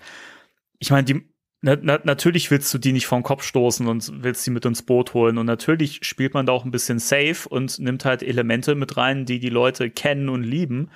Ich 0.80 0.92
meine, 0.92 1.06
die, 1.06 1.22
na, 1.62 1.78
na, 1.82 2.00
natürlich 2.04 2.52
willst 2.52 2.74
du 2.74 2.78
die 2.78 2.92
nicht 2.92 3.06
vom 3.06 3.24
Kopf 3.24 3.44
stoßen 3.44 3.88
und 3.88 4.24
willst 4.24 4.44
sie 4.44 4.52
mit 4.52 4.66
ins 4.66 4.82
Boot 4.82 5.14
holen. 5.14 5.38
Und 5.38 5.46
natürlich 5.46 6.00
spielt 6.02 6.34
man 6.34 6.46
da 6.46 6.52
auch 6.52 6.66
ein 6.66 6.72
bisschen 6.72 7.00
safe 7.00 7.48
und 7.48 7.80
nimmt 7.80 8.04
halt 8.04 8.24
Elemente 8.24 8.76
mit 8.76 8.98
rein, 8.98 9.26
die 9.26 9.40
die 9.40 9.50
Leute 9.50 9.90
kennen 9.90 10.28
und 10.28 10.44
lieben 10.44 10.90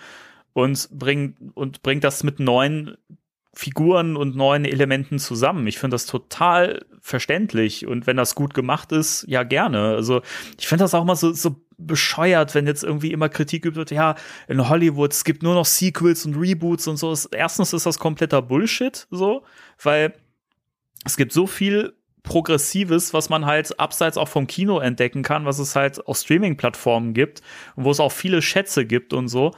und 0.54 0.90
bringt, 0.92 1.38
und 1.54 1.84
bringt 1.84 2.04
das 2.04 2.24
mit 2.24 2.40
neuen 2.40 2.98
Figuren 3.54 4.18
und 4.18 4.36
neuen 4.36 4.66
Elementen 4.66 5.20
zusammen. 5.20 5.68
Ich 5.68 5.78
finde 5.78 5.96
das 5.96 6.06
total 6.06 6.86
verständlich 7.06 7.86
und 7.86 8.08
wenn 8.08 8.18
das 8.18 8.34
gut 8.34 8.56
gemacht 8.56 8.92
ist, 8.92 9.26
ja 9.28 9.44
gerne. 9.44 9.94
Also 9.94 10.24
ich 10.58 10.68
finde 10.68 10.86
das 10.86 10.96
auch 10.96 11.06
mal 11.06 11.16
so, 11.16 11.34
so 11.34 11.56
bescheuert, 11.78 12.56
wenn 12.56 12.66
jetzt 12.66 12.84
irgendwie 12.84 13.12
immer 13.12 13.30
Kritik 13.30 13.64
übt 13.64 13.76
wird, 13.76 13.92
ja, 13.92 14.16
in 14.48 14.68
Hollywood, 14.68 15.14
es 15.14 15.24
gibt 15.24 15.44
nur 15.44 15.54
noch 15.54 15.68
Sequels 15.68 16.26
und 16.26 16.36
Reboots 16.36 16.88
und 16.88 16.98
so. 16.98 17.16
Erstens 17.32 17.74
ist 17.74 17.86
das 17.86 18.00
kompletter 18.00 18.42
Bullshit, 18.42 19.06
so, 19.12 19.44
weil 19.84 20.16
es 21.06 21.16
gibt 21.16 21.32
so 21.32 21.46
viel 21.46 21.94
Progressives, 22.24 23.14
was 23.14 23.30
man 23.30 23.46
halt 23.46 23.80
abseits 23.80 24.18
auch 24.18 24.28
vom 24.28 24.48
Kino 24.48 24.80
entdecken 24.80 25.22
kann, 25.22 25.46
was 25.46 25.60
es 25.60 25.76
halt 25.76 26.08
auf 26.08 26.18
Streaming-Plattformen 26.18 27.14
gibt 27.14 27.44
und 27.76 27.84
wo 27.84 27.92
es 27.92 28.00
auch 28.00 28.12
viele 28.12 28.42
Schätze 28.42 28.84
gibt 28.84 29.14
und 29.14 29.28
so. 29.28 29.52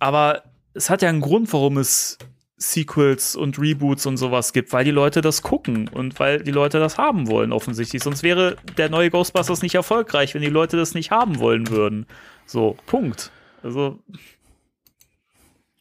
Aber 0.00 0.42
es 0.74 0.90
hat 0.90 1.00
ja 1.00 1.10
einen 1.10 1.20
Grund, 1.20 1.52
warum 1.52 1.78
es 1.78 2.18
Sequels 2.58 3.36
und 3.36 3.58
Reboots 3.58 4.06
und 4.06 4.16
sowas 4.16 4.52
gibt, 4.52 4.72
weil 4.72 4.84
die 4.84 4.90
Leute 4.90 5.20
das 5.20 5.42
gucken 5.42 5.88
und 5.88 6.18
weil 6.18 6.42
die 6.42 6.52
Leute 6.52 6.78
das 6.78 6.96
haben 6.96 7.28
wollen, 7.28 7.52
offensichtlich. 7.52 8.02
Sonst 8.02 8.22
wäre 8.22 8.56
der 8.78 8.88
neue 8.88 9.10
Ghostbusters 9.10 9.62
nicht 9.62 9.74
erfolgreich, 9.74 10.34
wenn 10.34 10.42
die 10.42 10.48
Leute 10.48 10.76
das 10.76 10.94
nicht 10.94 11.10
haben 11.10 11.38
wollen 11.38 11.68
würden. 11.68 12.06
So, 12.46 12.76
Punkt. 12.86 13.30
Also. 13.62 13.98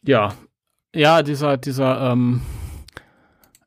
Ja, 0.01 0.33
ja, 0.95 1.23
dieser, 1.23 1.57
dieser, 1.57 2.11
ähm, 2.11 2.41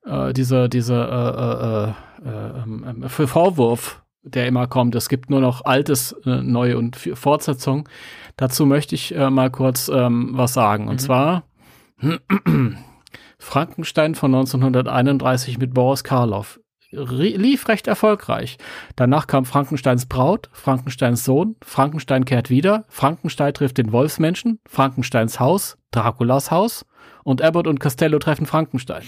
äh, 0.04 0.32
dieser, 0.32 0.68
dieser 0.68 1.94
äh, 2.24 2.26
äh, 2.26 2.30
äh, 2.30 2.62
ähm, 2.62 3.02
äh, 3.02 3.08
Vorwurf, 3.08 4.02
der 4.22 4.46
immer 4.46 4.66
kommt, 4.66 4.94
es 4.94 5.10
gibt 5.10 5.28
nur 5.28 5.40
noch 5.40 5.64
Altes, 5.66 6.12
äh, 6.24 6.42
Neue 6.42 6.78
und 6.78 6.96
Fortsetzung. 6.96 7.88
Dazu 8.36 8.64
möchte 8.64 8.94
ich 8.94 9.14
äh, 9.14 9.28
mal 9.30 9.50
kurz 9.50 9.88
ähm, 9.88 10.30
was 10.32 10.54
sagen. 10.54 10.88
Und 10.88 10.94
mhm. 10.94 10.98
zwar 10.98 11.44
Frankenstein 13.38 14.14
von 14.14 14.34
1931 14.34 15.58
mit 15.58 15.74
Boris 15.74 16.04
Karloff 16.04 16.60
lief 16.90 17.68
recht 17.68 17.86
erfolgreich. 17.86 18.56
Danach 18.96 19.26
kam 19.26 19.44
Frankensteins 19.44 20.06
Braut, 20.06 20.48
Frankensteins 20.52 21.24
Sohn, 21.24 21.56
Frankenstein 21.62 22.24
kehrt 22.24 22.50
wieder, 22.50 22.84
Frankenstein 22.88 23.52
trifft 23.52 23.78
den 23.78 23.92
Wolfsmenschen, 23.92 24.60
Frankensteins 24.66 25.38
Haus, 25.38 25.76
Draculas 25.90 26.50
Haus 26.50 26.86
und 27.24 27.42
Abbott 27.42 27.66
und 27.66 27.80
Costello 27.80 28.18
treffen 28.18 28.46
Frankenstein. 28.46 29.02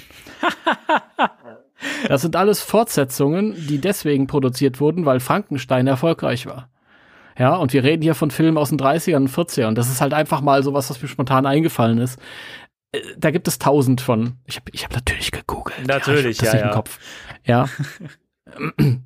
das 2.08 2.22
sind 2.22 2.36
alles 2.36 2.60
Fortsetzungen, 2.60 3.54
die 3.66 3.80
deswegen 3.80 4.26
produziert 4.26 4.80
wurden, 4.80 5.06
weil 5.06 5.20
Frankenstein 5.20 5.86
erfolgreich 5.86 6.46
war. 6.46 6.68
Ja, 7.38 7.56
und 7.56 7.72
wir 7.72 7.82
reden 7.82 8.02
hier 8.02 8.14
von 8.14 8.30
Filmen 8.30 8.58
aus 8.58 8.68
den 8.68 8.78
30ern 8.78 9.16
und 9.16 9.30
40ern. 9.30 9.72
Das 9.72 9.88
ist 9.88 10.02
halt 10.02 10.12
einfach 10.12 10.42
mal 10.42 10.62
so 10.62 10.74
was, 10.74 10.90
was 10.90 11.00
mir 11.00 11.08
spontan 11.08 11.46
eingefallen 11.46 11.96
ist. 11.96 12.18
Äh, 12.92 13.00
da 13.16 13.30
gibt 13.30 13.48
es 13.48 13.58
tausend 13.58 14.00
von. 14.00 14.36
Ich 14.46 14.56
habe 14.56 14.70
ich 14.72 14.84
hab 14.84 14.92
natürlich 14.92 15.30
gegoogelt. 15.30 15.86
Natürlich, 15.86 16.40
ja. 16.40 16.54
ja, 16.54 16.60
ja. 16.60 16.68
Kopf. 16.70 16.98
Ja. 17.44 17.68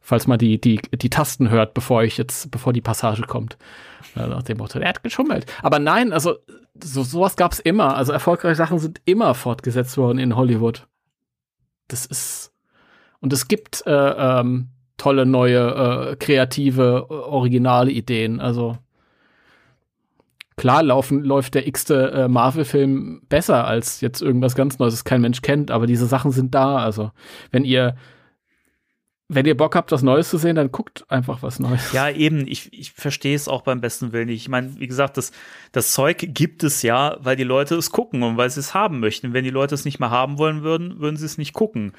Falls 0.00 0.26
man 0.26 0.38
die, 0.38 0.60
die, 0.60 0.80
die 0.92 1.10
Tasten 1.10 1.48
hört, 1.48 1.74
bevor 1.74 2.02
ich 2.02 2.18
jetzt, 2.18 2.50
bevor 2.50 2.72
die 2.72 2.80
Passage 2.80 3.22
kommt. 3.22 3.56
Nach 4.14 4.42
dem 4.42 4.58
Motto, 4.58 4.78
er 4.78 4.88
hat 4.88 5.02
geschummelt. 5.02 5.46
Aber 5.62 5.78
nein, 5.78 6.12
also 6.12 6.36
so, 6.82 7.02
sowas 7.02 7.36
gab 7.36 7.52
es 7.52 7.60
immer. 7.60 7.96
Also 7.96 8.12
erfolgreiche 8.12 8.56
Sachen 8.56 8.78
sind 8.78 9.00
immer 9.04 9.34
fortgesetzt 9.34 9.96
worden 9.96 10.18
in 10.18 10.36
Hollywood. 10.36 10.86
Das 11.88 12.04
ist. 12.06 12.52
Und 13.20 13.32
es 13.32 13.46
gibt 13.46 13.86
äh, 13.86 13.90
ähm, 13.90 14.70
tolle, 14.96 15.24
neue, 15.24 16.10
äh, 16.10 16.16
kreative, 16.16 17.08
originale 17.08 17.92
Ideen. 17.92 18.40
Also 18.40 18.76
klar 20.56 20.82
laufen, 20.82 21.22
läuft 21.22 21.54
der 21.54 21.66
x-te 21.66 22.12
äh, 22.12 22.28
Marvel-Film 22.28 23.22
besser 23.28 23.66
als 23.66 24.00
jetzt 24.00 24.22
irgendwas 24.22 24.54
ganz 24.54 24.78
Neues, 24.78 24.94
das 24.94 25.04
kein 25.04 25.20
Mensch 25.20 25.42
kennt, 25.42 25.70
aber 25.70 25.86
diese 25.86 26.06
Sachen 26.06 26.30
sind 26.30 26.54
da. 26.54 26.76
Also, 26.76 27.10
wenn 27.50 27.64
ihr 27.64 27.96
wenn 29.34 29.46
ihr 29.46 29.56
Bock 29.56 29.74
habt, 29.76 29.92
was 29.92 30.02
Neues 30.02 30.28
zu 30.28 30.36
sehen, 30.36 30.56
dann 30.56 30.70
guckt 30.70 31.04
einfach 31.08 31.42
was 31.42 31.58
Neues. 31.58 31.92
Ja, 31.92 32.10
eben, 32.10 32.46
ich, 32.46 32.72
ich 32.72 32.92
verstehe 32.92 33.34
es 33.34 33.48
auch 33.48 33.62
beim 33.62 33.80
besten 33.80 34.12
Willen 34.12 34.26
nicht. 34.26 34.42
Ich 34.42 34.48
meine, 34.48 34.78
wie 34.78 34.86
gesagt, 34.86 35.16
das, 35.16 35.32
das 35.72 35.92
Zeug 35.92 36.18
gibt 36.18 36.62
es 36.64 36.82
ja, 36.82 37.16
weil 37.20 37.36
die 37.36 37.44
Leute 37.44 37.76
es 37.76 37.90
gucken 37.90 38.22
und 38.22 38.36
weil 38.36 38.50
sie 38.50 38.60
es 38.60 38.74
haben 38.74 39.00
möchten. 39.00 39.32
Wenn 39.32 39.44
die 39.44 39.50
Leute 39.50 39.74
es 39.74 39.84
nicht 39.84 40.00
mehr 40.00 40.10
haben 40.10 40.38
wollen 40.38 40.62
würden, 40.62 41.00
würden 41.00 41.16
sie 41.16 41.24
es 41.24 41.38
nicht 41.38 41.54
gucken. 41.54 41.92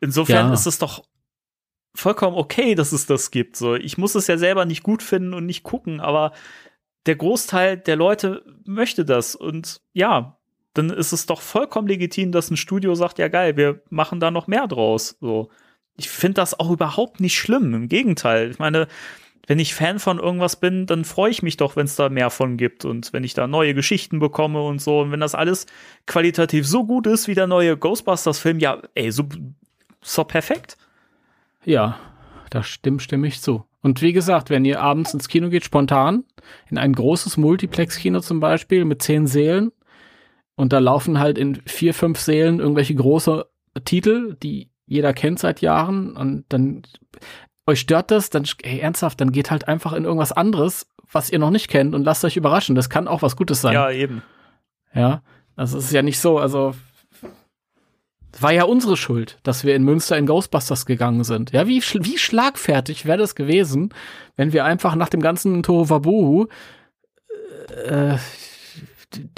Insofern 0.00 0.48
ja. 0.48 0.52
ist 0.54 0.66
es 0.66 0.78
doch 0.78 1.02
vollkommen 1.94 2.36
okay, 2.36 2.74
dass 2.74 2.92
es 2.92 3.06
das 3.06 3.30
gibt. 3.30 3.56
So, 3.56 3.74
ich 3.74 3.98
muss 3.98 4.14
es 4.14 4.26
ja 4.26 4.38
selber 4.38 4.64
nicht 4.64 4.82
gut 4.82 5.02
finden 5.02 5.34
und 5.34 5.46
nicht 5.46 5.62
gucken, 5.62 6.00
aber 6.00 6.32
der 7.06 7.16
Großteil 7.16 7.76
der 7.76 7.96
Leute 7.96 8.44
möchte 8.64 9.04
das. 9.04 9.34
Und 9.34 9.80
ja, 9.92 10.36
dann 10.74 10.90
ist 10.90 11.12
es 11.12 11.26
doch 11.26 11.40
vollkommen 11.40 11.88
legitim, 11.88 12.32
dass 12.32 12.50
ein 12.50 12.56
Studio 12.56 12.94
sagt, 12.94 13.18
ja 13.18 13.28
geil, 13.28 13.56
wir 13.56 13.82
machen 13.88 14.20
da 14.20 14.30
noch 14.30 14.46
mehr 14.46 14.66
draus. 14.66 15.16
So. 15.20 15.50
Ich 15.96 16.10
finde 16.10 16.34
das 16.34 16.58
auch 16.58 16.70
überhaupt 16.70 17.20
nicht 17.20 17.38
schlimm. 17.38 17.72
Im 17.74 17.88
Gegenteil. 17.88 18.50
Ich 18.50 18.58
meine, 18.58 18.88
wenn 19.46 19.58
ich 19.60 19.74
Fan 19.74 19.98
von 19.98 20.18
irgendwas 20.18 20.56
bin, 20.56 20.86
dann 20.86 21.04
freue 21.04 21.30
ich 21.30 21.42
mich 21.42 21.56
doch, 21.56 21.76
wenn 21.76 21.86
es 21.86 21.96
da 21.96 22.08
mehr 22.08 22.30
von 22.30 22.56
gibt 22.56 22.84
und 22.84 23.12
wenn 23.12 23.24
ich 23.24 23.34
da 23.34 23.46
neue 23.46 23.74
Geschichten 23.74 24.18
bekomme 24.18 24.60
und 24.62 24.80
so. 24.80 25.00
Und 25.00 25.12
wenn 25.12 25.20
das 25.20 25.34
alles 25.34 25.66
qualitativ 26.06 26.66
so 26.66 26.84
gut 26.84 27.06
ist 27.06 27.28
wie 27.28 27.34
der 27.34 27.46
neue 27.46 27.76
Ghostbusters-Film, 27.76 28.58
ja, 28.58 28.82
ey, 28.94 29.12
so, 29.12 29.28
so 30.02 30.24
perfekt. 30.24 30.76
Ja, 31.64 31.98
da 32.50 32.62
stimme, 32.62 33.00
stimme 33.00 33.28
ich 33.28 33.40
zu. 33.40 33.65
Und 33.86 34.02
wie 34.02 34.12
gesagt, 34.12 34.50
wenn 34.50 34.64
ihr 34.64 34.80
abends 34.80 35.14
ins 35.14 35.28
Kino 35.28 35.48
geht, 35.48 35.64
spontan, 35.64 36.24
in 36.68 36.76
ein 36.76 36.92
großes 36.92 37.36
Multiplex-Kino 37.36 38.18
zum 38.18 38.40
Beispiel 38.40 38.84
mit 38.84 39.00
zehn 39.00 39.28
Sälen, 39.28 39.70
und 40.56 40.72
da 40.72 40.80
laufen 40.80 41.20
halt 41.20 41.38
in 41.38 41.62
vier, 41.66 41.94
fünf 41.94 42.18
Sälen 42.18 42.58
irgendwelche 42.58 42.96
große 42.96 43.46
Titel, 43.84 44.36
die 44.42 44.72
jeder 44.86 45.14
kennt 45.14 45.38
seit 45.38 45.60
Jahren, 45.60 46.16
und 46.16 46.46
dann 46.48 46.82
euch 47.64 47.78
stört 47.78 48.10
das, 48.10 48.28
dann 48.28 48.44
ey, 48.64 48.80
ernsthaft, 48.80 49.20
dann 49.20 49.30
geht 49.30 49.52
halt 49.52 49.68
einfach 49.68 49.92
in 49.92 50.02
irgendwas 50.02 50.32
anderes, 50.32 50.88
was 51.12 51.30
ihr 51.30 51.38
noch 51.38 51.50
nicht 51.50 51.68
kennt 51.68 51.94
und 51.94 52.02
lasst 52.02 52.24
euch 52.24 52.36
überraschen. 52.36 52.74
Das 52.74 52.90
kann 52.90 53.06
auch 53.06 53.22
was 53.22 53.36
Gutes 53.36 53.60
sein. 53.60 53.74
Ja, 53.74 53.92
eben. 53.92 54.20
Ja, 54.94 55.22
also 55.54 55.78
es 55.78 55.84
ist 55.84 55.92
ja 55.92 56.02
nicht 56.02 56.18
so, 56.18 56.40
also 56.40 56.74
war 58.42 58.52
ja 58.52 58.64
unsere 58.64 58.96
Schuld, 58.96 59.38
dass 59.42 59.64
wir 59.64 59.74
in 59.74 59.84
Münster 59.84 60.16
in 60.16 60.26
Ghostbusters 60.26 60.86
gegangen 60.86 61.24
sind. 61.24 61.52
Ja, 61.52 61.66
wie, 61.66 61.80
wie 61.80 62.18
schlagfertig 62.18 63.06
wäre 63.06 63.18
das 63.18 63.34
gewesen, 63.34 63.94
wenn 64.36 64.52
wir 64.52 64.64
einfach 64.64 64.94
nach 64.94 65.08
dem 65.08 65.20
ganzen 65.20 65.62
Tohuwabohu 65.62 66.46
äh, 67.84 68.16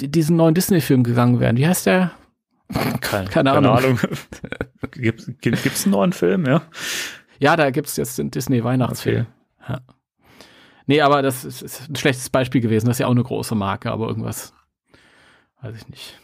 diesen 0.00 0.36
neuen 0.36 0.54
Disney-Film 0.54 1.04
gegangen 1.04 1.40
wären. 1.40 1.56
Wie 1.56 1.66
heißt 1.66 1.86
der? 1.86 2.12
Keine, 3.00 3.30
keine 3.30 3.52
Ahnung. 3.52 3.76
Keine 3.76 3.86
Ahnung. 3.86 3.98
Gibt 5.40 5.66
es 5.66 5.84
einen 5.84 5.92
neuen 5.92 6.12
Film, 6.12 6.44
ja? 6.44 6.62
Ja, 7.38 7.56
da 7.56 7.70
gibt 7.70 7.88
es 7.88 7.96
jetzt 7.96 8.18
den 8.18 8.30
Disney-Weihnachtsfilm. 8.30 9.26
Okay. 9.62 9.72
Ja. 9.72 9.80
Nee, 10.86 11.00
aber 11.00 11.22
das 11.22 11.44
ist, 11.44 11.62
ist, 11.62 11.88
ein 11.88 11.96
schlechtes 11.96 12.28
Beispiel 12.28 12.60
gewesen. 12.60 12.86
Das 12.86 12.96
ist 12.96 13.00
ja 13.00 13.06
auch 13.06 13.12
eine 13.12 13.22
große 13.22 13.54
Marke, 13.54 13.90
aber 13.90 14.08
irgendwas. 14.08 14.52
Weiß 15.62 15.76
ich 15.76 15.88
nicht. 15.88 16.20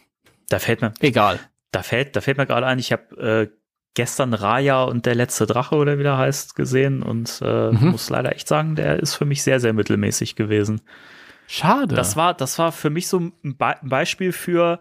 Da 0.48 0.58
fällt 0.58 0.82
mir. 0.82 0.92
Egal 1.00 1.38
da 1.74 1.82
fällt, 1.82 2.16
da 2.16 2.20
fällt 2.20 2.38
mir 2.38 2.46
gerade 2.46 2.66
ein, 2.66 2.78
ich 2.78 2.92
habe 2.92 3.16
äh, 3.16 3.48
gestern 3.94 4.34
Raya 4.34 4.84
und 4.84 5.06
der 5.06 5.14
letzte 5.14 5.46
Drache 5.46 5.76
oder 5.76 5.98
wie 5.98 6.02
der 6.02 6.18
heißt 6.18 6.56
gesehen 6.56 7.02
und 7.02 7.40
äh, 7.42 7.70
mhm. 7.70 7.90
muss 7.90 8.10
leider 8.10 8.34
echt 8.34 8.48
sagen, 8.48 8.74
der 8.74 9.00
ist 9.00 9.14
für 9.14 9.24
mich 9.24 9.42
sehr, 9.42 9.60
sehr 9.60 9.72
mittelmäßig 9.72 10.36
gewesen. 10.36 10.80
Schade. 11.46 11.94
Das 11.94 12.16
war, 12.16 12.34
das 12.34 12.58
war 12.58 12.72
für 12.72 12.90
mich 12.90 13.06
so 13.08 13.20
ein, 13.20 13.32
Be 13.56 13.76
Beispiel 13.82 14.32
für, 14.32 14.80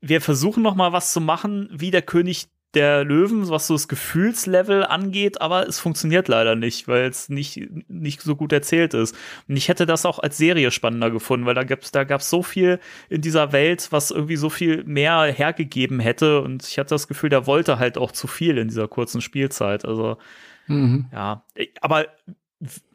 wir 0.00 0.20
versuchen 0.20 0.62
noch 0.62 0.74
mal 0.74 0.92
was 0.92 1.12
zu 1.12 1.20
machen, 1.20 1.68
wie 1.72 1.90
der 1.90 2.02
König 2.02 2.48
der 2.74 3.02
Löwen, 3.02 3.48
was 3.48 3.66
so 3.66 3.74
das 3.74 3.88
Gefühlslevel 3.88 4.84
angeht, 4.84 5.40
aber 5.40 5.66
es 5.66 5.78
funktioniert 5.78 6.28
leider 6.28 6.54
nicht, 6.54 6.86
weil 6.86 7.08
es 7.08 7.30
nicht, 7.30 7.60
nicht 7.88 8.20
so 8.20 8.36
gut 8.36 8.52
erzählt 8.52 8.92
ist. 8.92 9.16
Und 9.48 9.56
ich 9.56 9.68
hätte 9.68 9.86
das 9.86 10.04
auch 10.04 10.18
als 10.18 10.36
Serie 10.36 10.70
spannender 10.70 11.10
gefunden, 11.10 11.46
weil 11.46 11.54
da 11.54 11.64
gab's 11.64 11.90
da 11.92 12.04
gab's 12.04 12.28
so 12.28 12.42
viel 12.42 12.78
in 13.08 13.22
dieser 13.22 13.52
Welt, 13.52 13.88
was 13.90 14.10
irgendwie 14.10 14.36
so 14.36 14.50
viel 14.50 14.84
mehr 14.84 15.22
hergegeben 15.24 15.98
hätte. 15.98 16.42
Und 16.42 16.66
ich 16.66 16.78
hatte 16.78 16.90
das 16.90 17.08
Gefühl, 17.08 17.30
der 17.30 17.46
wollte 17.46 17.78
halt 17.78 17.96
auch 17.96 18.12
zu 18.12 18.26
viel 18.26 18.58
in 18.58 18.68
dieser 18.68 18.86
kurzen 18.86 19.22
Spielzeit. 19.22 19.86
Also, 19.86 20.18
mhm. 20.66 21.06
ja. 21.10 21.44
Aber 21.80 22.06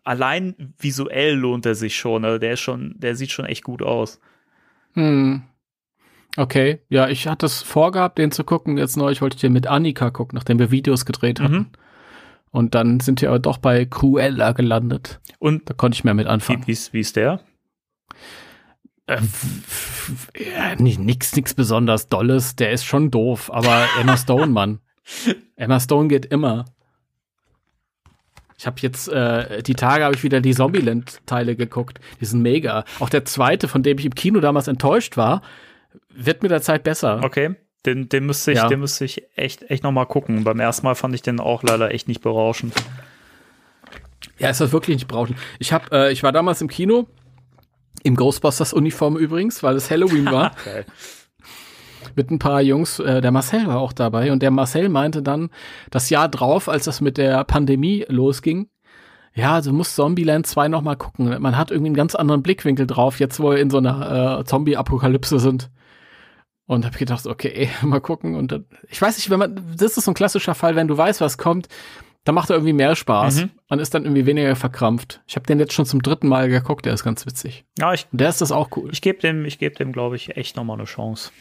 allein 0.03 0.73
visuell 0.77 1.33
lohnt 1.33 1.65
er 1.65 1.75
sich 1.75 1.97
schon. 1.97 2.25
Also 2.25 2.37
der 2.37 2.53
ist 2.53 2.61
schon, 2.61 2.93
der 2.97 3.15
sieht 3.15 3.31
schon 3.31 3.45
echt 3.45 3.63
gut 3.63 3.81
aus. 3.81 4.19
Mhm. 4.93 5.43
Okay, 6.35 6.79
ja, 6.89 7.07
ich 7.09 7.27
hatte 7.27 7.45
es 7.45 7.61
vorgehabt, 7.61 8.17
den 8.17 8.31
zu 8.31 8.43
gucken. 8.43 8.77
Jetzt 8.77 8.97
wollte 8.97 9.35
ich 9.35 9.41
den 9.41 9.53
mit 9.53 9.67
Annika 9.67 10.09
gucken, 10.09 10.35
nachdem 10.35 10.57
wir 10.57 10.71
Videos 10.71 11.05
gedreht 11.05 11.39
hatten. 11.39 11.53
Mhm. 11.53 11.67
Und 12.49 12.75
dann 12.75 12.99
sind 12.99 13.21
wir 13.21 13.29
aber 13.29 13.39
doch 13.39 13.57
bei 13.57 13.85
Cruella 13.85 14.51
gelandet. 14.51 15.19
Und 15.39 15.69
da 15.69 15.73
konnte 15.73 15.95
ich 15.95 16.03
mehr 16.03 16.13
mit 16.13 16.27
anfangen. 16.27 16.65
Wie, 16.65 16.71
ist, 16.71 16.93
wie 16.93 16.99
ist 16.99 17.15
der? 17.15 17.41
Äh, 19.07 19.21
ja, 20.55 20.75
nix, 20.75 21.35
nix 21.35 21.53
besonders 21.53 22.07
Dolles. 22.09 22.55
Der 22.55 22.71
ist 22.71 22.85
schon 22.85 23.11
doof, 23.11 23.51
aber 23.51 23.87
Emma 23.99 24.17
Stone, 24.17 24.47
Mann. 24.47 24.79
Emma 25.55 25.79
Stone 25.79 26.07
geht 26.07 26.25
immer. 26.25 26.65
Ich 28.57 28.65
habe 28.65 28.77
jetzt 28.79 29.09
äh, 29.09 29.61
die 29.61 29.73
Tage 29.73 30.05
habe 30.05 30.15
ich 30.15 30.23
wieder 30.23 30.39
die 30.39 30.53
Zombieland-Teile 30.53 31.55
geguckt. 31.55 31.99
Die 32.21 32.25
sind 32.25 32.41
mega. 32.41 32.85
Auch 32.99 33.09
der 33.09 33.25
zweite, 33.25 33.67
von 33.67 33.83
dem 33.83 33.97
ich 33.97 34.05
im 34.05 34.15
Kino 34.15 34.39
damals 34.39 34.67
enttäuscht 34.67 35.17
war, 35.17 35.41
wird 36.09 36.43
mit 36.43 36.51
der 36.51 36.61
Zeit 36.61 36.83
besser. 36.83 37.21
Okay. 37.23 37.55
Den, 37.85 38.07
den 38.07 38.25
müsste 38.25 38.53
ich, 38.53 38.59
ja. 38.59 38.67
den 38.67 38.79
müsste 38.79 39.03
ich 39.03 39.23
echt, 39.35 39.69
echt 39.69 39.83
noch 39.83 39.91
mal 39.91 40.05
gucken. 40.05 40.45
Beim 40.45 40.59
ersten 40.59 40.85
Mal 40.85 40.95
fand 40.95 41.15
ich 41.15 41.21
den 41.21 41.39
auch 41.39 41.63
leider 41.63 41.91
echt 41.91 42.07
nicht 42.07 42.21
berauschend. 42.21 42.73
Ja, 44.37 44.49
ist 44.49 44.61
das 44.61 44.71
wirklich 44.71 44.95
nicht 44.95 45.07
berauschend. 45.07 45.37
Ich 45.59 45.73
hab, 45.73 45.91
äh, 45.91 46.11
ich 46.11 46.23
war 46.23 46.31
damals 46.31 46.61
im 46.61 46.69
Kino, 46.69 47.07
im 48.03 48.15
Ghostbusters-Uniform 48.15 49.17
übrigens, 49.17 49.63
weil 49.63 49.75
es 49.75 49.91
Halloween 49.91 50.25
war. 50.25 50.51
okay. 50.61 50.85
Mit 52.15 52.31
ein 52.31 52.39
paar 52.39 52.61
Jungs, 52.61 52.99
äh, 52.99 53.21
der 53.21 53.31
Marcel 53.31 53.67
war 53.67 53.79
auch 53.79 53.91
dabei 53.91 54.31
und 54.31 54.41
der 54.41 54.51
Marcel 54.51 54.87
meinte 54.87 55.21
dann, 55.21 55.49
das 55.91 56.09
Jahr 56.09 56.29
drauf, 56.29 56.69
als 56.69 56.85
das 56.85 57.01
mit 57.01 57.17
der 57.17 57.43
Pandemie 57.43 58.05
losging, 58.07 58.69
ja, 59.35 59.59
du 59.61 59.73
musst 59.73 59.95
Zombieland 59.95 60.45
2 60.45 60.67
noch 60.67 60.83
mal 60.83 60.95
gucken. 60.95 61.41
Man 61.41 61.57
hat 61.57 61.71
irgendwie 61.71 61.87
einen 61.87 61.95
ganz 61.95 62.13
anderen 62.13 62.43
Blickwinkel 62.43 62.85
drauf, 62.85 63.19
jetzt 63.19 63.39
wo 63.39 63.49
wir 63.51 63.57
in 63.57 63.71
so 63.71 63.79
einer 63.79 64.39
äh, 64.39 64.43
Zombie-Apokalypse 64.45 65.39
sind. 65.39 65.71
Und 66.65 66.85
habe 66.85 66.97
gedacht, 66.97 67.25
okay, 67.27 67.69
mal 67.81 67.99
gucken. 68.01 68.35
Und 68.35 68.51
dann, 68.51 68.65
ich 68.89 69.01
weiß 69.01 69.17
nicht, 69.17 69.29
wenn 69.29 69.39
man, 69.39 69.75
das 69.77 69.97
ist 69.97 70.05
so 70.05 70.11
ein 70.11 70.15
klassischer 70.15 70.55
Fall, 70.55 70.75
wenn 70.75 70.87
du 70.87 70.97
weißt, 70.97 71.19
was 71.21 71.37
kommt, 71.37 71.67
dann 72.23 72.35
macht 72.35 72.49
er 72.49 72.55
irgendwie 72.55 72.71
mehr 72.73 72.95
Spaß. 72.95 73.41
Mhm. 73.41 73.51
Man 73.67 73.79
ist 73.79 73.93
dann 73.93 74.03
irgendwie 74.05 74.25
weniger 74.25 74.55
verkrampft. 74.55 75.21
Ich 75.27 75.35
habe 75.35 75.45
den 75.45 75.59
jetzt 75.59 75.73
schon 75.73 75.85
zum 75.85 76.01
dritten 76.01 76.27
Mal 76.29 76.47
geguckt, 76.47 76.85
der 76.85 76.93
ist 76.93 77.03
ganz 77.03 77.25
witzig. 77.25 77.65
Ja, 77.77 77.93
ich, 77.93 78.07
Und 78.13 78.21
der 78.21 78.29
ist 78.29 78.39
das 78.39 78.53
auch 78.53 78.69
cool. 78.77 78.89
Ich 78.93 79.01
gebe 79.01 79.19
dem, 79.19 79.43
ich 79.43 79.59
gebe 79.59 79.75
dem, 79.75 79.91
glaube 79.91 80.15
ich, 80.15 80.37
echt 80.37 80.55
noch 80.55 80.63
mal 80.63 80.75
eine 80.75 80.85
Chance. 80.85 81.31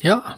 Ja. 0.00 0.36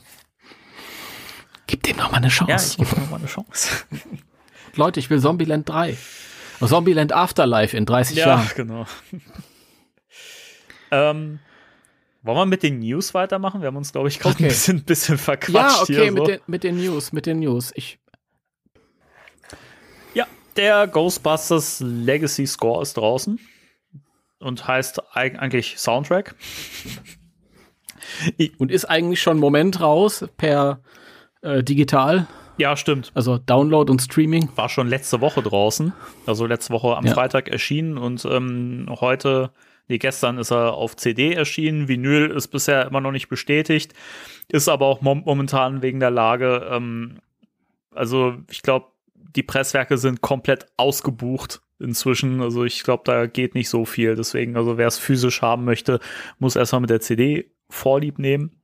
Gib 1.66 1.82
dem 1.84 1.96
noch 1.96 2.10
mal 2.10 2.18
eine 2.18 2.26
Ja, 2.26 2.32
Chance. 2.32 2.76
ich 2.82 2.88
gebe 2.88 3.00
noch 3.00 3.10
mal 3.10 3.16
eine 3.16 3.26
Chance. 3.28 3.84
Leute, 4.76 5.00
ich 5.00 5.08
will 5.08 5.20
Zombieland 5.20 5.66
3. 5.68 5.96
Zombieland 6.60 7.14
Afterlife 7.14 7.74
in 7.74 7.86
30 7.86 8.18
Ja, 8.18 8.26
Jahren. 8.26 8.48
genau. 8.54 8.86
ähm, 10.90 11.38
wollen 12.22 12.38
wir 12.38 12.46
mit 12.46 12.62
den 12.62 12.78
News 12.80 13.14
weitermachen? 13.14 13.60
Wir 13.60 13.68
haben 13.68 13.76
uns, 13.76 13.92
glaube 13.92 14.08
ich, 14.08 14.18
gerade 14.18 14.34
Okay. 14.34 14.44
ein 14.44 14.48
bisschen, 14.48 14.82
bisschen 14.84 15.18
verquatscht 15.18 15.54
Ja, 15.54 15.82
okay, 15.82 15.94
hier. 16.04 16.12
mit, 16.12 16.18
So. 16.18 16.26
den, 16.26 16.40
mit 16.46 16.64
den 16.64 16.76
News, 16.76 17.12
mit 17.12 17.26
den 17.26 17.40
News. 17.40 17.72
Ich, 17.74 17.98
Ja, 20.14 20.26
der 20.56 20.86
Ghostbusters 20.86 21.80
Legacy 21.80 22.46
Score 22.46 22.82
ist 22.82 22.96
draußen 22.96 23.38
und 24.38 24.66
heißt 24.66 25.02
eig- 25.14 25.36
eigentlich 25.36 25.78
Soundtrack. 25.78 26.34
und 28.58 28.70
ist 28.70 28.84
eigentlich 28.86 29.20
schon 29.22 29.38
Moment 29.38 29.80
raus 29.80 30.24
per 30.36 30.80
äh, 31.42 31.62
digital, 31.62 32.26
Ja, 32.58 32.76
stimmt. 32.76 33.12
also 33.14 33.38
Download 33.38 33.90
und 33.90 34.02
Streaming. 34.02 34.50
War 34.56 34.68
schon 34.68 34.88
letzte 34.88 35.20
Woche 35.20 35.42
draußen. 35.42 35.92
Also 36.26 36.44
letzte 36.46 36.72
Woche 36.72 36.96
am 36.96 37.06
Ja. 37.06 37.14
Freitag 37.14 37.48
erschienen 37.48 37.96
und 37.98 38.24
ähm, 38.26 38.86
heute, 39.00 39.50
nee, 39.90 39.98
gestern 39.98 40.38
ist 40.38 40.50
er 40.50 40.74
auf 40.74 40.96
CD 40.96 41.34
erschienen. 41.34 41.88
Vinyl 41.88 42.30
ist 42.30 42.48
bisher 42.48 42.86
immer 42.86 43.00
noch 43.00 43.12
nicht 43.12 43.28
bestätigt, 43.28 43.92
ist 44.48 44.68
aber 44.68 44.86
auch 44.86 45.02
mom 45.02 45.22
momentan 45.26 45.82
wegen 45.82 46.00
der 46.00 46.10
Lage, 46.10 46.66
ähm, 46.70 47.18
also 47.94 48.36
ich 48.50 48.62
glaube, 48.62 48.86
die 49.14 49.42
Presswerke 49.42 49.98
sind 49.98 50.20
komplett 50.22 50.66
ausgebucht 50.76 51.60
inzwischen. 51.78 52.40
Also 52.40 52.64
ich 52.64 52.82
glaube, 52.82 53.02
da 53.04 53.26
geht 53.26 53.54
nicht 53.54 53.68
so 53.68 53.84
viel. 53.84 54.14
Deswegen, 54.14 54.56
also 54.56 54.78
wer 54.78 54.88
es 54.88 54.98
physisch 54.98 55.42
haben 55.42 55.64
möchte, 55.64 56.00
muss 56.38 56.56
erstmal 56.56 56.80
mit 56.80 56.90
der 56.90 57.00
CD 57.00 57.52
Vorlieb 57.68 58.18
nehmen. 58.18 58.59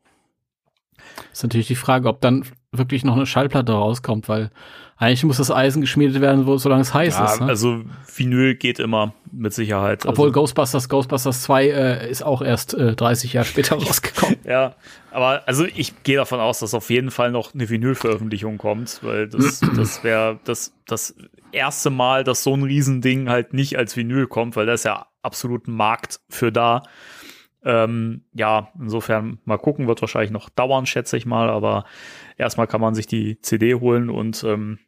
Ist 1.32 1.42
natürlich 1.42 1.66
die 1.66 1.76
Frage, 1.76 2.08
ob 2.08 2.20
dann 2.20 2.44
wirklich 2.72 3.04
noch 3.04 3.16
eine 3.16 3.26
Schallplatte 3.26 3.72
rauskommt, 3.72 4.28
weil 4.28 4.50
eigentlich 4.98 5.24
muss 5.24 5.36
das 5.36 5.50
Eisen 5.50 5.82
geschmiedet 5.82 6.22
werden, 6.22 6.46
wo, 6.46 6.56
solange 6.56 6.82
es 6.82 6.94
heiß 6.94 7.14
Ja, 7.18 7.24
ist. 7.26 7.40
Ne? 7.40 7.46
also 7.48 7.82
Vinyl 8.14 8.54
geht 8.54 8.78
immer 8.78 9.12
mit 9.30 9.52
Sicherheit. 9.52 10.06
Obwohl 10.06 10.28
also, 10.28 10.40
Ghostbusters, 10.40 10.88
Ghostbusters 10.88 11.42
2 11.42 11.66
äh, 11.66 12.10
ist 12.10 12.22
auch 12.22 12.40
erst 12.40 12.72
äh, 12.72 12.94
30 12.94 13.34
Jahre 13.34 13.46
später 13.46 13.76
rausgekommen. 13.82 14.36
Ja, 14.44 14.74
aber 15.10 15.42
also 15.46 15.66
ich 15.66 16.02
gehe 16.02 16.16
davon 16.16 16.40
aus, 16.40 16.60
dass 16.60 16.72
auf 16.72 16.88
jeden 16.88 17.10
Fall 17.10 17.30
noch 17.30 17.52
eine 17.52 17.68
Vinyl-Veröffentlichung 17.68 18.56
kommt, 18.56 19.00
weil 19.02 19.28
das, 19.28 19.60
das 19.76 20.02
wäre 20.02 20.38
das, 20.44 20.72
das 20.86 21.14
erste 21.52 21.90
Mal, 21.90 22.24
dass 22.24 22.42
so 22.42 22.54
ein 22.54 22.62
Riesending 22.62 23.28
halt 23.28 23.52
nicht 23.52 23.76
als 23.76 23.96
Vinyl 23.96 24.26
kommt, 24.26 24.56
weil 24.56 24.64
da 24.64 24.72
ist 24.72 24.84
ja 24.84 25.06
absolut 25.20 25.68
ein 25.68 25.72
Markt 25.72 26.20
für 26.30 26.50
da. 26.50 26.82
Ähm, 27.68 28.22
ja, 28.32 28.68
insofern 28.80 29.38
mal 29.44 29.58
gucken, 29.58 29.88
wird 29.88 30.00
wahrscheinlich 30.00 30.30
noch 30.30 30.48
dauern, 30.48 30.86
schätze 30.86 31.16
ich 31.16 31.26
mal, 31.26 31.50
aber 31.50 31.84
erstmal 32.38 32.68
kann 32.68 32.80
man 32.80 32.94
sich 32.94 33.08
die 33.08 33.40
CD 33.42 33.74
holen 33.74 34.08
und 34.08 34.44
ähm, 34.44 34.78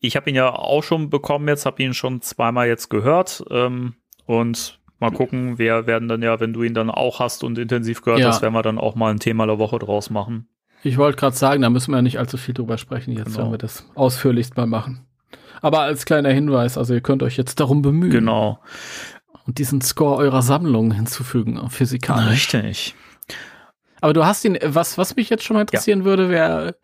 ich 0.00 0.16
habe 0.16 0.30
ihn 0.30 0.36
ja 0.36 0.50
auch 0.54 0.82
schon 0.82 1.10
bekommen 1.10 1.48
jetzt, 1.48 1.66
habe 1.66 1.82
ihn 1.82 1.92
schon 1.94 2.22
zweimal 2.22 2.66
jetzt 2.66 2.88
gehört 2.88 3.44
ähm, 3.50 3.94
und 4.24 4.80
mal 4.98 5.10
gucken, 5.10 5.58
wir 5.58 5.86
werden 5.86 6.08
dann 6.08 6.22
ja, 6.22 6.40
wenn 6.40 6.54
du 6.54 6.62
ihn 6.62 6.72
dann 6.74 6.90
auch 6.90 7.20
hast 7.20 7.44
und 7.44 7.58
intensiv 7.58 8.00
gehört 8.02 8.20
Ja. 8.20 8.28
hast, 8.28 8.40
werden 8.42 8.54
wir 8.54 8.62
dann 8.62 8.78
auch 8.78 8.94
mal 8.94 9.10
ein 9.10 9.20
Thema 9.20 9.46
der 9.46 9.58
Woche 9.58 9.78
draus 9.78 10.08
machen. 10.08 10.48
Ich 10.82 10.96
wollte 10.98 11.18
gerade 11.18 11.36
sagen, 11.36 11.62
da 11.62 11.68
müssen 11.70 11.90
wir 11.90 11.96
ja 11.98 12.02
nicht 12.02 12.18
allzu 12.18 12.36
viel 12.38 12.54
drüber 12.54 12.78
sprechen. 12.78 13.12
Jetzt 13.12 13.26
Genau. 13.26 13.38
werden 13.38 13.50
wir 13.52 13.58
das 13.58 13.86
ausführlichst 13.94 14.56
mal 14.56 14.66
machen. 14.66 15.04
Aber 15.62 15.80
als 15.80 16.04
kleiner 16.04 16.30
Hinweis, 16.30 16.78
also 16.78 16.94
ihr 16.94 17.00
könnt 17.00 17.22
euch 17.22 17.36
jetzt 17.36 17.58
darum 17.60 17.82
bemühen 17.82 18.10
Genau. 18.10 18.60
Und 19.46 19.58
diesen 19.58 19.80
Score 19.80 20.16
eurer 20.16 20.42
Sammlung 20.42 20.92
hinzufügen, 20.92 21.58
physikalisch. 21.70 22.52
Richtig. 22.52 22.94
Aber 24.00 24.12
du 24.12 24.26
hast 24.26 24.44
ihn, 24.44 24.58
was, 24.62 24.98
was 24.98 25.16
mich 25.16 25.30
jetzt 25.30 25.44
schon 25.44 25.54
mal 25.54 25.62
interessieren 25.62 26.04
würde, 26.04 26.28
wäre, 26.28 26.76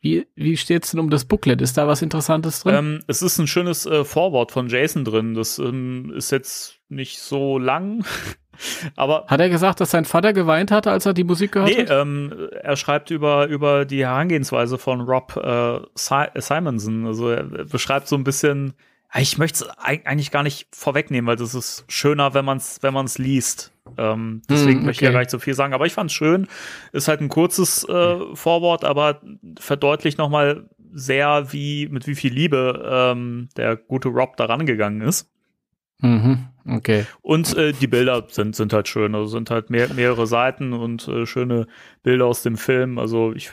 wie, 0.00 0.26
wie 0.34 0.56
steht's 0.56 0.90
denn 0.90 1.00
um 1.00 1.10
das 1.10 1.24
Booklet? 1.24 1.60
Ist 1.62 1.76
da 1.78 1.86
was 1.86 2.02
Interessantes 2.02 2.62
drin? 2.62 2.74
Ähm, 2.74 3.00
es 3.06 3.22
ist 3.22 3.38
ein 3.38 3.46
schönes 3.46 3.86
äh, 3.86 4.04
Vorwort 4.04 4.52
von 4.52 4.68
Jason 4.68 5.04
drin. 5.04 5.34
Das 5.34 5.58
ähm, 5.58 6.12
ist 6.14 6.30
jetzt 6.32 6.80
nicht 6.88 7.18
so 7.18 7.58
lang, 7.58 8.04
aber 8.96 9.24
hat 9.26 9.40
er 9.40 9.48
gesagt, 9.48 9.80
dass 9.80 9.90
sein 9.90 10.04
Vater 10.04 10.32
geweint 10.32 10.70
hatte, 10.70 10.90
als 10.90 11.06
er 11.06 11.14
die 11.14 11.24
Musik 11.24 11.52
gehört 11.52 11.70
Nee, 11.70 11.82
hat? 11.82 11.90
ähm, 11.90 12.32
er 12.62 12.76
schreibt 12.76 13.10
über, 13.10 13.46
über 13.46 13.84
die 13.84 14.04
Herangehensweise 14.04 14.78
von 14.78 15.00
Rob 15.00 15.36
äh, 15.36 15.80
si 15.94 16.14
Simonson. 16.36 17.06
Also 17.06 17.30
er 17.30 17.44
beschreibt 17.44 18.06
so 18.08 18.16
ein 18.16 18.24
bisschen, 18.24 18.74
ja, 18.74 18.76
ich 19.18 19.38
möchte 19.38 19.64
es 19.64 19.70
eigentlich 19.78 20.30
gar 20.30 20.42
nicht 20.42 20.68
vorwegnehmen, 20.72 21.26
weil 21.26 21.36
das 21.36 21.54
ist 21.54 21.84
schöner, 21.88 22.34
wenn 22.34 22.44
man 22.44 22.58
es 22.58 22.82
wenn 22.82 22.94
man's 22.94 23.18
liest. 23.18 23.72
Ähm, 23.96 24.42
deswegen 24.48 24.80
Hm, 24.80 24.86
möchte 24.86 25.00
ich 25.00 25.02
ja 25.02 25.08
okay. 25.10 25.14
gar 25.14 25.20
nicht 25.20 25.30
so 25.30 25.38
viel 25.38 25.54
sagen. 25.54 25.74
Aber 25.74 25.86
ich 25.86 25.92
fand 25.92 26.10
es 26.10 26.14
schön. 26.16 26.48
Ist 26.92 27.08
halt 27.08 27.20
ein 27.20 27.28
kurzes 27.28 27.84
äh, 27.88 28.34
Vorwort, 28.34 28.84
aber 28.84 29.20
verdeutlicht 29.58 30.18
noch 30.18 30.28
mal 30.28 30.68
sehr, 30.92 31.52
wie, 31.52 31.88
mit 31.88 32.06
wie 32.06 32.14
viel 32.14 32.32
Liebe 32.32 32.84
ähm, 32.90 33.48
der 33.56 33.76
gute 33.76 34.08
Rob 34.08 34.36
da 34.36 34.46
rangegangen 34.46 35.02
ist. 35.02 35.30
Mhm, 36.00 36.48
okay. 36.66 37.06
Und 37.22 37.56
äh, 37.56 37.72
die 37.72 37.86
Bilder 37.86 38.26
sind, 38.28 38.56
sind 38.56 38.72
halt 38.72 38.88
schön. 38.88 39.14
Also 39.14 39.28
sind 39.28 39.50
halt 39.50 39.70
mehr, 39.70 39.92
mehrere 39.94 40.26
Seiten 40.26 40.72
und 40.72 41.06
äh, 41.08 41.26
schöne 41.26 41.66
Bilder 42.02 42.26
aus 42.26 42.42
dem 42.42 42.56
Film. 42.56 42.98
Also 42.98 43.32
ich, 43.34 43.52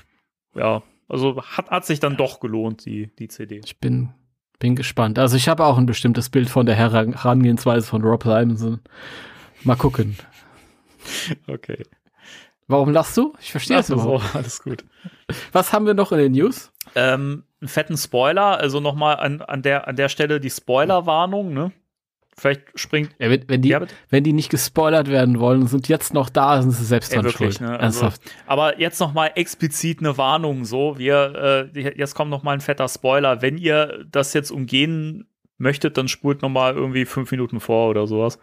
ja, 0.56 0.84
also 1.08 1.42
hat, 1.44 1.70
hat 1.70 1.86
sich 1.86 2.00
dann 2.00 2.18
doch 2.18 2.40
gelohnt, 2.40 2.86
die, 2.86 3.14
die 3.20 3.28
CD. 3.28 3.62
Ich 3.64 3.80
bin, 3.80 4.10
bin 4.60 4.76
gespannt. 4.76 5.20
Also 5.20 5.36
ich 5.38 5.48
habe 5.50 5.66
auch 5.66 5.78
ein 5.78 5.86
bestimmtes 5.86 6.30
Bild 6.30 6.50
von 6.50 6.66
der 6.66 6.76
Heran- 6.76 7.14
Herangehensweise 7.14 7.86
von 7.88 8.02
Rob 8.04 8.24
Simonson. 8.24 8.80
Mal 9.64 9.76
gucken. 9.76 10.18
Okay. 11.48 11.84
Warum 12.68 12.92
lachst 12.92 13.18
du? 13.18 13.34
Ich 13.42 13.52
verstehe 13.52 13.80
es 13.80 13.88
so, 13.88 14.22
alles 14.34 14.64
gut. 14.64 14.86
Was 15.52 15.74
haben 15.74 15.86
wir 15.86 15.94
noch 15.94 16.12
in 16.14 16.18
den 16.18 16.32
News? 16.32 16.72
Ähm, 16.96 17.44
einen 17.60 17.68
fetten 17.68 17.98
Spoiler, 17.98 18.58
also 18.58 18.80
nochmal 18.80 19.18
an, 19.18 19.42
an, 19.42 19.62
der, 19.62 19.88
an 19.88 19.96
der 19.98 20.08
Stelle 20.10 20.40
die 20.40 20.50
Spoilerwarnung, 20.50 21.54
ne? 21.54 21.72
Vielleicht 22.38 22.64
springt. 22.76 23.12
Ja, 23.20 23.30
wenn, 23.30 23.48
wenn, 23.48 23.62
die, 23.62 23.70
Ja, 23.70 23.82
wenn 24.10 24.24
die 24.24 24.34
nicht 24.34 24.50
gespoilert 24.50 25.08
werden 25.08 25.40
wollen 25.40 25.62
und 25.62 25.68
sind 25.68 25.88
jetzt 25.88 26.14
noch 26.14 26.30
da, 26.30 26.62
sind 26.62 26.72
sie 26.72 26.86
selbst 26.86 27.12
Ey, 27.12 27.18
dran 27.18 27.26
wirklich, 27.26 27.56
schuld. 27.56 27.70
ne? 27.70 27.80
Also, 27.80 28.10
aber 28.48 28.80
jetzt 28.80 29.00
noch 29.00 29.14
mal 29.14 29.28
explizit 29.36 30.00
eine 30.00 30.18
Warnung 30.18 30.66
so, 30.66 30.98
wir 30.98 31.70
äh, 31.74 31.80
jetzt 31.98 32.16
kommt 32.16 32.32
noch 32.32 32.44
mal 32.44 32.54
ein 32.54 32.62
fetter 32.62 32.88
Spoiler, 32.88 33.42
wenn 33.42 33.58
ihr 33.58 34.06
das 34.10 34.34
jetzt 34.34 34.52
umgehen 34.52 35.28
möchtet, 35.58 35.98
dann 35.98 36.08
spult 36.08 36.42
noch 36.42 36.50
mal 36.50 36.74
irgendwie 36.74 37.06
fünf 37.06 37.32
Minuten 37.32 37.60
vor 37.60 37.90
oder 37.90 38.08
sowas. 38.08 38.40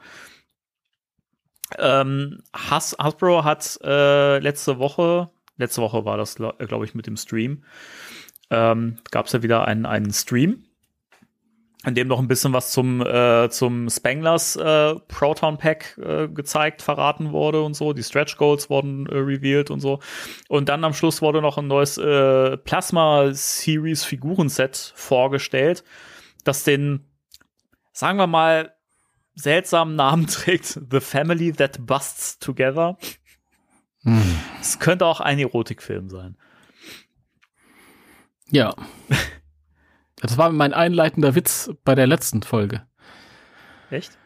Ähm, 1.79 2.43
Has 2.55 2.97
Hasbro 2.99 3.45
hat 3.45 3.79
äh, 3.85 4.39
letzte 4.39 4.79
Woche, 4.79 5.31
letzte 5.57 5.83
Woche 5.83 6.05
war 6.05 6.17
das, 6.17 6.37
glaube 6.37 6.85
ich, 6.85 6.95
mit 6.95 7.07
dem 7.07 7.17
Stream, 7.17 7.65
ähm, 8.51 8.99
gab 9.11 9.27
es 9.27 9.33
ja 9.33 9.43
wieder 9.43 9.67
einen, 9.67 9.87
einen 9.87 10.13
Stream, 10.13 10.65
in 11.85 11.95
dem 11.95 12.09
noch 12.09 12.19
ein 12.19 12.29
bisschen 12.29 12.53
was 12.53 12.73
zum, 12.73 13.01
äh, 13.01 13.49
zum 13.49 13.89
Spanglers 13.89 14.57
äh, 14.57 14.95
Proton 15.09 15.57
Pack 15.57 15.99
äh, 15.99 16.29
gezeigt, 16.29 16.83
verraten 16.83 17.33
wurde 17.33 17.63
und 17.63 17.75
so. 17.75 17.95
Die 17.95 18.03
Stretch 18.03 18.37
Goals 18.37 18.69
wurden 18.69 19.07
äh, 19.07 19.15
revealed 19.15 19.71
und 19.71 19.81
so. 19.81 19.99
Und 20.49 20.69
dann 20.69 20.85
am 20.85 20.93
Schluss 20.93 21.23
wurde 21.23 21.41
noch 21.41 21.57
ein 21.57 21.69
neues 21.69 21.97
äh, 21.97 22.59
Plasma 22.59 23.33
Series 23.33 24.05
Figurenset 24.05 24.93
vorgestellt, 24.95 25.83
das 26.45 26.65
den, 26.65 27.07
sagen 27.93 28.19
wir 28.19 28.27
mal, 28.27 28.75
seltsamen 29.35 29.97
Namen 29.97 30.27
trägt: 30.27 30.79
The 30.91 31.01
Family 31.01 31.53
That 31.53 31.87
Busts 31.87 32.39
Together. 32.39 32.99
Hm. 34.03 34.39
Es 34.61 34.79
könnte 34.79 35.07
auch 35.07 35.21
ein 35.21 35.39
Erotikfilm 35.39 36.11
sein. 36.11 36.37
Ja. 38.51 38.75
Das 40.21 40.37
war 40.37 40.51
mein 40.51 40.75
einleitender 40.75 41.35
Witz 41.35 41.71
bei 41.85 41.95
der 41.95 42.07
letzten 42.07 42.43
Folge. 42.43 42.83
Echt? 43.91 44.17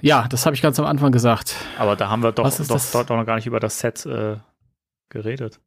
Ja, 0.00 0.26
das 0.28 0.46
habe 0.46 0.54
ich 0.54 0.62
ganz 0.62 0.78
am 0.78 0.86
Anfang 0.86 1.12
gesagt. 1.12 1.56
Aber 1.78 1.96
da 1.96 2.08
haben 2.08 2.22
wir 2.22 2.32
doch, 2.32 2.50
doch, 2.56 2.66
doch, 2.66 3.06
doch 3.06 3.16
noch 3.16 3.26
gar 3.26 3.36
nicht 3.36 3.46
über 3.46 3.60
das 3.60 3.78
Set 3.78 4.06
äh, 4.06 4.36
geredet. 5.08 5.60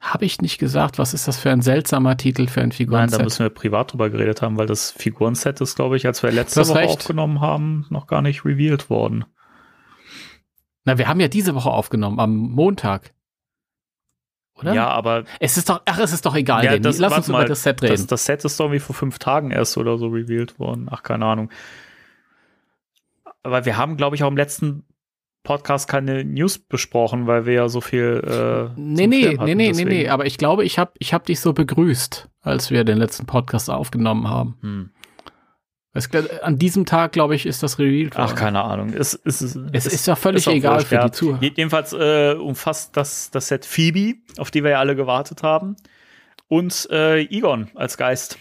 Habe 0.00 0.24
ich 0.24 0.40
nicht 0.40 0.58
gesagt, 0.58 0.98
was 0.98 1.14
ist 1.14 1.26
das 1.26 1.38
für 1.38 1.50
ein 1.50 1.62
seltsamer 1.62 2.16
Titel 2.16 2.46
für 2.46 2.60
ein 2.60 2.68
Nein, 2.68 2.70
da 2.70 2.76
Figurenset? 2.76 3.22
müssen 3.24 3.44
wir 3.44 3.50
privat 3.50 3.92
drüber 3.92 4.10
geredet 4.10 4.42
haben, 4.42 4.56
weil 4.56 4.66
das 4.66 4.90
Figurenset 4.92 5.60
ist, 5.60 5.74
glaube 5.74 5.96
ich, 5.96 6.06
als 6.06 6.22
wir 6.22 6.30
letzte 6.30 6.66
Woche 6.68 6.78
recht. 6.78 6.90
aufgenommen 6.98 7.40
haben, 7.40 7.86
noch 7.90 8.06
gar 8.06 8.22
nicht 8.22 8.44
revealed 8.44 8.88
worden. 8.90 9.24
Na, 10.84 10.98
wir 10.98 11.08
haben 11.08 11.18
ja 11.18 11.28
diese 11.28 11.54
Woche 11.54 11.70
aufgenommen, 11.70 12.20
am 12.20 12.36
Montag. 12.36 13.14
Oder? 14.58 14.72
Ja, 14.74 14.88
aber 14.88 15.24
Es 15.38 15.56
ist 15.58 15.68
doch, 15.68 15.82
ach, 15.84 15.98
es 15.98 16.12
ist 16.12 16.24
doch 16.24 16.34
egal, 16.34 16.64
Ja, 16.64 16.78
das- 16.78 16.98
Lass 16.98 17.16
uns 17.16 17.28
über 17.28 17.38
mal, 17.38 17.44
das 17.46 17.62
Set 17.62 17.82
reden. 17.82 17.92
das, 17.92 18.06
das 18.06 18.24
Set 18.24 18.44
ist 18.44 18.58
doch 18.58 18.64
irgendwie 18.66 18.80
vor 18.80 18.94
fünf 18.96 19.18
Tagen 19.18 19.50
erst 19.50 19.76
oder 19.76 19.98
so 19.98 20.06
revealed 20.08 20.58
worden. 20.58 20.88
Ach, 20.90 21.02
keine 21.02 21.26
Ahnung. 21.26 21.50
Aber 23.42 23.64
wir 23.64 23.76
haben, 23.76 23.96
glaube 23.96 24.16
ich, 24.16 24.24
auch 24.24 24.28
im 24.28 24.36
letzten 24.36 24.84
Podcast 25.44 25.88
keine 25.88 26.24
News 26.24 26.58
besprochen, 26.58 27.26
weil 27.28 27.46
wir 27.46 27.52
ja 27.52 27.68
so 27.68 27.80
viel. 27.80 28.20
Äh, 28.26 28.80
nee, 28.80 29.06
nee, 29.06 29.36
hatten, 29.36 29.44
nee, 29.44 29.54
nee, 29.54 29.68
deswegen. 29.68 29.88
nee, 29.90 30.08
aber 30.08 30.26
ich 30.26 30.38
glaube, 30.38 30.64
ich 30.64 30.78
habe 30.78 30.92
ich 30.98 31.14
hab 31.14 31.24
dich 31.26 31.38
so 31.38 31.52
begrüßt, 31.52 32.28
als 32.40 32.70
wir 32.72 32.82
den 32.82 32.98
letzten 32.98 33.26
Podcast 33.26 33.70
aufgenommen 33.70 34.28
haben. 34.28 34.56
Hm. 34.62 34.90
Es, 35.96 36.10
an 36.42 36.58
diesem 36.58 36.86
Tag, 36.86 37.12
glaube 37.12 37.34
ich, 37.34 37.46
ist 37.46 37.62
das 37.62 37.78
revealed 37.78 38.16
worden. 38.16 38.30
Ach, 38.30 38.34
keine 38.34 38.62
Ahnung. 38.62 38.92
Es, 38.92 39.18
es, 39.24 39.40
es, 39.40 39.58
es 39.72 39.86
ist 39.86 40.06
ja 40.06 40.16
völlig 40.16 40.46
ist 40.46 40.52
egal 40.52 40.80
für 40.84 40.98
die 40.98 41.10
Zuhörer. 41.10 41.42
Jedenfalls 41.42 41.92
äh, 41.92 42.34
umfasst 42.34 42.96
das, 42.96 43.30
das 43.30 43.48
Set 43.48 43.64
Phoebe, 43.64 44.18
auf 44.38 44.50
die 44.50 44.62
wir 44.62 44.72
ja 44.72 44.78
alle 44.78 44.96
gewartet 44.96 45.42
haben. 45.42 45.76
Und 46.48 46.88
äh, 46.90 47.22
Egon 47.22 47.70
als 47.74 47.96
Geist. 47.96 48.38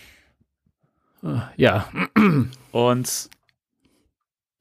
Äh, 1.23 1.39
ja. 1.55 1.89
Und 2.71 3.29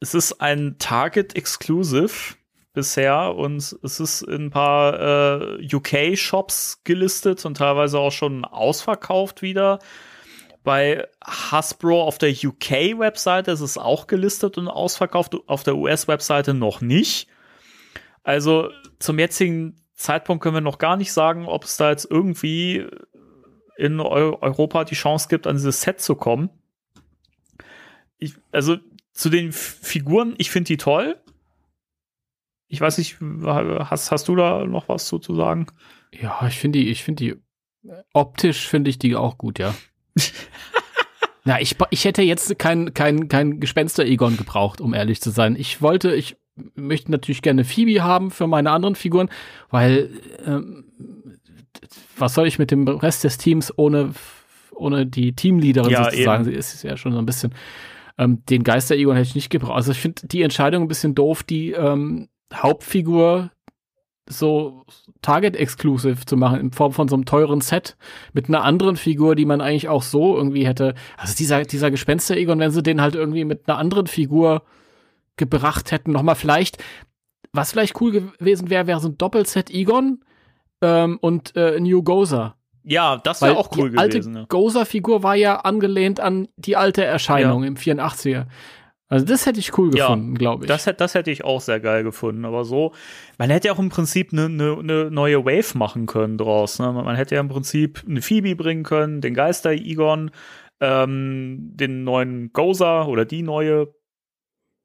es 0.00 0.14
ist 0.14 0.40
ein 0.40 0.76
Target 0.78 1.34
Exclusive 1.36 2.34
bisher 2.74 3.34
und 3.36 3.56
es 3.82 4.00
ist 4.00 4.22
in 4.22 4.46
ein 4.46 4.50
paar 4.50 5.60
äh, 5.60 5.74
UK-Shops 5.74 6.82
gelistet 6.84 7.46
und 7.46 7.56
teilweise 7.56 7.98
auch 7.98 8.12
schon 8.12 8.44
ausverkauft 8.44 9.40
wieder. 9.40 9.78
Bei 10.65 11.07
Hasbro 11.23 12.03
auf 12.03 12.16
der 12.16 12.31
UK-Webseite 12.31 13.51
ist 13.51 13.61
es 13.61 13.78
auch 13.78 14.07
gelistet 14.07 14.57
und 14.59 14.66
ausverkauft, 14.66 15.36
auf 15.47 15.62
der 15.62 15.77
US-Webseite 15.77 16.55
noch 16.55 16.81
nicht. 16.81 17.28
Also 18.23 18.70
zum 18.99 19.19
jetzigen 19.19 19.77
Zeitpunkt 19.95 20.43
können 20.43 20.57
wir 20.57 20.62
noch 20.62 20.78
gar 20.78 20.97
nicht 20.97 21.12
sagen, 21.12 21.47
ob 21.47 21.65
es 21.65 21.77
da 21.77 21.91
jetzt 21.91 22.11
irgendwie 22.11 22.86
in 23.77 24.01
Europa 24.01 24.85
die 24.85 24.95
Chance 24.95 25.28
gibt, 25.28 25.47
an 25.47 25.57
dieses 25.57 25.82
Set 25.82 26.01
zu 26.01 26.15
kommen. 26.15 26.49
Ich, 28.16 28.35
also 28.51 28.78
zu 29.12 29.28
den 29.28 29.53
Figuren, 29.53 30.35
ich 30.39 30.51
finde 30.51 30.69
die 30.69 30.77
toll. 30.78 31.20
Ich 32.69 32.81
weiß 32.81 32.97
nicht, 32.97 33.19
hast, 33.20 34.11
hast 34.11 34.28
du 34.28 34.35
da 34.35 34.65
noch 34.65 34.89
was 34.89 35.07
zu, 35.07 35.19
zu 35.19 35.35
sagen? 35.35 35.66
Ja, 36.11 36.47
ich 36.47 36.59
finde 36.59 36.78
die, 36.78 36.89
ich 36.89 37.05
finde 37.05 37.24
die, 37.24 37.93
optisch 38.15 38.66
finde 38.66 38.89
ich 38.89 38.99
die 38.99 39.15
auch 39.15 39.36
gut, 39.36 39.59
ja. 39.59 39.74
Na, 41.45 41.61
ich, 41.61 41.77
ich 41.91 42.05
hätte 42.05 42.23
jetzt 42.23 42.59
kein, 42.59 42.95
kein, 42.95 43.28
kein 43.28 43.61
Gespenster-Egon 43.61 44.36
gebraucht, 44.36 44.81
um 44.81 44.95
ehrlich 44.95 45.20
zu 45.20 45.31
sein. 45.31 45.57
Ich 45.57 45.82
wollte, 45.82 46.15
ich 46.15 46.36
möchte 46.74 47.11
natürlich 47.11 47.43
gerne 47.43 47.65
Phoebe 47.65 48.03
haben 48.03 48.31
für 48.31 48.47
meine 48.47 48.70
anderen 48.70 48.95
Figuren, 48.95 49.28
weil 49.70 50.11
ähm, 50.47 50.85
was 52.16 52.35
soll 52.35 52.47
ich 52.47 52.59
mit 52.59 52.70
dem 52.70 52.86
Rest 52.89 53.24
des 53.24 53.36
Teams 53.36 53.77
ohne, 53.77 54.15
ohne 54.73 55.07
die 55.07 55.35
Teamleaderin 55.35 55.91
ja, 55.91 56.05
sozusagen? 56.05 56.45
Eben. 56.45 56.53
Sie 56.53 56.59
ist 56.59 56.82
ja 56.82 56.97
schon 56.97 57.12
so 57.12 57.19
ein 57.19 57.27
bisschen. 57.27 57.55
Ähm, 58.16 58.45
den 58.47 58.62
Geister-Egon 58.62 59.16
hätte 59.16 59.28
ich 59.28 59.35
nicht 59.35 59.51
gebraucht. 59.51 59.74
Also 59.74 59.93
ich 59.93 59.99
finde 59.99 60.27
die 60.27 60.43
Entscheidung 60.43 60.85
ein 60.85 60.89
bisschen 60.89 61.15
doof, 61.15 61.43
die 61.43 61.73
ähm, 61.73 62.28
Hauptfigur 62.55 63.51
so 64.28 64.84
Target-Exclusive 65.22 66.24
zu 66.24 66.36
machen 66.36 66.60
in 66.60 66.72
Form 66.72 66.92
von 66.92 67.09
so 67.09 67.16
einem 67.16 67.24
teuren 67.24 67.60
Set 67.60 67.96
mit 68.32 68.48
einer 68.48 68.62
anderen 68.62 68.96
Figur, 68.96 69.34
die 69.34 69.44
man 69.44 69.60
eigentlich 69.60 69.88
auch 69.88 70.02
so 70.02 70.36
irgendwie 70.36 70.66
hätte. 70.66 70.94
Also 71.16 71.34
dieser, 71.36 71.62
dieser 71.62 71.90
Gespenster-Egon, 71.90 72.59
wenn 72.59 72.70
sie 72.70 72.82
den 72.82 73.01
halt 73.01 73.14
irgendwie 73.14 73.44
mit 73.44 73.68
einer 73.68 73.78
anderen 73.78 74.06
Figur 74.06 74.62
gebracht 75.36 75.92
hätten, 75.92 76.12
nochmal 76.12 76.36
vielleicht, 76.36 76.82
was 77.52 77.72
vielleicht 77.72 78.01
cool 78.01 78.12
gewesen 78.12 78.70
wäre, 78.70 78.86
wäre 78.86 79.01
so 79.01 79.09
ein 79.09 79.18
Doppelset 79.18 79.70
Egon 79.70 80.24
ähm, 80.80 81.18
und 81.20 81.55
äh, 81.56 81.78
New 81.80 82.02
Gozer. 82.02 82.56
Ja, 82.82 83.16
das 83.16 83.40
wäre 83.40 83.56
auch 83.56 83.70
cool 83.76 83.90
die 83.90 83.98
alte 83.98 84.20
gewesen. 84.20 84.34
Die 84.34 84.48
Gozer-Figur 84.48 85.22
war 85.22 85.34
ja 85.34 85.56
angelehnt 85.60 86.20
an 86.20 86.48
die 86.56 86.76
alte 86.76 87.05
Erscheinung 87.05 87.62
ja. 87.62 87.68
im 87.68 87.76
84er. 87.76 88.46
Also 89.15 89.27
das 89.27 89.47
hätte 89.47 89.61
ich 89.61 89.78
cool 89.78 89.91
gefunden, 89.91 90.32
ja, 90.32 90.39
glaube 90.39 90.65
ich. 90.65 90.69
Das, 90.69 90.85
das 90.85 91.15
hätte 91.15 91.31
ich 91.31 91.45
auch 91.45 91.61
sehr 91.61 91.78
geil 91.78 92.03
gefunden. 92.03 92.45
Aber 92.45 92.65
so, 92.65 92.91
man 93.39 93.49
hätte 93.49 93.69
ja 93.69 93.74
auch 93.74 93.78
im 93.78 93.89
Prinzip 93.89 94.32
eine 94.32 94.49
ne, 94.49 94.77
ne 94.82 95.09
neue 95.09 95.45
Wave 95.45 95.78
machen 95.78 96.07
können 96.07 96.36
draus. 96.36 96.81
Ne? 96.81 96.93
Man 96.93 97.15
hätte 97.15 97.36
ja 97.36 97.41
im 97.41 97.49
Prinzip 97.49 98.03
eine 98.09 98.20
Phoebe 98.23 98.57
bringen 98.57 98.82
können, 98.82 99.20
den 99.20 99.35
Geister 99.35 99.70
Egon, 99.70 100.32
ähm, 100.81 101.70
den 101.74 102.03
neuen 102.03 102.53
Gozer 102.53 103.07
oder 103.07 103.24
die 103.24 103.43
neue 103.43 103.95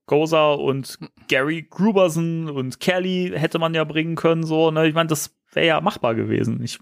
Gozer 0.05 0.59
und 0.59 0.99
Gary 1.27 1.65
Gruberson 1.67 2.51
und 2.51 2.79
Kelly 2.79 3.31
hätte 3.33 3.57
man 3.57 3.73
ja 3.73 3.83
bringen 3.83 4.15
können. 4.15 4.43
So, 4.43 4.69
ne? 4.69 4.87
Ich 4.87 4.93
meine, 4.93 5.07
das 5.09 5.35
wäre 5.53 5.65
ja 5.65 5.81
machbar 5.81 6.13
gewesen. 6.13 6.61
Ich 6.63 6.79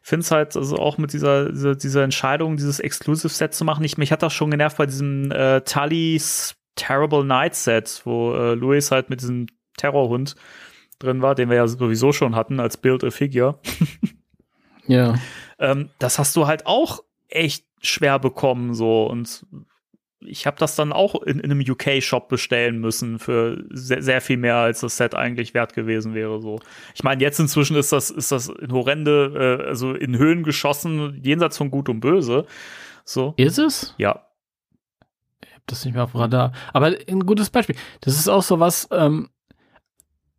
finde 0.00 0.24
es 0.24 0.30
halt 0.30 0.56
also 0.56 0.76
auch 0.76 0.96
mit 0.96 1.12
dieser, 1.12 1.50
dieser, 1.50 1.74
dieser 1.74 2.04
Entscheidung, 2.04 2.56
dieses 2.56 2.80
Exclusive 2.80 3.28
Set 3.28 3.52
zu 3.52 3.66
machen. 3.66 3.84
Ich, 3.84 3.98
mich 3.98 4.10
hat 4.10 4.22
das 4.22 4.32
schon 4.32 4.50
genervt 4.50 4.78
bei 4.78 4.86
diesem 4.86 5.30
äh, 5.30 5.60
Tully's 5.60 6.57
Terrible 6.78 7.24
Night 7.24 7.54
Set, 7.54 8.02
wo 8.04 8.32
äh, 8.34 8.54
Louis 8.54 8.90
halt 8.90 9.10
mit 9.10 9.20
diesem 9.20 9.46
Terrorhund 9.76 10.36
drin 10.98 11.22
war, 11.22 11.34
den 11.34 11.50
wir 11.50 11.56
ja 11.56 11.68
sowieso 11.68 12.12
schon 12.12 12.34
hatten 12.34 12.60
als 12.60 12.76
Build 12.76 13.04
a 13.04 13.10
Figure. 13.10 13.58
ja. 14.86 15.14
Ähm, 15.58 15.90
das 15.98 16.18
hast 16.18 16.34
du 16.36 16.46
halt 16.46 16.66
auch 16.66 17.00
echt 17.28 17.66
schwer 17.82 18.18
bekommen 18.18 18.74
so 18.74 19.06
und 19.06 19.44
ich 20.20 20.46
habe 20.46 20.56
das 20.58 20.74
dann 20.74 20.92
auch 20.92 21.22
in, 21.22 21.38
in 21.38 21.50
einem 21.50 21.60
UK-Shop 21.60 22.28
bestellen 22.28 22.80
müssen 22.80 23.18
für 23.18 23.64
sehr, 23.70 24.02
sehr, 24.02 24.20
viel 24.20 24.36
mehr, 24.36 24.56
als 24.56 24.80
das 24.80 24.96
Set 24.96 25.14
eigentlich 25.14 25.54
wert 25.54 25.74
gewesen 25.74 26.12
wäre. 26.12 26.40
So, 26.40 26.58
ich 26.94 27.04
meine, 27.04 27.22
jetzt 27.22 27.38
inzwischen 27.38 27.76
ist 27.76 27.92
das 27.92 28.10
ist 28.10 28.32
das 28.32 28.48
in 28.48 28.72
horrende, 28.72 29.60
äh, 29.62 29.68
also 29.68 29.94
in 29.94 30.18
Höhen 30.18 30.42
geschossen, 30.42 31.20
jenseits 31.22 31.56
von 31.56 31.70
Gut 31.70 31.88
und 31.88 32.00
Böse. 32.00 32.46
So 33.04 33.34
ist 33.36 33.58
es? 33.58 33.94
Ja, 33.96 34.27
das 35.70 35.84
nicht 35.84 35.94
mehr 35.94 36.04
auf 36.04 36.14
Radar. 36.14 36.52
Aber 36.72 36.94
ein 37.08 37.26
gutes 37.26 37.50
Beispiel. 37.50 37.76
Das 38.00 38.14
ist 38.14 38.28
auch 38.28 38.42
so 38.42 38.60
was, 38.60 38.88
ähm, 38.90 39.28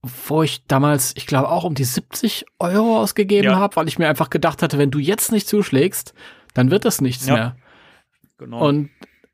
wo 0.02 0.44
ich 0.44 0.66
damals, 0.66 1.14
ich 1.16 1.28
glaube, 1.28 1.50
auch 1.50 1.64
um 1.64 1.76
die 1.76 1.84
70 1.84 2.46
Euro 2.60 3.00
ausgegeben 3.00 3.50
ja. 3.50 3.58
habe, 3.58 3.76
weil 3.76 3.88
ich 3.88 4.00
mir 4.00 4.08
einfach 4.08 4.30
gedacht 4.30 4.62
hatte, 4.62 4.78
wenn 4.78 4.92
du 4.92 5.00
jetzt 5.00 5.32
nicht 5.32 5.48
zuschlägst, 5.48 6.14
dann 6.54 6.72
wird 6.72 6.86
das 6.86 7.02
nichts 7.02 7.28
ja. 7.28 7.34
mehr. 7.34 7.56
Genau. 8.38 8.68
Und 8.68 8.90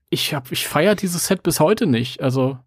ich 0.10 0.34
hab, 0.34 0.52
ich 0.52 0.68
feiere 0.68 0.96
dieses 0.96 1.28
Set 1.28 1.44
bis 1.44 1.60
heute 1.60 1.86
nicht. 1.86 2.22
Also 2.22 2.58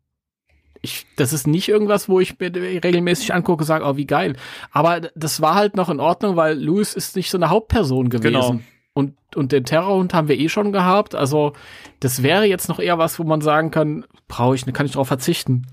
ich, 0.80 1.06
das 1.16 1.32
ist 1.32 1.46
nicht 1.46 1.68
irgendwas, 1.68 2.08
wo 2.08 2.20
ich 2.20 2.38
mir 2.38 2.54
regelmäßig 2.54 3.34
angucke 3.34 3.62
und 3.62 3.66
sage, 3.66 3.84
oh, 3.84 3.96
wie 3.96 4.06
geil. 4.06 4.36
Aber 4.70 5.00
das 5.14 5.40
war 5.40 5.54
halt 5.54 5.76
noch 5.76 5.88
in 5.88 5.98
Ordnung, 5.98 6.36
weil 6.36 6.58
Louis 6.58 6.94
ist 6.94 7.16
nicht 7.16 7.30
so 7.30 7.38
eine 7.38 7.50
Hauptperson 7.50 8.10
gewesen. 8.10 8.32
Genau. 8.32 8.60
Und, 8.98 9.14
und 9.36 9.52
den 9.52 9.62
Terrorhund 9.62 10.12
haben 10.12 10.26
wir 10.26 10.36
eh 10.36 10.48
schon 10.48 10.72
gehabt. 10.72 11.14
Also, 11.14 11.52
das 12.00 12.24
wäre 12.24 12.46
jetzt 12.46 12.68
noch 12.68 12.80
eher 12.80 12.98
was, 12.98 13.20
wo 13.20 13.22
man 13.22 13.40
sagen 13.40 13.70
kann, 13.70 14.04
brauche 14.26 14.56
ich, 14.56 14.66
kann 14.72 14.86
ich 14.86 14.92
darauf 14.92 15.06
verzichten. 15.06 15.68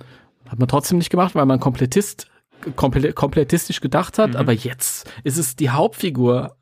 Hat 0.48 0.60
man 0.60 0.68
trotzdem 0.68 1.00
nicht 1.00 1.10
gemacht, 1.10 1.34
weil 1.34 1.48
man 1.48 1.60
Komplettist, 1.60 2.30
komplett, 2.76 3.16
komplettistisch 3.16 3.82
gedacht 3.82 4.20
hat. 4.20 4.34
Mhm. 4.34 4.36
Aber 4.36 4.52
jetzt 4.54 5.12
ist 5.24 5.40
es 5.40 5.56
die 5.56 5.72
Hauptfigur. 5.72 6.56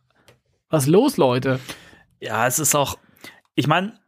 Was 0.69 0.87
los, 0.87 1.17
Leute? 1.17 1.59
Ja, 2.21 2.47
es 2.47 2.59
ist 2.59 2.75
auch, 2.75 2.97
ich 3.55 3.67
meine, 3.67 3.99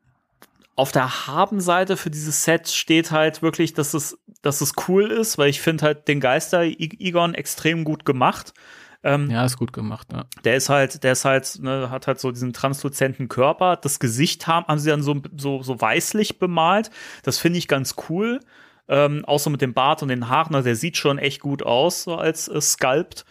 auf 0.78 0.94
der 0.94 1.28
Haben-Seite 1.28 1.98
für 1.98 2.10
dieses 2.10 2.46
Set 2.46 2.70
steht 2.70 3.12
halt 3.12 3.42
wirklich, 3.42 3.74
dass 3.74 3.94
es, 3.94 4.18
dass 4.42 4.62
es 4.62 4.72
cool 4.88 5.12
ist, 5.12 5.38
weil 5.38 5.50
ich 5.50 5.60
finde 5.60 5.84
halt 5.84 6.08
den 6.08 6.22
Geister 6.22 6.64
Egon 6.64 7.34
extrem 7.34 7.84
gut 7.84 8.06
gemacht. 8.06 8.54
Ähm, 9.06 9.30
ja, 9.30 9.46
ist 9.46 9.58
gut 9.58 9.72
gemacht, 9.72 10.08
ja. 10.12 10.26
Der 10.44 10.56
ist 10.56 10.70
halt, 10.70 11.04
der 11.04 11.12
ist 11.12 11.26
halt, 11.26 11.60
ne, 11.62 11.92
hat 11.92 12.08
halt 12.08 12.20
so 12.20 12.32
diesen 12.32 12.54
transluzenten 12.54 13.30
Körper. 13.30 13.76
Das 13.76 14.00
Gesicht 14.00 14.48
haben, 14.48 14.66
haben 14.66 14.80
sie 14.80 14.90
dann 14.90 15.04
so, 15.04 15.22
so, 15.38 15.62
so 15.62 15.80
weißlich 15.80 16.40
bemalt. 16.40 16.90
Das 17.22 17.38
finde 17.38 17.60
ich 17.60 17.68
ganz 17.68 17.96
cool. 18.10 18.40
Ähm, 18.88 19.24
so 19.38 19.52
mit 19.52 19.62
dem 19.62 19.76
Bart 19.76 20.02
und 20.02 20.08
den 20.10 20.28
Haaren, 20.28 20.56
also 20.56 20.66
der 20.66 20.76
sieht 20.76 20.98
schon 20.98 21.20
echt 21.20 21.40
gut 21.40 21.62
aus, 21.62 22.04
so 22.04 22.16
als 22.16 22.48
äh, 22.48 22.60
Sculpt. 22.60 23.26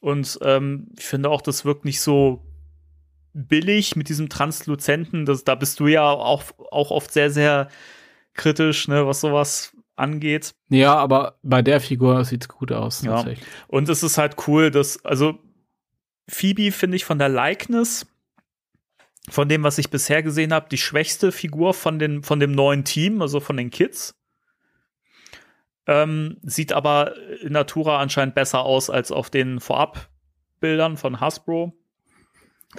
Und 0.00 0.36
ähm, 0.42 0.88
ich 0.98 1.04
finde 1.04 1.30
auch, 1.30 1.42
das 1.42 1.64
wirkt 1.64 1.84
nicht 1.84 2.00
so 2.00 2.44
billig 3.32 3.94
mit 3.94 4.08
diesem 4.08 4.28
Transluzenten. 4.30 5.26
Das, 5.26 5.44
da 5.44 5.54
bist 5.54 5.78
du 5.78 5.86
ja 5.86 6.10
auch, 6.10 6.42
auch 6.72 6.90
oft 6.90 7.12
sehr, 7.12 7.30
sehr 7.30 7.68
kritisch, 8.34 8.88
ne, 8.88 9.06
was 9.06 9.20
sowas 9.20 9.76
angeht. 10.00 10.54
Ja, 10.68 10.96
aber 10.96 11.38
bei 11.42 11.62
der 11.62 11.80
Figur 11.80 12.24
sieht 12.24 12.42
es 12.42 12.48
gut 12.48 12.72
aus. 12.72 13.02
Ja. 13.02 13.24
Und 13.68 13.88
es 13.88 14.02
ist 14.02 14.18
halt 14.18 14.36
cool, 14.48 14.70
dass, 14.70 15.04
also 15.04 15.38
Phoebe 16.28 16.72
finde 16.72 16.96
ich 16.96 17.04
von 17.04 17.18
der 17.18 17.28
Likeness, 17.28 18.06
von 19.28 19.48
dem, 19.48 19.62
was 19.62 19.78
ich 19.78 19.90
bisher 19.90 20.22
gesehen 20.22 20.52
habe, 20.52 20.68
die 20.70 20.78
schwächste 20.78 21.32
Figur 21.32 21.74
von, 21.74 21.98
den, 21.98 22.22
von 22.22 22.40
dem 22.40 22.52
neuen 22.52 22.84
Team, 22.84 23.22
also 23.22 23.40
von 23.40 23.56
den 23.56 23.70
Kids. 23.70 24.16
Ähm, 25.86 26.38
sieht 26.42 26.72
aber 26.72 27.14
in 27.40 27.52
Natura 27.52 28.00
anscheinend 28.00 28.34
besser 28.34 28.60
aus 28.60 28.90
als 28.90 29.12
auf 29.12 29.30
den 29.30 29.60
Vorabbildern 29.60 30.96
von 30.96 31.20
Hasbro. 31.20 31.79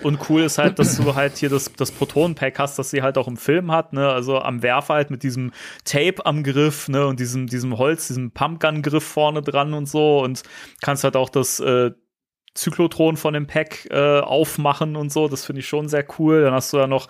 Und 0.03 0.29
cool 0.29 0.43
ist 0.43 0.57
halt, 0.57 0.79
dass 0.79 0.95
du 0.95 1.15
halt 1.15 1.37
hier 1.37 1.49
das, 1.49 1.73
das 1.73 1.91
Proton-Pack 1.91 2.57
hast, 2.59 2.79
das 2.79 2.91
sie 2.91 3.01
halt 3.01 3.17
auch 3.17 3.27
im 3.27 3.35
Film 3.35 3.73
hat, 3.73 3.91
ne? 3.91 4.09
Also 4.09 4.39
am 4.39 4.63
Werfer 4.63 4.93
halt 4.93 5.11
mit 5.11 5.21
diesem 5.21 5.51
Tape 5.83 6.25
am 6.25 6.43
Griff, 6.43 6.87
ne? 6.87 7.05
Und 7.07 7.19
diesem, 7.19 7.47
diesem 7.47 7.77
Holz, 7.77 8.07
diesem 8.07 8.31
Pumpgun-Griff 8.31 9.03
vorne 9.03 9.41
dran 9.41 9.73
und 9.73 9.87
so. 9.87 10.23
Und 10.23 10.43
kannst 10.81 11.03
halt 11.03 11.17
auch 11.17 11.29
das 11.29 11.59
äh, 11.59 11.91
Zyklotron 12.53 13.17
von 13.17 13.33
dem 13.33 13.47
Pack 13.47 13.87
äh, 13.91 14.19
aufmachen 14.19 14.95
und 14.95 15.11
so. 15.11 15.27
Das 15.27 15.45
finde 15.45 15.59
ich 15.59 15.67
schon 15.67 15.89
sehr 15.89 16.05
cool. 16.19 16.43
Dann 16.43 16.53
hast 16.53 16.71
du 16.71 16.77
ja 16.77 16.87
noch 16.87 17.09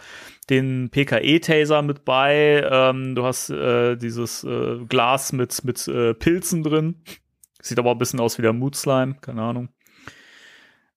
den 0.49 0.89
PKE-Taser 0.89 1.83
mit 1.83 2.03
bei. 2.03 2.67
Ähm, 2.69 3.13
du 3.13 3.23
hast 3.23 3.51
äh, 3.51 3.95
dieses 3.95 4.43
äh, 4.43 4.77
Glas 4.89 5.33
mit, 5.33 5.63
mit 5.63 5.87
äh, 5.87 6.15
Pilzen 6.15 6.63
drin. 6.63 7.03
Sieht 7.61 7.77
aber 7.77 7.91
ein 7.91 7.99
bisschen 7.99 8.19
aus 8.19 8.39
wie 8.39 8.41
der 8.41 8.53
Mood 8.53 8.75
Slime, 8.75 9.17
keine 9.21 9.43
Ahnung. 9.43 9.69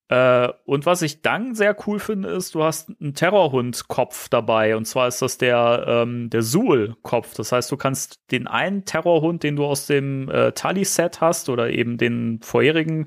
Äh, 0.09 0.48
und 0.64 0.85
was 0.85 1.02
ich 1.02 1.22
dann 1.22 1.55
sehr 1.55 1.76
cool 1.86 1.98
finde, 1.98 2.28
ist, 2.28 2.55
du 2.55 2.62
hast 2.62 2.90
einen 3.01 3.14
Terrorhund-Kopf 3.14 4.28
dabei. 4.28 4.76
Und 4.76 4.85
zwar 4.86 5.09
ist 5.09 5.22
das 5.22 5.39
der, 5.39 5.85
ähm, 5.86 6.28
der 6.31 6.43
Suhl-Kopf. 6.43 7.35
Das 7.35 7.52
heißt, 7.52 7.70
du 7.70 7.76
kannst 7.76 8.20
den 8.31 8.47
einen 8.47 8.85
Terrorhund, 8.85 9.43
den 9.43 9.56
du 9.56 9.64
aus 9.64 9.86
dem 9.86 10.28
äh, 10.28 10.52
Tali-Set 10.52 11.20
hast, 11.20 11.48
oder 11.48 11.70
eben 11.70 11.97
den 11.97 12.40
vorherigen 12.43 13.06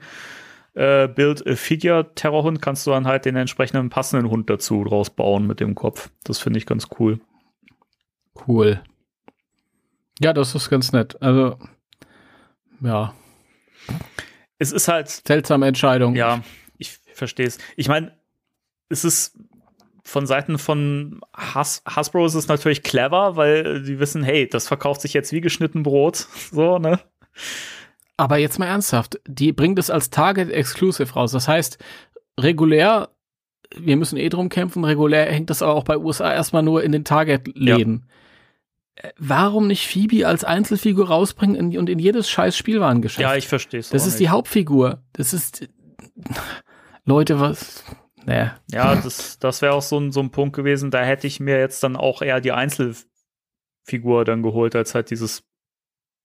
äh, 0.74 1.08
Build-Figure-Terrorhund, 1.08 2.62
kannst 2.62 2.88
du 2.88 2.92
dann 2.92 3.08
halt 3.08 3.26
den 3.26 3.36
entsprechenden 3.36 3.90
passenden 3.90 4.30
Hund 4.30 4.50
dazu 4.50 4.84
draus 4.84 5.10
bauen 5.12 5.46
mit 5.46 5.60
dem 5.60 5.76
Kopf. 5.76 6.10
Das 6.24 6.40
finde 6.40 6.58
ich 6.58 6.66
ganz 6.66 6.88
cool. 7.00 7.20
Cool. 8.48 8.82
Ja, 10.20 10.34
das 10.34 10.56
ist 10.56 10.70
ganz 10.70 10.92
nett. 10.92 11.22
Also, 11.22 11.58
ja. 12.82 13.14
Es 14.58 14.72
ist 14.72 14.88
halt. 14.88 15.10
Seltsame 15.10 15.68
Entscheidung. 15.68 16.16
Ja, 16.16 16.42
verstehe 17.18 17.48
es. 17.48 17.58
Ich 17.76 17.88
meine, 17.88 18.14
es 18.90 19.04
ist 19.04 19.38
von 20.04 20.26
Seiten 20.26 20.58
von 20.58 21.20
Has 21.36 21.84
Hasbro 21.86 22.26
ist 22.26 22.34
es 22.34 22.48
natürlich 22.48 22.82
clever, 22.82 23.36
weil 23.36 23.84
die 23.84 24.00
wissen, 24.00 24.24
hey, 24.24 24.48
das 24.48 24.68
verkauft 24.68 25.02
sich 25.02 25.14
jetzt 25.14 25.34
wie 25.34 25.42
geschnitten 25.42 25.84
Brot. 25.84 26.28
So, 26.52 26.80
ne? 26.80 27.00
Aber 28.16 28.38
jetzt 28.38 28.58
mal 28.58 28.68
ernsthaft, 28.68 29.20
die 29.28 29.52
bringt 29.52 29.78
es 29.78 29.90
als 29.90 30.10
Target 30.10 30.50
Exclusive 30.50 31.14
raus. 31.14 31.34
Das 31.34 31.48
heißt, 31.48 31.78
regulär, 32.40 33.10
wir 33.76 33.98
müssen 33.98 34.18
eh 34.18 34.30
drum 34.30 34.50
kämpfen, 34.50 34.86
regulär 34.86 35.26
hängt 35.26 35.50
das 35.50 35.62
aber 35.62 35.76
auch 35.76 35.84
bei 35.84 35.98
USA 35.98 36.34
erstmal 36.34 36.64
nur 36.64 36.84
in 36.84 36.94
den 36.94 37.04
Target-Läden. 37.04 38.08
Ja. 38.98 39.10
Äh, 39.10 39.12
warum 39.20 39.68
nicht 39.68 39.88
Phoebe 39.88 40.26
als 40.26 40.44
Einzelfigur 40.44 41.10
rausbringen 41.10 41.78
und 41.78 41.90
in 41.90 42.00
jedes 42.00 42.30
scheiß 42.30 42.58
Spielwarengeschäft? 42.58 43.22
Ja, 43.22 43.36
ich 43.36 43.48
verstehe 43.48 43.82
es. 43.82 43.90
Das 43.90 44.08
ist 44.08 44.14
nicht. 44.14 44.22
die 44.22 44.30
Hauptfigur. 44.30 45.04
Das 45.14 45.34
ist. 45.34 45.68
Leute, 47.08 47.40
was. 47.40 47.84
Naja. 48.26 48.58
Ja, 48.70 48.96
das, 48.96 49.40
das 49.40 49.62
wäre 49.62 49.74
auch 49.74 49.82
so 49.82 49.98
ein, 49.98 50.12
so 50.12 50.20
ein 50.20 50.30
Punkt 50.30 50.56
gewesen. 50.56 50.92
Da 50.92 51.02
hätte 51.04 51.26
ich 51.26 51.40
mir 51.40 51.58
jetzt 51.58 51.82
dann 51.84 51.96
auch 51.96 52.22
eher 52.22 52.42
die 52.42 52.52
Einzelfigur 52.52 54.26
dann 54.26 54.44
geholt, 54.44 54.76
als 54.76 54.94
halt 54.94 55.10
dieses 55.10 55.44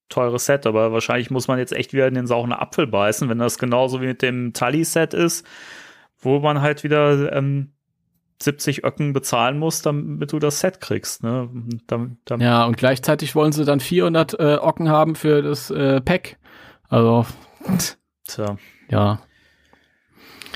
teure 0.08 0.40
Set, 0.40 0.66
aber 0.66 0.92
wahrscheinlich 0.92 1.30
muss 1.30 1.46
man 1.48 1.58
jetzt 1.58 1.72
echt 1.72 1.92
wieder 1.92 2.08
in 2.08 2.14
den 2.14 2.26
sauren 2.26 2.52
Apfel 2.52 2.88
beißen, 2.88 3.28
wenn 3.28 3.38
das 3.38 3.58
genauso 3.58 4.02
wie 4.02 4.06
mit 4.06 4.20
dem 4.20 4.52
Tully-Set 4.52 5.14
ist, 5.14 5.46
wo 6.18 6.40
man 6.40 6.60
halt 6.60 6.82
wieder 6.82 7.32
ähm, 7.32 7.72
70 8.42 8.84
Öcken 8.84 9.12
bezahlen 9.12 9.58
muss, 9.58 9.82
damit 9.82 10.32
du 10.32 10.40
das 10.40 10.58
Set 10.58 10.80
kriegst. 10.80 11.22
Ne? 11.22 11.48
Dam, 11.86 12.18
dam 12.24 12.40
ja, 12.40 12.64
und 12.64 12.76
gleichzeitig 12.76 13.36
wollen 13.36 13.52
sie 13.52 13.64
dann 13.64 13.78
400 13.78 14.38
äh, 14.38 14.58
Ocken 14.60 14.88
haben 14.88 15.14
für 15.14 15.40
das 15.40 15.70
äh, 15.70 16.00
Pack. 16.00 16.38
Also, 16.88 17.24
Tja. 18.26 18.56
ja. 18.90 19.20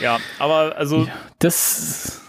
Ja, 0.01 0.18
aber 0.39 0.77
also. 0.77 1.05
Ja, 1.05 1.12
das 1.39 2.23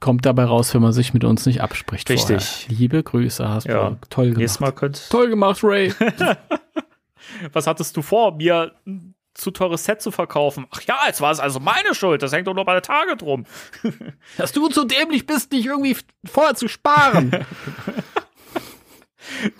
kommt 0.00 0.26
dabei 0.26 0.44
raus, 0.44 0.74
wenn 0.74 0.82
man 0.82 0.92
sich 0.92 1.14
mit 1.14 1.24
uns 1.24 1.46
nicht 1.46 1.60
abspricht. 1.60 2.08
Richtig. 2.10 2.44
Vorher. 2.44 2.78
Liebe 2.78 3.02
Grüße, 3.02 3.48
hast 3.48 3.66
ja. 3.66 3.90
du 3.90 3.98
toll 4.10 4.26
gemacht. 4.26 4.38
Nächstes 4.38 4.60
Mal 4.60 4.72
könnt 4.72 5.10
toll 5.10 5.28
gemacht, 5.28 5.60
Ray. 5.62 5.92
Was 7.52 7.66
hattest 7.66 7.96
du 7.96 8.02
vor, 8.02 8.36
mir 8.36 8.72
ein 8.86 9.14
zu 9.34 9.50
teures 9.50 9.84
Set 9.84 10.00
zu 10.00 10.10
verkaufen? 10.10 10.66
Ach 10.70 10.80
ja, 10.82 10.98
jetzt 11.06 11.20
war 11.20 11.30
es 11.30 11.40
also 11.40 11.60
meine 11.60 11.94
Schuld. 11.94 12.22
Das 12.22 12.32
hängt 12.32 12.46
doch 12.46 12.54
nur 12.54 12.64
bei 12.64 12.72
der 12.72 12.82
Tage 12.82 13.16
drum. 13.16 13.46
Dass 14.36 14.52
du 14.52 14.70
so 14.70 14.84
dämlich 14.84 15.26
bist, 15.26 15.52
nicht 15.52 15.66
irgendwie 15.66 15.96
vorher 16.24 16.54
zu 16.54 16.68
sparen. 16.68 17.30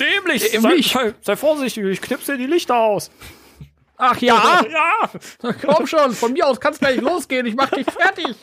dämlich! 0.01 0.51
dämlich. 0.51 0.93
Sei, 0.93 1.09
sei, 1.09 1.15
sei 1.21 1.37
vorsichtig, 1.37 1.85
ich 1.85 2.01
knipse 2.01 2.33
dir 2.33 2.39
die 2.39 2.47
Lichter 2.47 2.77
aus. 2.77 3.11
Ach 3.97 4.21
ja? 4.21 4.63
ja! 4.71 5.53
Komm 5.65 5.87
schon, 5.87 6.13
von 6.13 6.33
mir 6.33 6.47
aus 6.47 6.61
kann 6.61 6.73
es 6.73 6.79
gleich 6.79 7.01
losgehen. 7.01 7.47
Ich 7.47 7.55
mach 7.55 7.71
dich 7.71 7.87
fertig. 7.87 8.37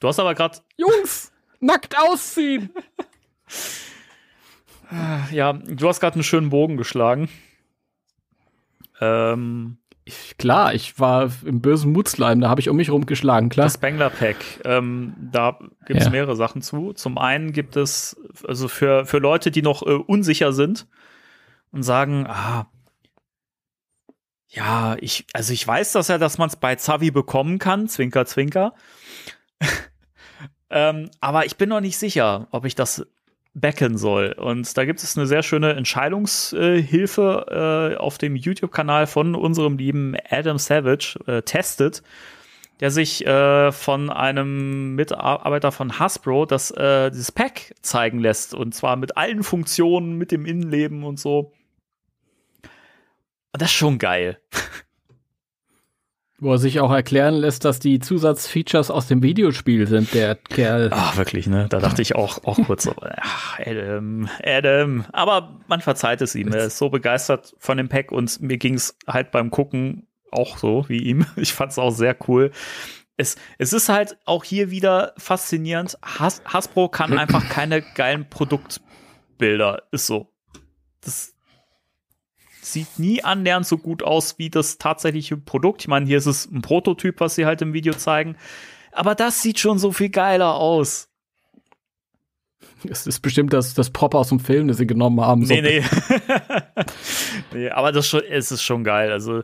Du 0.00 0.08
hast 0.08 0.18
aber 0.18 0.34
gerade. 0.34 0.58
Jungs, 0.76 1.32
nackt 1.60 1.96
ausziehen! 1.96 2.70
ja, 5.30 5.52
du 5.52 5.88
hast 5.88 6.00
gerade 6.00 6.14
einen 6.14 6.24
schönen 6.24 6.50
Bogen 6.50 6.76
geschlagen. 6.76 7.28
Ähm, 9.00 9.78
ich, 10.04 10.36
klar, 10.36 10.74
ich 10.74 10.98
war 10.98 11.30
im 11.44 11.60
bösen 11.60 11.92
Mutzleim, 11.92 12.40
da 12.40 12.48
habe 12.48 12.60
ich 12.60 12.68
um 12.68 12.76
mich 12.76 12.90
rumgeschlagen, 12.90 13.48
klar. 13.48 13.66
Das 13.66 13.74
Spengler 13.74 14.10
Pack, 14.10 14.36
ähm, 14.64 15.14
da 15.18 15.58
gibt 15.86 16.00
es 16.00 16.06
ja. 16.06 16.10
mehrere 16.10 16.34
Sachen 16.34 16.62
zu. 16.62 16.92
Zum 16.92 17.18
einen 17.18 17.52
gibt 17.52 17.76
es, 17.76 18.20
also 18.46 18.66
für, 18.66 19.06
für 19.06 19.18
Leute, 19.18 19.52
die 19.52 19.62
noch 19.62 19.82
äh, 19.82 19.90
unsicher 19.90 20.52
sind 20.52 20.88
und 21.72 21.82
sagen, 21.82 22.26
ah, 22.26 22.66
ja, 24.48 24.96
ich, 25.00 25.26
also 25.32 25.52
ich 25.52 25.66
weiß 25.66 25.92
das 25.92 26.08
ja, 26.08 26.18
dass 26.18 26.38
man 26.38 26.48
es 26.48 26.56
bei 26.56 26.76
Zavi 26.76 27.10
bekommen 27.10 27.58
kann, 27.58 27.88
Zwinker, 27.88 28.26
Zwinker. 28.26 28.74
ähm, 30.70 31.10
aber 31.20 31.46
ich 31.46 31.56
bin 31.56 31.70
noch 31.70 31.80
nicht 31.80 31.96
sicher, 31.96 32.48
ob 32.50 32.66
ich 32.66 32.74
das 32.74 33.06
backen 33.54 33.98
soll. 33.98 34.32
Und 34.32 34.76
da 34.76 34.84
gibt 34.84 35.02
es 35.02 35.16
eine 35.16 35.26
sehr 35.26 35.42
schöne 35.42 35.74
Entscheidungshilfe 35.74 37.94
äh, 37.94 37.96
auf 37.96 38.18
dem 38.18 38.36
YouTube-Kanal 38.36 39.06
von 39.06 39.34
unserem 39.34 39.78
lieben 39.78 40.14
Adam 40.28 40.58
Savage, 40.58 41.18
äh, 41.26 41.42
Tested, 41.42 42.02
der 42.80 42.90
sich 42.90 43.26
äh, 43.26 43.72
von 43.72 44.10
einem 44.10 44.94
Mitarbeiter 44.94 45.72
von 45.72 45.98
Hasbro 45.98 46.46
das, 46.46 46.70
äh, 46.72 47.10
dieses 47.10 47.32
Pack 47.32 47.74
zeigen 47.82 48.18
lässt. 48.18 48.54
Und 48.54 48.74
zwar 48.74 48.96
mit 48.96 49.16
allen 49.16 49.42
Funktionen, 49.42 50.16
mit 50.16 50.30
dem 50.30 50.46
Innenleben 50.46 51.04
und 51.04 51.18
so. 51.18 51.52
Und 53.52 53.60
das 53.60 53.70
ist 53.70 53.76
schon 53.76 53.98
geil. 53.98 54.38
Wo 56.38 56.52
er 56.52 56.58
sich 56.58 56.80
auch 56.80 56.90
erklären 56.90 57.34
lässt, 57.34 57.64
dass 57.64 57.78
die 57.78 58.00
Zusatzfeatures 58.00 58.90
aus 58.90 59.06
dem 59.06 59.22
Videospiel 59.22 59.86
sind, 59.86 60.12
der 60.12 60.34
Kerl. 60.34 60.90
Ach, 60.92 61.16
wirklich, 61.16 61.46
ne? 61.46 61.68
Da 61.68 61.78
dachte 61.78 62.02
ich 62.02 62.16
auch, 62.16 62.42
auch 62.44 62.58
kurz 62.64 62.82
so, 62.82 62.94
ach, 63.00 63.60
Adam, 63.60 64.28
Adam. 64.42 65.04
Aber 65.12 65.60
man 65.68 65.80
verzeiht 65.80 66.20
es 66.20 66.34
ihm. 66.34 66.52
Er 66.52 66.64
ist 66.64 66.78
so 66.78 66.88
begeistert 66.88 67.54
von 67.58 67.76
dem 67.76 67.88
Pack 67.88 68.10
und 68.10 68.40
mir 68.42 68.58
ging 68.58 68.74
es 68.74 68.96
halt 69.06 69.30
beim 69.30 69.50
Gucken 69.50 70.08
auch 70.32 70.56
so 70.56 70.88
wie 70.88 71.02
ihm. 71.02 71.26
Ich 71.36 71.52
fand 71.52 71.70
es 71.72 71.78
auch 71.78 71.92
sehr 71.92 72.16
cool. 72.26 72.50
Es, 73.16 73.36
es 73.58 73.72
ist 73.72 73.88
halt 73.88 74.16
auch 74.24 74.42
hier 74.42 74.70
wieder 74.70 75.12
faszinierend. 75.18 75.96
Has, 76.02 76.42
Hasbro 76.44 76.88
kann 76.88 77.16
einfach 77.16 77.48
keine 77.50 77.82
geilen 77.82 78.28
Produktbilder. 78.28 79.82
Ist 79.92 80.06
so. 80.06 80.32
Das, 81.02 81.31
sieht 82.72 82.98
nie 82.98 83.22
annähernd 83.22 83.66
so 83.66 83.78
gut 83.78 84.02
aus 84.02 84.38
wie 84.38 84.50
das 84.50 84.78
tatsächliche 84.78 85.36
Produkt. 85.36 85.82
Ich 85.82 85.88
meine, 85.88 86.06
hier 86.06 86.18
ist 86.18 86.26
es 86.26 86.50
ein 86.50 86.62
Prototyp, 86.62 87.20
was 87.20 87.34
sie 87.34 87.46
halt 87.46 87.62
im 87.62 87.72
Video 87.72 87.94
zeigen. 87.94 88.36
Aber 88.92 89.14
das 89.14 89.42
sieht 89.42 89.58
schon 89.58 89.78
so 89.78 89.92
viel 89.92 90.10
geiler 90.10 90.54
aus. 90.54 91.08
Es 92.88 93.06
ist 93.06 93.20
bestimmt 93.20 93.52
das, 93.52 93.74
das 93.74 93.90
Prop 93.90 94.14
aus 94.14 94.28
dem 94.28 94.40
Film, 94.40 94.68
das 94.68 94.78
sie 94.78 94.86
genommen 94.86 95.20
haben. 95.20 95.42
Nee, 95.42 95.62
nee. 95.62 95.84
nee 97.54 97.70
aber 97.70 97.92
das 97.92 98.08
schon, 98.08 98.22
es 98.28 98.50
ist 98.50 98.62
schon 98.62 98.82
geil. 98.82 99.12
Also, 99.12 99.42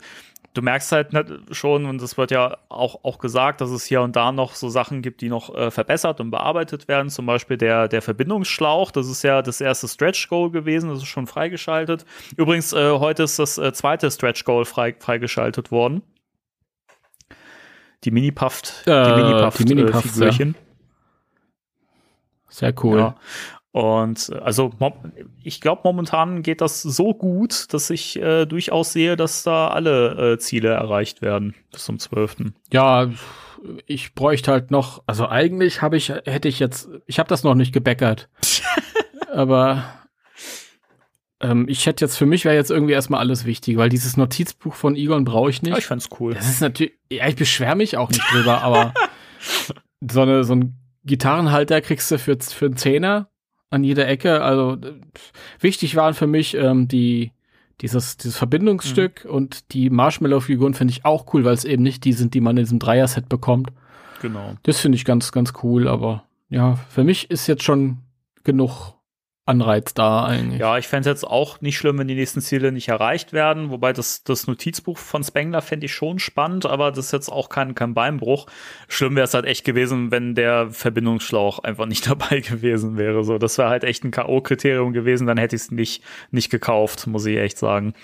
du 0.59 0.63
merkst 0.63 0.91
halt 0.91 1.15
schon, 1.53 1.87
und 1.87 2.03
es 2.03 2.19
wird 2.19 2.33
ja 2.33 2.59
auch, 2.69 3.05
auch 3.05 3.19
gesagt, 3.19 3.61
dass 3.61 3.71
es 3.71 3.85
hier 3.85 4.03
und 4.03 4.17
da 4.17 4.33
noch 4.33 4.55
so 4.55 4.69
Sachen 4.69 5.03
gibt, 5.03 5.21
die 5.21 5.29
noch 5.29 5.55
äh, 5.55 5.71
verbessert 5.71 6.21
und 6.21 6.33
bearbeitet 6.33 6.89
werden. 6.89 7.11
Zum 7.11 7.27
Beispiel 7.27 7.57
der, 7.57 7.87
der 7.87 8.03
Verbindungsschlauch. 8.03 8.91
Das 8.91 9.09
ist 9.09 9.23
ja 9.23 9.41
das 9.41 9.61
erste 9.61 9.87
Stretch 9.87 10.29
Goal 10.29 10.51
gewesen. 10.51 10.91
Das 10.91 10.99
ist 10.99 11.07
schon 11.07 11.29
freigeschaltet. 11.29 12.05
Übrigens, 12.37 12.73
äh, 12.73 12.91
heute 12.99 13.23
ist 13.23 13.39
das 13.39 13.57
äh, 13.57 13.73
zweite 13.73 14.11
Stretch 14.11 14.45
Goal 14.45 14.65
frei, 14.65 14.97
freigeschaltet 14.99 15.71
worden. 15.71 16.03
Die 18.03 18.11
Mini-Puffed, 18.11 18.83
äh, 18.87 19.05
die 19.05 19.23
Mini-Puffed, 19.23 19.61
die 19.61 19.75
Mini 19.75 19.83
äh, 19.83 20.29
ja. 20.29 20.55
Sehr 22.49 22.75
cool. 22.83 22.99
Ja. 22.99 23.15
Und 23.79 24.31
äh, 24.31 24.39
also 24.39 24.73
ich 25.45 25.61
glaube, 25.61 25.83
momentan 25.85 26.43
geht 26.43 26.61
das 26.63 26.83
so 26.83 27.15
gut, 27.15 27.73
dass 27.73 27.91
ich 27.91 28.21
äh, 28.21 28.45
durchaus 28.45 28.93
sehe, 28.93 29.15
dass 29.15 29.45
da 29.45 29.69
alle 29.69 30.33
äh, 30.33 30.39
Ziele 30.39 30.71
erreicht 30.71 31.23
werden 31.23 31.55
bis 31.71 31.85
zum 31.85 32.01
12. 32.01 32.55
Ja, 32.73 33.09
ich 33.87 34.17
bräuchte 34.17 34.51
halt 34.51 34.73
noch, 34.73 35.05
also 35.07 35.29
eigentlich 35.29 35.81
habe 35.81 35.97
ich, 35.97 36.09
hätte 36.09 36.49
ich 36.49 36.59
jetzt, 36.59 36.89
ich 37.07 37.21
habe 37.21 37.29
das 37.29 37.45
noch 37.45 37.55
nicht 37.55 37.73
gebäckert. 37.73 38.29
aber 39.33 39.85
ähm, 41.39 41.69
ich 41.69 41.87
hätte 41.87 42.05
jetzt, 42.05 42.17
für 42.17 42.27
mich 42.27 42.45
wäre 42.45 42.57
jetzt 42.57 42.73
irgendwie 42.73 42.95
erstmal 42.95 43.21
alles 43.21 43.45
wichtig, 43.45 43.77
weil 43.77 43.91
dieses 43.91 44.17
Notizbuch 44.17 44.75
von 44.75 44.97
Egon 44.97 45.25
brauche 45.25 45.51
ich 45.51 45.63
nicht. 45.63 45.71
Ja, 45.71 45.79
ich 45.79 45.87
fand's 45.87 46.09
cool. 46.19 46.35
Das 46.35 46.49
ist 46.49 46.61
natürlich, 46.61 46.95
ja, 47.13 47.29
ich 47.29 47.37
beschwere 47.37 47.77
mich 47.77 47.97
auch 47.97 48.09
nicht 48.09 48.25
drüber, 48.33 48.61
aber 48.61 48.93
so, 50.01 50.23
eine, 50.23 50.43
so 50.43 50.57
ein 50.57 50.75
Gitarrenhalter 51.05 51.81
kriegst 51.81 52.11
du 52.11 52.19
für, 52.19 52.37
für 52.41 52.67
einen 52.67 52.77
Zehner 52.77 53.31
an 53.71 53.85
jeder 53.85 54.09
Ecke. 54.09 54.43
Also 54.43 54.77
wichtig 55.61 55.97
waren 55.97 56.15
für 56.15 56.27
mich 56.27 56.55
ähm, 56.55 56.89
die 56.89 57.33
dieses, 57.81 58.17
dieses 58.17 58.37
Verbindungsstück 58.37 59.25
mhm. 59.25 59.31
und 59.31 59.73
die 59.73 59.89
Marshmallow-Figuren 59.91 60.75
finde 60.75 60.93
ich 60.93 61.05
auch 61.05 61.33
cool, 61.33 61.45
weil 61.45 61.55
es 61.55 61.65
eben 61.65 61.83
nicht 61.83 62.05
die 62.05 62.13
sind, 62.13 62.35
die 62.35 62.41
man 62.41 62.57
in 62.57 62.65
diesem 62.65 62.79
Dreier-Set 62.79 63.29
bekommt. 63.29 63.71
Genau. 64.21 64.55
Das 64.65 64.81
finde 64.81 64.97
ich 64.97 65.05
ganz, 65.05 65.31
ganz 65.31 65.53
cool, 65.63 65.87
aber 65.87 66.25
ja, 66.49 66.75
für 66.89 67.05
mich 67.05 67.31
ist 67.31 67.47
jetzt 67.47 67.63
schon 67.63 67.99
genug 68.43 68.95
Anreiz 69.49 69.95
da 69.95 70.27
eigentlich. 70.27 70.61
Ja, 70.61 70.77
ich 70.77 70.87
fände 70.87 71.09
es 71.09 71.21
jetzt 71.21 71.27
auch 71.27 71.61
nicht 71.63 71.79
schlimm, 71.79 71.99
wenn 71.99 72.07
die 72.07 72.15
nächsten 72.15 72.43
Ziele 72.43 72.71
nicht 72.71 72.89
erreicht 72.89 73.33
werden. 73.33 73.71
Wobei 73.71 73.95
das, 73.95 74.23
das 74.23 74.47
Notizbuch 74.47 74.99
von 74.99 75.25
Spengler 75.25 75.63
fände 75.63 75.87
ich 75.87 75.95
schon 75.95 76.19
spannend, 76.19 76.67
aber 76.67 76.91
das 76.91 77.07
ist 77.07 77.13
jetzt 77.13 77.33
auch 77.33 77.49
kein, 77.49 77.75
kein 77.75 77.95
Beinbruch. 77.95 78.47
Schlimm 78.89 79.17
wäre 79.17 79.25
es 79.25 79.33
halt 79.33 79.47
echt 79.47 79.65
gewesen, 79.65 80.11
wenn 80.11 80.35
der 80.35 80.71
Verbindungsschlauch 80.71 81.61
einfach 81.61 81.87
nicht 81.87 82.07
dabei 82.11 82.41
gewesen 82.41 82.99
wäre. 82.99 83.25
So, 83.25 83.39
das 83.39 83.57
wäre 83.57 83.71
halt 83.71 83.85
echt 83.85 84.05
ein 84.05 84.11
K.O.-Kriterium 84.11 84.93
gewesen, 84.93 85.27
dann 85.27 85.39
hätte 85.39 85.57
ich 85.57 85.63
es 85.63 85.71
nicht, 85.71 86.03
nicht 86.31 86.51
gekauft, 86.51 87.07
muss 87.07 87.25
ich 87.25 87.39
echt 87.39 87.57
sagen. 87.57 87.95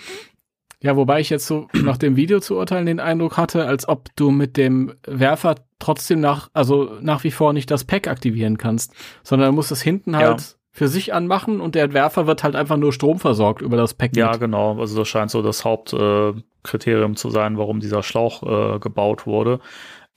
Ja, 0.81 0.95
wobei 0.95 1.19
ich 1.19 1.29
jetzt 1.29 1.45
so 1.45 1.67
nach 1.73 1.97
dem 1.97 2.15
Video 2.15 2.39
zu 2.39 2.55
urteilen 2.55 2.87
den 2.87 2.99
Eindruck 2.99 3.37
hatte, 3.37 3.65
als 3.65 3.87
ob 3.87 4.09
du 4.15 4.31
mit 4.31 4.57
dem 4.57 4.95
Werfer 5.05 5.55
trotzdem 5.77 6.21
nach, 6.21 6.49
also 6.53 6.97
nach 7.01 7.23
wie 7.23 7.31
vor 7.31 7.53
nicht 7.53 7.69
das 7.69 7.83
Pack 7.83 8.07
aktivieren 8.07 8.57
kannst, 8.57 8.93
sondern 9.21 9.49
du 9.49 9.55
musst 9.55 9.71
es 9.71 9.83
hinten 9.83 10.15
halt 10.15 10.41
ja 10.41 10.47
für 10.75 10.89
sich 10.89 11.13
anmachen 11.13 11.61
und 11.61 11.73
der 11.73 11.93
Werfer 11.93 12.27
wird 12.27 12.43
halt 12.43 12.53
einfach 12.53 12.75
nur 12.75 12.91
Strom 12.91 13.17
versorgt 13.17 13.61
über 13.61 13.77
das 13.77 13.93
Pack. 13.93 14.13
Ja, 14.17 14.35
genau. 14.35 14.77
Also 14.77 14.97
das 14.97 15.07
scheint 15.07 15.31
so 15.31 15.41
das 15.41 15.63
Hauptkriterium 15.63 17.13
äh, 17.13 17.15
zu 17.15 17.29
sein, 17.29 17.57
warum 17.57 17.79
dieser 17.79 18.03
Schlauch 18.03 18.43
äh, 18.43 18.79
gebaut 18.79 19.25
wurde. 19.25 19.61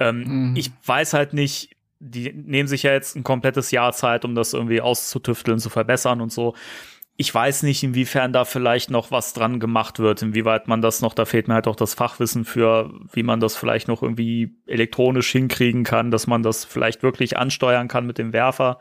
Ähm, 0.01 0.51
mhm. 0.51 0.57
Ich 0.57 0.73
weiß 0.85 1.15
halt 1.15 1.33
nicht, 1.33 1.77
die 2.01 2.33
nehmen 2.33 2.67
sich 2.67 2.83
ja 2.83 2.93
jetzt 2.93 3.15
ein 3.15 3.23
komplettes 3.23 3.71
Jahr 3.71 3.93
Zeit, 3.93 4.25
um 4.25 4.35
das 4.35 4.53
irgendwie 4.53 4.81
auszutüfteln, 4.81 5.61
zu 5.61 5.71
verbessern 5.71 6.21
und 6.21 6.33
so. 6.33 6.55
Ich 7.17 7.33
weiß 7.33 7.63
nicht, 7.63 7.85
inwiefern 7.85 8.33
da 8.33 8.45
vielleicht 8.45 8.91
noch 8.91 9.13
was 9.13 9.35
dran 9.35 9.61
gemacht 9.61 10.01
wird, 10.01 10.23
inwieweit 10.23 10.67
man 10.67 10.83
das 10.83 11.03
noch, 11.03 11.15
da 11.15 11.25
fehlt 11.25 11.47
mir 11.47 11.55
halt 11.55 11.69
auch 11.69 11.77
das 11.77 11.95
Fachwissen 11.95 12.45
für, 12.45 12.93
wie 13.13 13.23
man 13.23 13.39
das 13.39 13.55
vielleicht 13.55 13.87
noch 13.87 14.03
irgendwie 14.03 14.57
elektronisch 14.67 15.31
hinkriegen 15.31 15.85
kann, 15.85 16.11
dass 16.11 16.27
man 16.27 16.43
das 16.43 16.65
vielleicht 16.65 17.05
wirklich 17.05 17.37
ansteuern 17.37 17.87
kann 17.87 18.07
mit 18.07 18.19
dem 18.19 18.33
Werfer. 18.33 18.81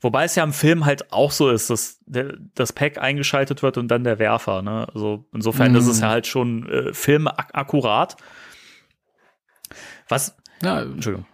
Wobei 0.00 0.24
es 0.24 0.36
ja 0.36 0.44
im 0.44 0.52
Film 0.52 0.84
halt 0.84 1.12
auch 1.12 1.32
so 1.32 1.50
ist, 1.50 1.70
dass 1.70 1.98
der, 2.06 2.36
das 2.54 2.72
Pack 2.72 2.98
eingeschaltet 2.98 3.62
wird 3.62 3.78
und 3.78 3.88
dann 3.88 4.04
der 4.04 4.18
Werfer. 4.18 4.62
Ne? 4.62 4.86
Also 4.94 5.24
insofern 5.32 5.72
mm. 5.72 5.76
ist 5.76 5.86
es 5.88 5.96
mhm. 5.96 6.02
ja 6.02 6.08
halt 6.10 6.26
schon 6.26 6.68
äh, 6.68 6.92
filmakkurat. 6.92 8.16
Was? 10.08 10.36
Ja, 10.62 10.82
Entschuldigung. 10.82 11.26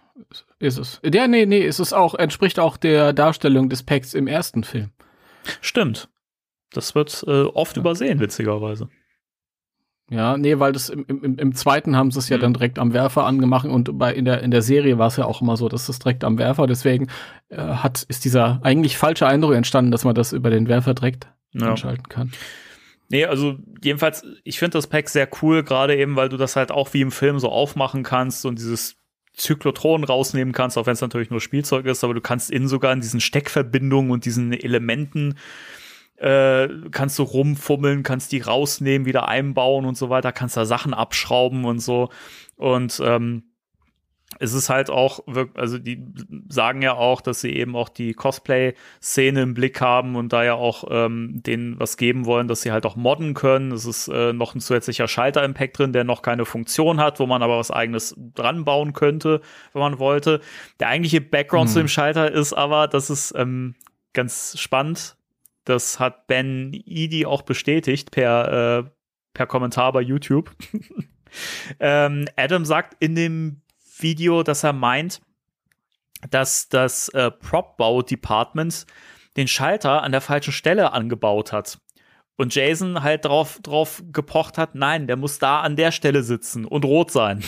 Ist 0.59 0.79
es. 0.79 0.99
Ja, 1.03 1.27
nee, 1.27 1.45
nee, 1.45 1.59
ist 1.59 1.79
es 1.79 1.93
auch, 1.93 2.15
entspricht 2.15 2.59
auch 2.59 2.77
der 2.77 3.13
Darstellung 3.13 3.69
des 3.69 3.83
Packs 3.83 4.13
im 4.13 4.27
ersten 4.27 4.63
Film. 4.63 4.91
Stimmt. 5.61 6.09
Das 6.71 6.95
wird 6.95 7.23
äh, 7.27 7.43
oft 7.43 7.75
ja. 7.75 7.81
übersehen, 7.81 8.19
witzigerweise. 8.19 8.89
Ja, 10.09 10.37
nee, 10.37 10.59
weil 10.59 10.71
das 10.71 10.89
im, 10.89 11.03
im, 11.07 11.37
im 11.37 11.55
zweiten 11.55 11.95
haben 11.95 12.11
sie 12.11 12.19
es 12.19 12.29
ja 12.29 12.37
mhm. 12.37 12.41
dann 12.41 12.53
direkt 12.53 12.77
am 12.77 12.93
Werfer 12.93 13.25
angemacht 13.25 13.65
und 13.65 13.97
bei 13.97 14.13
in 14.13 14.25
der 14.25 14.43
in 14.43 14.51
der 14.51 14.61
Serie 14.61 14.99
war 14.99 15.07
es 15.07 15.17
ja 15.17 15.25
auch 15.25 15.41
immer 15.41 15.57
so, 15.57 15.67
dass 15.67 15.89
es 15.89 15.97
direkt 15.97 16.23
am 16.23 16.37
Werfer, 16.37 16.67
deswegen 16.67 17.07
äh, 17.49 17.57
hat 17.57 18.03
ist 18.03 18.23
dieser 18.23 18.59
eigentlich 18.63 18.97
falsche 18.97 19.25
Eindruck 19.25 19.55
entstanden, 19.55 19.91
dass 19.91 20.03
man 20.03 20.13
das 20.13 20.31
über 20.31 20.51
den 20.51 20.67
Werfer 20.67 20.93
direkt 20.93 21.27
ja. 21.53 21.71
einschalten 21.71 22.07
kann. 22.07 22.31
Nee, 23.09 23.25
also 23.25 23.57
jedenfalls, 23.83 24.25
ich 24.43 24.59
finde 24.59 24.77
das 24.77 24.87
Pack 24.87 25.09
sehr 25.09 25.27
cool, 25.41 25.63
gerade 25.63 25.95
eben, 25.95 26.15
weil 26.15 26.29
du 26.29 26.37
das 26.37 26.55
halt 26.55 26.71
auch 26.71 26.93
wie 26.93 27.01
im 27.01 27.11
Film 27.11 27.39
so 27.39 27.49
aufmachen 27.49 28.03
kannst 28.03 28.45
und 28.45 28.57
dieses 28.57 28.97
Zyklotron 29.33 30.03
rausnehmen 30.03 30.53
kannst, 30.53 30.77
auch 30.77 30.85
wenn 30.85 30.93
es 30.93 31.01
natürlich 31.01 31.29
nur 31.29 31.41
Spielzeug 31.41 31.85
ist, 31.85 32.03
aber 32.03 32.13
du 32.13 32.21
kannst 32.21 32.49
innen 32.49 32.67
sogar 32.67 32.93
in 32.93 33.01
diesen 33.01 33.19
Steckverbindungen 33.19 34.11
und 34.11 34.25
diesen 34.25 34.53
Elementen 34.53 35.35
äh, 36.17 36.67
kannst 36.91 37.19
du 37.19 37.23
rumfummeln, 37.23 38.03
kannst 38.03 38.31
die 38.31 38.41
rausnehmen, 38.41 39.05
wieder 39.05 39.27
einbauen 39.27 39.85
und 39.85 39.97
so 39.97 40.09
weiter, 40.09 40.31
kannst 40.31 40.57
da 40.57 40.65
Sachen 40.65 40.93
abschrauben 40.93 41.65
und 41.65 41.79
so. 41.79 42.09
Und 42.55 43.01
ähm, 43.03 43.43
es 44.39 44.53
ist 44.53 44.69
halt 44.69 44.89
auch, 44.89 45.21
also 45.53 45.77
die 45.77 46.03
sagen 46.49 46.81
ja 46.81 46.95
auch, 46.95 47.21
dass 47.21 47.41
sie 47.41 47.51
eben 47.51 47.75
auch 47.75 47.89
die 47.89 48.13
Cosplay-Szene 48.13 49.41
im 49.41 49.53
Blick 49.53 49.79
haben 49.81 50.15
und 50.15 50.33
da 50.33 50.43
ja 50.43 50.55
auch 50.55 50.85
ähm, 50.89 51.41
denen 51.45 51.79
was 51.79 51.95
geben 51.95 52.25
wollen, 52.25 52.47
dass 52.47 52.61
sie 52.61 52.71
halt 52.71 52.85
auch 52.85 52.95
modden 52.95 53.33
können. 53.33 53.71
Es 53.71 53.85
ist 53.85 54.07
äh, 54.07 54.33
noch 54.33 54.55
ein 54.55 54.59
zusätzlicher 54.59 55.07
Schalter 55.07 55.43
im 55.43 55.53
Pack 55.53 55.73
drin, 55.73 55.93
der 55.93 56.03
noch 56.03 56.21
keine 56.21 56.45
Funktion 56.45 56.99
hat, 56.99 57.19
wo 57.19 57.27
man 57.27 57.43
aber 57.43 57.57
was 57.57 57.71
eigenes 57.71 58.15
dran 58.33 58.65
bauen 58.65 58.93
könnte, 58.93 59.41
wenn 59.73 59.81
man 59.81 59.99
wollte. 59.99 60.41
Der 60.79 60.89
eigentliche 60.89 61.21
Background 61.21 61.69
hm. 61.69 61.73
zu 61.73 61.79
dem 61.79 61.87
Schalter 61.87 62.31
ist 62.31 62.53
aber, 62.53 62.87
das 62.87 63.09
ist 63.09 63.33
ähm, 63.37 63.75
ganz 64.13 64.57
spannend. 64.59 65.15
Das 65.65 65.99
hat 65.99 66.27
Ben 66.27 66.73
Edie 66.85 67.25
auch 67.25 67.41
bestätigt 67.41 68.11
per, 68.11 68.85
äh, 68.85 68.89
per 69.33 69.47
Kommentar 69.47 69.91
bei 69.91 70.01
YouTube. 70.01 70.55
ähm, 71.79 72.27
Adam 72.35 72.65
sagt 72.65 72.95
in 72.99 73.15
dem 73.15 73.61
Video, 73.97 74.43
dass 74.43 74.63
er 74.63 74.73
meint, 74.73 75.21
dass 76.29 76.69
das 76.69 77.09
äh, 77.09 77.31
Prop-Bau-Department 77.31 78.85
den 79.37 79.47
Schalter 79.47 80.03
an 80.03 80.11
der 80.11 80.21
falschen 80.21 80.53
Stelle 80.53 80.93
angebaut 80.93 81.51
hat. 81.51 81.79
Und 82.37 82.53
Jason 82.53 83.01
halt 83.01 83.25
drauf, 83.25 83.59
drauf 83.61 84.03
gepocht 84.11 84.57
hat, 84.57 84.75
nein, 84.75 85.07
der 85.07 85.15
muss 85.15 85.39
da 85.39 85.61
an 85.61 85.75
der 85.75 85.91
Stelle 85.91 86.23
sitzen 86.23 86.65
und 86.65 86.85
rot 86.85 87.11
sein. 87.11 87.43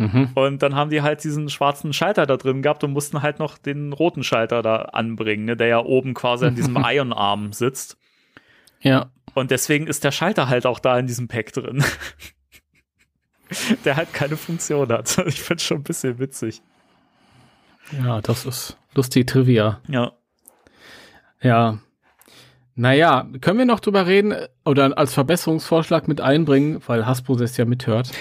Mhm. 0.00 0.30
Und 0.34 0.62
dann 0.62 0.74
haben 0.74 0.88
die 0.88 1.02
halt 1.02 1.22
diesen 1.22 1.50
schwarzen 1.50 1.92
Schalter 1.92 2.24
da 2.24 2.36
drin 2.38 2.62
gehabt 2.62 2.82
und 2.84 2.92
mussten 2.92 3.20
halt 3.20 3.38
noch 3.38 3.58
den 3.58 3.92
roten 3.92 4.22
Schalter 4.22 4.62
da 4.62 4.76
anbringen, 4.76 5.44
ne, 5.44 5.56
der 5.56 5.66
ja 5.66 5.78
oben 5.80 6.14
quasi 6.14 6.46
an 6.46 6.54
diesem 6.54 6.76
Ion-Arm 6.84 7.52
sitzt. 7.52 7.98
Ja. 8.80 9.10
Und 9.34 9.50
deswegen 9.50 9.86
ist 9.86 10.04
der 10.04 10.10
Schalter 10.10 10.48
halt 10.48 10.64
auch 10.64 10.78
da 10.78 10.98
in 10.98 11.06
diesem 11.06 11.28
Pack 11.28 11.52
drin. 11.52 11.84
der 13.84 13.96
halt 13.96 14.12
keine 14.14 14.36
Funktion 14.36 14.88
hat. 14.88 15.18
Ich 15.26 15.42
finde 15.42 15.62
schon 15.62 15.78
ein 15.78 15.82
bisschen 15.82 16.18
witzig. 16.18 16.62
Ja, 18.02 18.20
das 18.20 18.46
ist 18.46 18.78
lustig 18.94 19.26
Trivia. 19.26 19.80
Ja. 19.88 20.12
Ja. 21.42 21.78
Naja, 22.74 23.28
können 23.40 23.58
wir 23.58 23.66
noch 23.66 23.80
drüber 23.80 24.06
reden 24.06 24.34
oder 24.64 24.96
als 24.96 25.12
Verbesserungsvorschlag 25.12 26.08
mit 26.08 26.20
einbringen, 26.20 26.80
weil 26.86 27.04
Hasbro 27.04 27.36
das 27.36 27.56
ja 27.56 27.64
mithört, 27.64 28.12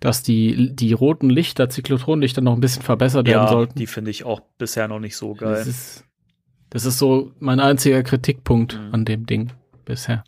dass 0.00 0.22
die, 0.22 0.74
die 0.74 0.92
roten 0.92 1.30
Lichter, 1.30 1.68
Zyklotronlichter 1.68 2.40
noch 2.40 2.54
ein 2.54 2.60
bisschen 2.60 2.82
verbessert 2.82 3.28
ja, 3.28 3.34
werden 3.34 3.48
sollten. 3.48 3.78
Die 3.78 3.86
finde 3.86 4.10
ich 4.10 4.24
auch 4.24 4.40
bisher 4.58 4.88
noch 4.88 4.98
nicht 4.98 5.16
so 5.16 5.34
geil. 5.34 5.54
Das 5.54 5.66
ist, 5.66 6.04
das 6.70 6.86
ist 6.86 6.98
so 6.98 7.32
mein 7.38 7.60
einziger 7.60 8.02
Kritikpunkt 8.02 8.78
mhm. 8.78 8.94
an 8.94 9.04
dem 9.04 9.26
Ding 9.26 9.52
bisher. 9.84 10.24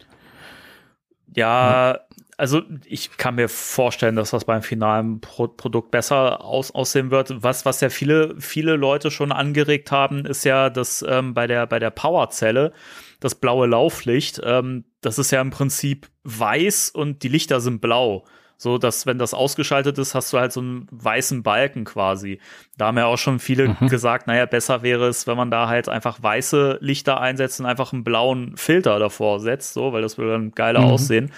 Ja, 1.34 2.00
also 2.36 2.62
ich 2.84 3.16
kann 3.16 3.36
mir 3.36 3.48
vorstellen, 3.48 4.16
dass 4.16 4.30
das 4.30 4.44
beim 4.44 4.62
finalen 4.62 5.20
Pro 5.20 5.48
Produkt 5.48 5.90
besser 5.90 6.44
aus 6.44 6.70
aussehen 6.70 7.10
wird. 7.10 7.42
Was, 7.42 7.64
was 7.64 7.80
ja 7.80 7.88
viele, 7.88 8.34
viele 8.40 8.76
Leute 8.76 9.10
schon 9.10 9.32
angeregt 9.32 9.92
haben, 9.92 10.26
ist 10.26 10.44
ja, 10.44 10.68
dass 10.68 11.04
ähm, 11.08 11.34
bei 11.34 11.46
der, 11.46 11.66
bei 11.66 11.78
der 11.78 11.90
Powerzelle 11.90 12.72
das 13.20 13.36
blaue 13.36 13.66
Lauflicht, 13.66 14.40
ähm, 14.44 14.84
das 15.00 15.18
ist 15.18 15.30
ja 15.30 15.40
im 15.40 15.50
Prinzip 15.50 16.08
weiß 16.24 16.90
und 16.90 17.22
die 17.22 17.28
Lichter 17.28 17.60
sind 17.60 17.80
blau. 17.80 18.24
So, 18.62 18.78
dass, 18.78 19.06
wenn 19.06 19.18
das 19.18 19.34
ausgeschaltet 19.34 19.98
ist, 19.98 20.14
hast 20.14 20.32
du 20.32 20.38
halt 20.38 20.52
so 20.52 20.60
einen 20.60 20.86
weißen 20.92 21.42
Balken 21.42 21.84
quasi. 21.84 22.38
Da 22.78 22.86
haben 22.86 22.96
ja 22.96 23.06
auch 23.06 23.18
schon 23.18 23.40
viele 23.40 23.70
mhm. 23.70 23.88
gesagt, 23.88 24.28
naja, 24.28 24.46
besser 24.46 24.82
wäre 24.82 25.08
es, 25.08 25.26
wenn 25.26 25.36
man 25.36 25.50
da 25.50 25.66
halt 25.66 25.88
einfach 25.88 26.22
weiße 26.22 26.78
Lichter 26.80 27.20
einsetzt 27.20 27.58
und 27.58 27.66
einfach 27.66 27.92
einen 27.92 28.04
blauen 28.04 28.56
Filter 28.56 29.00
davor 29.00 29.40
setzt, 29.40 29.74
so, 29.74 29.92
weil 29.92 30.00
das 30.00 30.16
würde 30.16 30.34
dann 30.34 30.52
geiler 30.52 30.82
mhm. 30.82 30.86
aussehen. 30.86 31.32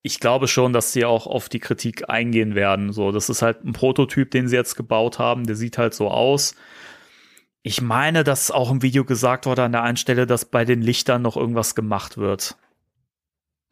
Ich 0.00 0.18
glaube 0.18 0.48
schon, 0.48 0.72
dass 0.72 0.94
sie 0.94 1.04
auch 1.04 1.26
auf 1.26 1.50
die 1.50 1.60
Kritik 1.60 2.08
eingehen 2.08 2.54
werden. 2.54 2.90
So, 2.90 3.12
das 3.12 3.28
ist 3.28 3.42
halt 3.42 3.62
ein 3.62 3.74
Prototyp, 3.74 4.30
den 4.30 4.48
sie 4.48 4.56
jetzt 4.56 4.76
gebaut 4.76 5.18
haben. 5.18 5.44
Der 5.44 5.56
sieht 5.56 5.76
halt 5.76 5.92
so 5.92 6.08
aus. 6.10 6.54
Ich 7.62 7.82
meine, 7.82 8.24
dass 8.24 8.50
auch 8.50 8.70
im 8.70 8.80
Video 8.80 9.04
gesagt 9.04 9.44
wurde 9.44 9.62
an 9.62 9.72
der 9.72 9.82
einen 9.82 9.98
Stelle, 9.98 10.26
dass 10.26 10.46
bei 10.46 10.64
den 10.64 10.80
Lichtern 10.80 11.20
noch 11.20 11.36
irgendwas 11.36 11.74
gemacht 11.74 12.16
wird. 12.16 12.56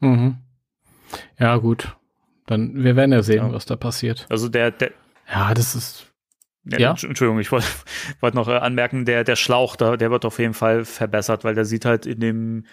Mhm. 0.01 0.37
Ja, 1.39 1.57
gut. 1.57 1.95
Dann, 2.45 2.83
wir 2.83 2.95
werden 2.95 3.11
ja 3.11 3.23
sehen, 3.23 3.47
ja. 3.47 3.53
was 3.53 3.65
da 3.65 3.75
passiert. 3.75 4.25
Also 4.29 4.49
der, 4.49 4.71
der 4.71 4.91
Ja, 5.31 5.53
das 5.53 5.75
ist. 5.75 6.11
Ja, 6.65 6.79
ja? 6.79 6.89
Entschuldigung, 6.89 7.39
ich 7.39 7.51
wollte 7.51 7.67
wollt 8.21 8.33
noch 8.33 8.47
äh, 8.47 8.57
anmerken, 8.57 9.05
der, 9.05 9.23
der 9.23 9.35
Schlauch, 9.35 9.75
da, 9.75 9.97
der 9.97 10.11
wird 10.11 10.25
auf 10.25 10.39
jeden 10.39 10.53
Fall 10.53 10.85
verbessert, 10.85 11.43
weil 11.43 11.55
der 11.55 11.65
sieht 11.65 11.85
halt 11.85 12.05
in 12.05 12.19
dem 12.19 12.65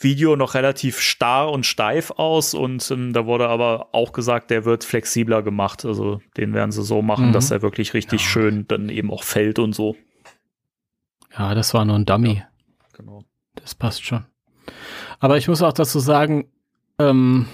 Video 0.00 0.36
noch 0.36 0.54
relativ 0.54 1.00
starr 1.00 1.50
und 1.50 1.66
steif 1.66 2.12
aus 2.12 2.54
und 2.54 2.88
ähm, 2.92 3.12
da 3.12 3.26
wurde 3.26 3.48
aber 3.48 3.88
auch 3.92 4.12
gesagt, 4.12 4.50
der 4.50 4.64
wird 4.64 4.84
flexibler 4.84 5.42
gemacht. 5.42 5.84
Also 5.84 6.20
den 6.36 6.54
werden 6.54 6.70
sie 6.70 6.84
so 6.84 7.02
machen, 7.02 7.28
mhm. 7.28 7.32
dass 7.32 7.50
er 7.50 7.62
wirklich 7.62 7.94
richtig 7.94 8.22
ja. 8.22 8.28
schön 8.28 8.66
dann 8.68 8.88
eben 8.90 9.10
auch 9.10 9.24
fällt 9.24 9.58
und 9.58 9.74
so. 9.74 9.96
Ja, 11.36 11.54
das 11.54 11.74
war 11.74 11.84
nur 11.84 11.96
ein 11.96 12.04
Dummy. 12.04 12.36
Ja, 12.36 12.48
genau. 12.96 13.24
Das 13.56 13.74
passt 13.74 14.04
schon. 14.04 14.24
Aber 15.18 15.36
ich 15.36 15.48
muss 15.48 15.62
auch 15.62 15.72
dazu 15.72 15.98
sagen, 15.98 16.48
ähm, 17.00 17.46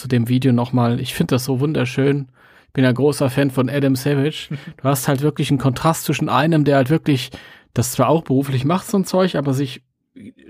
zu 0.00 0.08
dem 0.08 0.28
Video 0.28 0.52
nochmal. 0.52 1.00
Ich 1.00 1.14
finde 1.14 1.34
das 1.34 1.44
so 1.44 1.60
wunderschön. 1.60 2.28
Ich 2.68 2.72
bin 2.72 2.84
ja 2.84 2.92
großer 2.92 3.30
Fan 3.30 3.50
von 3.50 3.68
Adam 3.68 3.96
Savage. 3.96 4.48
Du 4.76 4.84
hast 4.84 5.08
halt 5.08 5.22
wirklich 5.22 5.50
einen 5.50 5.58
Kontrast 5.58 6.04
zwischen 6.04 6.28
einem, 6.28 6.64
der 6.64 6.76
halt 6.76 6.90
wirklich 6.90 7.30
das 7.74 7.92
zwar 7.92 8.08
auch 8.08 8.22
beruflich 8.22 8.64
macht, 8.64 8.86
so 8.86 8.98
ein 8.98 9.04
Zeug, 9.04 9.36
aber 9.36 9.54
sich 9.54 9.82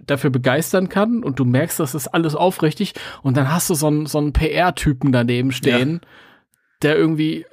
dafür 0.04 0.30
begeistern 0.30 0.88
kann 0.88 1.22
und 1.22 1.38
du 1.38 1.44
merkst, 1.44 1.78
das 1.78 1.94
ist 1.94 2.08
alles 2.08 2.34
aufrichtig 2.34 2.94
und 3.22 3.36
dann 3.36 3.52
hast 3.52 3.68
du 3.68 3.74
so 3.74 3.88
einen, 3.88 4.06
so 4.06 4.18
einen 4.18 4.32
PR-Typen 4.32 5.12
daneben 5.12 5.52
stehen, 5.52 6.00
ja. 6.02 6.08
der 6.82 6.96
irgendwie 6.96 7.44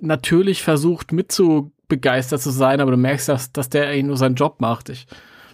natürlich 0.00 0.62
versucht 0.62 1.12
mitzubegeistert 1.12 2.40
zu 2.40 2.50
sein, 2.50 2.80
aber 2.80 2.92
du 2.92 2.96
merkst, 2.96 3.28
dass, 3.28 3.52
dass 3.52 3.68
der 3.68 3.88
eigentlich 3.88 4.04
nur 4.04 4.16
seinen 4.16 4.36
Job 4.36 4.60
macht. 4.60 4.88
Ich 4.88 5.06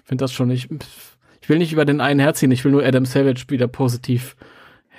finde 0.04 0.22
das 0.22 0.32
schon 0.32 0.48
nicht, 0.48 0.70
will 1.50 1.58
nicht 1.58 1.72
über 1.72 1.84
den 1.84 2.00
einen 2.00 2.20
herziehen, 2.20 2.52
ich 2.52 2.64
will 2.64 2.72
nur 2.72 2.84
Adam 2.84 3.04
Savage 3.04 3.44
wieder 3.48 3.68
positiv 3.68 4.36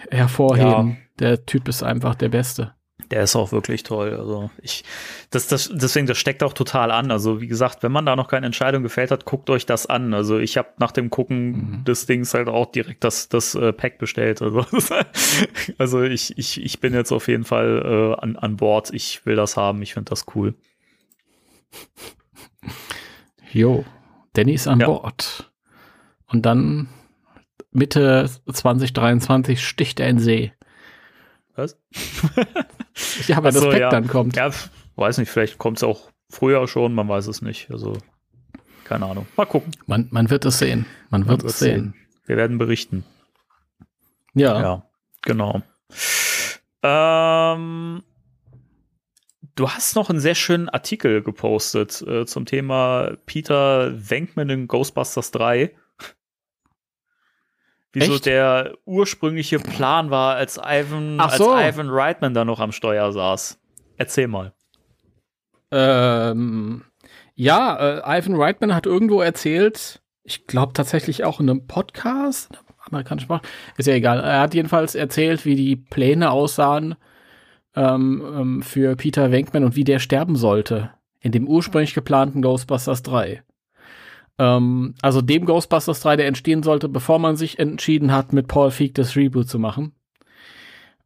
hervorheben. 0.09 0.89
Ja. 0.89 0.95
Der 1.19 1.45
Typ 1.45 1.67
ist 1.67 1.83
einfach 1.83 2.15
der 2.15 2.29
Beste. 2.29 2.73
Der 3.11 3.23
ist 3.23 3.35
auch 3.35 3.51
wirklich 3.51 3.83
toll. 3.83 4.15
Also 4.15 4.49
ich, 4.61 4.85
das, 5.31 5.47
das, 5.47 5.69
deswegen, 5.73 6.07
das 6.07 6.17
steckt 6.17 6.43
auch 6.43 6.53
total 6.53 6.91
an. 6.91 7.11
Also 7.11 7.41
wie 7.41 7.47
gesagt, 7.47 7.83
wenn 7.83 7.91
man 7.91 8.05
da 8.05 8.15
noch 8.15 8.29
keine 8.29 8.45
Entscheidung 8.45 8.83
gefällt 8.83 9.11
hat, 9.11 9.25
guckt 9.25 9.49
euch 9.49 9.65
das 9.65 9.85
an. 9.85 10.13
Also 10.13 10.39
ich 10.39 10.57
habe 10.57 10.69
nach 10.79 10.91
dem 10.91 11.09
Gucken 11.09 11.47
mhm. 11.47 11.83
des 11.83 12.05
Dings 12.05 12.33
halt 12.33 12.47
auch 12.47 12.71
direkt 12.71 13.03
das, 13.03 13.27
das 13.27 13.53
äh, 13.53 13.73
Pack 13.73 13.97
bestellt. 13.97 14.41
Also, 14.41 14.65
also 15.77 16.03
ich, 16.03 16.37
ich, 16.37 16.63
ich 16.63 16.79
bin 16.79 16.93
jetzt 16.93 17.11
auf 17.11 17.27
jeden 17.27 17.43
Fall 17.43 18.15
äh, 18.17 18.21
an, 18.21 18.37
an 18.37 18.55
Bord. 18.55 18.91
Ich 18.93 19.25
will 19.25 19.35
das 19.35 19.57
haben. 19.57 19.81
Ich 19.81 19.93
finde 19.93 20.09
das 20.09 20.25
cool. 20.35 20.55
Jo, 23.51 23.83
Danny 24.33 24.53
ist 24.53 24.67
an 24.67 24.79
ja. 24.79 24.85
Bord. 24.85 25.51
Und 26.27 26.45
dann 26.45 26.87
Mitte 27.71 28.29
2023 28.51 29.65
sticht 29.65 29.99
er 29.99 30.09
in 30.09 30.19
See. 30.19 30.53
Was? 31.55 31.77
ja, 33.27 33.37
aber 33.37 33.51
das 33.51 33.63
Pack 33.63 33.79
ja. 33.79 33.89
dann 33.89 34.07
kommt. 34.07 34.35
Ja, 34.35 34.51
weiß 34.95 35.17
nicht, 35.17 35.29
vielleicht 35.29 35.57
kommt 35.57 35.77
es 35.77 35.83
auch 35.83 36.09
früher 36.29 36.67
schon, 36.67 36.93
man 36.93 37.07
weiß 37.07 37.27
es 37.27 37.41
nicht. 37.41 37.71
Also, 37.71 37.97
keine 38.83 39.05
Ahnung. 39.05 39.27
Mal 39.35 39.45
gucken. 39.45 39.71
Man, 39.85 40.07
man 40.11 40.29
wird 40.29 40.45
es 40.45 40.59
sehen. 40.59 40.85
Man 41.09 41.27
wird, 41.27 41.41
man 41.41 41.47
es 41.47 41.59
sehen. 41.59 41.93
sehen. 41.93 41.93
Wir 42.25 42.37
werden 42.37 42.57
berichten. 42.57 43.03
Ja. 44.33 44.61
Ja, 44.61 44.85
genau. 45.21 45.61
Ähm, 46.83 48.03
du 49.55 49.69
hast 49.69 49.95
noch 49.95 50.09
einen 50.09 50.19
sehr 50.19 50.35
schönen 50.35 50.69
Artikel 50.69 51.21
gepostet 51.21 52.01
äh, 52.07 52.25
zum 52.25 52.45
Thema 52.45 53.17
Peter 53.25 53.91
Venkman 53.93 54.49
in 54.49 54.67
Ghostbusters 54.67 55.31
3 55.31 55.75
wieso 57.93 58.15
Echt? 58.15 58.25
der 58.25 58.73
ursprüngliche 58.85 59.59
Plan 59.59 60.09
war, 60.09 60.35
als 60.35 60.57
Ivan, 60.57 61.21
so. 61.37 61.51
als 61.51 61.75
Ivan 61.75 61.89
Reitman 61.89 62.33
da 62.33 62.45
noch 62.45 62.59
am 62.59 62.71
Steuer 62.71 63.11
saß. 63.11 63.59
Erzähl 63.97 64.27
mal. 64.27 64.53
Ähm, 65.71 66.83
ja, 67.35 67.99
äh, 67.99 68.19
Ivan 68.19 68.35
Reitman 68.35 68.75
hat 68.75 68.85
irgendwo 68.85 69.21
erzählt, 69.21 70.01
ich 70.23 70.47
glaube 70.47 70.73
tatsächlich 70.73 71.23
auch 71.23 71.39
in 71.39 71.49
einem 71.49 71.67
Podcast, 71.67 72.49
amerikanischen 72.85 73.25
Sprache, 73.25 73.43
ist 73.77 73.87
ja 73.87 73.93
egal. 73.93 74.19
Er 74.19 74.41
hat 74.41 74.53
jedenfalls 74.53 74.95
erzählt, 74.95 75.45
wie 75.45 75.55
die 75.55 75.75
Pläne 75.75 76.31
aussahen 76.31 76.95
ähm, 77.75 78.23
ähm, 78.35 78.61
für 78.63 78.95
Peter 78.95 79.31
Venkman 79.31 79.63
und 79.63 79.75
wie 79.75 79.83
der 79.83 79.99
sterben 79.99 80.35
sollte 80.35 80.91
in 81.21 81.31
dem 81.31 81.47
ursprünglich 81.47 81.93
geplanten 81.93 82.41
Ghostbusters 82.41 83.03
3. 83.03 83.43
Ähm, 84.41 84.95
also 85.03 85.21
dem 85.21 85.45
Ghostbusters 85.45 86.01
3, 86.01 86.15
der 86.15 86.25
entstehen 86.25 86.63
sollte, 86.63 86.89
bevor 86.89 87.19
man 87.19 87.35
sich 87.35 87.59
entschieden 87.59 88.11
hat, 88.11 88.33
mit 88.33 88.47
Paul 88.47 88.71
Feig 88.71 88.95
das 88.95 89.15
Reboot 89.15 89.47
zu 89.47 89.59
machen. 89.59 89.93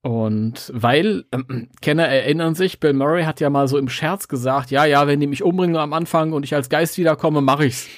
Und 0.01 0.71
weil, 0.73 1.25
äh, 1.31 1.39
Kenner 1.81 2.07
erinnern 2.07 2.55
sich, 2.55 2.79
Bill 2.79 2.93
Murray 2.93 3.23
hat 3.23 3.41
ja 3.41 3.49
mal 3.49 3.67
so 3.67 3.77
im 3.77 3.89
Scherz 3.89 4.29
gesagt, 4.29 4.71
ja, 4.71 4.85
ja, 4.85 5.05
wenn 5.05 5.19
die 5.19 5.27
mich 5.27 5.43
umbringen 5.43 5.75
am 5.75 5.91
Anfang 5.91 6.31
und 6.31 6.45
ich 6.45 6.55
als 6.55 6.69
Geist 6.69 6.97
wiederkomme, 6.97 7.41
mache 7.41 7.65
ich's. 7.65 7.89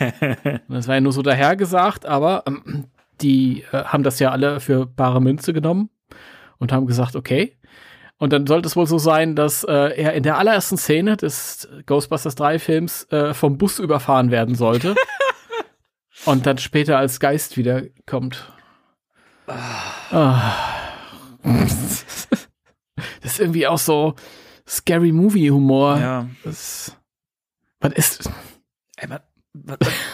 das 0.68 0.88
war 0.88 0.96
ja 0.96 1.00
nur 1.00 1.12
so 1.12 1.22
dahergesagt, 1.22 2.04
aber 2.04 2.42
äh, 2.46 2.52
die 3.20 3.62
äh, 3.70 3.84
haben 3.84 4.02
das 4.02 4.18
ja 4.18 4.32
alle 4.32 4.58
für 4.58 4.86
bare 4.86 5.22
Münze 5.22 5.52
genommen 5.52 5.90
und 6.58 6.72
haben 6.72 6.86
gesagt, 6.86 7.14
okay, 7.14 7.56
und 8.20 8.34
dann 8.34 8.46
sollte 8.46 8.68
es 8.68 8.76
wohl 8.76 8.86
so 8.86 8.98
sein, 8.98 9.34
dass 9.34 9.64
äh, 9.64 9.72
er 9.72 10.12
in 10.12 10.22
der 10.22 10.36
allerersten 10.36 10.76
Szene 10.76 11.16
des 11.16 11.66
Ghostbusters 11.86 12.34
3 12.34 12.58
Films 12.58 13.04
äh, 13.10 13.32
vom 13.32 13.56
Bus 13.56 13.78
überfahren 13.78 14.30
werden 14.30 14.54
sollte. 14.54 14.94
und 16.26 16.44
dann 16.44 16.58
später 16.58 16.98
als 16.98 17.18
Geist 17.18 17.56
wiederkommt. 17.56 18.52
Ah. 19.46 20.54
das 21.42 22.06
ist 23.22 23.40
irgendwie 23.40 23.66
auch 23.66 23.78
so 23.78 24.14
Scary 24.68 25.12
Movie 25.12 25.50
Humor. 25.50 25.98
Ja. 25.98 26.28
Das, 26.44 26.94
was 27.80 27.94
ist. 27.94 28.30
Ey, 28.96 29.08
man, 29.08 29.20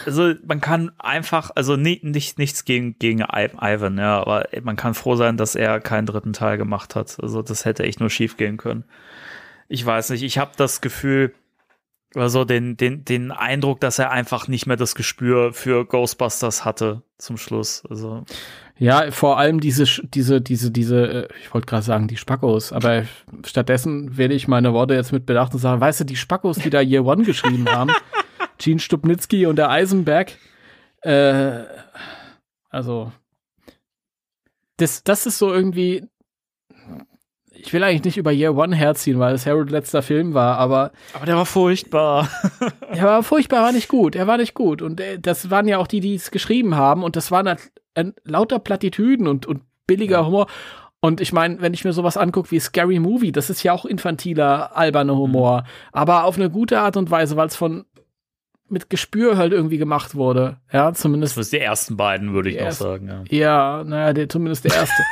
also 0.05 0.33
man 0.45 0.61
kann 0.61 0.91
einfach, 0.97 1.51
also 1.55 1.75
nicht, 1.75 2.03
nicht 2.03 2.39
nichts 2.39 2.65
gegen, 2.65 2.97
gegen 2.97 3.21
Ivan, 3.21 3.97
ja, 3.97 4.19
aber 4.19 4.47
man 4.63 4.75
kann 4.75 4.93
froh 4.93 5.15
sein, 5.15 5.37
dass 5.37 5.55
er 5.55 5.79
keinen 5.79 6.07
dritten 6.07 6.33
Teil 6.33 6.57
gemacht 6.57 6.95
hat. 6.95 7.17
Also 7.21 7.41
das 7.41 7.65
hätte 7.65 7.83
echt 7.83 7.99
nur 7.99 8.09
schief 8.09 8.37
gehen 8.37 8.57
können. 8.57 8.83
Ich 9.67 9.85
weiß 9.85 10.09
nicht, 10.09 10.23
ich 10.23 10.37
habe 10.37 10.51
das 10.57 10.81
Gefühl, 10.81 11.33
also 12.15 12.45
den, 12.45 12.77
den, 12.77 13.05
den 13.05 13.31
Eindruck, 13.31 13.79
dass 13.79 13.99
er 13.99 14.11
einfach 14.11 14.47
nicht 14.47 14.65
mehr 14.65 14.77
das 14.77 14.95
Gespür 14.95 15.53
für 15.53 15.85
Ghostbusters 15.85 16.65
hatte 16.65 17.03
zum 17.17 17.37
Schluss. 17.37 17.83
Also. 17.89 18.23
Ja, 18.77 19.11
vor 19.11 19.37
allem 19.37 19.59
diese, 19.59 19.85
diese, 20.03 20.41
diese, 20.41 20.71
diese, 20.71 21.25
äh, 21.25 21.27
ich 21.41 21.53
wollte 21.53 21.67
gerade 21.67 21.83
sagen, 21.83 22.07
die 22.07 22.17
Spackos, 22.17 22.71
aber 22.71 23.03
stattdessen 23.45 24.17
werde 24.17 24.35
ich 24.35 24.47
meine 24.47 24.73
Worte 24.73 24.93
jetzt 24.93 25.11
mit 25.11 25.25
Bedacht 25.25 25.53
und 25.53 25.59
sagen, 25.59 25.81
weißt 25.81 25.99
du, 25.99 26.03
die 26.05 26.15
Spackos, 26.15 26.57
die 26.57 26.69
da 26.69 26.81
Year 26.81 27.05
One 27.05 27.23
geschrieben 27.23 27.67
haben, 27.69 27.91
Gene 28.57 28.79
Stupnitzky 28.79 29.45
und 29.45 29.57
der 29.57 29.69
Eisenberg. 29.69 30.33
Äh, 31.01 31.63
also, 32.69 33.11
das, 34.77 35.03
das 35.03 35.25
ist 35.25 35.37
so 35.37 35.53
irgendwie. 35.53 36.07
Ich 37.59 37.73
will 37.73 37.83
eigentlich 37.83 38.03
nicht 38.03 38.17
über 38.17 38.31
Year 38.31 38.55
One 38.55 38.75
herziehen, 38.75 39.19
weil 39.19 39.33
es 39.33 39.47
Harold 39.47 39.71
letzter 39.71 40.03
Film 40.03 40.33
war, 40.33 40.57
aber. 40.57 40.91
Aber 41.13 41.25
der 41.25 41.35
war 41.35 41.45
furchtbar. 41.45 42.29
er 42.91 43.03
war 43.03 43.23
furchtbar, 43.23 43.63
war 43.63 43.71
nicht 43.71 43.87
gut. 43.87 44.15
Er 44.15 44.27
war 44.27 44.37
nicht 44.37 44.53
gut. 44.53 44.81
Und 44.81 44.99
äh, 45.01 45.19
das 45.19 45.49
waren 45.49 45.67
ja 45.67 45.79
auch 45.79 45.87
die, 45.87 45.99
die 45.99 46.15
es 46.15 46.29
geschrieben 46.29 46.75
haben. 46.75 47.03
Und 47.03 47.15
das 47.15 47.31
waren 47.31 47.47
halt, 47.47 47.71
äh, 47.95 48.05
lauter 48.23 48.59
Plattitüden 48.59 49.27
und, 49.27 49.47
und 49.47 49.61
billiger 49.87 50.19
ja. 50.19 50.25
Humor. 50.25 50.47
Und 50.99 51.21
ich 51.21 51.33
meine, 51.33 51.61
wenn 51.61 51.73
ich 51.73 51.83
mir 51.83 51.93
sowas 51.93 52.17
angucke 52.17 52.51
wie 52.51 52.59
Scary 52.59 52.99
Movie, 52.99 53.31
das 53.31 53.49
ist 53.49 53.63
ja 53.63 53.73
auch 53.73 53.85
infantiler, 53.85 54.75
alberner 54.75 55.15
Humor, 55.15 55.61
mhm. 55.61 55.67
aber 55.91 56.23
auf 56.25 56.37
eine 56.37 56.49
gute 56.49 56.79
Art 56.79 56.97
und 56.97 57.11
Weise, 57.11 57.35
weil 57.35 57.47
es 57.47 57.55
von 57.55 57.85
mit 58.69 58.89
Gespür 58.89 59.37
halt 59.37 59.53
irgendwie 59.53 59.77
gemacht 59.77 60.15
wurde. 60.15 60.57
Ja, 60.71 60.93
zumindest. 60.93 61.37
Das 61.37 61.49
sind 61.49 61.59
die 61.59 61.63
ersten 61.63 61.97
beiden, 61.97 62.33
würde 62.33 62.49
ich 62.49 62.59
noch 62.59 62.71
sagen. 62.71 63.07
Ja, 63.07 63.23
ja 63.29 63.83
naja, 63.83 64.13
der, 64.13 64.29
zumindest 64.29 64.65
der 64.65 64.75
erste. 64.75 65.03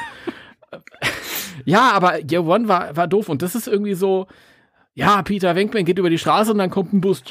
ja, 1.65 1.91
aber 1.91 2.19
Year 2.29 2.45
One 2.45 2.67
war, 2.67 2.95
war 2.95 3.07
doof 3.07 3.29
und 3.29 3.41
das 3.41 3.55
ist 3.55 3.67
irgendwie 3.67 3.93
so, 3.93 4.27
ja, 4.93 5.21
Peter 5.23 5.55
Wenkman 5.55 5.85
geht 5.85 5.99
über 5.99 6.09
die 6.09 6.17
Straße 6.17 6.51
und 6.51 6.57
dann 6.57 6.69
kommt 6.69 6.93
ein 6.93 7.01
Bus. 7.01 7.23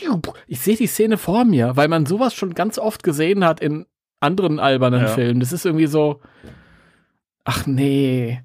Ich 0.46 0.60
sehe 0.60 0.76
die 0.76 0.86
Szene 0.86 1.16
vor 1.16 1.44
mir, 1.44 1.76
weil 1.76 1.88
man 1.88 2.06
sowas 2.06 2.34
schon 2.34 2.55
ganz 2.55 2.78
oft 2.78 3.02
gesehen 3.02 3.44
hat 3.44 3.60
in 3.60 3.86
anderen 4.20 4.60
albernen 4.60 5.02
ja. 5.02 5.09
Filmen. 5.09 5.40
Das 5.40 5.52
ist 5.52 5.64
irgendwie 5.64 5.86
so, 5.86 6.20
ach 7.44 7.66
nee, 7.66 8.42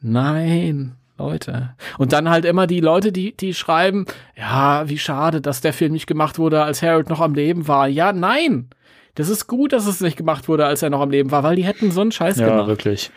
nein. 0.00 0.96
Leute. 1.22 1.74
Und 1.98 2.12
dann 2.12 2.28
halt 2.28 2.44
immer 2.44 2.66
die 2.66 2.80
Leute, 2.80 3.12
die, 3.12 3.36
die 3.36 3.54
schreiben, 3.54 4.06
ja, 4.36 4.88
wie 4.88 4.98
schade, 4.98 5.40
dass 5.40 5.60
der 5.60 5.72
Film 5.72 5.92
nicht 5.92 6.06
gemacht 6.06 6.38
wurde, 6.38 6.62
als 6.62 6.82
Harold 6.82 7.08
noch 7.08 7.20
am 7.20 7.34
Leben 7.34 7.68
war. 7.68 7.86
Ja, 7.86 8.12
nein. 8.12 8.70
Das 9.14 9.28
ist 9.28 9.46
gut, 9.46 9.72
dass 9.72 9.86
es 9.86 10.00
nicht 10.00 10.16
gemacht 10.16 10.48
wurde, 10.48 10.66
als 10.66 10.82
er 10.82 10.90
noch 10.90 11.00
am 11.00 11.10
Leben 11.10 11.30
war, 11.30 11.42
weil 11.42 11.56
die 11.56 11.64
hätten 11.64 11.90
so 11.90 12.00
einen 12.00 12.12
Scheiß 12.12 12.38
ja, 12.38 12.46
gemacht. 12.46 12.62
Ja, 12.62 12.66
wirklich. 12.68 13.10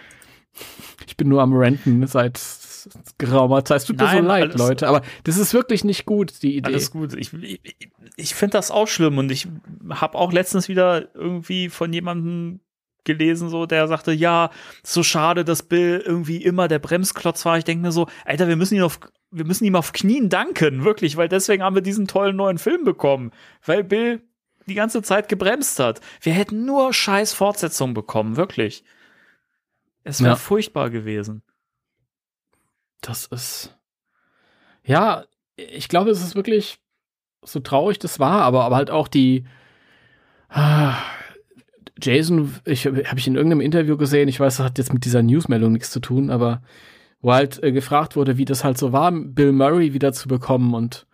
Ich 1.08 1.18
bin 1.18 1.30
nur 1.30 1.42
am 1.42 1.54
Renten 1.54 2.06
seit 2.08 2.40
geraumer 3.18 3.66
Zeit. 3.66 3.82
Es 3.82 3.86
tut 3.86 4.00
mir 4.00 4.10
so 4.10 4.20
leid, 4.20 4.58
Leute, 4.58 4.88
aber 4.88 5.02
das 5.24 5.38
ist 5.38 5.54
wirklich 5.54 5.84
nicht 5.84 6.06
gut, 6.06 6.44
die 6.44 6.58
Idee. 6.58 6.68
Alles 6.68 6.92
gut. 6.92 7.14
Ich, 7.14 7.34
ich, 7.34 7.60
ich 8.16 8.36
finde 8.36 8.58
das 8.58 8.72
auch 8.72 8.88
schlimm 8.88 9.18
und 9.18 9.32
ich 9.32 9.48
habe 9.90 10.18
auch 10.18 10.32
letztens 10.32 10.68
wieder 10.68 11.14
irgendwie 11.16 11.70
von 11.70 11.92
jemandem 11.92 12.60
gelesen, 13.06 13.50
so, 13.50 13.66
der 13.66 13.88
sagte, 13.88 14.12
ja, 14.12 14.50
so 14.84 15.04
schade, 15.04 15.46
dass 15.46 15.64
Bill 15.64 16.04
irgendwie 16.06 16.44
immer 16.44 16.68
der 16.68 16.80
Bremsklotz 16.80 17.46
war. 17.46 17.58
Ich 17.58 17.64
denke 17.64 17.84
mir 17.84 17.92
so, 17.92 18.08
Alter, 18.26 18.48
wir 18.48 18.56
müssen 18.56 18.76
ihn 18.76 18.82
auf, 18.82 19.00
wir 19.32 19.46
müssen 19.46 19.66
ihm 19.66 19.76
auf 19.76 19.94
Knien 19.94 20.30
danken, 20.30 20.84
wirklich, 20.84 21.18
weil 21.18 21.30
deswegen 21.30 21.64
haben 21.64 21.76
wir 21.76 21.82
diesen 21.82 22.08
tollen 22.08 22.36
neuen 22.36 22.58
Film 22.58 22.84
bekommen. 22.84 23.32
Weil 23.66 23.84
Bill 23.84 24.22
die 24.68 24.76
ganze 24.76 25.02
Zeit 25.02 25.30
gebremst 25.30 25.80
hat. 25.80 26.02
Wir 26.22 26.34
hätten 26.34 26.66
nur 26.66 26.94
scheiß 26.94 27.34
Fortsetzungen 27.34 27.94
bekommen, 27.94 28.36
wirklich. 28.36 28.84
Es 30.04 30.22
wäre 30.22 30.32
ja. 30.32 30.36
furchtbar 30.36 30.90
gewesen. 30.90 31.42
Das 33.02 33.26
ist. 33.28 33.78
Ja, 34.84 35.26
ich 35.56 35.90
glaube, 35.90 36.12
es 36.12 36.22
ist 36.22 36.36
wirklich 36.36 36.80
so 37.44 37.60
traurig 37.60 38.00
das 38.00 38.20
war, 38.20 38.42
aber, 38.42 38.64
aber 38.64 38.76
halt 38.76 38.92
auch 38.92 39.08
die. 39.08 39.46
Ah, 40.50 40.96
Jason, 42.02 42.54
ich 42.66 42.86
habe 42.86 43.04
ich 43.16 43.28
in 43.28 43.36
irgendeinem 43.36 43.62
Interview 43.62 43.98
gesehen, 43.98 44.28
ich 44.28 44.40
weiß, 44.40 44.58
das 44.58 44.66
hat 44.66 44.78
jetzt 44.78 44.94
mit 44.94 45.06
dieser 45.06 45.24
Newsmeldung 45.24 45.72
nichts 45.72 45.92
zu 45.92 46.00
tun, 46.00 46.30
aber 46.30 46.62
wo 47.22 47.34
halt 47.34 47.64
äh, 47.64 47.72
gefragt 47.72 48.16
wurde, 48.16 48.38
wie 48.38 48.46
das 48.46 48.64
halt 48.64 48.78
so 48.78 48.92
war, 48.92 49.12
Bill 49.12 49.52
Murray 49.52 49.94
wieder 49.94 50.14
zu 50.14 50.28
bekommen 50.28 50.74
und 50.74 51.08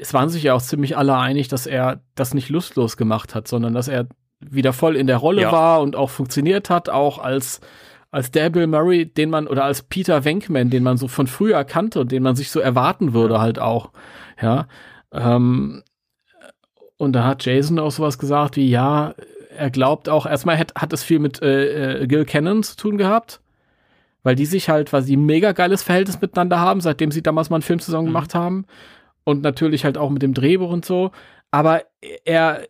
es 0.00 0.12
waren 0.14 0.30
sich 0.30 0.42
ja 0.42 0.54
auch 0.54 0.62
ziemlich 0.62 0.96
alle 0.96 1.16
einig, 1.16 1.48
dass 1.48 1.66
er 1.66 2.00
das 2.14 2.34
nicht 2.34 2.48
lustlos 2.48 2.96
gemacht 2.96 3.34
hat, 3.34 3.46
sondern 3.46 3.74
dass 3.74 3.86
er 3.86 4.08
wieder 4.40 4.72
voll 4.72 4.96
in 4.96 5.06
der 5.06 5.18
Rolle 5.18 5.42
ja. 5.42 5.52
war 5.52 5.80
und 5.80 5.94
auch 5.94 6.10
funktioniert 6.10 6.70
hat, 6.70 6.88
auch 6.88 7.18
als 7.18 7.60
als 8.10 8.30
der 8.30 8.50
Bill 8.50 8.66
Murray, 8.66 9.06
den 9.06 9.30
man 9.30 9.46
oder 9.46 9.64
als 9.64 9.82
Peter 9.82 10.24
Venkman, 10.24 10.68
den 10.68 10.82
man 10.82 10.98
so 10.98 11.08
von 11.08 11.26
früher 11.26 11.64
kannte 11.64 12.00
und 12.00 12.12
den 12.12 12.22
man 12.22 12.36
sich 12.36 12.50
so 12.50 12.60
erwarten 12.60 13.14
würde 13.14 13.40
halt 13.40 13.58
auch, 13.58 13.90
ja. 14.40 14.66
Ähm, 15.12 15.82
und 16.98 17.14
da 17.14 17.24
hat 17.24 17.44
Jason 17.44 17.78
auch 17.78 17.90
sowas 17.90 18.18
gesagt 18.18 18.56
wie, 18.56 18.68
ja, 18.68 19.14
er 19.56 19.70
glaubt 19.70 20.08
auch, 20.08 20.26
erstmal 20.26 20.58
hat, 20.58 20.74
hat 20.74 20.92
es 20.92 21.02
viel 21.02 21.18
mit 21.18 21.42
äh, 21.42 22.02
äh, 22.02 22.06
Gil 22.06 22.24
Cannon 22.24 22.62
zu 22.62 22.76
tun 22.76 22.98
gehabt, 22.98 23.40
weil 24.22 24.34
die 24.34 24.46
sich 24.46 24.68
halt, 24.68 24.92
weil 24.92 25.02
sie 25.02 25.16
ein 25.16 25.26
mega 25.26 25.52
geiles 25.52 25.82
Verhältnis 25.82 26.20
miteinander 26.20 26.60
haben, 26.60 26.80
seitdem 26.80 27.10
sie 27.10 27.22
damals 27.22 27.50
mal 27.50 27.56
einen 27.56 27.62
Film 27.62 27.80
zusammen 27.80 28.04
Mhm. 28.04 28.10
gemacht 28.10 28.34
haben. 28.34 28.66
Und 29.24 29.42
natürlich 29.42 29.84
halt 29.84 29.98
auch 29.98 30.10
mit 30.10 30.22
dem 30.22 30.34
Drehbuch 30.34 30.70
und 30.70 30.84
so. 30.84 31.12
Aber 31.52 31.82
er, 32.24 32.62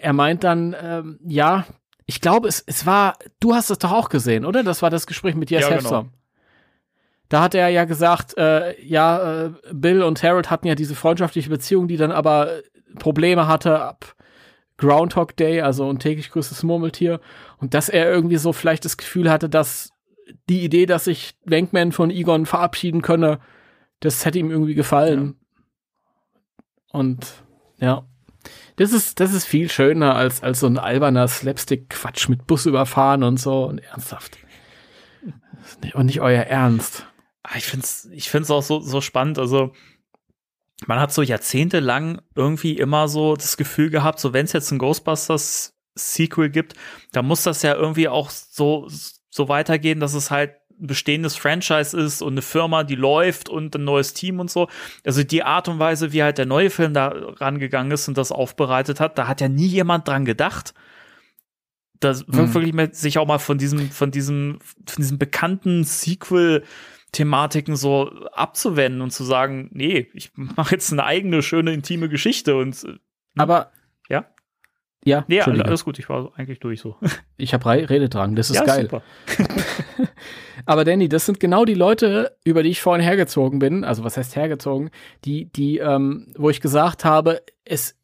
er 0.00 0.12
meint 0.12 0.44
dann, 0.44 0.76
ähm, 0.82 1.18
ja, 1.26 1.64
ich 2.06 2.20
glaube, 2.20 2.48
es, 2.48 2.62
es 2.66 2.84
war, 2.86 3.14
du 3.40 3.54
hast 3.54 3.70
es 3.70 3.78
doch 3.78 3.92
auch 3.92 4.08
gesehen, 4.08 4.44
oder? 4.44 4.62
Das 4.62 4.82
war 4.82 4.90
das 4.90 5.06
Gespräch 5.06 5.34
mit 5.34 5.50
Yes 5.50 5.62
Ja, 5.62 5.70
Have 5.70 5.82
genau. 5.82 6.06
Da 7.30 7.42
hat 7.42 7.54
er 7.54 7.68
ja 7.68 7.84
gesagt, 7.84 8.36
äh, 8.38 8.80
ja, 8.82 9.44
äh, 9.46 9.50
Bill 9.72 10.02
und 10.02 10.22
Harold 10.22 10.50
hatten 10.50 10.66
ja 10.66 10.74
diese 10.74 10.94
freundschaftliche 10.94 11.50
Beziehung, 11.50 11.86
die 11.88 11.98
dann 11.98 12.10
aber 12.10 12.60
Probleme 12.98 13.46
hatte 13.46 13.80
ab 13.80 14.14
Groundhog 14.78 15.36
Day, 15.36 15.60
also 15.60 15.90
ein 15.90 15.98
täglich 15.98 16.30
grüßtes 16.30 16.62
Murmeltier. 16.62 17.20
Und 17.58 17.74
dass 17.74 17.88
er 17.88 18.10
irgendwie 18.10 18.36
so 18.38 18.52
vielleicht 18.52 18.84
das 18.84 18.96
Gefühl 18.96 19.30
hatte, 19.30 19.48
dass 19.48 19.90
die 20.48 20.64
Idee, 20.64 20.86
dass 20.86 21.04
sich 21.04 21.34
Wankman 21.44 21.92
von 21.92 22.10
Egon 22.10 22.46
verabschieden 22.46 23.02
könne, 23.02 23.40
das 24.00 24.24
hätte 24.24 24.38
ihm 24.38 24.50
irgendwie 24.50 24.74
gefallen. 24.74 25.34
Und 26.92 27.44
ja. 27.78 28.06
Das 28.76 28.92
ist, 28.92 29.18
das 29.18 29.32
ist 29.34 29.44
viel 29.44 29.68
schöner 29.68 30.14
als, 30.14 30.42
als 30.42 30.60
so 30.60 30.66
ein 30.68 30.78
alberner 30.78 31.26
Slapstick-Quatsch 31.26 32.28
mit 32.28 32.46
Bus 32.46 32.66
überfahren 32.66 33.24
und 33.24 33.38
so 33.38 33.64
und 33.64 33.78
ernsthaft. 33.78 34.38
Und 35.94 36.06
nicht 36.06 36.20
euer 36.20 36.44
Ernst. 36.44 37.06
Ah, 37.42 37.56
Ich 37.56 37.66
finde 37.66 37.84
es 37.84 38.08
ich 38.12 38.30
find's 38.30 38.50
auch 38.50 38.62
so, 38.62 38.80
so 38.80 39.00
spannend. 39.00 39.38
Also, 39.38 39.72
man 40.86 41.00
hat 41.00 41.12
so 41.12 41.22
jahrzehntelang 41.22 42.20
irgendwie 42.34 42.76
immer 42.76 43.08
so 43.08 43.36
das 43.36 43.56
Gefühl 43.56 43.90
gehabt, 43.90 44.20
so 44.20 44.32
wenn 44.32 44.44
es 44.44 44.52
jetzt 44.52 44.70
ein 44.70 44.78
Ghostbusters 44.78 45.74
Sequel 45.94 46.50
gibt, 46.50 46.74
dann 47.12 47.26
muss 47.26 47.42
das 47.42 47.62
ja 47.62 47.74
irgendwie 47.74 48.08
auch 48.08 48.30
so, 48.30 48.88
so 49.30 49.48
weitergehen, 49.48 50.00
dass 50.00 50.14
es 50.14 50.30
halt 50.30 50.52
ein 50.80 50.86
bestehendes 50.86 51.36
Franchise 51.36 51.98
ist 51.98 52.22
und 52.22 52.34
eine 52.34 52.42
Firma, 52.42 52.84
die 52.84 52.94
läuft 52.94 53.48
und 53.48 53.74
ein 53.74 53.82
neues 53.82 54.14
Team 54.14 54.38
und 54.38 54.48
so. 54.48 54.68
Also 55.04 55.24
die 55.24 55.42
Art 55.42 55.66
und 55.66 55.80
Weise, 55.80 56.12
wie 56.12 56.22
halt 56.22 56.38
der 56.38 56.46
neue 56.46 56.70
Film 56.70 56.94
da 56.94 57.08
rangegangen 57.08 57.90
ist 57.90 58.06
und 58.06 58.16
das 58.16 58.30
aufbereitet 58.30 59.00
hat, 59.00 59.18
da 59.18 59.26
hat 59.26 59.40
ja 59.40 59.48
nie 59.48 59.66
jemand 59.66 60.06
dran 60.06 60.24
gedacht. 60.24 60.74
Das 61.98 62.24
Mhm. 62.28 62.54
wirklich 62.54 62.94
sich 62.94 63.18
auch 63.18 63.26
mal 63.26 63.38
von 63.38 63.58
diesem, 63.58 63.90
von 63.90 64.12
diesem, 64.12 64.60
von 64.86 65.02
diesem 65.02 65.18
bekannten 65.18 65.82
Sequel 65.82 66.62
Thematiken 67.12 67.76
so 67.76 68.10
abzuwenden 68.32 69.00
und 69.00 69.10
zu 69.10 69.24
sagen, 69.24 69.70
nee, 69.72 70.08
ich 70.12 70.30
mache 70.34 70.74
jetzt 70.74 70.92
eine 70.92 71.04
eigene 71.04 71.42
schöne 71.42 71.72
intime 71.72 72.08
Geschichte 72.08 72.56
und 72.56 72.84
äh, 72.84 72.98
Aber. 73.36 73.72
Ja? 74.08 74.26
Ja, 75.04 75.24
nee, 75.28 75.40
alles 75.40 75.84
gut, 75.84 75.98
ich 75.98 76.08
war 76.08 76.32
eigentlich 76.36 76.58
durch 76.60 76.80
so. 76.80 76.96
ich 77.36 77.54
habe 77.54 77.66
Rededrang, 77.66 78.34
das 78.34 78.50
ist 78.50 78.56
ja, 78.56 78.64
geil. 78.64 78.82
super. 78.82 79.02
Aber 80.66 80.84
Danny, 80.84 81.08
das 81.08 81.24
sind 81.24 81.40
genau 81.40 81.64
die 81.64 81.74
Leute, 81.74 82.36
über 82.44 82.62
die 82.62 82.70
ich 82.70 82.82
vorhin 82.82 83.02
hergezogen 83.02 83.58
bin. 83.58 83.84
Also 83.84 84.04
was 84.04 84.16
heißt 84.16 84.36
hergezogen? 84.36 84.90
Die, 85.24 85.46
die, 85.46 85.78
ähm, 85.78 86.32
wo 86.36 86.50
ich 86.50 86.60
gesagt 86.60 87.04
habe, 87.04 87.42
es, 87.64 87.97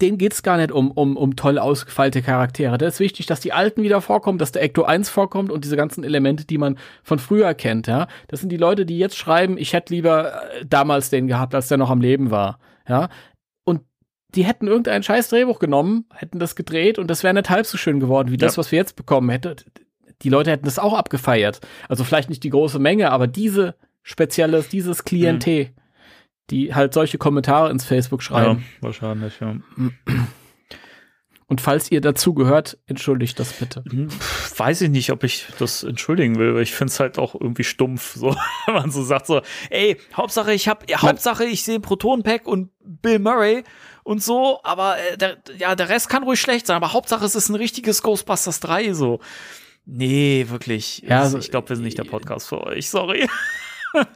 denen 0.00 0.18
geht's 0.18 0.42
gar 0.42 0.56
nicht 0.56 0.70
um, 0.72 0.90
um, 0.90 1.16
um 1.16 1.36
toll 1.36 1.58
ausgefeilte 1.58 2.22
Charaktere. 2.22 2.78
Das 2.78 2.94
ist 2.94 3.00
wichtig, 3.00 3.26
dass 3.26 3.40
die 3.40 3.52
Alten 3.52 3.82
wieder 3.82 4.00
vorkommen, 4.00 4.38
dass 4.38 4.52
der 4.52 4.62
Ecto 4.62 4.84
1 4.84 5.08
vorkommt 5.08 5.50
und 5.50 5.64
diese 5.64 5.76
ganzen 5.76 6.04
Elemente, 6.04 6.44
die 6.44 6.58
man 6.58 6.78
von 7.02 7.18
früher 7.18 7.52
kennt, 7.54 7.86
ja. 7.86 8.06
Das 8.28 8.40
sind 8.40 8.50
die 8.50 8.56
Leute, 8.56 8.86
die 8.86 8.98
jetzt 8.98 9.16
schreiben, 9.16 9.58
ich 9.58 9.72
hätte 9.72 9.92
lieber 9.92 10.42
äh, 10.52 10.64
damals 10.66 11.10
den 11.10 11.26
gehabt, 11.26 11.54
als 11.54 11.68
der 11.68 11.78
noch 11.78 11.90
am 11.90 12.00
Leben 12.00 12.30
war, 12.30 12.58
ja. 12.88 13.08
Und 13.64 13.82
die 14.34 14.44
hätten 14.44 14.68
irgendein 14.68 15.02
scheiß 15.02 15.28
Drehbuch 15.30 15.58
genommen, 15.58 16.04
hätten 16.14 16.38
das 16.38 16.54
gedreht 16.54 16.98
und 16.98 17.08
das 17.08 17.24
wäre 17.24 17.34
nicht 17.34 17.50
halb 17.50 17.66
so 17.66 17.76
schön 17.76 17.98
geworden 17.98 18.30
wie 18.30 18.36
das, 18.36 18.54
Ja. 18.54 18.58
was 18.58 18.70
wir 18.72 18.78
jetzt 18.78 18.96
bekommen 18.96 19.30
hätten 19.30 19.56
die 20.22 20.30
Leute 20.30 20.50
hätten 20.50 20.64
das 20.64 20.78
auch 20.80 20.94
abgefeiert. 20.94 21.60
Also 21.88 22.02
vielleicht 22.02 22.28
nicht 22.28 22.42
die 22.42 22.50
große 22.50 22.78
Menge, 22.80 23.12
aber 23.12 23.28
diese 23.28 23.76
spezielles, 24.02 24.68
dieses 24.68 25.04
Klientel, 25.04 25.68
die 26.50 26.74
halt 26.74 26.94
solche 26.94 27.18
Kommentare 27.18 27.70
ins 27.70 27.84
Facebook 27.84 28.20
Ja, 28.22 28.26
schreiben. 28.26 28.64
wahrscheinlich, 28.80 29.38
ja. 29.40 29.56
Und 31.46 31.62
falls 31.62 31.90
ihr 31.90 32.02
dazu 32.02 32.34
gehört, 32.34 32.76
entschuldigt 32.86 33.38
das 33.38 33.54
bitte. 33.54 33.82
Hm, 33.88 34.08
Weiß 34.56 34.82
ich 34.82 34.90
nicht, 34.90 35.12
ob 35.12 35.24
ich 35.24 35.46
das 35.58 35.82
entschuldigen 35.82 36.36
will, 36.36 36.54
weil 36.54 36.62
ich 36.62 36.74
finde 36.74 36.90
es 36.92 37.00
halt 37.00 37.18
auch 37.18 37.34
irgendwie 37.34 37.64
stumpf, 37.64 38.14
so, 38.16 38.36
wenn 38.66 38.74
man 38.74 38.90
so 38.90 39.02
sagt, 39.02 39.26
so, 39.26 39.40
ey, 39.70 39.96
Hauptsache 40.14 40.52
ich 40.52 40.68
hab, 40.68 40.88
ja, 40.90 41.00
Hauptsache 41.00 41.44
ich 41.44 41.62
sehe 41.62 41.80
Proton-Pack 41.80 42.46
und 42.46 42.70
Bill 42.84 43.18
Murray 43.18 43.64
und 44.04 44.22
so, 44.22 44.60
aber 44.62 44.98
äh, 44.98 45.16
der, 45.16 45.38
ja, 45.56 45.74
der 45.74 45.88
Rest 45.88 46.10
kann 46.10 46.22
ruhig 46.22 46.40
schlecht 46.40 46.66
sein, 46.66 46.76
aber 46.76 46.92
Hauptsache 46.92 47.24
es 47.24 47.34
ist 47.34 47.48
ein 47.48 47.54
richtiges 47.54 48.02
Ghostbusters 48.02 48.60
3, 48.60 48.92
so. 48.92 49.20
Nee, 49.86 50.46
wirklich. 50.48 50.98
Ja, 51.06 51.20
also- 51.22 51.38
ich 51.38 51.50
glaube, 51.50 51.70
wir 51.70 51.76
sind 51.76 51.84
nicht 51.86 51.96
der 51.98 52.04
Podcast 52.04 52.48
für 52.48 52.60
euch, 52.62 52.90
sorry. 52.90 53.26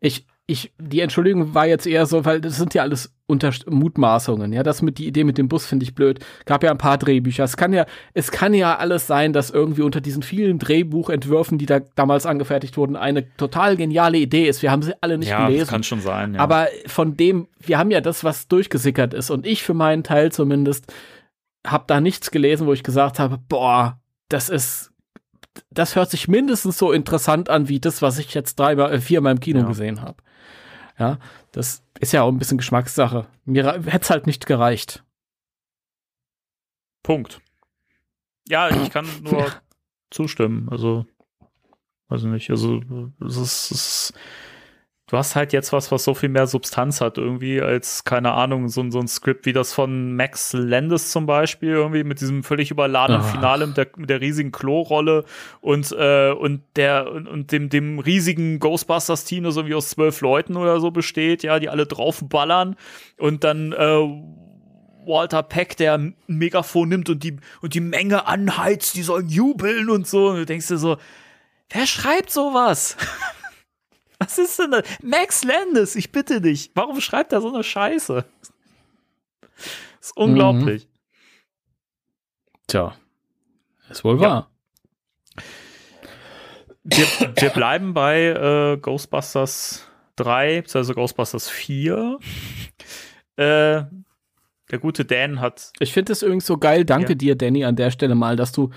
Ich, 0.00 0.26
ich, 0.48 0.72
die 0.78 1.00
Entschuldigung 1.00 1.54
war 1.54 1.66
jetzt 1.66 1.88
eher 1.88 2.06
so, 2.06 2.24
weil 2.24 2.40
das 2.40 2.56
sind 2.56 2.72
ja 2.72 2.82
alles 2.82 3.12
unter 3.26 3.50
Mutmaßungen. 3.68 4.52
Ja, 4.52 4.62
das 4.62 4.80
mit 4.80 4.98
die 4.98 5.08
Idee 5.08 5.24
mit 5.24 5.38
dem 5.38 5.48
Bus 5.48 5.66
finde 5.66 5.82
ich 5.82 5.96
blöd. 5.96 6.20
Gab 6.44 6.62
ja 6.62 6.70
ein 6.70 6.78
paar 6.78 6.98
Drehbücher. 6.98 7.42
Es 7.42 7.56
kann 7.56 7.72
ja, 7.72 7.84
es 8.14 8.30
kann 8.30 8.54
ja 8.54 8.76
alles 8.76 9.08
sein, 9.08 9.32
dass 9.32 9.50
irgendwie 9.50 9.82
unter 9.82 10.00
diesen 10.00 10.22
vielen 10.22 10.60
Drehbuchentwürfen, 10.60 11.58
die 11.58 11.66
da 11.66 11.80
damals 11.96 12.26
angefertigt 12.26 12.76
wurden, 12.76 12.94
eine 12.94 13.34
total 13.36 13.76
geniale 13.76 14.18
Idee 14.18 14.46
ist. 14.48 14.62
Wir 14.62 14.70
haben 14.70 14.82
sie 14.82 14.94
alle 15.00 15.18
nicht 15.18 15.30
ja, 15.30 15.48
gelesen. 15.48 15.66
kann 15.68 15.82
schon 15.82 16.00
sein, 16.00 16.34
ja. 16.34 16.40
Aber 16.40 16.68
von 16.86 17.16
dem, 17.16 17.48
wir 17.58 17.78
haben 17.78 17.90
ja 17.90 18.00
das, 18.00 18.22
was 18.22 18.46
durchgesickert 18.46 19.14
ist. 19.14 19.30
Und 19.30 19.46
ich 19.46 19.64
für 19.64 19.74
meinen 19.74 20.04
Teil 20.04 20.30
zumindest 20.30 20.92
habe 21.66 21.84
da 21.88 22.00
nichts 22.00 22.30
gelesen, 22.30 22.68
wo 22.68 22.72
ich 22.72 22.84
gesagt 22.84 23.18
habe, 23.18 23.38
boah, 23.48 23.98
das 24.28 24.48
ist, 24.48 24.92
das 25.72 25.96
hört 25.96 26.10
sich 26.12 26.28
mindestens 26.28 26.78
so 26.78 26.92
interessant 26.92 27.50
an 27.50 27.68
wie 27.68 27.80
das, 27.80 28.00
was 28.00 28.18
ich 28.18 28.32
jetzt 28.34 28.60
dreimal, 28.60 28.92
äh, 28.92 29.00
viermal 29.00 29.32
im 29.32 29.40
Kino 29.40 29.60
Ja. 29.60 29.66
gesehen 29.66 30.02
habe. 30.02 30.22
Ja, 30.98 31.18
das 31.52 31.82
ist 32.00 32.12
ja 32.12 32.22
auch 32.22 32.28
ein 32.28 32.38
bisschen 32.38 32.58
Geschmackssache. 32.58 33.26
Mir 33.44 33.64
hätte 33.84 34.02
es 34.02 34.10
halt 34.10 34.26
nicht 34.26 34.46
gereicht. 34.46 35.04
Punkt. 37.02 37.40
Ja, 38.48 38.68
ich 38.70 38.90
kann 38.90 39.06
nur 39.22 39.52
zustimmen. 40.10 40.68
Also, 40.70 41.06
weiß 42.08 42.22
ich 42.22 42.28
nicht. 42.28 42.50
Also, 42.50 42.80
es 43.20 43.36
ist, 43.36 43.70
es 43.70 43.70
ist, 43.70 44.12
du 45.08 45.16
hast 45.16 45.36
halt 45.36 45.52
jetzt 45.52 45.72
was, 45.72 45.92
was 45.92 46.02
so 46.02 46.14
viel 46.14 46.28
mehr 46.28 46.46
Substanz 46.48 47.00
hat, 47.00 47.16
irgendwie, 47.18 47.60
als, 47.62 48.02
keine 48.04 48.32
Ahnung, 48.32 48.68
so, 48.68 48.80
ein- 48.80 48.90
so 48.90 48.98
ein 48.98 49.06
Skript 49.06 49.46
wie 49.46 49.52
das 49.52 49.72
von 49.72 50.16
Max 50.16 50.52
Landis 50.52 51.10
zum 51.12 51.26
Beispiel, 51.26 51.70
irgendwie 51.70 52.02
mit 52.02 52.20
diesem 52.20 52.42
völlig 52.42 52.70
überladenen 52.72 53.20
Ah. 53.22 53.24
Finale 53.24 53.66
mit 53.68 53.76
der, 53.76 53.86
mit 53.96 54.10
der 54.10 54.20
riesigen 54.20 54.50
Klo-Rolle 54.50 55.24
und, 55.60 55.92
äh, 55.92 56.32
und 56.32 56.62
der, 56.74 57.12
und, 57.12 57.28
und 57.28 57.52
dem, 57.52 57.68
dem 57.68 57.98
riesigen 58.00 58.58
Ghostbusters-Team, 58.58 59.44
das 59.44 59.56
irgendwie 59.56 59.76
aus 59.76 59.90
zwölf 59.90 60.20
Leuten 60.22 60.56
oder 60.56 60.80
so 60.80 60.90
besteht, 60.90 61.42
ja, 61.44 61.58
die 61.60 61.68
alle 61.68 61.86
draufballern 61.86 62.74
und 63.18 63.44
dann, 63.44 63.72
äh, 63.72 64.22
Walter 65.08 65.44
Peck, 65.44 65.76
der 65.76 65.94
ein 65.94 66.16
Megafon 66.26 66.88
nimmt 66.88 67.08
und 67.08 67.22
die, 67.22 67.36
und 67.62 67.74
die 67.74 67.80
Menge 67.80 68.26
anheizt, 68.26 68.96
die 68.96 69.02
sollen 69.04 69.28
jubeln 69.28 69.88
und 69.88 70.04
so. 70.08 70.30
Und 70.30 70.36
du 70.38 70.46
denkst 70.46 70.66
dir 70.66 70.78
so, 70.78 70.96
wer 71.70 71.86
schreibt 71.86 72.32
sowas? 72.32 72.96
Was 74.18 74.38
ist 74.38 74.58
denn 74.58 74.70
das? 74.70 74.82
Max 75.02 75.44
Landis, 75.44 75.94
ich 75.96 76.10
bitte 76.12 76.40
dich. 76.40 76.70
Warum 76.74 77.00
schreibt 77.00 77.32
er 77.32 77.40
so 77.40 77.52
eine 77.52 77.62
Scheiße? 77.64 78.24
Das 80.00 80.08
ist 80.10 80.16
unglaublich. 80.16 80.88
Tja, 82.66 82.96
ist 83.90 84.04
wohl 84.04 84.16
Ja. 84.20 84.28
wahr. 84.28 84.50
Wir, 86.84 87.06
wir 87.40 87.50
bleiben 87.50 87.94
bei 87.94 88.26
äh, 88.26 88.76
Ghostbusters 88.80 89.88
3, 90.16 90.62
beziehungsweise 90.62 90.94
Ghostbusters 90.94 91.48
4. 91.48 92.18
Äh, 93.36 93.82
der 94.70 94.78
gute 94.80 95.04
Dan 95.04 95.40
hat 95.40 95.72
Ich 95.80 95.92
finde 95.92 96.12
es 96.12 96.22
übrigens 96.22 96.46
so 96.46 96.58
geil. 96.58 96.84
Danke 96.84 97.10
Ja. 97.12 97.14
dir, 97.16 97.36
Danny, 97.36 97.64
an 97.64 97.76
der 97.76 97.90
Stelle 97.90 98.14
mal, 98.14 98.36
dass 98.36 98.52
du 98.52 98.70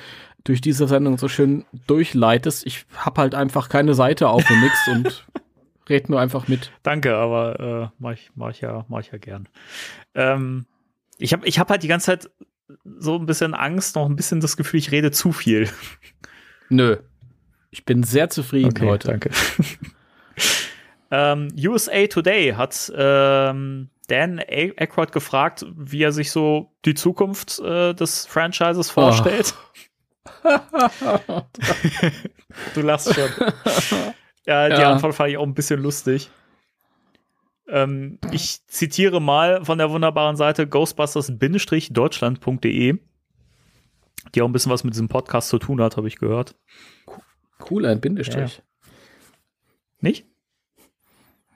durch 0.44 0.62
diese 0.62 0.88
Sendung 0.88 1.18
so 1.18 1.28
schön 1.28 1.66
durchleitest. 1.88 2.66
Ich 2.66 2.86
hab 2.98 3.18
halt 3.18 3.36
einfach 3.36 3.70
keine 3.70 3.94
Seite 3.94 4.30
auf 4.30 4.50
und 4.50 4.62
nix 4.62 4.88
und 4.92 5.26
red 5.90 6.10
nur 6.10 6.20
einfach 6.20 6.48
mit. 6.48 6.72
Danke, 6.84 7.16
aber 7.16 7.60
äh, 7.60 7.96
mach, 8.00 8.14
ich, 8.14 8.32
mach, 8.36 8.50
ich 8.52 8.62
ja, 8.62 8.86
mach 8.88 9.00
ich 9.00 9.12
ja 9.12 9.18
gern. 9.18 9.48
Ähm, 10.16 10.66
ich 11.18 11.34
habe 11.34 11.46
ich 11.48 11.60
hab 11.60 11.70
halt 11.70 11.84
die 11.84 11.88
ganze 11.88 12.08
Zeit 12.08 12.30
so 13.00 13.16
ein 13.16 13.26
bisschen 13.26 13.54
Angst, 13.54 13.96
noch 13.96 14.08
ein 14.08 14.16
bisschen 14.16 14.40
das 14.40 14.58
Gefühl, 14.58 14.80
ich 14.80 14.92
rede 14.92 15.12
zu 15.12 15.32
viel. 15.32 15.70
Nö. 16.70 16.98
Ich 17.72 17.86
bin 17.86 18.04
sehr 18.04 18.30
zufrieden 18.30 18.74
heute. 18.88 19.10
danke. 19.10 19.30
ähm, 21.12 21.50
USA 21.58 22.08
Today 22.08 22.54
hat 22.54 22.92
ähm, 22.96 23.90
Dan 24.08 24.40
Aykroyd 24.40 25.12
gefragt, 25.12 25.66
wie 25.76 26.02
er 26.02 26.12
sich 26.12 26.32
so 26.32 26.74
die 26.86 26.96
Zukunft 26.96 27.60
äh, 27.60 27.94
des 27.94 28.26
Franchises 28.26 28.90
vorstellt. 28.90 29.54
du 32.74 32.82
lachst 32.82 33.14
schon. 33.14 33.30
Ja, 34.50 34.68
die 34.68 34.82
Ja. 34.82 34.92
Antwort 34.92 35.14
fand 35.14 35.30
ich 35.30 35.38
auch 35.38 35.46
ein 35.46 35.54
bisschen 35.54 35.80
lustig. 35.82 36.32
Ähm, 37.68 38.18
ich 38.32 38.66
zitiere 38.66 39.22
mal 39.22 39.64
von 39.64 39.78
der 39.78 39.92
wunderbaren 39.92 40.36
Seite 40.36 40.66
ghostbusters-deutschland.de. 40.68 42.98
Die 44.36 44.42
auch 44.42 44.48
ein 44.48 44.52
bisschen 44.52 44.72
was 44.72 44.84
mit 44.84 44.94
diesem 44.96 45.08
Podcast 45.08 45.50
zu 45.50 45.60
tun 45.60 45.80
hat, 45.82 45.98
habe 45.98 46.08
ich 46.08 46.18
gehört. 46.18 46.56
Cool, 47.70 47.86
ein 47.86 48.02
Bindestrich. 48.02 48.58
Ja. 48.58 48.64
Nicht? 50.02 50.26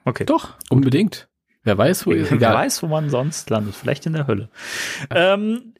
Okay. 0.04 0.24
Doch, 0.24 0.54
unbedingt. 0.70 1.28
Wer 1.64 1.76
weiß, 1.78 2.06
wo 2.06 2.10
Wer 2.12 2.30
egal. 2.30 2.54
weiß, 2.54 2.80
wo 2.84 2.86
man 2.86 3.10
sonst 3.10 3.50
landet. 3.50 3.74
Vielleicht 3.74 4.06
in 4.06 4.12
der 4.12 4.28
Hölle. 4.28 4.50
Ähm, 5.10 5.74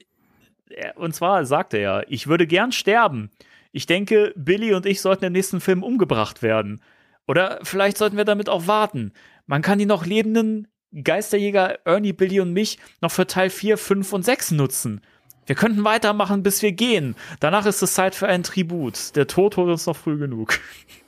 und 0.97 1.15
zwar 1.15 1.47
sagt 1.47 1.75
er 1.75 1.81
ja, 1.81 2.03
ich 2.09 2.27
würde 2.27 2.49
gern 2.49 2.73
sterben. 2.73 3.31
Ich 3.71 3.87
denke, 3.87 4.33
Billy 4.37 4.75
und 4.75 4.85
ich 4.87 5.01
sollten 5.01 5.25
im 5.25 5.33
nächsten 5.33 5.61
Film 5.61 5.85
umgebracht 5.85 6.43
werden. 6.43 6.81
Oder 7.27 7.61
vielleicht 7.63 7.99
sollten 7.99 8.17
wir 8.17 8.25
damit 8.25 8.49
auch 8.49 8.67
warten. 8.67 9.13
Man 9.47 9.63
kann 9.63 9.79
die 9.79 9.87
noch 9.87 10.07
lebenden 10.07 10.69
Geisterjäger 11.03 11.79
Ernie, 11.85 12.13
Billy 12.13 12.41
und 12.41 12.53
mich 12.53 12.79
noch 13.01 13.11
für 13.11 13.27
Teil 13.27 13.51
4, 13.51 13.77
5 13.79 14.13
und 14.13 14.25
6 14.25 14.53
nutzen. 14.53 15.01
Wir 15.47 15.57
könnten 15.57 15.85
weitermachen, 15.85 16.43
bis 16.43 16.63
wir 16.63 16.73
gehen. 16.73 17.17
Danach 17.41 17.67
ist 17.67 17.83
es 17.83 17.95
Zeit 17.95 18.15
für 18.15 18.29
einen 18.29 18.45
Tribut. 18.45 19.15
Der 19.17 19.27
Tod 19.27 19.57
holt 19.57 19.71
uns 19.71 19.87
noch 19.87 19.97
früh 19.97 20.19
genug. 20.19 20.59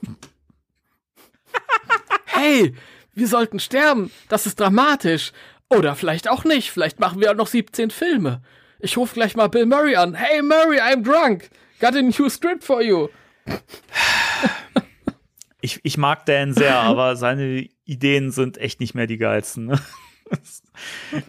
Hey, 2.39 2.75
wir 3.15 3.29
sollten 3.29 3.59
sterben. 3.59 4.11
Das 4.29 4.45
ist 4.45 4.61
dramatisch. 4.61 5.33
Oder 5.71 5.97
vielleicht 5.97 6.29
auch 6.29 6.45
nicht. 6.45 6.71
Vielleicht 6.71 7.01
machen 7.01 7.19
wir 7.19 7.31
auch 7.31 7.35
noch 7.35 7.47
17 7.47 7.91
Filme. 7.91 8.43
Ich 8.79 8.99
rufe 8.99 9.15
gleich 9.15 9.35
mal 9.37 9.49
Bill 9.49 9.65
Murray 9.65 9.97
an. 9.97 10.13
Hey 10.13 10.43
Murray, 10.43 10.79
I'm 10.79 11.03
drunk. 11.03 11.49
Got 11.81 11.97
a 11.97 12.03
new 12.03 12.29
script 12.29 12.63
for 12.63 12.83
you. 12.83 13.09
Ich, 15.61 15.81
ich 15.83 15.99
mag 15.99 16.27
Dan 16.27 16.53
sehr, 16.53 16.79
aber 16.81 17.17
seine 17.17 17.69
Ideen 17.85 18.31
sind 18.31 18.59
echt 18.59 18.81
nicht 18.81 18.95
mehr 18.95 19.07
die 19.07 19.19
geilsten. 19.19 19.67
Ne? 19.67 19.81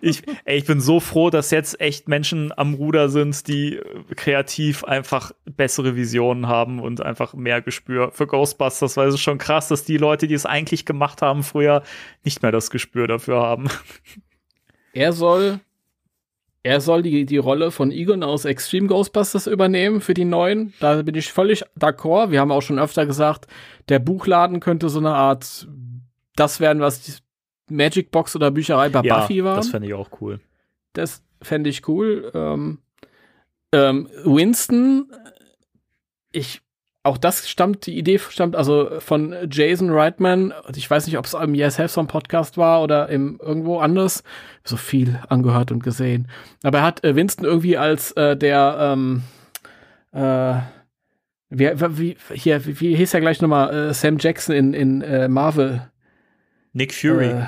Ich, 0.01 0.23
ey, 0.45 0.57
ich 0.57 0.65
bin 0.65 0.81
so 0.81 0.99
froh, 0.99 1.29
dass 1.29 1.51
jetzt 1.51 1.79
echt 1.79 2.07
Menschen 2.07 2.51
am 2.57 2.73
Ruder 2.73 3.09
sind, 3.09 3.47
die 3.47 3.75
äh, 3.75 4.03
kreativ 4.15 4.83
einfach 4.83 5.31
bessere 5.45 5.95
Visionen 5.95 6.47
haben 6.47 6.79
und 6.79 7.01
einfach 7.01 7.33
mehr 7.33 7.61
Gespür 7.61 8.11
für 8.11 8.27
Ghostbusters, 8.27 8.97
weil 8.97 9.07
es 9.07 9.15
ist 9.15 9.21
schon 9.21 9.37
krass, 9.37 9.67
dass 9.67 9.83
die 9.83 9.97
Leute, 9.97 10.27
die 10.27 10.33
es 10.33 10.45
eigentlich 10.45 10.85
gemacht 10.85 11.21
haben 11.21 11.43
früher, 11.43 11.83
nicht 12.23 12.41
mehr 12.41 12.51
das 12.51 12.71
Gespür 12.71 13.07
dafür 13.07 13.39
haben. 13.39 13.67
Er 14.93 15.13
soll, 15.13 15.59
er 16.67 16.81
soll 16.81 17.01
die, 17.01 17.25
die 17.25 17.37
Rolle 17.37 17.71
von 17.71 17.91
Egon 17.91 18.23
aus 18.23 18.43
Extreme 18.43 18.87
Ghostbusters 18.87 19.47
übernehmen 19.47 20.01
für 20.01 20.13
die 20.13 20.25
neuen. 20.25 20.73
Da 20.81 21.01
bin 21.01 21.15
ich 21.15 21.31
völlig 21.31 21.63
d'accord. 21.79 22.29
Wir 22.31 22.41
haben 22.41 22.51
auch 22.51 22.61
schon 22.61 22.77
öfter 22.77 23.05
gesagt, 23.05 23.47
der 23.87 23.99
Buchladen 23.99 24.59
könnte 24.59 24.89
so 24.89 24.99
eine 24.99 25.13
Art 25.13 25.65
das 26.35 26.59
werden, 26.59 26.81
was 26.81 27.01
die 27.01 27.13
Magic 27.73 28.11
Box 28.11 28.35
oder 28.35 28.51
Bücherei 28.51 28.89
bei 28.89 29.01
Buffy 29.01 29.45
war. 29.45 29.55
das 29.55 29.69
fände 29.69 29.87
ich 29.87 29.93
auch 29.93 30.09
cool. 30.19 30.41
Das 30.91 31.23
fände 31.41 31.69
ich 31.69 31.87
cool. 31.87 32.31
Ähm, 32.33 32.79
ähm, 33.71 34.09
Winston, 34.25 35.09
ich, 36.33 36.61
auch 37.07 37.17
das 37.17 37.49
stammt, 37.49 37.85
die 37.85 37.97
Idee 37.97 38.19
stammt 38.19 38.55
also 38.55 38.89
von 38.99 39.35
Jason 39.51 39.89
Reitman. 39.89 40.53
Ich 40.75 40.89
weiß 40.89 41.07
nicht, 41.07 41.17
ob 41.17 41.25
es 41.25 41.33
im 41.33 41.55
Yes 41.55 41.79
Have 41.79 41.87
Some 41.89 42.07
Podcast 42.07 42.57
war 42.57 42.81
oder 42.83 43.09
im 43.09 43.39
irgendwo 43.41 43.79
anders. 43.79 44.23
So 44.63 44.77
viel 44.77 45.19
angehört 45.29 45.71
und 45.71 45.83
gesehen. 45.83 46.29
Aber 46.63 46.79
er 46.79 46.83
hat 46.83 47.03
äh, 47.03 47.15
Winston 47.15 47.45
irgendwie 47.45 47.77
als 47.77 48.11
äh, 48.13 48.37
der, 48.37 48.77
ähm, 48.79 49.23
äh, 50.11 50.55
wie, 51.49 51.71
wie, 51.97 52.17
hier, 52.33 52.65
wie, 52.65 52.79
wie 52.79 52.95
hieß 52.95 53.13
er 53.13 53.21
gleich 53.21 53.41
nochmal? 53.41 53.89
Äh, 53.89 53.93
Sam 53.93 54.17
Jackson 54.19 54.55
in, 54.55 54.73
in 54.73 55.01
äh, 55.01 55.27
Marvel. 55.27 55.89
Nick 56.73 56.93
Fury. 56.93 57.27
Äh, 57.29 57.45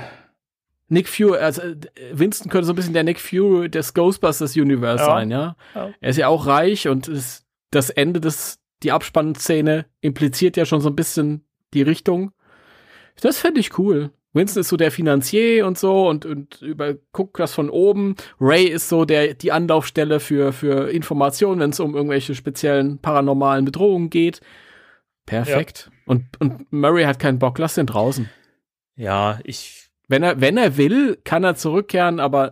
Nick 0.88 1.07
Fury, 1.07 1.38
also 1.38 1.61
äh, 1.61 1.76
Winston 2.14 2.49
könnte 2.49 2.65
so 2.65 2.73
ein 2.73 2.76
bisschen 2.76 2.94
der 2.94 3.03
Nick 3.03 3.19
Fury 3.19 3.69
des 3.69 3.94
Ghostbusters 3.94 4.56
Universe 4.56 5.03
Ja. 5.03 5.10
sein, 5.10 5.30
ja? 5.30 5.56
Ja. 5.76 5.90
Er 5.99 6.10
ist 6.10 6.18
ja 6.18 6.27
auch 6.27 6.48
reich 6.48 6.88
und 6.88 7.07
es, 7.07 7.45
das 7.72 7.91
Ende 7.91 8.19
des, 8.19 8.60
die 8.84 8.91
Abspannszene 8.91 9.85
impliziert 10.01 10.57
ja 10.57 10.65
schon 10.65 10.81
so 10.81 10.89
ein 10.89 10.95
bisschen 10.95 11.45
die 11.73 11.81
Richtung. 11.81 12.31
Das 13.22 13.39
fände 13.39 13.60
ich 13.60 13.77
cool. 13.77 14.11
Winston 14.31 14.61
ist 14.61 14.69
so 14.69 14.77
der 14.77 14.91
Finanzier 14.91 15.65
und 15.65 15.77
so 15.77 16.07
und, 16.07 16.26
und 16.26 16.61
über, 16.61 16.93
guckt 17.11 17.39
das 17.39 17.53
von 17.53 17.69
oben. 17.69 18.15
Ray 18.39 18.65
ist 18.65 18.88
so 18.88 19.03
der, 19.06 19.34
die 19.34 19.51
Anlaufstelle 19.51 20.19
für, 20.19 20.53
für 20.53 20.89
Informationen, 20.91 21.60
wenn 21.60 21.72
es 21.72 21.80
um 21.80 21.95
irgendwelche 21.95 22.35
speziellen 22.35 22.99
paranormalen 22.99 23.65
Bedrohungen 23.65 24.10
geht. 24.10 24.41
Perfekt. 25.26 25.89
Und, 26.06 26.26
und 26.39 26.72
Murray 26.72 27.03
hat 27.03 27.19
keinen 27.19 27.39
Bock, 27.39 27.57
lass 27.57 27.76
den 27.76 27.88
draußen. 27.88 28.30
ja, 28.95 29.39
ich, 29.43 29.89
Wenn 30.07 30.23
er, 30.23 30.39
wenn 30.41 30.57
er 30.57 30.77
will, 30.77 31.18
kann 31.23 31.43
er 31.43 31.56
zurückkehren, 31.56 32.19
aber 32.19 32.51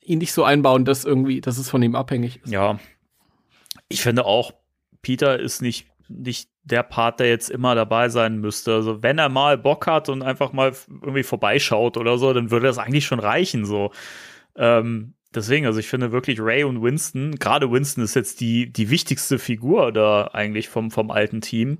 ihn 0.00 0.18
nicht 0.18 0.32
so 0.32 0.44
einbauen, 0.44 0.84
dass 0.84 1.04
irgendwie, 1.04 1.40
dass 1.40 1.58
es 1.58 1.70
von 1.70 1.82
ihm 1.82 1.94
abhängig 1.94 2.40
ist. 2.42 2.52
Ja. 2.52 2.78
Ich 3.88 4.02
finde 4.02 4.24
auch, 4.24 4.52
Peter 5.04 5.38
ist 5.38 5.62
nicht, 5.62 5.86
nicht 6.08 6.48
der 6.64 6.82
Part, 6.82 7.20
der 7.20 7.28
jetzt 7.28 7.50
immer 7.50 7.74
dabei 7.76 8.08
sein 8.08 8.38
müsste. 8.38 8.74
Also, 8.74 9.02
wenn 9.02 9.18
er 9.18 9.28
mal 9.28 9.56
Bock 9.56 9.86
hat 9.86 10.08
und 10.08 10.22
einfach 10.22 10.52
mal 10.52 10.72
irgendwie 10.88 11.22
vorbeischaut 11.22 11.96
oder 11.96 12.18
so, 12.18 12.32
dann 12.32 12.50
würde 12.50 12.66
das 12.66 12.78
eigentlich 12.78 13.06
schon 13.06 13.20
reichen, 13.20 13.64
so. 13.64 13.92
Ähm, 14.56 15.14
deswegen, 15.34 15.66
also 15.66 15.78
ich 15.78 15.88
finde 15.88 16.10
wirklich 16.12 16.40
Ray 16.40 16.64
und 16.64 16.82
Winston, 16.82 17.36
gerade 17.38 17.70
Winston 17.70 18.02
ist 18.04 18.14
jetzt 18.14 18.40
die, 18.40 18.72
die 18.72 18.90
wichtigste 18.90 19.38
Figur 19.38 19.92
da 19.92 20.28
eigentlich 20.32 20.68
vom, 20.68 20.90
vom 20.90 21.10
alten 21.10 21.40
Team. 21.40 21.78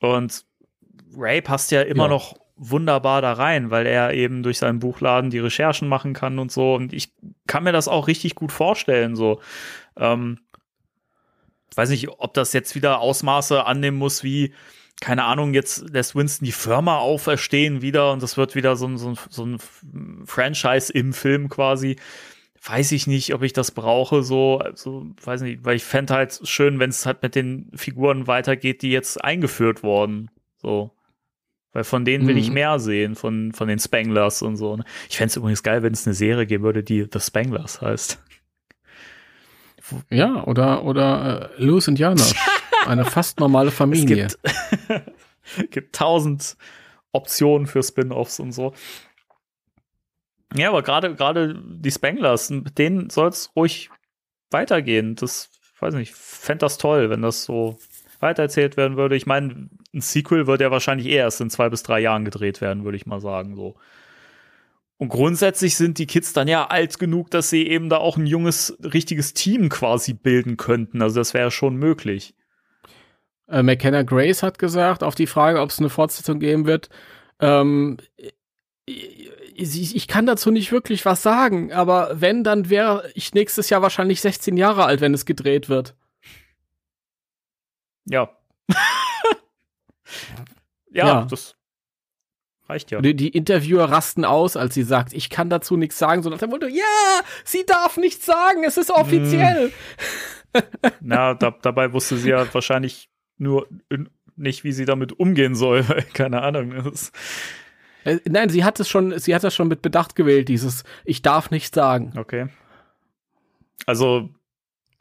Und 0.00 0.44
Ray 1.16 1.42
passt 1.42 1.70
ja 1.72 1.82
immer 1.82 2.04
Ja. 2.04 2.08
noch 2.10 2.36
wunderbar 2.56 3.22
da 3.22 3.32
rein, 3.32 3.70
weil 3.70 3.86
er 3.86 4.14
eben 4.14 4.42
durch 4.42 4.58
seinen 4.58 4.78
Buchladen 4.78 5.30
die 5.30 5.40
Recherchen 5.40 5.88
machen 5.88 6.12
kann 6.12 6.38
und 6.38 6.52
so. 6.52 6.74
Und 6.74 6.92
ich 6.92 7.12
kann 7.46 7.64
mir 7.64 7.72
das 7.72 7.88
auch 7.88 8.06
richtig 8.08 8.34
gut 8.34 8.52
vorstellen, 8.52 9.16
so. 9.16 9.40
Ähm, 9.96 10.38
weiß 11.76 11.90
nicht, 11.90 12.08
ob 12.08 12.34
das 12.34 12.52
jetzt 12.52 12.74
wieder 12.74 13.00
Ausmaße 13.00 13.64
annehmen 13.64 13.96
muss, 13.98 14.22
wie, 14.22 14.52
keine 15.00 15.24
Ahnung, 15.24 15.54
jetzt 15.54 15.88
lässt 15.90 16.14
Winston 16.14 16.46
die 16.46 16.52
Firma 16.52 16.98
auferstehen 16.98 17.82
wieder 17.82 18.12
und 18.12 18.22
das 18.22 18.36
wird 18.36 18.54
wieder 18.54 18.76
so 18.76 18.86
ein, 18.86 18.98
so 18.98 19.10
ein, 19.10 19.16
so 19.30 19.44
ein 19.44 19.58
Franchise 20.26 20.92
im 20.92 21.12
Film 21.12 21.48
quasi. 21.48 21.96
Weiß 22.64 22.92
ich 22.92 23.08
nicht, 23.08 23.34
ob 23.34 23.42
ich 23.42 23.52
das 23.52 23.72
brauche, 23.72 24.22
so, 24.22 24.58
also, 24.58 25.06
weiß 25.24 25.42
nicht, 25.42 25.64
weil 25.64 25.74
ich 25.74 25.82
fände 25.82 26.14
halt 26.14 26.40
schön, 26.44 26.78
wenn 26.78 26.90
es 26.90 27.06
halt 27.06 27.22
mit 27.22 27.34
den 27.34 27.70
Figuren 27.74 28.28
weitergeht, 28.28 28.82
die 28.82 28.92
jetzt 28.92 29.22
eingeführt 29.24 29.82
wurden. 29.82 30.30
So. 30.58 30.92
Weil 31.72 31.82
von 31.82 32.04
denen 32.04 32.28
will 32.28 32.36
ich 32.38 32.48
Mhm. 32.48 32.54
mehr 32.54 32.78
sehen, 32.78 33.14
von, 33.16 33.52
von 33.52 33.66
den 33.66 33.80
Spanglers 33.80 34.42
und 34.42 34.56
so. 34.56 34.76
ne? 34.76 34.84
Ich 35.08 35.16
fände 35.16 35.30
es 35.30 35.36
übrigens 35.36 35.64
geil, 35.64 35.82
wenn 35.82 35.92
es 35.94 36.06
eine 36.06 36.14
Serie 36.14 36.46
geben 36.46 36.62
würde, 36.62 36.84
die 36.84 37.08
The 37.12 37.18
Spanglers 37.18 37.80
heißt. 37.80 38.22
Ja, 40.10 40.44
oder, 40.44 40.84
oder 40.84 41.50
äh, 41.58 41.62
Louis 41.62 41.86
und 41.88 41.98
Jana. 41.98 42.24
Eine 42.86 43.04
fast 43.04 43.38
normale 43.40 43.70
Familie. 43.70 44.26
Es 44.26 44.38
gibt, 44.88 45.70
gibt 45.70 45.94
tausend 45.94 46.56
Optionen 47.12 47.66
für 47.66 47.82
Spin-offs 47.82 48.40
und 48.40 48.52
so. 48.52 48.72
Ja, 50.54 50.68
aber 50.68 50.82
gerade 50.82 51.14
gerade 51.14 51.60
die 51.64 51.90
Spanglers, 51.90 52.50
mit 52.50 52.78
denen 52.78 53.10
soll 53.10 53.28
es 53.28 53.50
ruhig 53.56 53.90
weitergehen. 54.50 55.14
Das, 55.14 55.50
weiß 55.80 55.94
nicht, 55.94 56.14
fände 56.14 56.60
das 56.60 56.78
toll, 56.78 57.10
wenn 57.10 57.22
das 57.22 57.44
so 57.44 57.78
weitererzählt 58.20 58.76
werden 58.76 58.96
würde. 58.96 59.16
Ich 59.16 59.26
meine, 59.26 59.68
ein 59.94 60.00
Sequel 60.00 60.46
wird 60.46 60.60
ja 60.60 60.70
wahrscheinlich 60.70 61.06
eher 61.06 61.24
erst 61.24 61.40
in 61.40 61.50
zwei 61.50 61.68
bis 61.68 61.82
drei 61.82 62.00
Jahren 62.00 62.24
gedreht 62.24 62.60
werden, 62.60 62.84
würde 62.84 62.96
ich 62.96 63.06
mal 63.06 63.20
sagen. 63.20 63.56
So. 63.56 63.76
Und 65.02 65.08
grundsätzlich 65.08 65.76
sind 65.76 65.98
die 65.98 66.06
Kids 66.06 66.32
dann 66.32 66.46
ja 66.46 66.68
alt 66.68 67.00
genug, 67.00 67.28
dass 67.28 67.50
sie 67.50 67.66
eben 67.66 67.88
da 67.88 67.96
auch 67.96 68.16
ein 68.16 68.26
junges, 68.28 68.78
richtiges 68.84 69.34
Team 69.34 69.68
quasi 69.68 70.12
bilden 70.14 70.56
könnten. 70.56 71.02
Also 71.02 71.18
das 71.18 71.34
wäre 71.34 71.50
schon 71.50 71.74
möglich. 71.74 72.36
Äh, 73.48 73.64
McKenna 73.64 74.04
Grace 74.04 74.44
hat 74.44 74.60
gesagt, 74.60 75.02
auf 75.02 75.16
die 75.16 75.26
Frage, 75.26 75.60
ob 75.60 75.70
es 75.70 75.80
eine 75.80 75.88
Fortsetzung 75.88 76.38
geben 76.38 76.66
wird, 76.66 76.88
ähm, 77.40 77.96
ich, 78.86 79.96
ich 79.96 80.06
kann 80.06 80.24
dazu 80.24 80.52
nicht 80.52 80.70
wirklich 80.70 81.04
was 81.04 81.20
sagen, 81.20 81.72
aber 81.72 82.20
wenn, 82.20 82.44
dann 82.44 82.70
wäre 82.70 83.10
ich 83.16 83.34
nächstes 83.34 83.70
Jahr 83.70 83.82
wahrscheinlich 83.82 84.20
16 84.20 84.56
Jahre 84.56 84.84
alt, 84.84 85.00
wenn 85.00 85.14
es 85.14 85.26
gedreht 85.26 85.68
wird. 85.68 85.96
Ja. 88.04 88.30
ja, 90.92 91.06
Ja. 91.06 91.26
das 91.28 91.56
reicht 92.68 92.90
ja. 92.90 93.00
Die, 93.00 93.14
die 93.14 93.28
Interviewer 93.28 93.84
rasten 93.84 94.24
aus, 94.24 94.56
als 94.56 94.74
sie 94.74 94.82
sagt, 94.84 95.12
ich 95.12 95.30
kann 95.30 95.50
dazu 95.50 95.76
nichts 95.76 95.98
sagen, 95.98 96.22
so 96.22 96.30
nach 96.30 96.38
dem 96.38 96.50
Motto, 96.50 96.66
ja, 96.66 96.84
sie 97.44 97.64
darf 97.66 97.96
nichts 97.96 98.24
sagen, 98.26 98.64
es 98.64 98.76
ist 98.76 98.90
offiziell. 98.90 99.72
Na, 101.00 101.34
da, 101.34 101.50
dabei 101.62 101.92
wusste 101.92 102.16
sie 102.16 102.30
ja 102.30 102.46
wahrscheinlich 102.54 103.08
nur 103.38 103.66
nicht, 104.36 104.64
wie 104.64 104.72
sie 104.72 104.84
damit 104.84 105.18
umgehen 105.18 105.54
soll. 105.54 105.84
weil, 105.88 106.02
Keine 106.14 106.42
Ahnung. 106.42 106.72
Das, 106.84 107.12
Äh, 108.04 108.18
nein, 108.28 108.48
sie 108.48 108.64
hat 108.64 108.80
es 108.80 108.88
schon, 108.88 109.16
sie 109.18 109.32
hat 109.34 109.44
das 109.44 109.54
schon 109.54 109.68
mit 109.68 109.80
Bedacht 109.80 110.16
gewählt, 110.16 110.48
dieses, 110.48 110.82
ich 111.04 111.22
darf 111.22 111.50
nichts 111.52 111.74
sagen. 111.74 112.12
okay. 112.16 112.48
Also 113.86 114.28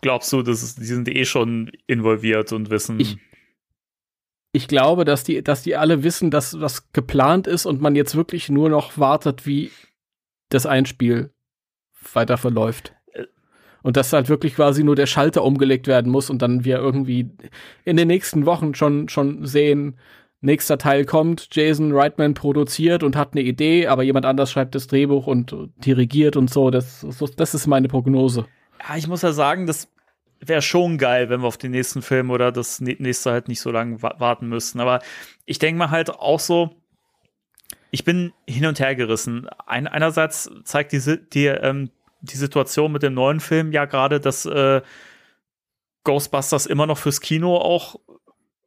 glaubst 0.02 0.32
du, 0.34 0.42
dass 0.42 0.64
es, 0.64 0.76
die 0.76 0.86
sind 0.86 1.08
eh 1.08 1.26
schon 1.26 1.72
involviert 1.88 2.52
und 2.52 2.70
wissen. 2.70 3.00
Ich- 3.00 3.18
Ich 4.54 4.68
glaube, 4.68 5.06
dass 5.06 5.24
die, 5.24 5.44
dass 5.44 5.64
die 5.64 5.76
alle 5.76 6.04
wissen, 6.04 6.30
dass 6.30 6.52
das 6.52 6.92
geplant 6.92 7.48
ist 7.48 7.66
und 7.66 7.82
man 7.82 7.96
jetzt 7.96 8.16
wirklich 8.16 8.50
nur 8.50 8.70
noch 8.70 8.98
wartet, 8.98 9.46
wie 9.46 9.72
das 10.50 10.66
Einspiel 10.66 11.32
weiter 12.14 12.38
verläuft. 12.38 12.94
Äh. 13.14 13.26
Und 13.82 13.98
dass 13.98 14.12
halt 14.12 14.28
wirklich 14.28 14.56
quasi 14.56 14.84
nur 14.84 14.96
der 14.96 15.06
Schalter 15.06 15.44
umgelegt 15.44 15.88
werden 15.88 16.12
muss 16.12 16.30
und 16.30 16.42
dann 16.42 16.66
wir 16.66 16.78
irgendwie 16.78 17.30
in 17.86 17.98
den 17.98 18.08
nächsten 18.08 18.46
Wochen 18.46 18.76
schon, 18.76 19.08
schon 19.08 19.46
sehen, 19.46 19.98
nächster 20.42 20.78
Teil 20.78 21.06
kommt, 21.06 21.48
Jason 21.52 21.94
Reitman 21.94 22.34
produziert 22.34 23.04
und 23.04 23.16
hat 23.16 23.34
eine 23.34 23.42
Idee, 23.42 23.88
aber 23.88 24.04
jemand 24.04 24.26
anders 24.26 24.52
schreibt 24.52 24.76
das 24.76 24.88
Drehbuch 24.88 25.28
und 25.28 25.56
dirigiert 25.78 26.36
und 26.36 26.50
so. 26.50 26.72
Das, 26.72 27.06
das 27.38 27.54
ist 27.54 27.68
meine 27.68 27.88
Prognose. 27.88 28.46
Ja, 28.80 28.98
ich 28.98 29.08
muss 29.08 29.22
ja 29.22 29.32
sagen, 29.32 29.68
das 29.68 29.88
wäre 30.42 30.62
schon 30.62 30.98
geil, 30.98 31.30
wenn 31.30 31.42
wir 31.42 31.48
auf 31.48 31.58
den 31.58 31.72
nächsten 31.72 32.02
Film 32.02 32.32
oder 32.32 32.52
das 32.52 32.82
nächste 32.82 33.32
halt 33.32 33.48
nicht 33.48 33.62
so 33.62 33.72
lange 33.72 34.02
warten 34.02 34.48
müssten. 34.48 34.80
Aber 34.80 35.02
ich 35.46 35.60
denke 35.60 35.78
mal 35.78 35.92
halt 35.92 36.10
auch 36.10 36.40
so, 36.40 36.76
ich 37.92 38.04
bin 38.04 38.34
hin 38.48 38.66
und 38.66 38.80
her 38.80 38.96
gerissen. 38.96 39.48
Ein, 39.66 39.88
einerseits 39.88 40.50
zeigt 40.64 40.94
diese, 40.94 41.18
die, 41.18 41.46
ähm, 41.46 41.92
die 42.22 42.38
Situation 42.38 42.92
mit 42.92 43.04
dem 43.04 43.14
neuen 43.14 43.40
Film 43.40 43.72
ja 43.72 43.86
gerade, 43.86 44.20
dass 44.20 44.46
äh, 44.46 44.82
Ghostbusters 46.04 46.66
immer 46.66 46.88
noch 46.88 46.98
fürs 46.98 47.22
Kino 47.22 47.58
auch 47.58 47.96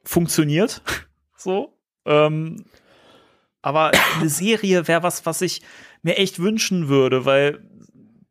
funktioniert. 0.05 0.83
so. 1.37 1.77
Ähm, 2.05 2.65
aber 3.63 3.93
eine 4.17 4.29
Serie 4.29 4.87
wäre 4.87 5.03
was, 5.03 5.25
was 5.25 5.41
ich 5.41 5.63
mir 6.03 6.19
echt 6.19 6.39
wünschen 6.39 6.89
würde, 6.89 7.25
weil 7.25 7.65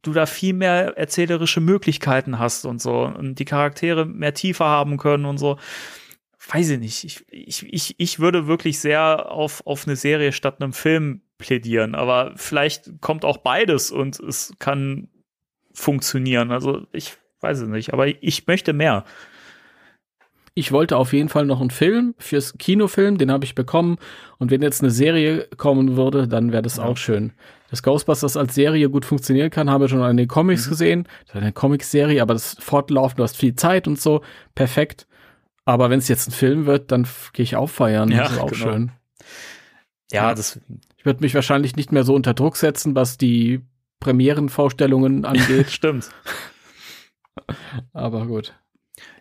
du 0.04 0.14
da 0.14 0.26
viel 0.28 0.54
mehr 0.54 0.98
erzählerische 0.98 1.62
Möglichkeiten 1.62 2.38
hast 2.38 2.66
und 2.66 2.82
so 2.82 3.04
und 3.06 3.40
die 3.40 3.46
Charaktere 3.46 4.06
mehr 4.06 4.34
Tiefe 4.34 4.66
haben 4.66 4.98
können 4.98 5.26
und 5.26 5.40
so. 5.40 5.58
Weiß 6.52 6.70
ich 6.70 6.80
nicht. 6.80 7.04
Ich, 7.06 7.24
ich, 7.30 7.74
ich, 7.74 7.96
ich 7.98 8.20
würde 8.20 8.48
wirklich 8.48 8.80
sehr 8.80 9.32
auf, 9.32 9.66
auf 9.66 9.88
eine 9.88 9.96
Serie 9.96 10.34
statt 10.34 10.62
einem 10.62 10.74
Film 10.74 11.22
plädieren, 11.38 11.96
aber 11.96 12.34
vielleicht 12.36 13.02
kommt 13.02 13.24
auch 13.24 13.38
beides 13.38 13.92
und 13.92 14.20
es 14.20 14.54
kann 14.60 15.08
funktionieren. 15.74 16.52
Also 16.52 16.86
ich 16.92 17.14
weiß 17.40 17.60
es 17.60 17.68
nicht, 17.70 17.94
aber 17.94 18.08
ich 18.08 18.46
möchte 18.46 18.74
mehr. 18.74 19.06
Ich 20.56 20.72
wollte 20.72 20.98
auf 20.98 21.14
jeden 21.14 21.30
Fall 21.30 21.46
noch 21.46 21.62
einen 21.62 21.72
Film 21.72 22.14
fürs 22.20 22.58
Kinofilm, 22.58 23.18
den 23.18 23.32
habe 23.32 23.46
ich 23.46 23.56
bekommen. 23.56 23.98
Und 24.38 24.52
wenn 24.52 24.62
jetzt 24.62 24.82
eine 24.82 24.92
Serie 24.92 25.48
kommen 25.58 25.96
würde, 25.96 26.28
dann 26.28 26.52
wäre 26.52 26.62
das 26.62 26.78
ja. 26.78 26.86
auch 26.86 26.98
schön 26.98 27.34
dass 27.74 27.82
Ghostbusters 27.82 28.38
als 28.38 28.54
Serie 28.54 28.88
gut 28.88 29.04
funktionieren 29.04 29.50
kann, 29.50 29.68
haben 29.68 29.82
wir 29.82 29.88
schon 29.88 30.04
an 30.04 30.16
den 30.16 30.28
Comics 30.28 30.68
mhm. 30.68 30.70
gesehen. 30.70 31.08
Das 31.26 31.30
ist 31.38 31.42
eine 31.42 31.54
Comic-Serie, 31.54 32.22
aber 32.22 32.36
das 32.36 32.56
fortlaufen, 32.60 33.18
du 33.18 33.24
hast 33.24 33.36
viel 33.36 33.56
Zeit 33.56 33.88
und 33.88 34.00
so, 34.00 34.22
perfekt. 34.54 35.08
Aber 35.66 35.90
wenn 35.90 35.98
es 35.98 36.08
jetzt 36.08 36.28
ein 36.28 36.34
Film 36.34 36.68
wird, 36.68 36.92
dann 36.92 37.08
gehe 37.34 37.42
ich 37.42 37.56
auch 37.56 37.72
feiern. 37.72 38.12
Ja, 38.12 38.26
das 38.26 38.34
ist 38.34 38.40
auch 38.40 38.52
genau. 38.52 38.64
schön. 38.64 38.92
Ja, 40.12 40.28
ja, 40.28 40.36
das. 40.36 40.60
Ich 40.98 41.06
würde 41.06 41.22
mich 41.22 41.34
wahrscheinlich 41.34 41.76
nicht 41.76 41.92
mehr 41.92 42.04
so 42.04 42.14
unter 42.14 42.36
Druck 42.36 42.58
setzen, 42.58 42.94
was 42.94 43.18
die 43.18 43.62
Premierenvorstellungen 44.00 45.26
angeht. 45.26 45.72
Stimmt. 45.72 46.12
aber 47.94 48.28
gut. 48.28 48.54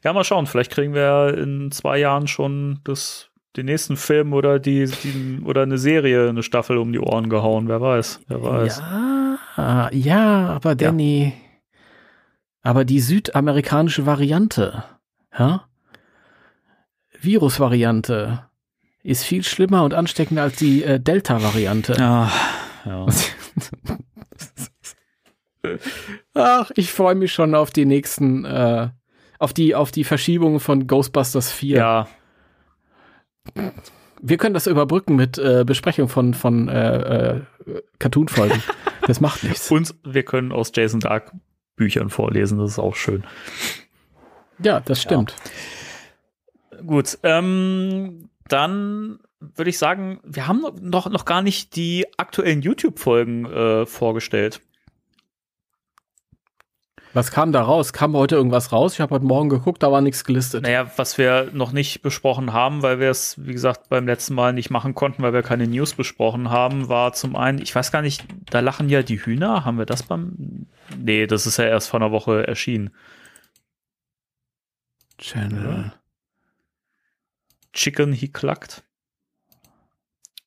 Ja, 0.05 0.13
mal 0.13 0.25
schauen. 0.25 0.47
Vielleicht 0.47 0.73
kriegen 0.73 0.95
wir 0.95 1.37
in 1.39 1.71
zwei 1.71 1.99
Jahren 1.99 2.27
schon 2.27 2.81
das 2.85 3.31
den 3.57 3.67
nächsten 3.67 3.97
Film 3.97 4.33
oder 4.33 4.59
die, 4.59 4.87
die, 4.87 5.41
oder 5.45 5.63
eine 5.63 5.79
Serie, 5.79 6.29
eine 6.29 6.43
Staffel 6.43 6.79
um 6.79 6.93
die 6.93 6.99
Ohren 6.99 7.29
gehauen. 7.29 7.69
Wer 7.69 7.81
weiß, 7.81 8.21
wer 8.29 8.43
weiß. 8.43 8.79
Ja, 9.57 9.91
ja, 9.93 10.49
aber 10.49 10.75
Danny, 10.75 11.25
ja. 11.25 11.33
aber 12.63 12.85
die 12.85 13.01
südamerikanische 13.01 14.07
Variante, 14.07 14.85
ja? 15.39 15.67
Virus-Variante 17.21 18.47
ist 19.03 19.25
viel 19.25 19.45
schlimmer 19.45 19.85
und 19.85 19.95
ansteckender 19.95 20.43
als 20.43 20.57
die 20.57 20.83
äh, 20.83 20.99
Delta-Variante. 20.99 21.95
Ja, 21.99 22.31
ja. 22.85 23.07
Ach, 26.35 26.71
ich 26.75 26.91
freue 26.91 27.15
mich 27.15 27.33
schon 27.33 27.55
auf 27.55 27.71
die 27.71 27.85
nächsten, 27.85 28.45
äh, 28.45 28.89
auf 29.43 29.53
die, 29.53 29.75
auf 29.75 29.91
die 29.91 30.05
Verschiebung 30.05 30.61
von 30.61 30.87
Ghostbusters 30.87 31.51
4. 31.53 31.77
Ja, 31.77 32.09
wir 34.23 34.37
können 34.37 34.55
das 34.55 34.67
überbrücken 34.67 35.17
mit 35.17 35.37
äh, 35.37 35.65
Besprechung 35.67 36.09
von, 36.09 36.33
von 36.33 36.69
äh, 36.69 37.37
äh, 37.37 37.41
Cartoon-Folgen. 37.99 38.63
Das 39.05 39.21
macht 39.21 39.43
nichts. 39.43 39.69
Und 39.69 39.97
wir 40.05 40.23
können 40.23 40.53
aus 40.53 40.71
Jason 40.73 41.01
Dark 41.01 41.33
Büchern 41.75 42.09
vorlesen, 42.09 42.59
das 42.59 42.71
ist 42.71 42.79
auch 42.79 42.95
schön. 42.95 43.25
Ja, 44.63 44.79
das 44.79 45.03
stimmt. 45.03 45.35
Ja. 46.71 46.83
Gut, 46.83 47.19
ähm, 47.25 48.31
dann 48.47 49.19
würde 49.41 49.71
ich 49.71 49.79
sagen, 49.79 50.21
wir 50.23 50.47
haben 50.47 50.65
noch, 50.81 51.11
noch 51.11 51.25
gar 51.25 51.43
nicht 51.43 51.75
die 51.75 52.07
aktuellen 52.17 52.63
YouTube-Folgen 52.63 53.47
äh, 53.47 53.87
vorgestellt. 53.87 54.61
Was 57.15 57.31
kam 57.31 57.53
da 57.53 57.61
raus? 57.61 57.93
Kam 57.93 58.17
heute 58.17 58.37
irgendwas 58.37 58.73
raus? 58.73 58.95
Ich 58.95 59.01
habe 59.01 59.15
heute 59.15 59.27
Morgen 59.27 59.51
geguckt, 59.51 59.83
da 59.83 59.93
war 59.93 60.01
nichts 60.01 60.25
gelistet. 60.25 60.63
Naja, 60.63 60.91
was 60.97 61.19
wir 61.19 61.51
noch 61.53 61.73
nicht 61.73 62.01
besprochen 62.01 62.55
haben, 62.55 62.83
weil 62.83 63.01
wir 63.01 63.11
es, 63.11 63.37
wie 63.45 63.53
gesagt, 63.53 63.91
beim 63.91 64.07
letzten 64.07 64.35
Mal 64.35 64.55
nicht 64.55 64.71
machen 64.71 64.95
konnten, 64.95 65.23
weil 65.23 65.35
wir 65.35 65.43
keine 65.43 65.67
News 65.67 65.93
besprochen 65.93 66.49
haben, 66.49 66.89
war 66.89 67.13
zum 67.13 67.37
einen, 67.37 67.61
ich 67.61 67.75
weiß 67.75 67.93
gar 67.93 68.01
nicht, 68.01 68.25
da 68.49 68.61
lachen 68.61 68.89
ja 68.89 69.03
die 69.03 69.19
Hühner. 69.19 69.65
Haben 69.67 69.77
wir 69.77 69.85
das 69.85 70.03
beim. 70.03 70.67
Nee, 70.97 71.27
das 71.27 71.47
ist 71.47 71.59
ja 71.59 71.65
erst 71.65 71.91
vor 71.91 72.01
einer 72.01 72.13
Woche 72.13 72.47
erschienen. 72.47 72.91
Channel. 75.19 75.93
Chicken 77.75 78.13
He 78.13 78.29
Clucked. 78.29 78.85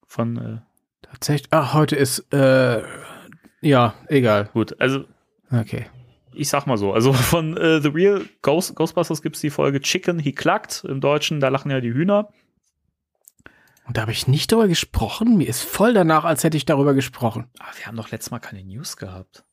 Von. 0.08 0.38
Äh 0.38 0.58
Tatsächlich. 1.04 1.48
Ach, 1.52 1.76
heute 1.76 1.96
ist. 1.96 2.34
Äh, 2.34 2.82
ja, 3.62 3.94
egal. 4.08 4.50
Gut, 4.52 4.80
also. 4.82 5.06
Okay 5.52 5.86
ich 6.38 6.50
sag 6.50 6.68
mal 6.68 6.78
so, 6.78 6.94
also 6.94 7.14
von 7.14 7.58
äh, 7.58 7.82
The 7.82 7.90
Real 7.90 8.26
Ghost, 8.42 8.76
Ghostbusters 8.76 9.22
gibt 9.22 9.36
es 9.36 9.42
die 9.42 9.50
Folge 9.50 9.82
Chicken 9.82 10.20
He 10.20 10.32
Clucked 10.32 10.84
im 10.86 11.02
Deutschen, 11.02 11.40
da 11.40 11.50
lachen 11.50 11.72
ja 11.72 11.82
die 11.82 11.94
Hühner. 11.94 12.30
Und 13.86 13.98
da 13.98 14.02
habe 14.02 14.12
ich 14.12 14.28
nicht 14.28 14.52
darüber 14.52 14.68
gesprochen. 14.68 15.38
Mir 15.38 15.48
ist 15.48 15.62
voll 15.62 15.94
danach, 15.94 16.26
als 16.26 16.44
hätte 16.44 16.58
ich 16.58 16.66
darüber 16.66 16.96
gesprochen. 16.96 17.50
Aber 17.60 17.78
wir 17.78 17.86
haben 17.86 17.96
doch 17.96 18.10
letztes 18.10 18.32
Mal 18.32 18.40
keine 18.40 18.64
News 18.64 18.98
gehabt. 18.98 19.44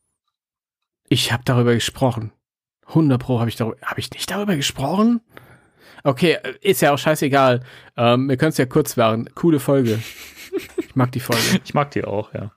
Ich 1.09 1.33
habe 1.33 1.43
darüber 1.45 1.75
gesprochen. 1.75 2.33
100 2.87 3.21
Pro 3.21 3.41
habe 3.41 3.51
ich 3.51 3.57
darüber. 3.57 3.77
Habe 3.83 4.01
ich 4.01 4.11
nicht 4.11 4.31
darüber 4.31 4.57
gesprochen? 4.57 5.21
Okay, 6.05 6.39
äh, 6.43 6.55
ist 6.63 6.81
ja 6.81 6.93
auch 6.93 6.99
scheißegal. 6.99 7.61
Ähm, 7.97 8.29
wir 8.29 8.37
können 8.37 8.51
es 8.51 8.59
ja 8.59 8.67
kurz 8.67 8.97
werden. 8.97 9.29
Coole 9.35 9.61
Folge. 9.61 10.03
ich 10.79 10.97
mag 10.97 11.13
die 11.13 11.21
Folge. 11.21 11.43
Ich 11.65 11.75
mag 11.75 11.91
die 11.91 12.05
auch, 12.05 12.33
ja. 12.33 12.53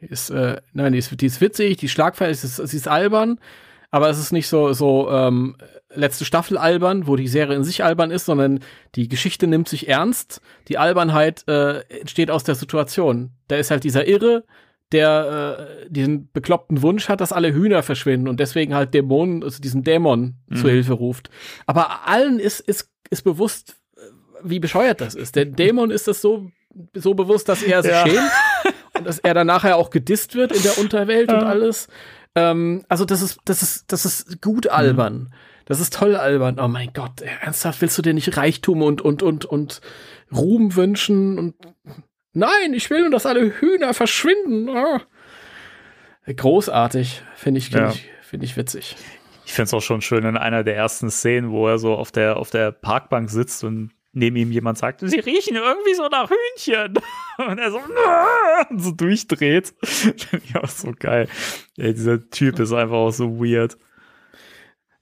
Ist, 0.00 0.30
äh, 0.30 0.60
nein, 0.72 0.92
die 0.92 0.98
ist, 0.98 1.20
die 1.20 1.26
ist 1.26 1.40
witzig, 1.40 1.76
die 1.78 1.88
Schlagfeier 1.88 2.30
ist, 2.30 2.42
sie 2.42 2.76
ist 2.76 2.88
albern, 2.88 3.38
aber 3.90 4.08
es 4.10 4.18
ist 4.18 4.32
nicht 4.32 4.48
so, 4.48 4.72
so 4.72 5.10
ähm, 5.10 5.56
letzte 5.94 6.24
Staffel 6.24 6.58
albern, 6.58 7.06
wo 7.06 7.16
die 7.16 7.28
Serie 7.28 7.56
in 7.56 7.64
sich 7.64 7.82
albern 7.82 8.10
ist, 8.10 8.26
sondern 8.26 8.60
die 8.94 9.08
Geschichte 9.08 9.46
nimmt 9.46 9.68
sich 9.68 9.88
ernst. 9.88 10.40
Die 10.68 10.78
Albernheit 10.78 11.44
äh, 11.48 11.80
entsteht 12.00 12.30
aus 12.30 12.44
der 12.44 12.54
Situation. 12.54 13.30
Da 13.48 13.56
ist 13.56 13.70
halt 13.70 13.84
dieser 13.84 14.06
Irre, 14.06 14.44
der 14.92 15.80
äh, 15.84 15.90
diesen 15.90 16.30
bekloppten 16.32 16.82
Wunsch 16.82 17.08
hat, 17.08 17.20
dass 17.20 17.32
alle 17.32 17.52
Hühner 17.52 17.82
verschwinden 17.82 18.28
und 18.28 18.40
deswegen 18.40 18.74
halt 18.74 18.94
Dämonen, 18.94 19.42
also 19.42 19.60
diesen 19.60 19.82
Dämon 19.82 20.34
mhm. 20.48 20.56
zur 20.56 20.70
Hilfe 20.70 20.94
ruft. 20.94 21.30
Aber 21.66 22.06
allen 22.06 22.38
ist, 22.38 22.60
ist, 22.60 22.90
ist 23.10 23.22
bewusst, 23.22 23.76
wie 24.42 24.60
bescheuert 24.60 25.00
das 25.00 25.14
ist. 25.14 25.36
Der 25.36 25.44
Dämon 25.44 25.90
ist 25.90 26.08
das 26.08 26.20
so, 26.20 26.50
so 26.94 27.14
bewusst, 27.14 27.48
dass 27.48 27.62
er 27.62 27.82
sich 27.82 27.92
ja. 27.92 28.06
schämt 28.06 28.30
dass 29.08 29.18
er 29.18 29.32
dann 29.32 29.46
nachher 29.46 29.78
auch 29.78 29.88
gedisst 29.88 30.34
wird 30.34 30.52
in 30.52 30.62
der 30.62 30.76
Unterwelt 30.78 31.30
ja. 31.30 31.38
und 31.38 31.44
alles. 31.44 31.88
Ähm, 32.34 32.84
also 32.88 33.06
das 33.06 33.22
ist, 33.22 33.40
das 33.46 33.62
ist, 33.62 33.90
das 33.90 34.04
ist 34.04 34.42
gut 34.42 34.66
mhm. 34.66 34.70
albern. 34.70 35.14
Mhm. 35.14 35.30
Das 35.64 35.80
ist 35.80 35.94
toll 35.94 36.14
albern. 36.14 36.58
Oh 36.60 36.68
mein 36.68 36.92
Gott, 36.92 37.22
ernsthaft 37.22 37.80
willst 37.80 37.96
du 37.96 38.02
dir 38.02 38.12
nicht 38.12 38.36
Reichtum 38.36 38.82
und 38.82 39.00
und 39.00 39.22
und 39.22 39.46
und 39.46 39.80
Ruhm 40.34 40.76
wünschen 40.76 41.38
und 41.38 41.54
nein, 42.34 42.74
ich 42.74 42.90
will 42.90 43.00
nur, 43.00 43.10
dass 43.10 43.24
alle 43.24 43.60
Hühner 43.60 43.94
verschwinden. 43.94 44.68
Oh. 44.68 44.98
Großartig, 46.26 47.22
finde 47.34 47.58
ich, 47.58 47.70
ja. 47.70 47.88
ich, 47.90 48.10
finde 48.20 48.44
ich 48.44 48.58
witzig. 48.58 48.96
Ich 49.46 49.54
finde 49.54 49.68
es 49.68 49.74
auch 49.74 49.80
schon 49.80 50.02
schön 50.02 50.24
in 50.24 50.36
einer 50.36 50.64
der 50.64 50.76
ersten 50.76 51.10
Szenen, 51.10 51.50
wo 51.50 51.66
er 51.66 51.78
so 51.78 51.94
auf 51.94 52.12
der 52.12 52.36
auf 52.36 52.50
der 52.50 52.72
Parkbank 52.72 53.30
sitzt 53.30 53.64
und 53.64 53.90
neben 54.12 54.36
ihm 54.36 54.52
jemand 54.52 54.78
sagt, 54.78 55.00
sie 55.00 55.20
riechen 55.20 55.56
irgendwie 55.56 55.94
so 55.94 56.08
nach 56.08 56.30
Hühnchen. 56.30 56.94
Und 57.38 57.58
er 57.58 57.70
so, 57.70 57.80
und 58.70 58.80
so 58.80 58.90
durchdreht. 58.90 59.72
Finde 59.84 60.44
ich 60.44 60.56
auch 60.56 60.68
so 60.68 60.92
geil. 60.98 61.28
Ey, 61.76 61.94
dieser 61.94 62.28
Typ 62.30 62.58
ist 62.58 62.72
einfach 62.72 62.96
auch 62.96 63.12
so 63.12 63.38
weird. 63.38 63.78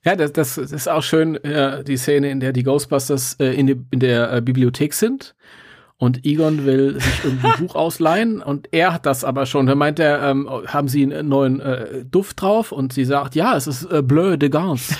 Ja, 0.05 0.15
das, 0.15 0.33
das, 0.33 0.57
ist 0.57 0.87
auch 0.87 1.01
schön, 1.01 1.35
äh, 1.43 1.83
die 1.83 1.97
Szene, 1.97 2.29
in 2.29 2.39
der 2.39 2.53
die 2.53 2.61
Ghostbusters 2.63 3.37
äh, 3.39 3.53
in, 3.53 3.67
die, 3.67 3.81
in 3.89 3.99
der 3.99 4.31
äh, 4.31 4.41
Bibliothek 4.41 4.93
sind. 4.93 5.35
Und 5.97 6.25
Egon 6.25 6.65
will 6.65 7.01
sich 7.01 7.23
irgendein 7.25 7.53
Buch 7.59 7.75
ausleihen 7.75 8.41
und 8.41 8.69
er 8.71 8.93
hat 8.93 9.07
das 9.07 9.23
aber 9.23 9.47
schon. 9.47 9.65
Da 9.65 9.73
meint 9.73 9.99
er, 9.99 10.21
ähm, 10.21 10.47
haben 10.67 10.87
Sie 10.87 11.01
einen 11.03 11.27
neuen 11.27 11.59
äh, 11.59 12.05
Duft 12.05 12.41
drauf? 12.41 12.71
Und 12.71 12.93
sie 12.93 13.03
sagt, 13.03 13.33
ja, 13.33 13.57
es 13.57 13.65
ist 13.65 13.91
äh, 13.91 14.03
Bleu 14.03 14.37
de 14.37 14.49
Gans. 14.49 14.95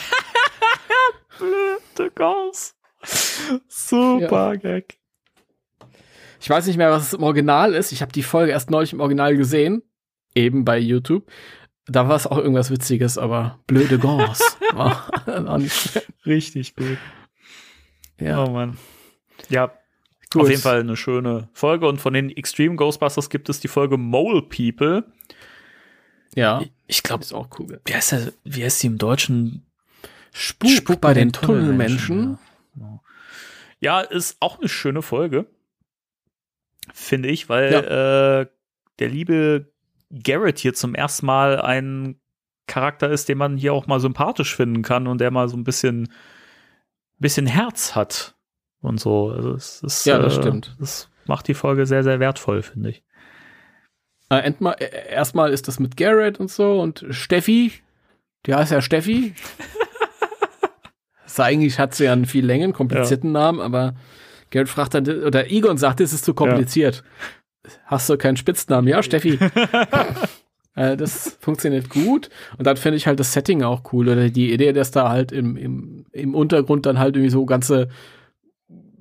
Bleu 1.37 1.77
de 1.97 2.09
Gans. 2.15 2.76
Super 3.67 4.53
ja. 4.53 4.55
Gag. 4.55 4.97
Ich 6.39 6.49
weiß 6.49 6.67
nicht 6.67 6.77
mehr, 6.77 6.91
was 6.91 7.07
es 7.07 7.13
im 7.13 7.23
Original 7.23 7.73
ist. 7.73 7.91
Ich 7.91 8.01
habe 8.01 8.11
die 8.11 8.23
Folge 8.23 8.51
erst 8.51 8.69
neulich 8.69 8.93
im 8.93 8.99
Original 8.99 9.35
gesehen. 9.35 9.81
Eben 10.35 10.65
bei 10.65 10.77
YouTube. 10.77 11.29
Da 11.87 12.07
war 12.09 12.15
es 12.15 12.27
auch 12.27 12.37
irgendwas 12.37 12.69
Witziges, 12.69 13.17
aber 13.17 13.59
blöde 13.65 13.97
Gons. 13.97 14.39
war 14.73 15.57
nicht 15.57 16.05
Richtig 16.25 16.75
gut. 16.75 16.97
ja. 18.19 18.43
Oh 18.43 18.49
Mann. 18.51 18.77
Ja, 19.49 19.71
Gut. 20.29 20.41
auf 20.43 20.49
jeden 20.49 20.61
Fall 20.61 20.81
eine 20.81 20.97
schöne 20.97 21.47
Folge. 21.53 21.87
Und 21.87 21.99
von 22.01 22.13
den 22.13 22.29
Extreme 22.29 22.75
Ghostbusters 22.75 23.29
gibt 23.29 23.47
es 23.49 23.59
die 23.61 23.69
Folge 23.69 23.97
Mole 23.97 24.41
People. 24.41 25.05
Ja, 26.35 26.61
Ich 26.87 27.01
glaube, 27.01 27.23
ist 27.23 27.33
auch 27.33 27.47
cool. 27.57 27.79
wie 27.85 27.93
heißt, 27.95 28.11
der, 28.11 28.33
wie 28.43 28.63
heißt 28.63 28.83
die 28.83 28.87
im 28.87 28.97
Deutschen? 28.97 29.65
Spuk, 30.33 31.01
bei 31.01 31.13
den 31.15 31.31
Tunnelmenschen. 31.31 32.31
Ja. 32.33 32.39
Ja, 33.79 34.01
ist 34.01 34.37
auch 34.39 34.59
eine 34.59 34.69
schöne 34.69 35.01
Folge. 35.01 35.45
Finde 36.93 37.29
ich, 37.29 37.49
weil 37.49 37.73
äh, 37.73 38.47
der 38.99 39.09
liebe 39.09 39.71
Garrett 40.11 40.59
hier 40.59 40.73
zum 40.73 40.95
ersten 40.95 41.25
Mal 41.25 41.59
ein 41.59 42.19
Charakter 42.65 43.09
ist, 43.09 43.29
den 43.29 43.37
man 43.37 43.57
hier 43.57 43.73
auch 43.73 43.87
mal 43.87 43.99
sympathisch 43.99 44.55
finden 44.55 44.81
kann 44.81 45.07
und 45.07 45.19
der 45.19 45.31
mal 45.31 45.47
so 45.47 45.57
ein 45.57 45.63
bisschen, 45.63 46.11
bisschen 47.17 47.45
Herz 47.45 47.95
hat 47.95 48.35
und 48.81 48.99
so. 48.99 49.31
Also 49.31 49.53
es 49.53 49.81
ist, 49.83 50.05
Ja, 50.05 50.19
das 50.19 50.37
äh, 50.37 50.41
stimmt. 50.41 50.75
Das 50.79 51.09
macht 51.25 51.47
die 51.47 51.53
Folge 51.53 51.85
sehr, 51.85 52.03
sehr 52.03 52.19
wertvoll, 52.19 52.61
finde 52.61 52.89
ich. 52.89 53.03
Äh, 54.29 54.49
äh, 54.49 55.09
erstmal 55.09 55.51
ist 55.51 55.67
das 55.67 55.79
mit 55.79 55.97
Garrett 55.97 56.39
und 56.39 56.51
so 56.51 56.81
und 56.81 57.05
Steffi, 57.09 57.71
die 58.45 58.53
heißt 58.53 58.71
ja 58.71 58.81
Steffi. 58.81 59.33
eigentlich 61.39 61.79
hat 61.79 61.95
sie 61.95 62.05
ja 62.05 62.13
einen 62.13 62.25
viel 62.25 62.45
längeren, 62.45 62.73
komplizierten 62.73 63.31
Namen, 63.31 63.59
aber 63.59 63.95
Garrett 64.49 64.69
fragt 64.69 64.93
dann, 64.93 65.07
oder 65.07 65.51
Egon 65.51 65.77
sagt, 65.77 66.01
es 66.01 66.13
ist 66.13 66.25
zu 66.25 66.33
kompliziert. 66.33 67.03
Hast 67.85 68.09
du 68.09 68.17
keinen 68.17 68.37
Spitznamen? 68.37 68.87
Ja, 68.87 69.03
Steffi. 69.03 69.37
äh, 70.75 70.95
das 70.95 71.37
funktioniert 71.41 71.89
gut. 71.89 72.29
Und 72.57 72.65
dann 72.65 72.77
finde 72.77 72.97
ich 72.97 73.07
halt 73.07 73.19
das 73.19 73.33
Setting 73.33 73.63
auch 73.63 73.91
cool. 73.91 74.07
Oder 74.07 74.29
die 74.29 74.53
Idee, 74.53 74.71
dass 74.71 74.91
da 74.91 75.09
halt 75.09 75.31
im, 75.33 75.57
im, 75.57 76.05
im 76.13 76.33
Untergrund 76.33 76.85
dann 76.85 76.97
halt 76.97 77.15
irgendwie 77.15 77.31
so 77.31 77.45
ganze 77.45 77.89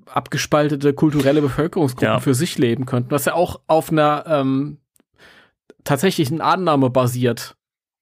abgespaltete 0.06 0.94
kulturelle 0.94 1.42
Bevölkerungsgruppen 1.42 2.14
Ja. 2.14 2.20
für 2.20 2.34
sich 2.34 2.58
leben 2.58 2.86
könnten, 2.86 3.10
was 3.10 3.24
ja 3.26 3.34
auch 3.34 3.60
auf 3.66 3.90
einer 3.92 4.24
ähm, 4.26 4.78
tatsächlichen 5.84 6.40
Annahme 6.40 6.90
basiert, 6.90 7.56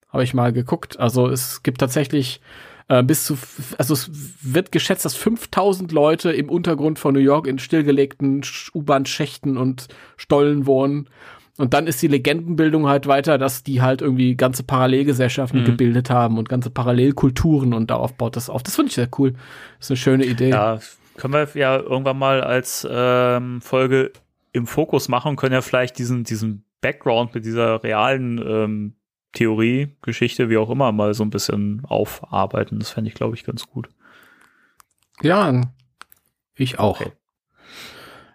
habe 0.09 0.23
ich 0.23 0.35
mal 0.35 0.53
geguckt. 0.53 0.99
Also 0.99 1.29
es 1.29 1.63
gibt 1.63 1.81
tatsächlich 1.81 2.41
äh, 2.89 3.03
bis 3.03 3.25
zu, 3.25 3.37
also 3.79 3.95
es 3.95 4.11
wird 4.43 4.73
geschätzt, 4.73 5.05
dass 5.05 5.15
5000 5.17 5.91
Leute 5.93 6.33
im 6.33 6.49
Untergrund 6.49 6.99
von 6.99 7.15
New 7.15 7.21
York 7.21 7.47
in 7.47 7.59
stillgelegten 7.59 8.43
Sch- 8.43 8.71
U-Bahn-Schächten 8.75 9.57
und 9.57 9.89
Stollen 10.17 10.67
wohnen. 10.67 11.09
Und 11.57 11.73
dann 11.73 11.87
ist 11.87 12.03
die 12.03 12.09
Legendenbildung 12.09 12.89
halt 12.89 13.07
weiter, 13.07 13.39
dass 13.39 13.63
die 13.63 13.81
halt 13.81 14.03
irgendwie 14.03 14.35
ganze 14.35 14.65
Parallelgesellschaften 14.65 15.61
Mhm. 15.61 15.65
gebildet 15.65 16.11
haben 16.11 16.37
und 16.37 16.49
ganze 16.49 16.69
Parallelkulturen 16.71 17.73
und 17.75 17.91
darauf 17.91 18.15
baut 18.15 18.35
das 18.37 18.51
auf. 18.51 18.63
Das 18.65 18.75
finde 18.75 18.89
ich 18.89 18.95
sehr 18.97 19.09
cool. 19.19 19.33
Das 19.79 19.87
ist 19.87 19.91
eine 19.93 19.97
schöne 19.99 20.25
Idee. 20.27 20.51
Ja, 20.51 20.81
können 21.17 21.33
wir 21.35 21.49
ja 21.55 21.77
irgendwann 21.79 22.19
mal 22.19 22.41
als 22.43 22.87
ähm, 22.91 23.61
Folge 23.61 24.11
im 24.53 24.67
Fokus 24.67 25.09
machen 25.09 25.31
und 25.31 25.37
können 25.37 25.53
ja 25.53 25.61
vielleicht 25.63 25.97
diesen, 25.99 26.25
diesen 26.25 26.65
Background 26.81 27.35
mit 27.35 27.45
dieser 27.45 27.83
realen 27.85 28.39
ähm, 28.45 28.95
Theorie, 29.35 29.95
Geschichte, 30.03 30.49
wie 30.49 30.57
auch 30.57 30.71
immer, 30.71 30.93
mal 30.93 31.13
so 31.15 31.25
ein 31.25 31.31
bisschen 31.31 31.83
aufarbeiten. 31.87 32.79
Das 32.79 32.91
fände 32.91 33.09
ich, 33.09 33.15
glaube 33.15 33.35
ich, 33.37 33.45
ganz 33.45 33.67
gut. 33.67 33.89
Ja, 35.23 35.61
ich 36.57 36.79
auch. 36.79 37.01
Okay. 37.01 37.13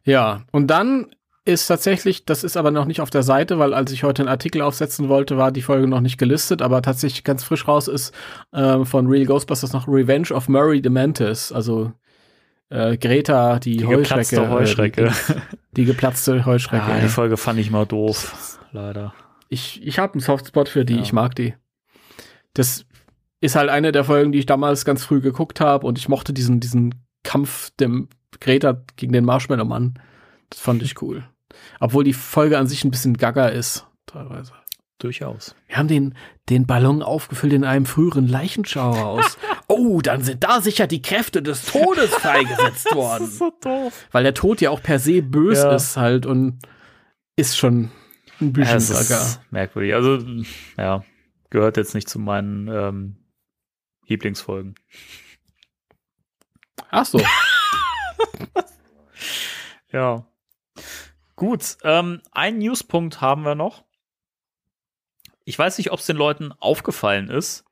Ja, 0.03 0.43
und 0.51 0.67
dann 0.67 1.07
ist 1.45 1.67
tatsächlich, 1.67 2.25
das 2.25 2.43
ist 2.43 2.57
aber 2.57 2.69
noch 2.71 2.85
nicht 2.85 3.01
auf 3.01 3.09
der 3.09 3.23
Seite, 3.23 3.59
weil 3.59 3.73
als 3.73 3.91
ich 3.91 4.03
heute 4.03 4.21
einen 4.21 4.29
Artikel 4.29 4.61
aufsetzen 4.61 5.09
wollte, 5.09 5.37
war 5.37 5.51
die 5.51 5.61
Folge 5.61 5.87
noch 5.87 6.01
nicht 6.01 6.17
gelistet, 6.17 6.61
aber 6.61 6.81
tatsächlich 6.81 7.23
ganz 7.23 7.43
frisch 7.43 7.67
raus 7.67 7.87
ist 7.87 8.13
äh, 8.51 8.83
von 8.85 9.07
Real 9.07 9.25
Ghostbusters 9.25 9.73
noch 9.73 9.87
Revenge 9.87 10.31
of 10.31 10.47
Murray 10.47 10.81
Dementis, 10.81 11.51
also 11.51 11.91
äh, 12.69 12.97
Greta, 12.97 13.57
die, 13.59 13.77
Die 13.77 13.85
Heuschrecke. 13.85 14.35
geplatzte 14.35 14.43
äh, 14.43 14.47
Heuschrecke. 14.49 15.11
Die, 15.29 15.33
die 15.77 15.85
geplatzte 15.85 16.45
Heuschrecke. 16.45 16.85
Ah, 16.91 16.99
die 16.99 17.07
Folge 17.07 17.37
fand 17.37 17.59
ich 17.59 17.71
mal 17.71 17.85
doof, 17.85 18.59
leider. 18.71 19.13
Ich, 19.49 19.85
ich 19.85 19.99
habe 19.99 20.13
einen 20.13 20.21
Softspot 20.21 20.69
für 20.69 20.85
die, 20.85 20.95
Ja. 20.95 21.01
ich 21.01 21.13
mag 21.13 21.35
die. 21.35 21.53
Das 22.53 22.85
ist 23.41 23.55
halt 23.55 23.69
eine 23.69 23.91
der 23.91 24.03
Folgen, 24.03 24.31
die 24.31 24.39
ich 24.39 24.45
damals 24.45 24.85
ganz 24.85 25.03
früh 25.03 25.21
geguckt 25.21 25.59
habe 25.61 25.85
und 25.87 25.97
ich 25.97 26.09
mochte 26.09 26.33
diesen, 26.33 26.59
diesen 26.59 26.95
Kampf 27.23 27.71
dem 27.79 28.09
Greta 28.39 28.81
gegen 28.95 29.13
den 29.13 29.25
Marshmallow-Mann. 29.25 29.95
Das 30.49 30.59
fand 30.59 30.83
ich 30.83 31.01
cool. 31.01 31.23
Obwohl 31.79 32.03
die 32.03 32.13
Folge 32.13 32.57
an 32.57 32.67
sich 32.67 32.83
ein 32.83 32.91
bisschen 32.91 33.17
gaga 33.17 33.47
ist, 33.47 33.85
teilweise. 34.05 34.53
Durchaus. 35.01 35.55
Wir 35.67 35.77
haben 35.77 35.87
den, 35.87 36.13
den 36.49 36.67
Ballon 36.67 37.01
aufgefüllt 37.01 37.53
in 37.53 37.63
einem 37.63 37.85
früheren 37.85 38.27
Leichenschauer 38.27 39.05
aus. 39.05 39.37
oh, 39.69 40.01
dann 40.01 40.23
sind 40.23 40.43
da 40.43 40.59
sicher 40.59 40.87
die 40.87 41.01
Kräfte 41.01 41.41
des 41.41 41.63
Todes 41.67 42.09
freigesetzt 42.15 42.93
worden. 42.93 43.25
so 43.27 43.49
doof. 43.61 44.07
Weil 44.11 44.23
der 44.23 44.33
Tod 44.33 44.59
ja 44.59 44.71
auch 44.71 44.83
per 44.83 44.99
se 44.99 45.21
böse 45.21 45.67
Ja. 45.67 45.75
ist 45.75 45.95
halt 45.95 46.25
und 46.25 46.59
ist 47.37 47.57
schon 47.57 47.91
ein 48.41 48.53
bisschen 48.53 48.77
Es 48.77 48.89
gaga. 48.89 49.21
ist 49.21 49.41
merkwürdig. 49.51 49.93
Also, 49.93 50.19
ja, 50.77 51.03
gehört 51.49 51.77
jetzt 51.77 51.95
nicht 51.95 52.09
zu 52.09 52.19
meinen 52.19 52.67
ähm, 52.67 53.15
Lieblingsfolgen. 54.07 54.75
Ach 56.91 57.05
so. 57.05 57.21
Ja. 59.91 60.25
Gut, 61.35 61.77
ähm, 61.83 62.21
einen 62.31 62.59
Newspunkt 62.59 63.21
haben 63.21 63.43
wir 63.43 63.55
noch. 63.55 63.85
Ich 65.45 65.57
weiß 65.57 65.77
nicht, 65.77 65.91
ob 65.91 65.99
es 65.99 66.05
den 66.05 66.17
Leuten 66.17 66.51
aufgefallen 66.59 67.29
ist. 67.29 67.65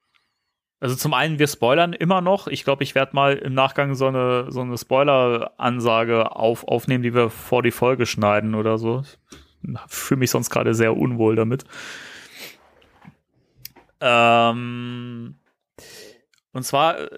Also 0.79 0.95
zum 0.95 1.13
einen, 1.13 1.39
wir 1.39 1.47
spoilern 1.47 1.93
immer 1.93 2.21
noch. 2.21 2.47
Ich 2.47 2.63
glaube, 2.63 2.83
ich 2.83 2.95
werde 2.95 3.15
mal 3.15 3.35
im 3.35 3.53
Nachgang 3.53 3.95
so 3.95 4.07
eine, 4.07 4.51
so 4.51 4.61
eine 4.61 4.77
Spoiler-Ansage 4.77 6.35
auf, 6.35 6.67
aufnehmen, 6.67 7.03
die 7.03 7.13
wir 7.13 7.29
vor 7.29 7.63
die 7.63 7.71
Folge 7.71 8.05
schneiden 8.05 8.55
oder 8.55 8.77
so. 8.77 9.03
Fühle 9.87 10.19
mich 10.19 10.31
sonst 10.31 10.49
gerade 10.49 10.73
sehr 10.73 10.95
unwohl 10.95 11.35
damit. 11.35 11.65
Ähm, 13.99 15.35
und 16.53 16.63
zwar 16.63 16.99
äh, 16.99 17.09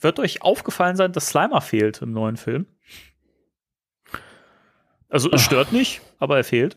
wird 0.00 0.18
euch 0.18 0.42
aufgefallen 0.42 0.96
sein, 0.96 1.12
dass 1.12 1.28
Slimer 1.28 1.60
fehlt 1.60 2.02
im 2.02 2.12
neuen 2.12 2.36
Film. 2.36 2.66
Also 5.08 5.30
es 5.32 5.42
stört 5.42 5.72
nicht, 5.72 6.00
aber 6.18 6.36
er 6.36 6.44
fehlt. 6.44 6.76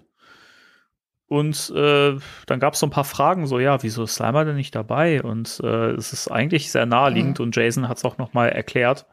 Und 1.28 1.72
äh, 1.76 2.18
dann 2.46 2.60
gab 2.60 2.74
es 2.74 2.80
so 2.80 2.88
ein 2.88 2.92
paar 2.92 3.04
Fragen, 3.04 3.48
so 3.48 3.60
ja, 3.60 3.82
wieso 3.82 4.04
ist 4.04 4.16
Slimer 4.16 4.46
denn 4.46 4.56
nicht 4.56 4.76
dabei? 4.76 5.24
Und 5.24 5.60
äh, 5.64 5.92
es 5.92 6.14
ist 6.14 6.28
eigentlich 6.30 6.72
sehr 6.72 6.86
naheliegend 6.86 7.40
und 7.40 7.56
Jason 7.56 7.88
hat 7.88 7.98
es 7.98 8.06
auch 8.06 8.18
noch 8.18 8.34
mal 8.34 8.50
erklärt. 8.50 9.06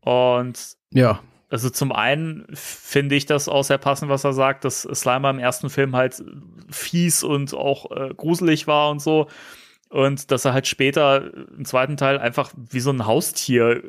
Und 0.00 0.76
Ja. 0.90 1.20
Also 1.52 1.68
zum 1.68 1.92
einen 1.92 2.46
finde 2.54 3.14
ich 3.14 3.26
das 3.26 3.46
auch 3.46 3.62
sehr 3.62 3.76
passend, 3.76 4.10
was 4.10 4.24
er 4.24 4.32
sagt, 4.32 4.64
dass 4.64 4.82
Slimer 4.84 5.28
im 5.28 5.38
ersten 5.38 5.68
Film 5.68 5.94
halt 5.94 6.24
fies 6.70 7.22
und 7.22 7.52
auch 7.52 7.90
äh, 7.90 8.14
gruselig 8.14 8.66
war 8.66 8.90
und 8.90 9.02
so. 9.02 9.28
Und 9.90 10.30
dass 10.30 10.46
er 10.46 10.54
halt 10.54 10.66
später 10.66 11.30
im 11.54 11.66
zweiten 11.66 11.98
Teil 11.98 12.18
einfach 12.18 12.50
wie 12.56 12.80
so 12.80 12.90
ein 12.90 13.04
Haustier 13.04 13.82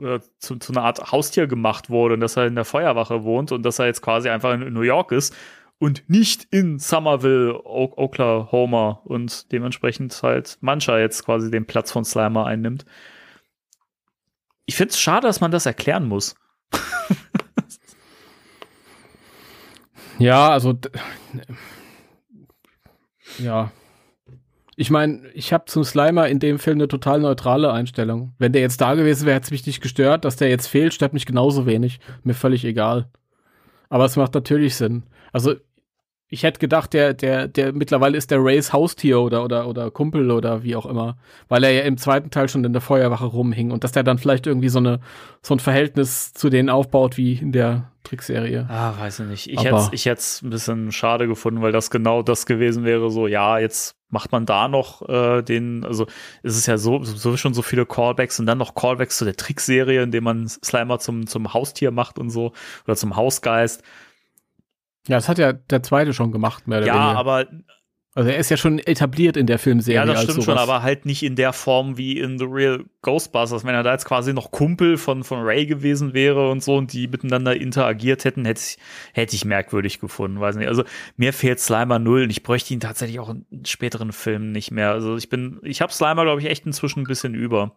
äh, 0.00 0.20
zu, 0.38 0.56
zu 0.56 0.72
einer 0.72 0.84
Art 0.84 1.12
Haustier 1.12 1.46
gemacht 1.46 1.90
wurde 1.90 2.14
und 2.14 2.20
dass 2.20 2.38
er 2.38 2.46
in 2.46 2.54
der 2.54 2.64
Feuerwache 2.64 3.24
wohnt 3.24 3.52
und 3.52 3.62
dass 3.62 3.78
er 3.78 3.84
jetzt 3.84 4.00
quasi 4.00 4.30
einfach 4.30 4.54
in 4.54 4.72
New 4.72 4.80
York 4.80 5.12
ist 5.12 5.36
und 5.78 6.08
nicht 6.08 6.46
in 6.50 6.78
Somerville, 6.78 7.60
o 7.62 7.92
Oklahoma 7.94 9.02
und 9.04 9.52
dementsprechend 9.52 10.18
halt 10.22 10.56
mancher 10.62 10.98
jetzt 10.98 11.26
quasi 11.26 11.50
den 11.50 11.66
Platz 11.66 11.92
von 11.92 12.06
Slimer 12.06 12.46
einnimmt. 12.46 12.86
Ich 14.64 14.76
finde 14.76 14.92
es 14.92 14.98
schade, 14.98 15.26
dass 15.26 15.42
man 15.42 15.50
das 15.50 15.66
erklären 15.66 16.08
muss. 16.08 16.34
Ja, 20.18 20.50
also 20.50 20.78
ja. 23.38 23.72
Ich 24.76 24.90
meine, 24.90 25.28
ich 25.34 25.52
habe 25.52 25.66
zum 25.66 25.84
Slimer 25.84 26.28
in 26.28 26.40
dem 26.40 26.58
Film 26.58 26.78
eine 26.78 26.88
total 26.88 27.20
neutrale 27.20 27.72
Einstellung. 27.72 28.32
Wenn 28.38 28.52
der 28.52 28.62
jetzt 28.62 28.80
da 28.80 28.94
gewesen 28.94 29.26
wäre, 29.26 29.36
hätte 29.36 29.44
es 29.44 29.50
mich 29.50 29.66
nicht 29.66 29.80
gestört. 29.80 30.24
Dass 30.24 30.36
der 30.36 30.48
jetzt 30.48 30.66
fehlt, 30.66 30.94
stört 30.94 31.12
mich 31.12 31.26
genauso 31.26 31.66
wenig. 31.66 32.00
Mir 32.24 32.34
völlig 32.34 32.64
egal. 32.64 33.08
Aber 33.88 34.04
es 34.04 34.16
macht 34.16 34.34
natürlich 34.34 34.74
Sinn. 34.74 35.04
Also 35.32 35.54
ich 36.34 36.42
hätte 36.42 36.58
gedacht, 36.58 36.92
der, 36.92 37.14
der, 37.14 37.46
der 37.46 37.72
mittlerweile 37.72 38.18
ist 38.18 38.32
der 38.32 38.44
Rays 38.44 38.72
Haustier 38.72 39.20
oder, 39.20 39.44
oder, 39.44 39.68
oder 39.68 39.90
Kumpel 39.92 40.32
oder 40.32 40.64
wie 40.64 40.74
auch 40.74 40.84
immer, 40.84 41.16
weil 41.48 41.62
er 41.62 41.70
ja 41.70 41.82
im 41.82 41.96
zweiten 41.96 42.30
Teil 42.30 42.48
schon 42.48 42.64
in 42.64 42.72
der 42.72 42.82
Feuerwache 42.82 43.24
rumhing 43.24 43.70
und 43.70 43.84
dass 43.84 43.92
der 43.92 44.02
dann 44.02 44.18
vielleicht 44.18 44.46
irgendwie 44.48 44.68
so 44.68 44.80
eine, 44.80 44.98
so 45.42 45.54
ein 45.54 45.60
Verhältnis 45.60 46.32
zu 46.32 46.50
denen 46.50 46.70
aufbaut 46.70 47.16
wie 47.16 47.34
in 47.34 47.52
der 47.52 47.92
Trickserie. 48.02 48.66
Ah, 48.68 48.94
weiß 48.98 49.20
ich 49.20 49.26
nicht. 49.26 49.48
Ich 49.48 49.64
hätte 49.64 49.76
es 49.76 49.88
ich 49.92 50.06
hätt's 50.06 50.42
ein 50.42 50.50
bisschen 50.50 50.90
schade 50.90 51.28
gefunden, 51.28 51.62
weil 51.62 51.72
das 51.72 51.90
genau 51.90 52.22
das 52.22 52.46
gewesen 52.46 52.84
wäre, 52.84 53.10
so, 53.10 53.28
ja, 53.28 53.58
jetzt 53.58 53.96
macht 54.10 54.32
man 54.32 54.44
da 54.44 54.66
noch 54.68 55.08
äh, 55.08 55.42
den, 55.42 55.84
also 55.84 56.06
es 56.42 56.56
ist 56.56 56.66
ja 56.66 56.78
so, 56.78 57.02
so 57.04 57.36
schon 57.36 57.54
so 57.54 57.62
viele 57.62 57.86
Callbacks 57.86 58.40
und 58.40 58.46
dann 58.46 58.58
noch 58.58 58.74
Callbacks 58.74 59.18
zu 59.18 59.24
der 59.24 59.36
Trickserie, 59.36 60.02
indem 60.02 60.24
man 60.24 60.48
Slimer 60.48 60.98
zum, 60.98 61.26
zum 61.28 61.54
Haustier 61.54 61.92
macht 61.92 62.18
und 62.18 62.30
so, 62.30 62.52
oder 62.86 62.96
zum 62.96 63.16
Hausgeist. 63.16 63.82
Ja, 65.08 65.16
das 65.16 65.28
hat 65.28 65.38
ja 65.38 65.52
der 65.52 65.82
zweite 65.82 66.14
schon 66.14 66.32
gemacht, 66.32 66.66
mehr 66.66 66.78
oder 66.78 66.86
Ja, 66.86 66.94
weniger. 66.94 67.18
aber 67.18 67.46
Also 68.14 68.30
er 68.30 68.38
ist 68.38 68.48
ja 68.48 68.56
schon 68.56 68.78
etabliert 68.78 69.36
in 69.36 69.46
der 69.46 69.58
Filmserie. 69.58 69.96
Ja, 69.98 70.06
das 70.06 70.22
stimmt 70.22 70.44
schon, 70.44 70.56
aber 70.56 70.82
halt 70.82 71.04
nicht 71.04 71.22
in 71.24 71.34
der 71.36 71.52
Form 71.52 71.98
wie 71.98 72.20
in 72.20 72.38
The 72.38 72.46
Real 72.48 72.84
Ghostbusters. 73.02 73.64
Wenn 73.64 73.74
er 73.74 73.82
da 73.82 73.92
jetzt 73.92 74.04
quasi 74.06 74.32
noch 74.32 74.50
Kumpel 74.52 74.96
von, 74.96 75.24
von 75.24 75.40
Ray 75.42 75.66
gewesen 75.66 76.14
wäre 76.14 76.48
und 76.48 76.62
so 76.62 76.76
und 76.76 76.92
die 76.92 77.08
miteinander 77.08 77.56
interagiert 77.56 78.24
hätten, 78.24 78.44
hätte 78.44 78.60
ich, 78.62 78.78
hätte 79.12 79.34
ich 79.34 79.44
merkwürdig 79.44 79.98
gefunden. 79.98 80.40
Weiß 80.40 80.54
nicht. 80.56 80.68
Also 80.68 80.84
mir 81.16 81.32
fehlt 81.32 81.58
Slimer 81.60 81.98
null 81.98 82.22
und 82.22 82.30
ich 82.30 82.42
bräuchte 82.44 82.72
ihn 82.72 82.80
tatsächlich 82.80 83.18
auch 83.18 83.30
in 83.30 83.66
späteren 83.66 84.12
Filmen 84.12 84.52
nicht 84.52 84.70
mehr. 84.70 84.92
Also 84.92 85.16
ich 85.16 85.28
bin, 85.28 85.58
ich 85.64 85.82
habe 85.82 85.92
Slimer, 85.92 86.22
glaube 86.22 86.40
ich, 86.40 86.46
echt 86.48 86.64
inzwischen 86.66 87.00
ein 87.00 87.06
bisschen 87.06 87.34
über. 87.34 87.72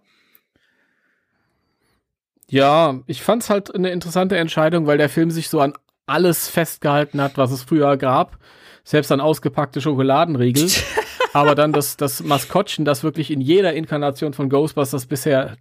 Ja, 2.49 3.01
ich 3.07 3.21
fand's 3.23 3.49
halt 3.49 3.73
eine 3.75 3.89
interessante 3.89 4.37
Entscheidung, 4.37 4.87
weil 4.87 4.97
der 4.97 5.09
Film 5.09 5.31
sich 5.31 5.49
so 5.49 5.59
an 5.59 5.73
alles 6.07 6.47
festgehalten 6.47 7.21
hat, 7.21 7.37
was 7.37 7.51
es 7.51 7.63
früher 7.63 7.97
gab. 7.97 8.39
Selbst 8.83 9.11
an 9.11 9.21
ausgepackte 9.21 9.81
Schokoladenriegel. 9.81 10.69
aber 11.33 11.53
dann 11.53 11.73
das, 11.73 11.97
das 11.97 12.23
Maskottchen, 12.23 12.85
das 12.85 13.03
wirklich 13.03 13.29
in 13.29 13.41
jeder 13.41 13.73
Inkarnation 13.73 14.33
von 14.33 14.49
Ghostbusters 14.49 15.05
bisher 15.05 15.57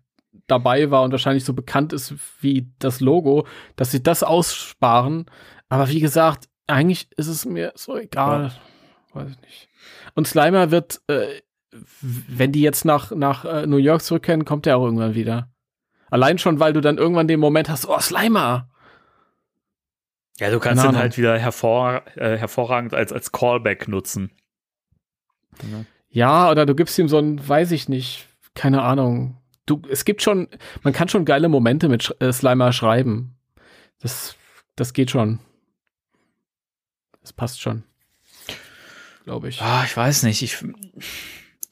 dabei 0.46 0.90
war 0.90 1.02
und 1.02 1.10
wahrscheinlich 1.10 1.44
so 1.44 1.52
bekannt 1.52 1.92
ist 1.92 2.14
wie 2.40 2.68
das 2.78 3.00
Logo, 3.00 3.46
dass 3.74 3.90
sie 3.90 4.02
das 4.02 4.22
aussparen. 4.22 5.26
Aber 5.68 5.88
wie 5.88 6.00
gesagt, 6.00 6.48
eigentlich 6.66 7.08
ist 7.16 7.28
es 7.28 7.44
mir 7.44 7.72
so 7.74 7.96
egal. 7.96 8.52
Weiß 9.12 9.30
ich 9.30 9.40
nicht. 9.40 9.68
Und 10.14 10.28
Slimer 10.28 10.70
wird, 10.70 11.00
äh, 11.08 11.26
wenn 12.00 12.52
die 12.52 12.62
jetzt 12.62 12.84
nach, 12.84 13.10
nach 13.10 13.44
äh, 13.44 13.66
New 13.66 13.76
York 13.76 14.02
zurückkehren, 14.02 14.44
kommt 14.44 14.66
er 14.66 14.78
auch 14.78 14.84
irgendwann 14.84 15.14
wieder. 15.14 15.50
Allein 16.10 16.38
schon, 16.38 16.60
weil 16.60 16.72
du 16.72 16.80
dann 16.80 16.98
irgendwann 16.98 17.28
den 17.28 17.40
Moment 17.40 17.68
hast, 17.68 17.88
oh, 17.88 17.98
Slimer. 17.98 18.68
Ja, 20.38 20.50
du 20.50 20.60
kannst 20.60 20.84
ihn 20.84 20.96
halt 20.96 21.16
wieder 21.16 21.38
hervor, 21.38 22.02
äh, 22.16 22.36
hervorragend 22.36 22.92
als, 22.92 23.12
als 23.12 23.32
Callback 23.32 23.88
nutzen. 23.88 24.30
Ja, 26.10 26.50
oder 26.50 26.66
du 26.66 26.74
gibst 26.74 26.98
ihm 26.98 27.08
so 27.08 27.18
ein, 27.18 27.46
weiß 27.46 27.72
ich 27.72 27.88
nicht, 27.88 28.26
keine 28.54 28.82
Ahnung. 28.82 29.38
Du, 29.64 29.82
es 29.90 30.04
gibt 30.04 30.22
schon, 30.22 30.48
man 30.82 30.92
kann 30.92 31.08
schon 31.08 31.24
geile 31.24 31.48
Momente 31.48 31.88
mit 31.88 32.04
Sch 32.04 32.12
äh, 32.20 32.32
Slimer 32.32 32.72
schreiben. 32.72 33.36
Das, 34.00 34.36
das 34.76 34.92
geht 34.92 35.10
schon. 35.10 35.40
Das 37.22 37.32
passt 37.32 37.60
schon. 37.60 37.82
Glaube 39.24 39.48
ich. 39.48 39.60
Ah, 39.60 39.82
ich 39.84 39.96
weiß 39.96 40.22
nicht. 40.22 40.42
Ich, 40.42 40.62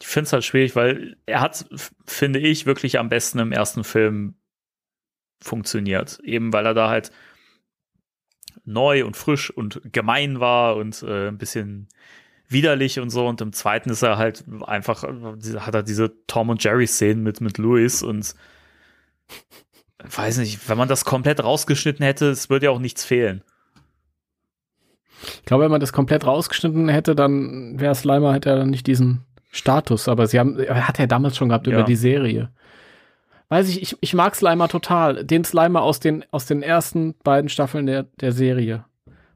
ich 0.01 0.07
finde 0.07 0.27
es 0.27 0.33
halt 0.33 0.45
schwierig, 0.45 0.75
weil 0.75 1.17
er 1.27 1.41
hat, 1.41 1.67
finde 2.07 2.41
ich, 2.41 2.67
wirklich 2.67 2.99
am 2.99 3.09
besten 3.09 3.39
im 3.39 3.53
ersten 3.53 3.85
Film 3.85 4.35
funktioniert. 5.41 6.19
Eben 6.25 6.53
weil 6.53 6.67
er 6.67 6.75
da 6.75 6.89
halt 6.89 7.13
neu 8.65 9.05
und 9.05 9.17
frisch 9.17 9.51
und 9.51 9.81
gemein 9.93 10.41
war 10.41 10.77
und 10.77 11.03
äh, 11.03 11.29
ein 11.29 11.39
bisschen 11.39 11.89
widerlich 12.49 13.01
und 13.01 13.11
so. 13.11 13.27
Und 13.27 13.41
im 13.41 13.53
zweiten 13.53 13.91
ist 13.91 14.03
er 14.03 14.19
halt 14.19 14.45
einfach, 14.67 15.05
äh, 15.05 15.59
hat 15.61 15.75
er 15.75 15.83
diese 15.83 16.13
Tom 16.27 16.49
und 16.51 16.63
Jerry 16.63 16.87
Szenen 16.87 17.23
mit, 17.23 17.41
mit 17.41 17.59
Louis 17.59 18.03
und 18.03 18.35
weiß 20.03 20.39
nicht, 20.39 20.69
wenn 20.69 20.79
man 20.79 20.89
das 20.89 21.05
komplett 21.05 21.43
rausgeschnitten 21.43 22.05
hätte, 22.05 22.31
es 22.31 22.51
würde 22.51 22.67
ja 22.67 22.71
auch 22.73 22.79
nichts 22.79 23.05
fehlen. 23.05 23.43
Ich 25.23 25.45
glaube, 25.47 25.65
wenn 25.65 25.71
man 25.71 25.81
das 25.81 25.93
komplett 25.93 26.27
rausgeschnitten 26.27 26.89
hätte, 26.89 27.15
dann 27.15 27.81
wäre 27.81 27.95
Slimer, 27.95 28.35
hätte 28.35 28.51
er 28.51 28.57
dann 28.57 28.71
nicht 28.71 28.87
diesen 28.87 29.25
Status. 29.51 30.09
Aber 30.09 30.27
sie 30.27 30.39
haben, 30.39 30.59
er 30.59 30.87
hat 30.87 30.99
er 31.01 31.07
damals 31.07 31.37
schon 31.37 31.49
gehabt 31.49 31.67
Ja. 31.67 31.75
über 31.75 31.83
die 31.85 31.97
Serie. 31.97 32.51
Weiß 33.55 33.69
ich, 33.69 33.81
ich, 33.83 33.97
ich 34.01 34.15
mag 34.15 34.35
Slimer 34.35 34.67
total. 34.67 35.25
Den 35.25 35.45
Slimer 35.45 35.83
aus 35.83 36.01
den, 36.01 36.25
aus 36.33 36.45
den 36.47 36.61
ersten 36.61 37.15
beiden 37.23 37.49
Staffeln 37.49 37.87
der, 37.87 38.03
der 38.21 38.33
Serie. 38.33 38.85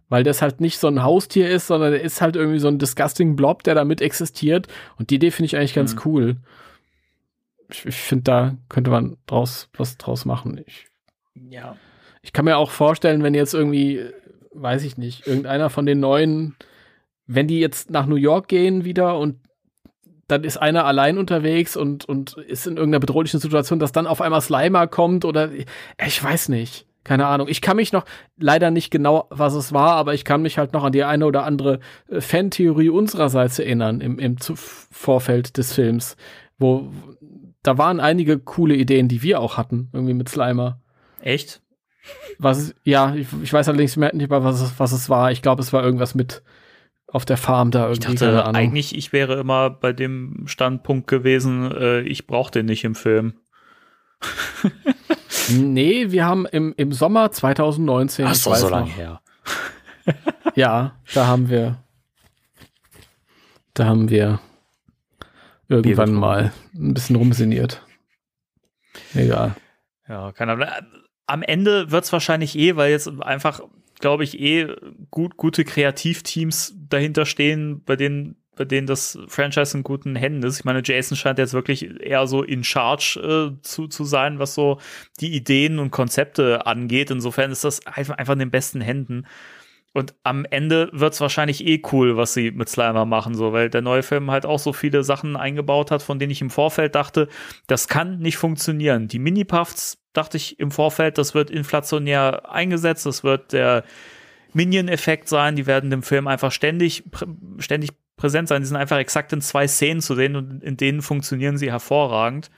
Weil 0.09 0.25
das 0.25 0.43
halt 0.43 0.61
nicht 0.61 0.79
so 0.79 0.89
ein 0.89 1.05
Haustier 1.05 1.49
ist, 1.49 1.69
sondern 1.69 1.93
der 1.93 2.01
ist 2.03 2.21
halt 2.21 2.35
irgendwie 2.35 2.59
so 2.59 2.67
ein 2.67 2.81
disgusting 2.81 3.37
Blob, 3.37 3.63
der 3.63 3.77
damit 3.77 4.01
existiert. 4.01 4.67
Und 4.99 5.11
die 5.11 5.15
Idee 5.15 5.31
finde 5.31 5.47
ich 5.47 5.57
eigentlich 5.57 5.75
ganz 5.75 5.95
Mhm. 5.95 6.01
cool. 6.05 6.37
Ich, 7.69 7.87
ich 7.87 7.95
finde, 7.95 8.25
da 8.25 8.57
könnte 8.69 8.91
man 8.91 9.19
draus, 9.27 9.69
was 9.77 9.97
draus 9.99 10.25
machen. 10.25 10.61
Ich, 10.67 10.87
Ja. 11.35 11.77
ich 12.23 12.33
kann 12.33 12.45
mir 12.45 12.57
auch 12.57 12.73
vorstellen, 12.73 13.23
wenn 13.23 13.35
jetzt 13.35 13.55
irgendwie, 13.55 14.05
weiß 14.53 14.83
ich 14.83 14.97
nicht, 14.99 15.29
irgendeiner 15.29 15.71
von 15.71 15.87
den 15.87 16.01
neuen, 16.01 16.57
wenn 17.27 17.47
die 17.47 17.61
jetzt 17.61 17.91
nach 17.91 18.07
New 18.07 18.17
York 18.17 18.49
gehen 18.49 18.85
wieder 18.85 19.17
und 19.17 19.39
dann 20.29 20.45
ist 20.45 20.59
einer 20.59 20.85
allein 20.85 21.19
unterwegs 21.19 21.77
und, 21.77 22.05
und 22.05 22.37
ist 22.37 22.67
in 22.67 22.77
irgendeiner 22.77 23.01
bedrohlichen 23.01 23.41
Situation, 23.41 23.79
dass 23.79 23.93
dann 23.93 24.07
auf 24.07 24.21
einmal 24.21 24.43
Slimer 24.43 24.87
kommt 24.87 25.25
oder 25.25 25.51
ich 25.53 26.23
weiß 26.23 26.51
nicht. 26.51 26.87
Keine 27.05 27.27
Ahnung. 27.27 27.49
Ich 27.49 27.63
kann 27.63 27.77
mich 27.77 27.93
noch 27.93 28.05
leider 28.39 28.71
nicht 28.71 28.91
genau, 28.91 29.29
was 29.31 29.55
es 29.55 29.73
war, 29.73 29.93
aber 29.93 30.13
ich 30.13 30.27
kann 30.27 30.43
mich 30.43 30.59
halt 30.59 30.75
noch 30.75 30.85
an 30.85 30.93
die 30.93 31.05
eine 31.05 31.25
oder 31.25 31.45
andere 31.45 31.81
äh, 32.09 32.21
Fantheorie 32.21 32.91
unsererseits 32.91 33.59
erinnern 33.59 34.03
im, 34.03 34.19
im 34.19 34.37
Vorfeld 34.39 35.57
des 35.57 35.73
Films, 35.73 36.17
wo 36.59 36.93
da 37.63 37.79
waren 37.79 38.01
einige 38.01 38.39
coole 38.39 38.75
Ideen, 38.75 39.09
die 39.09 39.23
wir 39.23 39.41
auch 39.41 39.57
hatten, 39.57 39.89
irgendwie 39.95 40.13
mit 40.13 40.29
Slimer. 40.29 40.83
Echt? 41.23 41.63
Was 42.39 42.75
ja, 42.85 43.15
ich, 43.15 43.29
ich 43.43 43.53
weiß 43.53 43.69
allerdings 43.69 43.97
nicht 43.97 44.31
mehr, 44.31 44.45
was 44.45 44.61
es, 44.61 44.79
was 44.79 44.93
es 44.93 45.09
war. 45.09 45.33
Ich 45.33 45.41
glaube, 45.41 45.63
es 45.63 45.73
war 45.73 45.83
irgendwas 45.83 46.15
mit 46.15 46.43
auf 47.11 47.25
der 47.25 47.37
Farm 47.37 47.71
da 47.71 47.91
Ich 47.91 47.99
irgendwie. 47.99 48.17
keine 48.17 48.37
dachte 48.37 48.55
eigentlich, 48.55 48.95
ich 48.95 49.13
wäre 49.13 49.41
immer 49.41 49.71
bei 49.71 49.93
dem 49.93 50.45
Standpunkt 50.47 51.09
gewesen, 51.09 51.73
äh, 51.73 52.01
ich 52.01 52.27
brauche 52.27 52.51
den 52.51 52.67
nicht 52.67 52.85
im 52.85 52.95
Film. 52.95 53.35
Nee, 55.51 56.11
wir 56.11 56.25
haben 56.25 56.47
im, 56.47 56.75
im 56.77 56.93
Sommer 56.93 57.31
2019. 57.31 58.27
Ach 58.27 58.33
ich 58.33 58.39
so, 58.39 58.51
weiß 58.51 58.61
so 58.61 58.69
lange 58.69 58.91
her. 58.91 59.21
Ja, 60.55 60.97
da 61.15 61.27
haben 61.27 61.49
wir. 61.51 61.79
Da 63.75 63.85
haben 63.85 64.09
wir 64.09 64.41
irgendwann 65.69 66.15
mal 66.15 66.53
ein 66.75 66.95
bisschen 66.95 67.17
rumsiniert. 67.17 67.83
Egal. 69.15 69.55
Ja, 70.09 70.33
keine 70.33 70.53
Ahnung. 70.53 70.69
Am 71.27 71.43
Ende 71.43 71.91
wird 71.91 72.05
es 72.05 72.13
wahrscheinlich 72.13 72.59
eh, 72.59 72.75
weil 72.77 72.91
jetzt 72.91 73.09
einfach, 73.21 73.61
glaube 74.01 74.25
ich, 74.25 74.39
eh 74.41 74.69
gut, 75.11 75.37
gute 75.37 75.65
Kreativteams 75.65 76.75
dahinter 76.89 77.27
stehen, 77.27 77.83
bei 77.85 77.97
denen, 77.97 78.37
bei 78.57 78.65
denen 78.65 78.87
das 78.87 79.19
Franchise 79.29 79.77
in 79.77 79.83
guten 79.83 80.17
Händen 80.17 80.43
ist. 80.43 80.59
Ich 80.59 80.65
meine, 80.65 80.83
Jason 80.85 81.17
scheint 81.17 81.39
jetzt 81.39 81.55
wirklich 81.55 82.01
eher 82.01 82.27
so 82.27 82.43
in 82.43 82.65
Charge 82.65 83.55
äh, 83.57 83.63
zu, 83.63 83.89
zu 83.89 84.05
sein, 84.05 84.39
was 84.39 84.55
so 84.55 84.79
die 85.21 85.35
Ideen 85.35 85.79
und 85.79 85.91
Konzepte 85.91 86.67
angeht. 86.67 87.11
Insofern 87.11 87.51
ist 87.51 87.65
das 87.65 87.87
einfach, 87.87 88.17
einfach 88.17 88.35
in 88.35 88.41
den 88.41 88.51
besten 88.51 88.81
Händen. 88.81 89.27
Und 89.95 90.15
am 90.23 90.45
Ende 90.45 90.91
wird 90.93 91.15
es 91.15 91.21
wahrscheinlich 91.21 91.67
eh 91.67 91.83
cool, 91.93 92.17
was 92.17 92.35
sie 92.35 92.51
mit 92.51 92.69
Slimer 92.69 93.05
machen, 93.05 93.35
so, 93.35 93.53
weil 93.53 93.71
der 93.71 93.83
neue 93.83 94.03
Film 94.03 94.31
halt 94.31 94.47
auch 94.47 94.59
so 94.59 94.73
viele 94.73 95.03
Sachen 95.03 95.37
eingebaut 95.37 95.91
hat, 95.91 96.03
von 96.03 96.19
denen 96.19 96.31
ich 96.31 96.41
im 96.41 96.51
Vorfeld 96.51 96.95
dachte, 96.95 97.29
das 97.67 97.89
kann 97.89 98.19
nicht 98.19 98.37
funktionieren. 98.37 99.09
Die 99.09 99.19
Mini-Puffs 99.19 99.99
dachte 100.13 100.37
ich 100.37 100.61
im 100.61 100.71
Vorfeld, 100.71 101.19
das 101.19 101.35
wird 101.35 101.51
inflationär 101.51 102.51
eingesetzt, 102.51 103.07
das 103.07 103.25
wird 103.25 103.53
der 103.53 103.85
Minion-Effekt 104.53 105.29
sein, 105.29 105.57
die 105.57 105.67
werden 105.67 105.91
dem 105.91 106.03
Film 106.03 106.27
einfach 106.27 106.53
ständig, 106.53 107.11
prä 107.11 107.27
ständig 107.59 107.91
präsent 108.17 108.49
sein. 108.49 108.63
Die 108.63 108.67
sind 108.67 108.77
einfach 108.77 108.99
exakt 108.99 109.33
in 109.33 109.41
zwei 109.41 109.67
Szenen 109.67 110.03
zu 110.03 110.15
sehen 110.15 110.37
und 110.37 110.63
in 110.63 110.77
denen 110.77 111.01
funktionieren 111.01 111.57
sie 111.57 111.71
hervorragend. 111.71 112.51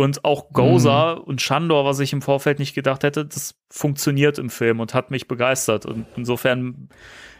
Und 0.00 0.24
auch 0.24 0.50
Goza 0.54 1.12
und 1.12 1.42
Shandor, 1.42 1.84
was 1.84 2.00
ich 2.00 2.14
im 2.14 2.22
Vorfeld 2.22 2.58
nicht 2.58 2.74
gedacht 2.74 3.04
hätte, 3.04 3.26
das 3.26 3.54
funktioniert 3.68 4.38
im 4.38 4.48
Film 4.48 4.80
und 4.80 4.94
hat 4.94 5.10
mich 5.10 5.28
begeistert. 5.28 5.84
Und 5.84 6.06
insofern, 6.16 6.88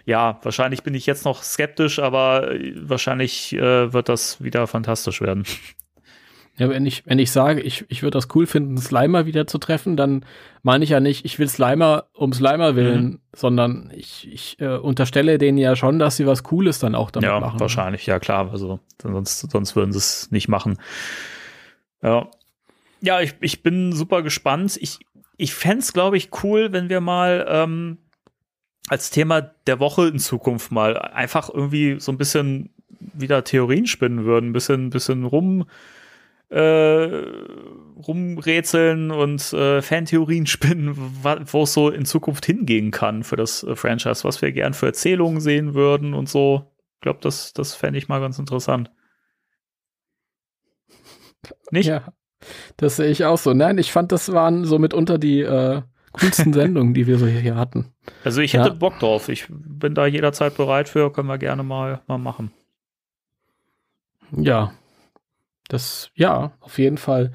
ja, 0.05 0.39
wahrscheinlich 0.43 0.83
bin 0.83 0.93
ich 0.93 1.07
jetzt 1.07 1.25
noch 1.25 1.43
skeptisch, 1.43 1.99
aber 1.99 2.51
äh, 2.53 2.75
wahrscheinlich 2.77 3.55
äh, 3.55 3.95
wird 3.95 4.11
das 4.11 4.45
wieder 4.45 4.67
fantastisch 4.67 5.23
werden. 5.23 5.45
Ja, 6.59 6.69
wenn 6.69 6.85
ich, 6.85 7.07
wenn 7.07 7.19
ich 7.19 7.33
sage, 7.33 7.63
ich, 7.63 7.87
ich 7.89 8.03
würde 8.03 8.19
das 8.19 8.29
cool 8.35 8.47
finden, 8.47 8.77
Slimer 8.77 9.25
wieder 9.25 9.47
zu 9.47 9.57
treffen, 9.57 9.97
dann 9.97 10.27
meine 10.63 10.85
ich 10.85 10.91
ja 10.91 11.01
nicht, 11.01 11.25
ich 11.25 11.39
will 11.39 11.49
Slimer 11.49 12.09
um 12.13 12.35
Slimer 12.35 12.77
willen, 12.77 13.05
Mhm. 13.05 13.21
sondern 13.35 13.91
ich, 13.97 14.31
ich 14.31 14.61
äh, 14.61 14.77
unterstelle 14.77 15.39
denen 15.39 15.57
ja 15.57 15.77
schon, 15.77 15.99
dass 15.99 16.19
sie 16.19 16.27
was 16.27 16.43
Cooles 16.43 16.79
dann 16.79 16.95
auch 16.95 17.11
damit 17.11 17.31
ja, 17.31 17.41
machen. 17.41 17.59
wahrscheinlich, 17.59 18.05
ja 18.05 18.19
klar. 18.19 18.51
Also 18.53 18.81
sonst, 19.03 19.51
sonst 19.51 19.77
würden 19.77 19.93
sie 19.93 19.99
es 19.99 20.31
nicht 20.31 20.49
machen. 20.49 20.77
Ja, 22.03 22.29
ja 23.01 23.21
ich, 23.21 23.35
ich 23.41 23.63
bin 23.63 23.93
super 23.93 24.23
gespannt. 24.23 24.79
Ich, 24.81 24.99
ich 25.37 25.55
fände 25.55 25.79
es, 25.79 25.93
glaube 25.93 26.17
ich, 26.17 26.31
cool, 26.43 26.73
wenn 26.73 26.89
wir 26.89 27.01
mal 27.01 27.47
ähm, 27.49 27.99
als 28.89 29.11
Thema 29.11 29.41
der 29.41 29.81
Woche 29.81 30.09
in 30.09 30.19
Zukunft 30.19 30.73
mal 30.73 30.99
einfach 30.99 31.49
irgendwie 31.49 32.01
so 32.01 32.13
ein 32.13 32.19
bisschen 32.19 32.71
wieder 32.99 33.45
Theorien 33.45 33.87
spinnen 33.87 34.25
würden, 34.25 34.51
ein 34.51 34.53
bisschen, 34.53 34.91
bisschen 34.91 35.25
rum 35.25 35.67
äh, 36.51 37.27
rumrätseln 38.07 39.11
und 39.13 39.53
äh, 39.53 39.83
Fantheorien 39.83 40.47
spinnen, 40.49 40.97
wo 40.97 41.63
es 41.63 41.73
so 41.73 41.91
in 41.91 42.05
Zukunft 42.05 42.45
hingehen 42.45 42.91
kann 42.91 43.23
für 43.23 43.37
das 43.37 43.63
äh, 43.63 43.77
Franchise, 43.77 44.25
was 44.25 44.43
wir 44.43 44.53
gern 44.53 44.75
für 44.75 44.87
Erzählungen 44.87 45.41
sehen 45.41 45.75
würden 45.75 46.13
und 46.13 46.29
so. 46.29 46.73
Ich 46.97 47.03
glaube, 47.03 47.21
das, 47.23 47.53
das 47.53 47.75
fände 47.75 47.99
ich 47.99 48.09
mal 48.09 48.21
ganz 48.21 48.39
interessant. 48.39 48.91
Nicht? 51.71 51.87
Ja, 51.87 52.13
das 52.77 52.97
sehe 52.97 53.11
ich 53.11 53.25
auch 53.25 53.39
so. 53.39 53.53
Nein, 53.55 53.79
ich 53.79 53.93
fand, 53.93 54.13
das 54.13 54.33
waren 54.33 54.65
so 54.65 54.79
mitunter 54.79 55.19
die 55.19 55.41
äh, 55.41 55.83
coolsten 56.13 56.53
Sendungen, 56.55 56.95
die 56.95 57.07
wir 57.07 57.19
so 57.19 57.27
hier, 57.27 57.57
hatten. 57.57 57.93
Also 58.25 58.41
ich 58.41 58.55
hätte 58.55 58.69
Ja. 58.69 58.75
Bock 58.75 58.99
drauf. 58.99 59.29
Ich 59.29 59.47
bin 59.49 59.95
da 59.95 60.07
jederzeit 60.07 60.57
bereit 60.57 60.89
für, 60.89 61.13
können 61.13 61.29
wir 61.29 61.39
gerne 61.39 61.63
mal, 61.63 62.01
mal 62.07 62.19
machen. 62.19 62.51
Ja. 64.37 64.73
Das, 65.69 66.11
ja, 66.15 66.53
auf 66.61 66.79
jeden 66.79 66.99
Fall. 66.99 67.33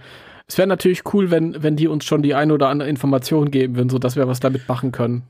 Es 0.48 0.58
wäre 0.58 0.68
natürlich 0.68 1.02
cool, 1.14 1.32
wenn, 1.32 1.64
wenn 1.64 1.76
die 1.76 1.88
uns 1.88 2.06
schon 2.06 2.22
die 2.22 2.36
eine 2.36 2.54
oder 2.54 2.68
andere 2.70 2.90
Information 2.90 3.50
geben 3.50 3.76
würden, 3.76 3.90
so 3.90 3.98
dass 3.98 4.16
wir 4.16 4.28
was 4.28 4.40
damit 4.40 4.68
machen 4.68 4.92
können. 4.92 5.24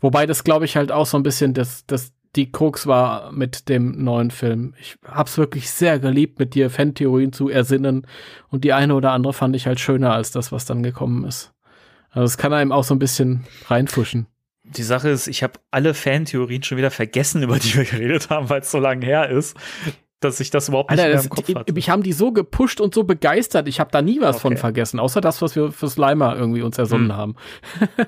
Wobei 0.00 0.26
das, 0.26 0.44
glaube 0.44 0.64
ich, 0.64 0.76
halt 0.76 0.90
auch 0.90 1.06
so 1.06 1.16
ein 1.16 1.22
bisschen 1.22 1.54
das, 1.54 1.84
das, 1.86 2.12
die 2.36 2.52
Krux 2.52 2.86
war 2.86 3.32
mit 3.32 3.68
dem 3.68 4.02
neuen 4.04 4.30
Film. 4.30 4.74
Ich 4.80 4.96
hab's 5.04 5.38
wirklich 5.38 5.70
sehr 5.70 5.98
geliebt, 5.98 6.38
mit 6.38 6.54
dir 6.54 6.70
Fantheorien 6.70 7.32
zu 7.32 7.48
ersinnen 7.48 8.06
und 8.48 8.64
die 8.64 8.72
eine 8.72 8.94
oder 8.94 9.12
andere 9.12 9.32
fand 9.32 9.56
ich 9.56 9.66
halt 9.66 9.80
schöner 9.80 10.12
als 10.12 10.30
das, 10.30 10.52
was 10.52 10.64
dann 10.64 10.82
gekommen 10.82 11.24
ist. 11.24 11.52
Also 12.10 12.24
es 12.24 12.36
kann 12.38 12.52
einem 12.52 12.72
auch 12.72 12.84
so 12.84 12.94
ein 12.94 12.98
bisschen 12.98 13.44
reinfuschen. 13.66 14.26
Die 14.64 14.82
Sache 14.82 15.08
ist, 15.08 15.28
ich 15.28 15.42
habe 15.42 15.54
alle 15.70 15.94
Fantheorien 15.94 16.62
schon 16.62 16.76
wieder 16.78 16.90
vergessen, 16.90 17.42
über 17.42 17.58
die 17.58 17.74
wir 17.74 17.84
geredet 17.84 18.28
haben, 18.30 18.50
weil 18.50 18.60
es 18.60 18.70
so 18.70 18.78
lange 18.78 19.04
her 19.06 19.28
ist 19.30 19.56
dass 20.20 20.40
ich 20.40 20.50
das 20.50 20.68
überhaupt 20.68 20.90
nicht 20.90 20.98
Alter, 20.98 21.10
mehr 21.10 21.16
das, 21.18 21.26
im 21.26 21.30
Kopf 21.30 21.46
die, 21.46 21.54
hatte. 21.54 21.72
mich 21.72 21.90
haben 21.90 22.02
die 22.02 22.12
so 22.12 22.32
gepusht 22.32 22.80
und 22.80 22.92
so 22.92 23.04
begeistert. 23.04 23.68
Ich 23.68 23.78
habe 23.78 23.92
da 23.92 24.02
nie 24.02 24.20
was 24.20 24.34
Okay. 24.38 24.42
von 24.42 24.56
vergessen, 24.56 24.98
außer 24.98 25.20
das, 25.20 25.40
was 25.42 25.54
wir 25.54 25.70
für 25.70 25.88
Slimer 25.88 26.34
irgendwie 26.34 26.62
uns 26.62 26.76
ersonnen 26.76 27.10
Hm. 27.12 27.16
haben. 27.16 27.36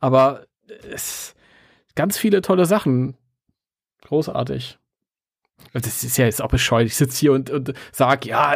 Aber 0.00 0.44
es 0.92 1.34
ganz 1.94 2.18
viele 2.18 2.42
tolle 2.42 2.66
Sachen. 2.66 3.16
Großartig. 4.06 4.78
Das 5.72 6.04
ist 6.04 6.16
ja 6.16 6.26
jetzt 6.26 6.40
auch 6.40 6.48
bescheuert. 6.48 6.86
Ich 6.86 6.96
sitze 6.96 7.18
hier 7.18 7.32
und, 7.32 7.50
und 7.50 7.72
sag, 7.90 8.24
ja, 8.24 8.54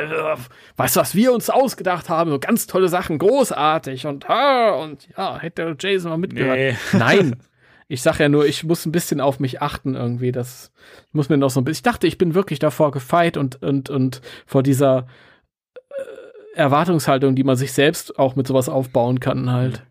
weißt 0.76 0.96
du, 0.96 1.00
was 1.00 1.14
wir 1.14 1.32
uns 1.32 1.50
ausgedacht 1.50 2.08
haben? 2.08 2.30
So 2.30 2.38
ganz 2.38 2.66
tolle 2.66 2.88
Sachen, 2.88 3.18
großartig 3.18 4.06
und 4.06 4.26
und 4.28 5.08
ja, 5.16 5.38
hätte 5.38 5.76
Jason 5.78 6.10
mal 6.10 6.18
mitgehört. 6.18 6.56
Nee. 6.56 6.76
Nein. 6.98 7.36
Ich 7.88 8.02
sag 8.02 8.20
ja 8.20 8.28
nur, 8.28 8.46
ich 8.46 8.62
muss 8.62 8.86
ein 8.86 8.92
bisschen 8.92 9.20
auf 9.20 9.40
mich 9.40 9.60
achten 9.60 9.96
irgendwie. 9.96 10.30
Das 10.30 10.70
muss 11.10 11.28
mir 11.28 11.36
noch 11.36 11.50
so 11.50 11.60
ein 11.60 11.64
bisschen. 11.64 11.80
Ich 11.80 11.82
dachte, 11.82 12.06
ich 12.06 12.18
bin 12.18 12.34
wirklich 12.34 12.60
davor 12.60 12.92
gefeit 12.92 13.36
und, 13.36 13.60
und, 13.62 13.90
und 13.90 14.20
vor 14.46 14.62
dieser 14.62 15.08
äh, 15.74 16.58
Erwartungshaltung, 16.58 17.34
die 17.34 17.42
man 17.42 17.56
sich 17.56 17.72
selbst 17.72 18.16
auch 18.18 18.36
mit 18.36 18.46
sowas 18.46 18.68
aufbauen 18.68 19.18
kann, 19.18 19.50
halt. 19.50 19.84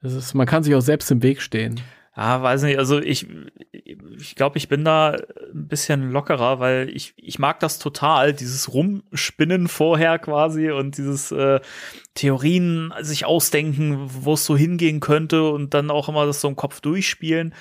Das 0.00 0.14
ist, 0.14 0.34
man 0.34 0.46
kann 0.46 0.62
sich 0.62 0.74
auch 0.76 0.80
selbst 0.80 1.10
im 1.10 1.22
Weg 1.24 1.42
stehen. 1.42 1.80
Ah, 2.14 2.42
weiß 2.42 2.64
nicht, 2.64 2.78
also 2.78 3.00
ich, 3.00 3.26
ich 3.72 4.34
glaube, 4.34 4.58
ich 4.58 4.68
bin 4.68 4.84
da 4.84 5.12
ein 5.12 5.66
bisschen 5.66 6.10
lockerer, 6.10 6.60
weil 6.60 6.90
ich, 6.90 7.14
ich 7.16 7.38
mag 7.38 7.58
das 7.60 7.78
total, 7.78 8.34
dieses 8.34 8.74
Rumspinnen 8.74 9.66
vorher 9.66 10.18
quasi 10.18 10.70
und 10.70 10.98
dieses 10.98 11.32
äh, 11.32 11.60
Theorien 12.14 12.92
sich 13.00 13.24
ausdenken, 13.24 14.10
wo 14.10 14.34
es 14.34 14.44
so 14.44 14.56
hingehen 14.58 15.00
könnte 15.00 15.48
und 15.50 15.72
dann 15.72 15.90
auch 15.90 16.10
immer 16.10 16.26
das 16.26 16.42
so 16.42 16.48
im 16.48 16.56
Kopf 16.56 16.82
durchspielen. 16.82 17.54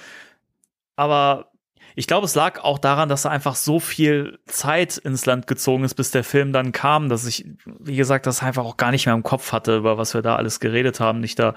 Aber 0.98 1.52
ich 1.96 2.08
glaube, 2.08 2.26
es 2.26 2.36
lag 2.36 2.62
auch 2.62 2.78
daran, 2.78 3.08
dass 3.08 3.22
da 3.22 3.30
einfach 3.30 3.56
so 3.56 3.80
viel 3.80 4.40
Zeit 4.48 4.98
ins 4.98 5.26
Land 5.26 5.48
gezogen 5.48 5.86
ist, 5.86 5.96
bis 5.96 6.12
der 6.12 6.26
Film 6.26 6.52
dann 6.52 6.74
kam, 6.74 7.08
dass 7.08 7.26
ich, 7.26 7.46
wie 7.66 7.96
gesagt, 7.96 8.26
das 8.28 8.44
einfach 8.44 8.66
auch 8.66 8.78
gar 8.78 8.92
nicht 8.92 9.06
mehr 9.06 9.16
im 9.16 9.24
Kopf 9.24 9.54
hatte, 9.54 9.78
über 9.78 9.98
was 9.98 10.14
wir 10.14 10.22
da 10.22 10.36
alles 10.36 10.60
geredet 10.60 11.00
haben. 11.00 11.22
Nicht 11.22 11.40
da 11.40 11.56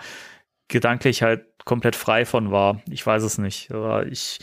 gedanklich 0.68 1.22
halt 1.22 1.53
komplett 1.64 1.96
frei 1.96 2.24
von 2.24 2.50
war. 2.50 2.80
Ich 2.90 3.06
weiß 3.06 3.22
es 3.22 3.38
nicht. 3.38 3.70
Aber 3.72 4.06
ich 4.06 4.38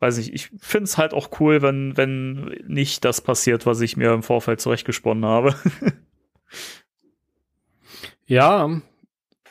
weiß 0.00 0.18
nicht, 0.18 0.32
ich 0.34 0.50
finde 0.58 0.84
es 0.84 0.98
halt 0.98 1.14
auch 1.14 1.40
cool, 1.40 1.62
wenn, 1.62 1.96
wenn 1.96 2.54
nicht 2.66 3.04
das 3.04 3.20
passiert, 3.20 3.66
was 3.66 3.80
ich 3.80 3.96
mir 3.96 4.12
im 4.12 4.22
Vorfeld 4.22 4.60
zurechtgesponnen 4.60 5.24
habe. 5.24 5.54
Ja, 8.26 8.80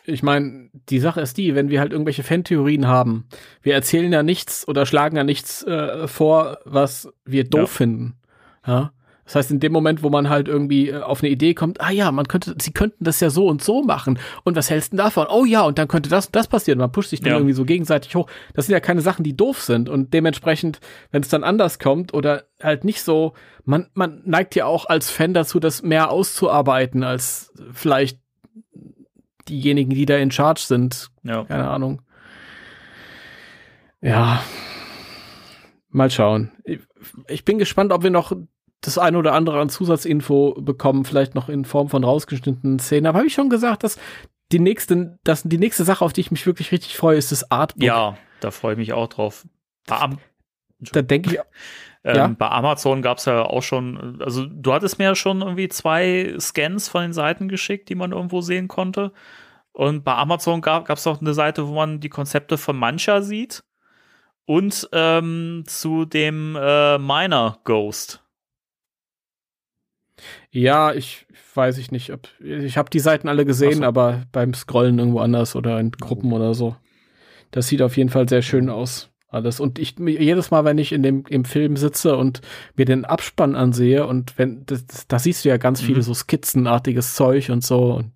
ich 0.03 0.21
meine, 0.21 0.69
die 0.89 0.99
Sache 0.99 1.21
ist 1.21 1.37
die, 1.37 1.55
wenn 1.55 1.69
wir 1.69 1.79
halt 1.79 1.91
irgendwelche 1.91 2.23
Fantheorien 2.23 2.87
haben, 2.87 3.25
wir 3.61 3.73
erzählen 3.73 4.11
ja 4.11 4.21
nichts 4.21 4.67
oder 4.67 4.85
schlagen 4.85 5.15
ja 5.15 5.23
nichts 5.23 5.63
äh, 5.63 6.07
vor, 6.07 6.59
was 6.65 7.09
wir 7.23 7.43
doof 7.45 7.59
Ja. 7.71 7.77
finden. 7.77 8.15
Ja. 8.67 8.91
Das 9.25 9.35
heißt, 9.35 9.51
in 9.51 9.59
dem 9.59 9.71
Moment, 9.73 10.03
wo 10.03 10.09
man 10.11 10.29
halt 10.29 10.47
irgendwie 10.47 10.89
äh, 10.89 11.01
auf 11.01 11.21
eine 11.23 11.31
Idee 11.31 11.53
kommt, 11.55 11.81
ah 11.81 11.89
ja, 11.89 12.11
man 12.11 12.27
könnte, 12.27 12.55
sie 12.61 12.71
könnten 12.71 13.03
das 13.03 13.19
ja 13.19 13.29
so 13.31 13.47
und 13.47 13.63
so 13.63 13.81
machen. 13.83 14.19
Und 14.43 14.55
was 14.55 14.69
hältst 14.69 14.93
du 14.93 14.97
davon? 14.97 15.25
Oh 15.29 15.45
ja, 15.45 15.63
und 15.63 15.79
dann 15.79 15.87
könnte 15.87 16.09
das 16.11 16.27
und 16.27 16.35
das 16.35 16.47
passieren. 16.47 16.77
Man 16.79 16.91
pusht 16.91 17.09
sich 17.09 17.21
dann 17.21 17.31
Ja. 17.31 17.37
irgendwie 17.37 17.53
so 17.53 17.65
gegenseitig 17.65 18.15
hoch. 18.15 18.27
Das 18.53 18.67
sind 18.67 18.73
ja 18.73 18.79
keine 18.79 19.01
Sachen, 19.01 19.23
die 19.23 19.35
doof 19.35 19.61
sind. 19.61 19.89
Und 19.89 20.13
dementsprechend, 20.13 20.79
wenn 21.11 21.23
es 21.23 21.29
dann 21.29 21.43
anders 21.43 21.79
kommt 21.79 22.13
oder 22.13 22.43
halt 22.61 22.83
nicht 22.83 23.01
so, 23.01 23.33
man, 23.63 23.87
man 23.95 24.21
neigt 24.25 24.53
ja 24.53 24.65
auch 24.67 24.85
als 24.85 25.09
Fan 25.09 25.33
dazu, 25.33 25.59
das 25.59 25.81
mehr 25.81 26.11
auszuarbeiten, 26.11 27.03
als 27.03 27.51
vielleicht 27.73 28.19
diejenigen, 29.49 29.89
die 29.89 30.05
da 30.05 30.17
in 30.17 30.29
Charge 30.31 30.61
sind. 30.61 31.09
ja. 31.23 31.43
Keine 31.45 31.67
Ahnung. 31.67 32.01
Ja. 34.01 34.43
Mal 35.89 36.11
schauen. 36.11 36.51
Ich 37.27 37.45
bin 37.45 37.57
gespannt, 37.57 37.91
ob 37.91 38.03
wir 38.03 38.09
noch 38.11 38.35
das 38.85 38.97
eine 38.97 39.17
oder 39.17 39.33
andere 39.33 39.59
an 39.59 39.69
Zusatzinfo 39.69 40.55
bekommen, 40.61 41.05
vielleicht 41.05 41.35
noch 41.35 41.49
in 41.49 41.65
Form 41.65 41.89
von 41.89 42.03
rausgeschnittenen 42.03 42.79
Szenen. 42.79 43.07
Aber 43.07 43.19
habe 43.19 43.27
ich 43.27 43.33
schon 43.33 43.49
gesagt, 43.49 43.83
dass 43.83 43.97
die 44.51 44.59
nächste, 44.59 45.17
dass 45.23 45.43
die 45.43 45.57
nächste 45.57 45.83
Sache, 45.83 46.03
auf 46.05 46.13
die 46.13 46.21
ich 46.21 46.31
mich 46.31 46.45
wirklich 46.45 46.71
richtig 46.71 46.95
freue, 46.97 47.17
ist 47.17 47.31
das 47.31 47.49
Artbook. 47.51 47.83
ja, 47.83 48.17
da 48.39 48.51
freue 48.51 48.73
ich 48.73 48.77
mich 48.77 48.93
auch 48.93 49.07
drauf. 49.07 49.45
Bei, 49.87 49.97
Am 49.97 50.17
Da 50.79 51.01
denke 51.01 51.31
ich, 51.33 51.39
ähm, 52.03 52.15
Ja. 52.15 52.27
bei 52.27 52.49
Amazon 52.49 53.01
gab 53.01 53.17
es 53.17 53.25
ja 53.25 53.43
auch 53.43 53.63
schon, 53.63 54.21
also 54.21 54.45
du 54.45 54.73
hattest 54.73 54.99
mir 54.99 55.05
ja 55.05 55.15
schon 55.15 55.41
irgendwie 55.41 55.67
zwei 55.69 56.35
Scans 56.39 56.89
von 56.89 57.01
den 57.01 57.13
Seiten 57.13 57.47
geschickt, 57.47 57.89
die 57.89 57.95
man 57.95 58.11
irgendwo 58.11 58.41
sehen 58.41 58.67
konnte. 58.67 59.11
Und 59.71 60.03
bei 60.03 60.13
Amazon 60.13 60.61
gab 60.61 60.89
es 60.89 61.07
auch 61.07 61.19
eine 61.19 61.33
Seite, 61.33 61.67
wo 61.67 61.73
man 61.73 61.99
die 61.99 62.09
Konzepte 62.09 62.57
von 62.57 62.77
Mancha 62.77 63.21
sieht. 63.21 63.63
Und 64.45 64.87
ähm, 64.91 65.63
zu 65.65 66.05
dem 66.05 66.55
äh, 66.55 66.97
Miner 66.99 67.57
Ghost. 67.63 68.23
Ja, 70.51 70.93
ich 70.93 71.25
weiß 71.53 71.77
ich 71.77 71.91
nicht, 71.91 72.11
ob 72.11 72.27
ich 72.39 72.77
habe 72.77 72.89
die 72.89 72.99
Seiten 72.99 73.27
alle 73.29 73.45
gesehen, 73.45 73.75
Ach 73.79 73.79
so. 73.79 73.83
aber 73.85 74.23
beim 74.31 74.53
Scrollen 74.53 74.99
irgendwo 74.99 75.19
anders 75.19 75.55
oder 75.55 75.79
in 75.79 75.91
Gruppen 75.91 76.33
oder 76.33 76.53
so. 76.53 76.75
Das 77.51 77.67
sieht 77.67 77.81
auf 77.81 77.95
jeden 77.97 78.09
Fall 78.09 78.27
sehr 78.27 78.41
schön 78.41 78.69
aus. 78.69 79.09
Alles. 79.29 79.59
Und 79.59 79.79
ich 79.79 79.95
jedes 79.99 80.51
Mal, 80.51 80.63
wenn 80.63 80.77
ich 80.77 80.91
in 80.93 81.03
dem 81.03 81.25
im 81.27 81.43
Film 81.45 81.75
sitze 81.75 82.15
und 82.15 82.41
mir 82.75 82.85
den 82.85 83.03
Abspann 83.03 83.55
ansehe 83.55 84.05
und 84.07 84.37
wenn 84.37 84.65
das, 84.65 84.85
da 85.07 85.19
siehst 85.19 85.43
du 85.43 85.49
ja 85.49 85.57
ganz 85.57 85.81
viele 85.81 85.97
Mhm. 85.97 86.03
so 86.03 86.13
skizzenartiges 86.13 87.15
Zeug 87.15 87.49
und 87.49 87.63
so 87.63 87.93
und 87.95 88.11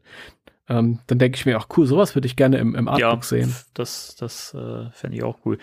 ähm, 0.69 0.99
dann 1.07 1.17
denke 1.19 1.35
ich 1.35 1.45
mir, 1.45 1.57
ach 1.57 1.67
cool, 1.75 1.87
sowas 1.87 2.15
würde 2.15 2.27
ich 2.27 2.35
gerne 2.37 2.57
im, 2.59 2.75
im 2.75 2.87
Artbook 2.87 3.25
sehen. 3.25 3.53
Das, 3.73 4.15
das 4.17 4.53
äh, 4.53 4.91
fände 4.91 5.17
ich 5.17 5.23
auch 5.23 5.39
cool. 5.45 5.57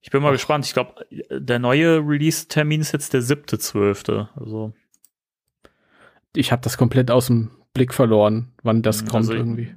Ich 0.00 0.10
bin 0.10 0.22
mal 0.22 0.32
gespannt. 0.32 0.64
Ich 0.66 0.72
glaube, 0.72 0.94
der 1.30 1.58
neue 1.58 1.98
Release-Termin 1.98 2.80
ist 2.80 2.92
jetzt 2.92 3.12
der 3.12 3.22
siebte, 3.22 3.58
zwölfte. 3.58 4.28
Also 4.34 4.72
Ich 6.36 6.52
habe 6.52 6.62
das 6.62 6.76
komplett 6.78 7.10
aus 7.10 7.26
dem 7.26 7.50
Blick 7.74 7.92
verloren, 7.94 8.52
wann 8.62 8.82
das 8.82 9.02
Mhm, 9.02 9.06
kommt 9.08 9.16
also 9.24 9.32
irgendwie. 9.34 9.74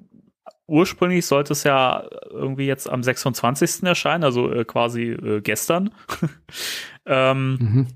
ursprünglich 0.68 1.26
sollte 1.26 1.54
es 1.54 1.64
ja 1.64 2.04
irgendwie 2.30 2.66
jetzt 2.66 2.90
am 2.90 3.02
26. 3.04 3.84
erscheinen, 3.84 4.24
also 4.24 4.52
äh, 4.52 4.66
quasi 4.66 5.04
äh, 5.12 5.42
gestern. 5.42 5.92
ähm, 7.06 7.58
Mhm. 7.60 7.88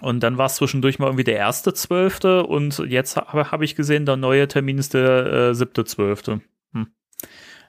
und 0.00 0.20
dann 0.20 0.38
war 0.38 0.46
es 0.46 0.56
zwischendurch 0.56 0.98
mal 0.98 1.06
irgendwie 1.06 1.24
der 1.24 1.36
erste 1.36 1.74
zwölfte 1.74 2.44
und 2.46 2.78
jetzt 2.88 3.16
habe 3.16 3.50
hab 3.50 3.62
ich 3.62 3.74
gesehen, 3.74 4.06
der 4.06 4.16
neue 4.16 4.48
Termin 4.48 4.78
ist 4.78 4.94
der 4.94 5.26
äh, 5.50 5.54
siebte 5.54 5.84
zwölfte. 5.84 6.40
Hm. 6.72 6.88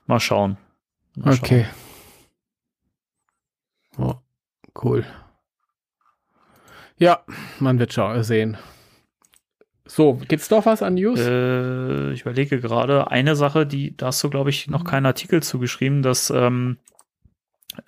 Mal 0.06 0.20
schauen. 0.20 0.58
Mal 1.16 1.34
schauen. 1.34 1.40
Okay. 1.44 1.66
Oh, 3.98 4.16
cool. 4.84 5.06
Ja, 6.98 7.24
man 7.60 7.80
wird 7.80 7.94
schau 7.94 8.22
sehen. 8.24 8.58
So, 9.88 10.16
gibt's 10.28 10.50
noch 10.50 10.66
was 10.66 10.82
an 10.82 10.96
News? 10.96 11.20
Äh, 11.20 12.12
ich 12.12 12.22
überlege 12.22 12.60
gerade, 12.60 13.12
eine 13.12 13.36
Sache, 13.36 13.68
die, 13.68 13.96
da 13.96 14.08
hast 14.08 14.24
du, 14.24 14.30
glaube 14.30 14.50
ich, 14.50 14.68
noch 14.68 14.84
keinen 14.84 15.06
Artikel 15.06 15.44
zugeschrieben, 15.44 16.02
dass 16.02 16.32
ähm, 16.32 16.78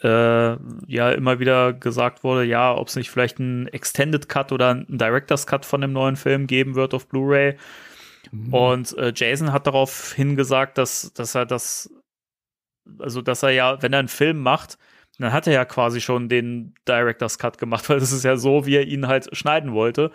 äh, 0.03 0.57
ja 0.87 1.11
immer 1.11 1.39
wieder 1.39 1.73
gesagt 1.73 2.23
wurde, 2.23 2.43
ja, 2.43 2.75
ob 2.75 2.87
es 2.87 2.95
nicht 2.95 3.09
vielleicht 3.09 3.39
einen 3.39 3.67
Extended 3.67 4.29
Cut 4.29 4.51
oder 4.51 4.69
einen 4.69 4.97
Director's 4.97 5.47
Cut 5.47 5.65
von 5.65 5.81
dem 5.81 5.93
neuen 5.93 6.15
Film 6.15 6.45
geben 6.45 6.75
wird 6.75 6.93
auf 6.93 7.07
Blu-ray. 7.07 7.57
Und 8.51 8.97
äh, 8.97 9.13
Jason 9.15 9.53
hat 9.53 9.67
darauf 9.67 10.13
hingesagt, 10.13 10.77
dass, 10.77 11.13
dass 11.13 11.33
er 11.33 11.45
das, 11.45 11.89
also 12.99 13.21
dass 13.21 13.41
er 13.41 13.51
ja, 13.51 13.81
wenn 13.81 13.93
er 13.93 13.99
einen 13.99 14.07
Film 14.07 14.41
macht, 14.41 14.77
dann 15.17 15.33
hat 15.33 15.47
er 15.47 15.53
ja 15.53 15.65
quasi 15.65 16.01
schon 16.01 16.29
den 16.29 16.75
Director's 16.87 17.39
Cut 17.39 17.57
gemacht, 17.57 17.89
weil 17.89 17.99
das 17.99 18.11
ist 18.11 18.23
ja 18.23 18.37
so, 18.37 18.65
wie 18.65 18.75
er 18.75 18.85
ihn 18.85 19.07
halt 19.07 19.35
schneiden 19.35 19.73
wollte. 19.73 20.11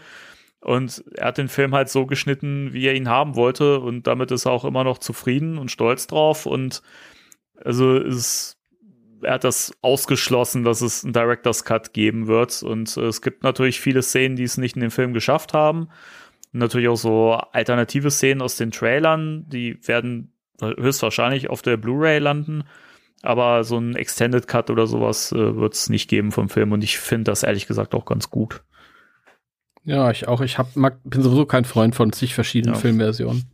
Und 0.62 1.05
er 1.16 1.26
hat 1.26 1.39
den 1.39 1.48
Film 1.48 1.74
halt 1.74 1.89
so 1.89 2.06
geschnitten, 2.06 2.72
wie 2.72 2.86
er 2.86 2.94
ihn 2.94 3.09
haben 3.09 3.34
wollte. 3.34 3.80
Und 3.80 4.06
damit 4.06 4.30
ist 4.30 4.47
er 4.47 4.52
auch 4.52 4.64
immer 4.64 4.84
noch 4.84 4.98
zufrieden 4.98 5.59
und 5.59 5.72
stolz 5.72 6.06
drauf. 6.06 6.47
Und 6.47 6.82
also 7.56 7.97
ist, 7.97 8.56
er 9.22 9.34
hat 9.34 9.44
das 9.44 9.76
ausgeschlossen, 9.82 10.62
dass 10.62 10.80
es 10.80 11.02
einen 11.02 11.12
Director's 11.12 11.64
Cut 11.64 11.93
geben 11.93 12.28
wird. 12.28 12.62
Und 12.62 12.97
äh, 12.97 13.06
es 13.06 13.22
gibt 13.22 13.43
natürlich 13.43 13.80
viele 13.80 14.02
Szenen, 14.02 14.36
die 14.36 14.44
es 14.44 14.56
nicht 14.56 14.76
in 14.76 14.82
den 14.82 14.93
Film 14.93 15.12
geschafft 15.12 15.52
haben. 15.52 15.89
Natürlich 16.52 16.89
auch 16.89 16.97
so 16.97 17.32
alternative 17.32 18.10
Szenen 18.10 18.40
aus 18.40 18.56
den 18.56 18.70
Trailern, 18.70 19.48
die 19.48 19.78
werden 19.89 20.32
höchstwahrscheinlich 20.60 21.51
auf 21.51 21.62
der 21.62 21.76
Blu-ray 21.76 22.18
landen. 22.18 22.64
Aber 23.22 23.64
so 23.64 23.78
ein 23.78 23.97
Extended 23.97 24.47
Cut 24.47 24.70
oder 24.70 24.86
sowas 24.86 25.32
äh, 25.32 25.56
wird 25.56 25.74
es 25.74 25.89
nicht 25.89 26.09
geben 26.09 26.30
vom 26.30 26.48
Film. 26.48 26.70
Und 26.70 26.84
ich 26.84 26.98
finde 26.98 27.24
das 27.24 27.43
ehrlich 27.43 27.66
gesagt 27.66 27.97
auch 27.97 28.05
ganz 28.05 28.30
gut. 28.30 28.62
Ja, 29.84 30.10
ich 30.10 30.28
auch. 30.28 30.40
Ich 30.40 30.59
hab, 30.59 30.76
mag, 30.76 30.98
bin 31.04 31.22
sowieso 31.22 31.44
kein 31.46 31.64
Freund 31.64 31.94
von 31.94 32.12
zig 32.12 32.34
verschiedenen 32.34 32.74
Ja. 32.74 32.80
Filmversionen. 32.80 33.44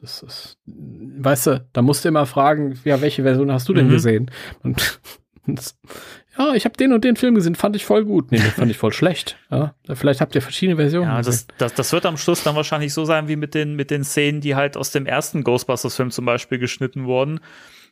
Das 0.00 0.22
ist, 0.22 0.56
weißt 0.66 1.46
du, 1.48 1.66
da 1.72 1.82
musst 1.82 2.04
du 2.04 2.08
immer 2.08 2.26
fragen, 2.26 2.78
ja, 2.84 3.00
welche 3.00 3.22
Version 3.22 3.50
hast 3.52 3.68
du 3.68 3.74
denn 3.74 3.86
Mhm. 3.88 3.90
gesehen? 3.90 4.30
Und, 4.62 5.00
und 5.46 5.74
ja, 6.38 6.54
ich 6.54 6.64
habe 6.64 6.76
den 6.76 6.92
und 6.92 7.02
den 7.04 7.16
Film 7.16 7.34
gesehen, 7.34 7.54
fand 7.56 7.74
ich 7.76 7.84
voll 7.84 8.04
gut. 8.04 8.30
Nee, 8.30 8.38
den 8.38 8.50
fand 8.52 8.70
ich 8.70 8.78
voll 8.78 8.92
schlecht. 8.92 9.36
Ja, 9.50 9.74
vielleicht 9.92 10.20
habt 10.20 10.34
ihr 10.34 10.42
verschiedene 10.42 10.76
Versionen. 10.76 11.08
Ja, 11.10 11.18
gesehen. 11.18 11.46
das, 11.48 11.56
das, 11.58 11.74
das 11.74 11.92
wird 11.92 12.06
am 12.06 12.16
Schluss 12.16 12.42
dann 12.44 12.54
wahrscheinlich 12.56 12.94
so 12.94 13.04
sein 13.04 13.26
wie 13.28 13.36
mit 13.36 13.54
den, 13.54 13.74
mit 13.74 13.90
den 13.90 14.04
Szenen, 14.04 14.40
die 14.40 14.54
halt 14.54 14.76
aus 14.76 14.90
dem 14.92 15.06
ersten 15.06 15.42
Ghostbusters-Film 15.42 16.10
zum 16.12 16.24
Beispiel 16.24 16.58
geschnitten 16.58 17.04
wurden. 17.04 17.40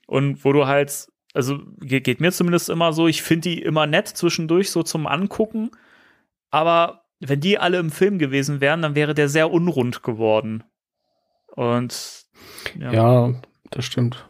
Und 0.06 0.44
wo 0.44 0.52
du 0.52 0.66
halt, 0.66 1.08
also 1.34 1.58
geht, 1.80 2.04
geht 2.04 2.20
mir 2.20 2.32
zumindest 2.32 2.70
immer 2.70 2.92
so, 2.92 3.08
ich 3.08 3.22
finde 3.22 3.50
die 3.50 3.60
immer 3.60 3.86
nett 3.86 4.08
zwischendurch 4.08 4.70
so 4.70 4.82
zum 4.84 5.06
Angucken. 5.08 5.70
Aber 6.50 7.04
wenn 7.20 7.40
die 7.40 7.58
alle 7.58 7.78
im 7.78 7.90
Film 7.90 8.18
gewesen 8.18 8.60
wären, 8.60 8.82
dann 8.82 8.94
wäre 8.94 9.14
der 9.14 9.28
sehr 9.28 9.50
unrund 9.50 10.02
geworden. 10.02 10.64
Und 11.48 12.26
ja, 12.78 12.92
Ja, 12.92 13.34
das 13.70 13.84
stimmt. 13.84 14.28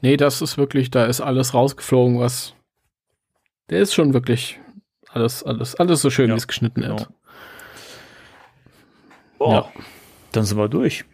Nee, 0.00 0.16
das 0.16 0.42
ist 0.42 0.58
wirklich, 0.58 0.90
da 0.90 1.04
ist 1.04 1.20
alles 1.20 1.54
rausgeflogen, 1.54 2.18
was. 2.18 2.54
Der 3.70 3.80
ist 3.80 3.94
schon 3.94 4.12
wirklich 4.14 4.58
alles, 5.10 5.44
alles, 5.44 5.76
alles 5.76 6.00
so 6.02 6.10
schön, 6.10 6.28
Ja, 6.28 6.34
wie 6.34 6.38
es 6.38 6.48
geschnitten 6.48 6.80
genau. 6.82 6.96
ist. 6.96 7.08
Oh, 9.38 9.52
Ja. 9.52 9.72
dann 10.32 10.44
sind 10.44 10.58
wir 10.58 10.68
durch. 10.68 11.04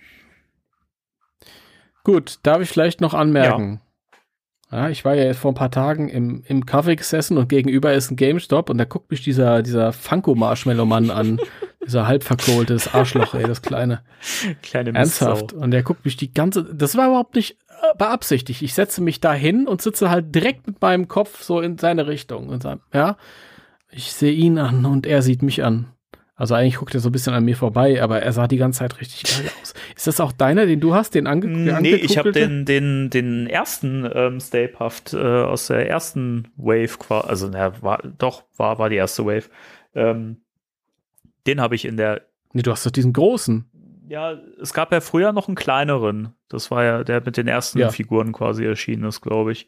Gut, 2.05 2.39
darf 2.43 2.63
ich 2.63 2.69
vielleicht 2.71 3.01
noch 3.03 3.13
anmerken? 3.13 3.75
Ja. 3.75 3.88
Ich 4.91 5.05
war 5.05 5.15
ja 5.15 5.25
jetzt 5.25 5.39
vor 5.39 5.53
ein 5.53 5.55
paar 5.55 5.71
Tagen 5.71 6.09
im, 6.09 6.43
im 6.47 6.67
Kaffee 6.67 6.97
gesessen 6.97 7.39
und 7.39 7.49
gegenüber 7.49 7.93
ist 7.95 8.11
ein 8.11 8.17
GameStop 8.17 8.69
und 8.69 8.79
da 8.79 8.85
guckt 8.85 9.11
mich 9.11 9.23
dieser, 9.23 9.63
dieser 9.63 9.93
Funko-Marshmallow-Mann 9.93 11.11
an. 11.11 11.41
dieser 11.89 12.07
halb 12.07 12.23
verkohltes 12.23 12.93
Arschloch, 12.95 13.35
ey, 13.35 13.45
das 13.45 13.63
kleine. 13.63 14.03
Kleine 14.63 14.95
Ernsthaft. 14.95 15.55
Und 15.55 15.71
der 15.71 15.83
guckt 15.83 16.05
mich 16.05 16.17
die 16.17 16.33
ganze, 16.33 16.63
das 16.65 16.97
war 16.97 17.09
überhaupt 17.09 17.35
nicht 17.35 17.53
äh, 17.71 17.97
beabsichtigt. 17.97 18.63
Ich 18.63 18.75
setze 18.75 19.01
mich 19.03 19.21
da 19.21 19.33
hin 19.33 19.67
und 19.67 19.81
sitze 19.81 20.11
halt 20.11 20.35
direkt 20.35 20.67
mit 20.67 20.81
meinem 20.83 21.09
Kopf 21.09 21.43
so 21.43 21.61
in 21.61 21.79
seine 21.79 22.07
Richtung 22.07 22.49
und 22.49 22.63
sag, 22.63 22.81
ja, 22.93 23.17
ich 23.91 24.13
sehe 24.13 24.33
ihn 24.33 24.59
an 24.59 24.85
und 24.85 25.07
er 25.07 25.23
sieht 25.23 25.43
mich 25.43 25.65
an. 25.65 25.87
Also 26.41 26.55
eigentlich 26.55 26.77
guckt 26.77 26.95
er 26.95 27.01
so 27.01 27.09
ein 27.09 27.13
bisschen 27.13 27.35
an 27.35 27.45
mir 27.45 27.57
vorbei, 27.57 28.01
aber 28.01 28.23
er 28.23 28.33
sah 28.33 28.47
die 28.47 28.59
ganze 28.59 28.79
Zeit 28.79 29.01
richtig 29.01 29.25
geil 29.25 29.51
aus. 29.61 29.75
Ist 29.97 30.07
das 30.07 30.21
auch 30.21 30.31
deiner, 30.31 30.67
den 30.67 30.79
du 30.79 30.95
hast, 30.95 31.17
den 31.17 31.27
ange 31.27 31.49
Nee, 31.49 31.97
ich 31.97 32.17
habe 32.17 32.31
den, 32.31 32.65
den, 32.65 33.11
den 33.11 33.49
ersten 33.49 34.09
ähm, 34.15 34.39
Stay 34.41 34.69
Puft 34.69 35.15
äh, 35.15 35.19
aus 35.19 35.67
der 35.67 35.91
ersten 35.91 36.47
Wave, 36.57 36.97
also 37.11 37.49
na, 37.49 37.83
war, 37.83 38.01
doch, 38.19 38.45
war, 38.57 38.79
war 38.79 38.89
die 38.89 38.95
erste 38.97 39.27
Wave. 39.27 39.51
Ähm, 39.97 40.37
den 41.49 41.61
habe 41.61 41.75
ich 41.75 41.85
in 41.85 41.97
der, 41.97 42.23
Nee, 42.53 42.63
du 42.63 42.71
hast 42.71 42.87
doch 42.87 42.93
diesen 42.93 43.13
großen. 43.13 43.65
ja, 44.09 44.39
es 44.63 44.73
gab 44.73 44.93
ja 44.93 45.01
früher 45.01 45.33
noch 45.33 45.49
einen 45.49 45.57
kleineren. 45.57 46.35
Das 46.49 46.71
war 46.71 46.85
ja 46.85 47.03
der 47.05 47.21
mit 47.21 47.37
den 47.37 47.49
ersten 47.49 47.81
Ja. 47.81 47.91
Figuren 47.91 48.33
quasi 48.33 48.65
erschienen 48.65 49.05
ist, 49.05 49.21
glaube 49.23 49.51
ich. 49.53 49.67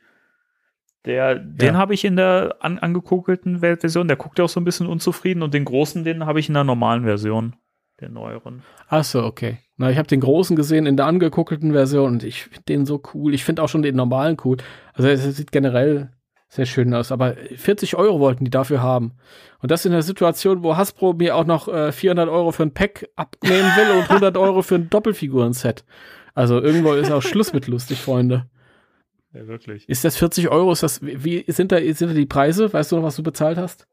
Der, 1.06 1.36
den 1.36 1.78
habe 1.78 1.94
ich 1.94 2.04
in 2.04 2.16
der 2.16 2.56
an, 2.60 2.78
angekugelten 2.78 3.62
Weltversion, 3.62 4.06
der 4.06 4.18
guckt 4.18 4.38
ja 4.38 4.44
auch 4.44 4.50
so 4.50 4.60
ein 4.60 4.64
bisschen 4.64 4.86
unzufrieden 4.86 5.42
und 5.42 5.54
den 5.54 5.64
großen, 5.64 6.04
den 6.04 6.26
habe 6.26 6.40
ich 6.40 6.48
in 6.48 6.54
der 6.54 6.64
normalen 6.64 7.04
Version, 7.04 7.56
der 8.00 8.10
neueren. 8.10 8.62
Ach 8.88 9.04
so, 9.04 9.24
okay. 9.24 9.58
Na, 9.78 9.90
ich 9.90 9.96
habe 9.96 10.08
den 10.08 10.20
großen 10.20 10.56
gesehen 10.56 10.84
in 10.84 10.98
der 10.98 11.06
angekugelten 11.06 11.72
Version 11.72 12.12
und 12.12 12.22
ich 12.22 12.44
finde 12.44 12.62
den 12.68 12.86
so 12.86 13.00
cool. 13.14 13.32
Ich 13.32 13.44
finde 13.44 13.62
auch 13.62 13.68
schon 13.68 13.80
den 13.80 13.96
normalen 13.96 14.36
cool. 14.44 14.58
Also 14.92 15.08
es 15.08 15.24
sieht 15.36 15.52
generell 15.52 16.10
sehr 16.48 16.66
schön 16.66 16.92
aus, 16.92 17.12
aber 17.12 17.36
40 17.54 17.96
Euro 17.96 18.20
wollten 18.20 18.44
die 18.44 18.50
dafür 18.50 18.82
haben. 18.82 19.12
Und 19.60 19.70
das 19.70 19.86
in 19.86 19.92
der 19.92 20.02
Situation, 20.02 20.62
wo 20.62 20.76
Hasbro 20.76 21.14
mir 21.14 21.36
auch 21.36 21.46
noch 21.46 21.68
äh, 21.68 21.92
400 21.92 22.28
Euro 22.28 22.50
für 22.52 22.64
ein 22.64 22.74
Pack 22.74 23.08
abnehmen 23.16 23.70
will 23.76 23.96
und 23.96 24.10
100 24.10 24.36
Euro 24.36 24.60
für 24.62 24.74
ein 24.74 24.90
Doppelfiguren-Set. 24.90 25.84
Also 26.34 26.60
irgendwo 26.60 26.92
ist 26.92 27.10
auch 27.10 27.22
Schluss 27.22 27.52
mit 27.52 27.68
lustig, 27.68 28.00
Freunde. 28.00 28.46
Ja, 29.32 29.46
wirklich. 29.46 29.88
Ist 29.88 30.04
das 30.04 30.16
40 30.16 30.48
Euro? 30.48 30.72
Ist 30.72 30.82
das, 30.82 31.00
wie 31.02 31.44
sind 31.48 31.72
da, 31.72 31.78
sind 31.78 32.08
da 32.08 32.14
die 32.14 32.26
Preise? 32.26 32.72
Weißt 32.72 32.90
du 32.92 32.96
noch, 32.96 33.02
was 33.04 33.16
du 33.16 33.22
bezahlt 33.22 33.58
hast? 33.58 33.86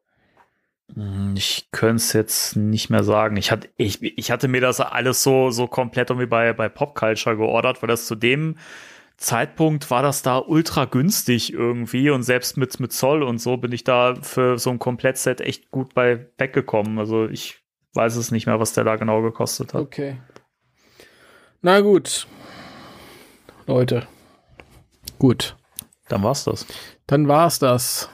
Hm, 0.93 1.35
Ich 1.35 1.67
könnte 1.71 1.97
es 1.97 2.13
jetzt 2.13 2.55
nicht 2.55 2.89
mehr 2.89 3.03
sagen. 3.03 3.37
Ich 3.37 3.51
hatte, 3.51 3.69
ich, 3.77 4.01
ich 4.01 4.31
hatte 4.31 4.47
mir 4.47 4.61
das 4.61 4.79
alles 4.79 5.21
so, 5.21 5.51
so 5.51 5.67
komplett 5.67 6.09
irgendwie 6.09 6.27
bei, 6.27 6.53
bei 6.53 6.69
Pop 6.69 6.95
Culture 6.95 7.37
geordert, 7.37 7.81
weil 7.81 7.87
das 7.87 8.07
zu 8.07 8.15
dem 8.15 8.55
Zeitpunkt 9.17 9.89
war 9.89 10.03
das 10.03 10.21
da 10.21 10.37
ultra 10.37 10.85
günstig 10.85 11.51
irgendwie 11.51 12.11
und 12.11 12.21
selbst 12.23 12.55
mit, 12.55 12.79
mit 12.79 12.93
Zoll 12.93 13.23
und 13.23 13.39
so 13.39 13.57
bin 13.57 13.71
ich 13.71 13.83
da 13.83 14.13
für 14.21 14.59
so 14.59 14.69
ein 14.69 14.77
Komplettset 14.79 15.41
echt 15.41 15.71
gut 15.71 15.93
bei 15.95 16.27
weggekommen. 16.37 16.99
Also 16.99 17.27
ich 17.27 17.57
weiß 17.93 18.15
es 18.15 18.31
nicht 18.31 18.45
mehr, 18.45 18.59
was 18.59 18.73
der 18.73 18.83
da 18.83 18.95
genau 18.95 19.23
gekostet 19.23 19.73
hat. 19.73 19.81
Okay. 19.81 20.17
Na 21.63 21.79
gut. 21.81 22.27
Leute. 23.65 24.07
Gut. 25.19 25.55
Dann 26.09 26.23
war's 26.23 26.43
das. 26.45 26.65
Dann 27.07 27.27
war's 27.27 27.59
das. 27.59 28.09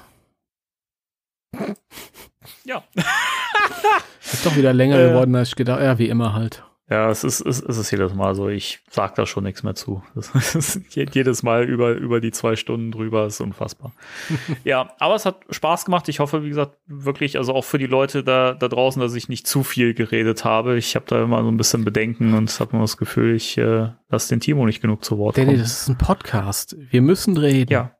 Ja. 2.64 2.84
Ist 4.22 4.46
doch 4.46 4.56
wieder 4.56 4.74
länger 4.74 4.98
Äh. 4.98 5.10
geworden, 5.10 5.36
als 5.36 5.50
ich 5.50 5.56
gedacht 5.56 5.82
Ja, 5.82 5.98
wie 6.00 6.10
immer 6.10 6.34
halt. 6.34 6.64
Ja, 6.90 7.10
es 7.10 7.24
ist, 7.24 7.40
es, 7.40 7.62
es 7.62 7.78
ist 7.78 7.92
jedes 7.92 8.14
Mal 8.14 8.36
so. 8.36 8.50
Ich 8.50 8.82
sag 8.90 9.16
da 9.16 9.26
schon 9.26 9.46
nichts 9.46 9.64
mehr 9.64 9.74
zu. 9.74 10.04
Das 10.16 10.36
ist 10.56 10.82
je- 10.96 11.08
jedes 11.12 11.42
Mal 11.42 11.64
über, 11.64 11.94
über 11.94 12.20
die 12.20 12.32
zwei 12.32 12.58
Stunden 12.58 12.92
drüber. 12.92 13.26
ist 13.26 13.40
unfassbar. 13.40 13.94
ja, 14.66 14.92
aber 15.00 15.16
es 15.16 15.26
hat 15.26 15.38
Spaß 15.50 15.86
gemacht. 15.86 16.10
Ich 16.10 16.20
hoffe, 16.20 16.44
wie 16.44 16.50
gesagt, 16.50 16.78
wirklich, 16.86 17.38
also 17.38 17.54
auch 17.54 17.64
für 17.64 17.78
die 17.78 17.86
Leute 17.88 18.24
da, 18.24 18.54
da 18.54 18.68
draußen, 18.68 19.02
dass 19.02 19.16
ich 19.16 19.30
nicht 19.30 19.48
zu 19.48 19.64
viel 19.64 19.94
geredet 19.94 20.44
habe. 20.44 20.78
Ich 20.78 20.96
habe 20.96 21.06
da 21.08 21.24
immer 21.24 21.42
so 21.42 21.48
ein 21.50 21.58
bisschen 21.58 21.86
Bedenken 21.86 22.34
und 22.34 22.60
habe 22.60 22.72
immer 22.74 22.82
das 22.82 22.98
Gefühl, 22.98 23.34
ich 23.34 23.58
äh, 23.58 23.88
lasse 24.10 24.30
den 24.30 24.42
Timo 24.42 24.66
nicht 24.66 24.82
genug 24.82 25.06
zu 25.06 25.18
Wort 25.18 25.38
Danny, 25.38 25.48
kommen. 25.48 25.60
das 25.60 25.84
ist 25.84 25.88
ein 25.88 25.98
Podcast. 25.98 26.76
Wir 26.92 27.02
müssen 27.02 27.38
reden. 27.38 27.72
Ja. 27.72 27.92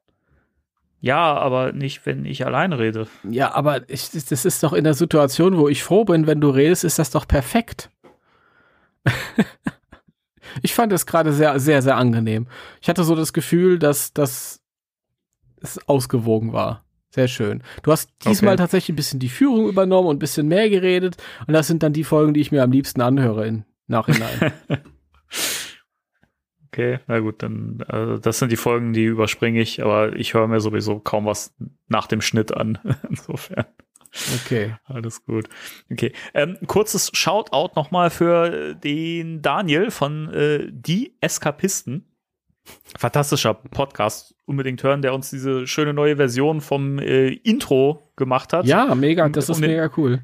Ja, 1.00 1.34
aber 1.36 1.72
nicht, 1.74 2.06
wenn 2.06 2.26
ich 2.26 2.46
allein 2.46 2.72
rede. 2.74 3.08
Ja, 3.30 3.54
aber 3.56 3.90
ich, 3.90 4.12
das 4.12 4.46
ist 4.46 4.64
doch 4.64 4.72
in 4.74 4.84
der 4.86 4.94
Situation, 4.94 5.58
wo 5.58 5.68
ich 5.68 5.84
froh 5.84 6.06
bin, 6.06 6.28
wenn 6.28 6.40
du 6.42 6.50
redest, 6.50 6.84
ist 6.86 7.00
das 7.00 7.12
doch 7.12 7.28
perfekt. 7.28 7.90
ich 10.62 10.74
fand 10.74 10.92
es 10.94 11.06
gerade 11.06 11.34
sehr, 11.34 11.60
sehr, 11.60 11.82
sehr 11.82 11.98
angenehm. 11.98 12.48
Ich 12.82 12.90
hatte 12.90 13.04
so 13.04 13.16
das 13.16 13.34
Gefühl, 13.34 13.80
dass, 13.80 14.14
dass 14.14 14.62
es 15.62 15.88
ausgewogen 15.88 16.54
war. 16.54 16.84
Sehr 17.10 17.28
schön. 17.28 17.62
Du 17.84 17.92
hast 17.92 18.10
diesmal 18.26 18.54
Okay. 18.54 18.64
tatsächlich 18.64 18.94
ein 18.94 18.96
bisschen 18.98 19.20
die 19.20 19.30
Führung 19.30 19.68
übernommen 19.70 20.08
und 20.08 20.16
ein 20.16 20.20
bisschen 20.20 20.48
mehr 20.48 20.70
geredet. 20.70 21.18
Und 21.46 21.54
das 21.54 21.68
sind 21.68 21.84
dann 21.84 21.94
die 21.94 22.04
Folgen, 22.04 22.34
die 22.34 22.42
ich 22.42 22.52
mir 22.52 22.64
am 22.64 22.72
liebsten 22.72 23.02
anhöre 23.02 23.48
im 23.48 23.66
Nachhinein. 23.88 24.52
Okay, 26.68 26.98
na 27.06 27.20
gut, 27.20 27.44
dann 27.44 27.84
also 27.88 28.18
das 28.18 28.40
sind 28.40 28.52
die 28.52 28.56
Folgen, 28.58 28.94
die 28.94 29.06
überspringe 29.06 29.62
ich, 29.62 29.84
aber 29.84 30.16
ich 30.16 30.34
höre 30.34 30.48
mir 30.48 30.60
sowieso 30.60 30.98
kaum 31.00 31.26
was 31.26 31.54
nach 31.88 32.08
dem 32.08 32.20
Schnitt 32.20 32.52
an. 32.52 32.80
Insofern. 33.10 33.66
Okay. 34.46 34.76
Alles 34.86 35.26
gut. 35.26 35.50
Okay. 35.92 36.14
Ähm, 36.34 36.58
kurzes 36.68 37.10
Shoutout 37.14 37.72
nochmal 37.76 38.10
für 38.10 38.76
den 38.76 39.42
Daniel 39.42 39.90
von 39.92 40.32
äh, 40.34 40.68
Die 40.72 41.16
Eskapisten. 41.22 42.06
Fantastischer 42.98 43.54
Podcast. 43.56 44.36
Unbedingt 44.46 44.84
hören, 44.84 45.02
der 45.02 45.14
uns 45.14 45.30
diese 45.30 45.68
schöne 45.68 45.94
neue 45.94 46.16
Version 46.18 46.62
vom 46.62 47.00
äh, 47.00 47.30
Intro 47.30 48.12
gemacht 48.16 48.54
hat. 48.54 48.66
Ja, 48.66 48.94
mega, 48.96 49.28
das 49.30 49.50
Um 49.50 49.54
ist 49.56 49.62
den- 49.62 49.72
mega 49.72 49.90
cool. 49.98 50.22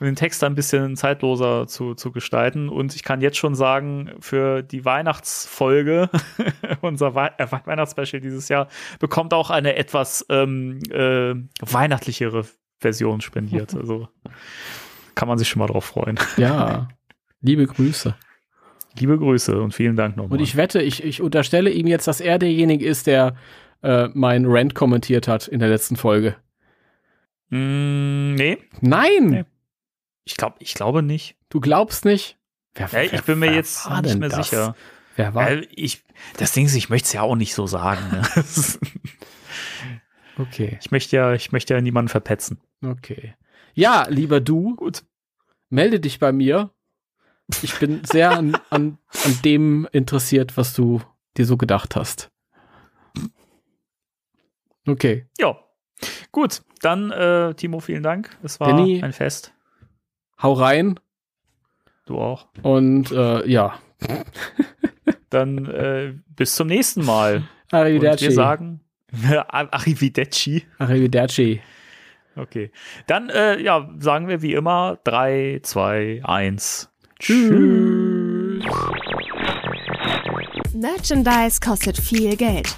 um 0.00 0.06
den 0.06 0.14
Text 0.16 0.42
ein 0.44 0.54
bisschen 0.54 0.94
zeitloser 0.96 1.66
zu, 1.66 1.94
zu 1.94 2.12
gestalten. 2.12 2.68
Und 2.68 2.94
ich 2.94 3.02
kann 3.02 3.20
jetzt 3.20 3.36
schon 3.38 3.54
sagen, 3.54 4.12
für 4.20 4.62
die 4.62 4.84
Weihnachtsfolge, 4.84 6.08
unser 6.80 7.14
Wei 7.14 7.32
äh, 7.38 7.46
Weihnachtsspecial 7.50 8.20
dieses 8.20 8.48
Jahr, 8.48 8.68
bekommt 9.00 9.34
auch 9.34 9.50
eine 9.50 9.76
etwas 9.76 10.24
ähm, 10.30 10.78
äh, 10.90 11.34
weihnachtlichere 11.60 12.44
Version 12.80 13.20
spendiert. 13.20 13.74
Also 13.78 14.08
kann 15.14 15.28
man 15.28 15.38
sich 15.38 15.48
schon 15.48 15.60
mal 15.60 15.66
drauf 15.66 15.84
freuen. 15.86 16.18
Ja. 16.36 16.88
Liebe 17.40 17.66
Grüße. 17.66 18.14
Liebe 18.98 19.18
Grüße 19.18 19.60
und 19.60 19.72
vielen 19.74 19.96
Dank 19.96 20.16
nochmal. 20.16 20.38
Und 20.38 20.42
ich 20.42 20.56
wette, 20.56 20.80
ich, 20.82 21.02
ich 21.04 21.20
unterstelle 21.22 21.70
ihm 21.70 21.86
jetzt, 21.86 22.06
dass 22.06 22.20
er 22.20 22.38
derjenige 22.38 22.84
ist, 22.86 23.06
der 23.06 23.36
äh, 23.82 24.08
mein 24.14 24.44
Rant 24.46 24.74
kommentiert 24.74 25.28
hat 25.28 25.48
in 25.48 25.60
der 25.60 25.68
letzten 25.68 25.96
Folge. 25.96 26.36
Mm, 27.50 28.34
nee, 28.34 28.58
Nein! 28.80 29.26
Nee. 29.26 29.44
ich, 30.24 30.36
glaub, 30.36 30.56
ich 30.58 30.74
glaube 30.74 31.02
nicht. 31.02 31.36
Du 31.50 31.60
glaubst 31.60 32.04
nicht? 32.04 32.36
Wer, 32.74 32.88
Ja, 32.90 33.12
ich 33.12 33.22
bin 33.22 33.38
mir 33.38 33.52
jetzt 33.54 33.88
nicht 34.02 34.18
mehr 34.18 34.28
das? 34.28 34.48
sicher. 34.50 34.74
Wer 35.14 35.34
war? 35.34 35.46
Weil 35.46 35.68
ich, 35.70 36.04
das 36.36 36.52
Ding 36.52 36.66
ist, 36.66 36.74
ich 36.74 36.90
möchte 36.90 37.06
es 37.06 37.12
ja 37.12 37.22
auch 37.22 37.36
nicht 37.36 37.54
so 37.54 37.66
sagen. 37.66 38.00
Ne? 38.10 38.22
Okay, 40.38 40.78
ich 40.80 40.90
möchte 40.90 41.16
ja, 41.16 41.34
ich 41.34 41.52
möchte 41.52 41.74
ja 41.74 41.80
niemanden 41.80 42.08
verpetzen. 42.08 42.60
okay. 42.84 43.34
Ja, 43.74 44.06
lieber 44.08 44.40
du, 44.40 44.74
Gut. 44.76 45.04
melde 45.68 46.00
dich 46.00 46.18
bei 46.18 46.32
mir. 46.32 46.70
Ich 47.62 47.78
bin 47.78 48.02
sehr 48.04 48.30
an, 48.30 48.56
an, 48.70 48.98
an 49.24 49.38
dem 49.44 49.86
interessiert, 49.92 50.56
was 50.56 50.74
du 50.74 51.02
dir 51.36 51.44
so 51.44 51.56
gedacht 51.56 51.94
hast. 51.94 52.30
Okay. 54.86 55.26
Ja. 55.38 55.58
Gut, 56.32 56.62
dann, 56.80 57.10
äh, 57.10 57.54
Timo, 57.54 57.80
vielen 57.80 58.02
Dank. 58.02 58.36
Es 58.42 58.60
war 58.60 58.68
Danny. 58.68 59.02
ein 59.02 59.12
Fest. 59.12 59.52
hau 60.42 60.52
rein. 60.54 60.98
Du 62.06 62.18
auch. 62.18 62.48
Und 62.62 63.10
äh, 63.10 63.46
ja. 63.46 63.78
Dann 65.30 65.66
äh, 65.66 66.14
bis 66.28 66.54
zum 66.54 66.68
nächsten 66.68 67.04
Mal. 67.04 67.42
Arrivederci. 67.70 68.24
Und 68.24 68.30
wir 68.30 68.34
sagen 68.34 68.80
Arrivederci. 69.48 70.64
Arrivederci. 70.78 71.60
Okay. 72.36 72.70
Dann 73.06 73.30
äh, 73.30 73.60
ja, 73.60 73.88
sagen 73.98 74.28
wir 74.28 74.42
wie 74.42 74.52
immer 74.52 74.98
3, 75.04 75.60
2, 75.62 76.22
1. 76.24 76.88
Tschüss. 77.18 78.64
Merchandise 80.74 81.60
kostet 81.60 81.96
viel 81.96 82.36
Geld. 82.36 82.76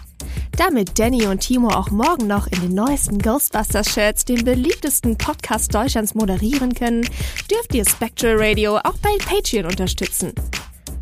Damit 0.56 0.98
Danny 0.98 1.27
und 1.27 1.40
Timo 1.40 1.69
auch 1.69 1.90
morgen 1.90 2.27
noch 2.27 2.47
in 2.48 2.60
den 2.60 2.74
neuesten 2.74 3.19
Ghostbusters-Shirts 3.19 4.24
den 4.24 4.44
beliebtesten 4.44 5.16
Podcast 5.16 5.74
Deutschlands 5.74 6.15
moderieren 6.15 6.74
können, 6.74 7.02
dürft 7.51 7.74
ihr 7.74 7.85
Spectral 7.85 8.36
Radio 8.39 8.77
auch 8.78 8.98
bei 8.98 9.16
Patreon 9.24 9.66
unterstützen. 9.66 10.32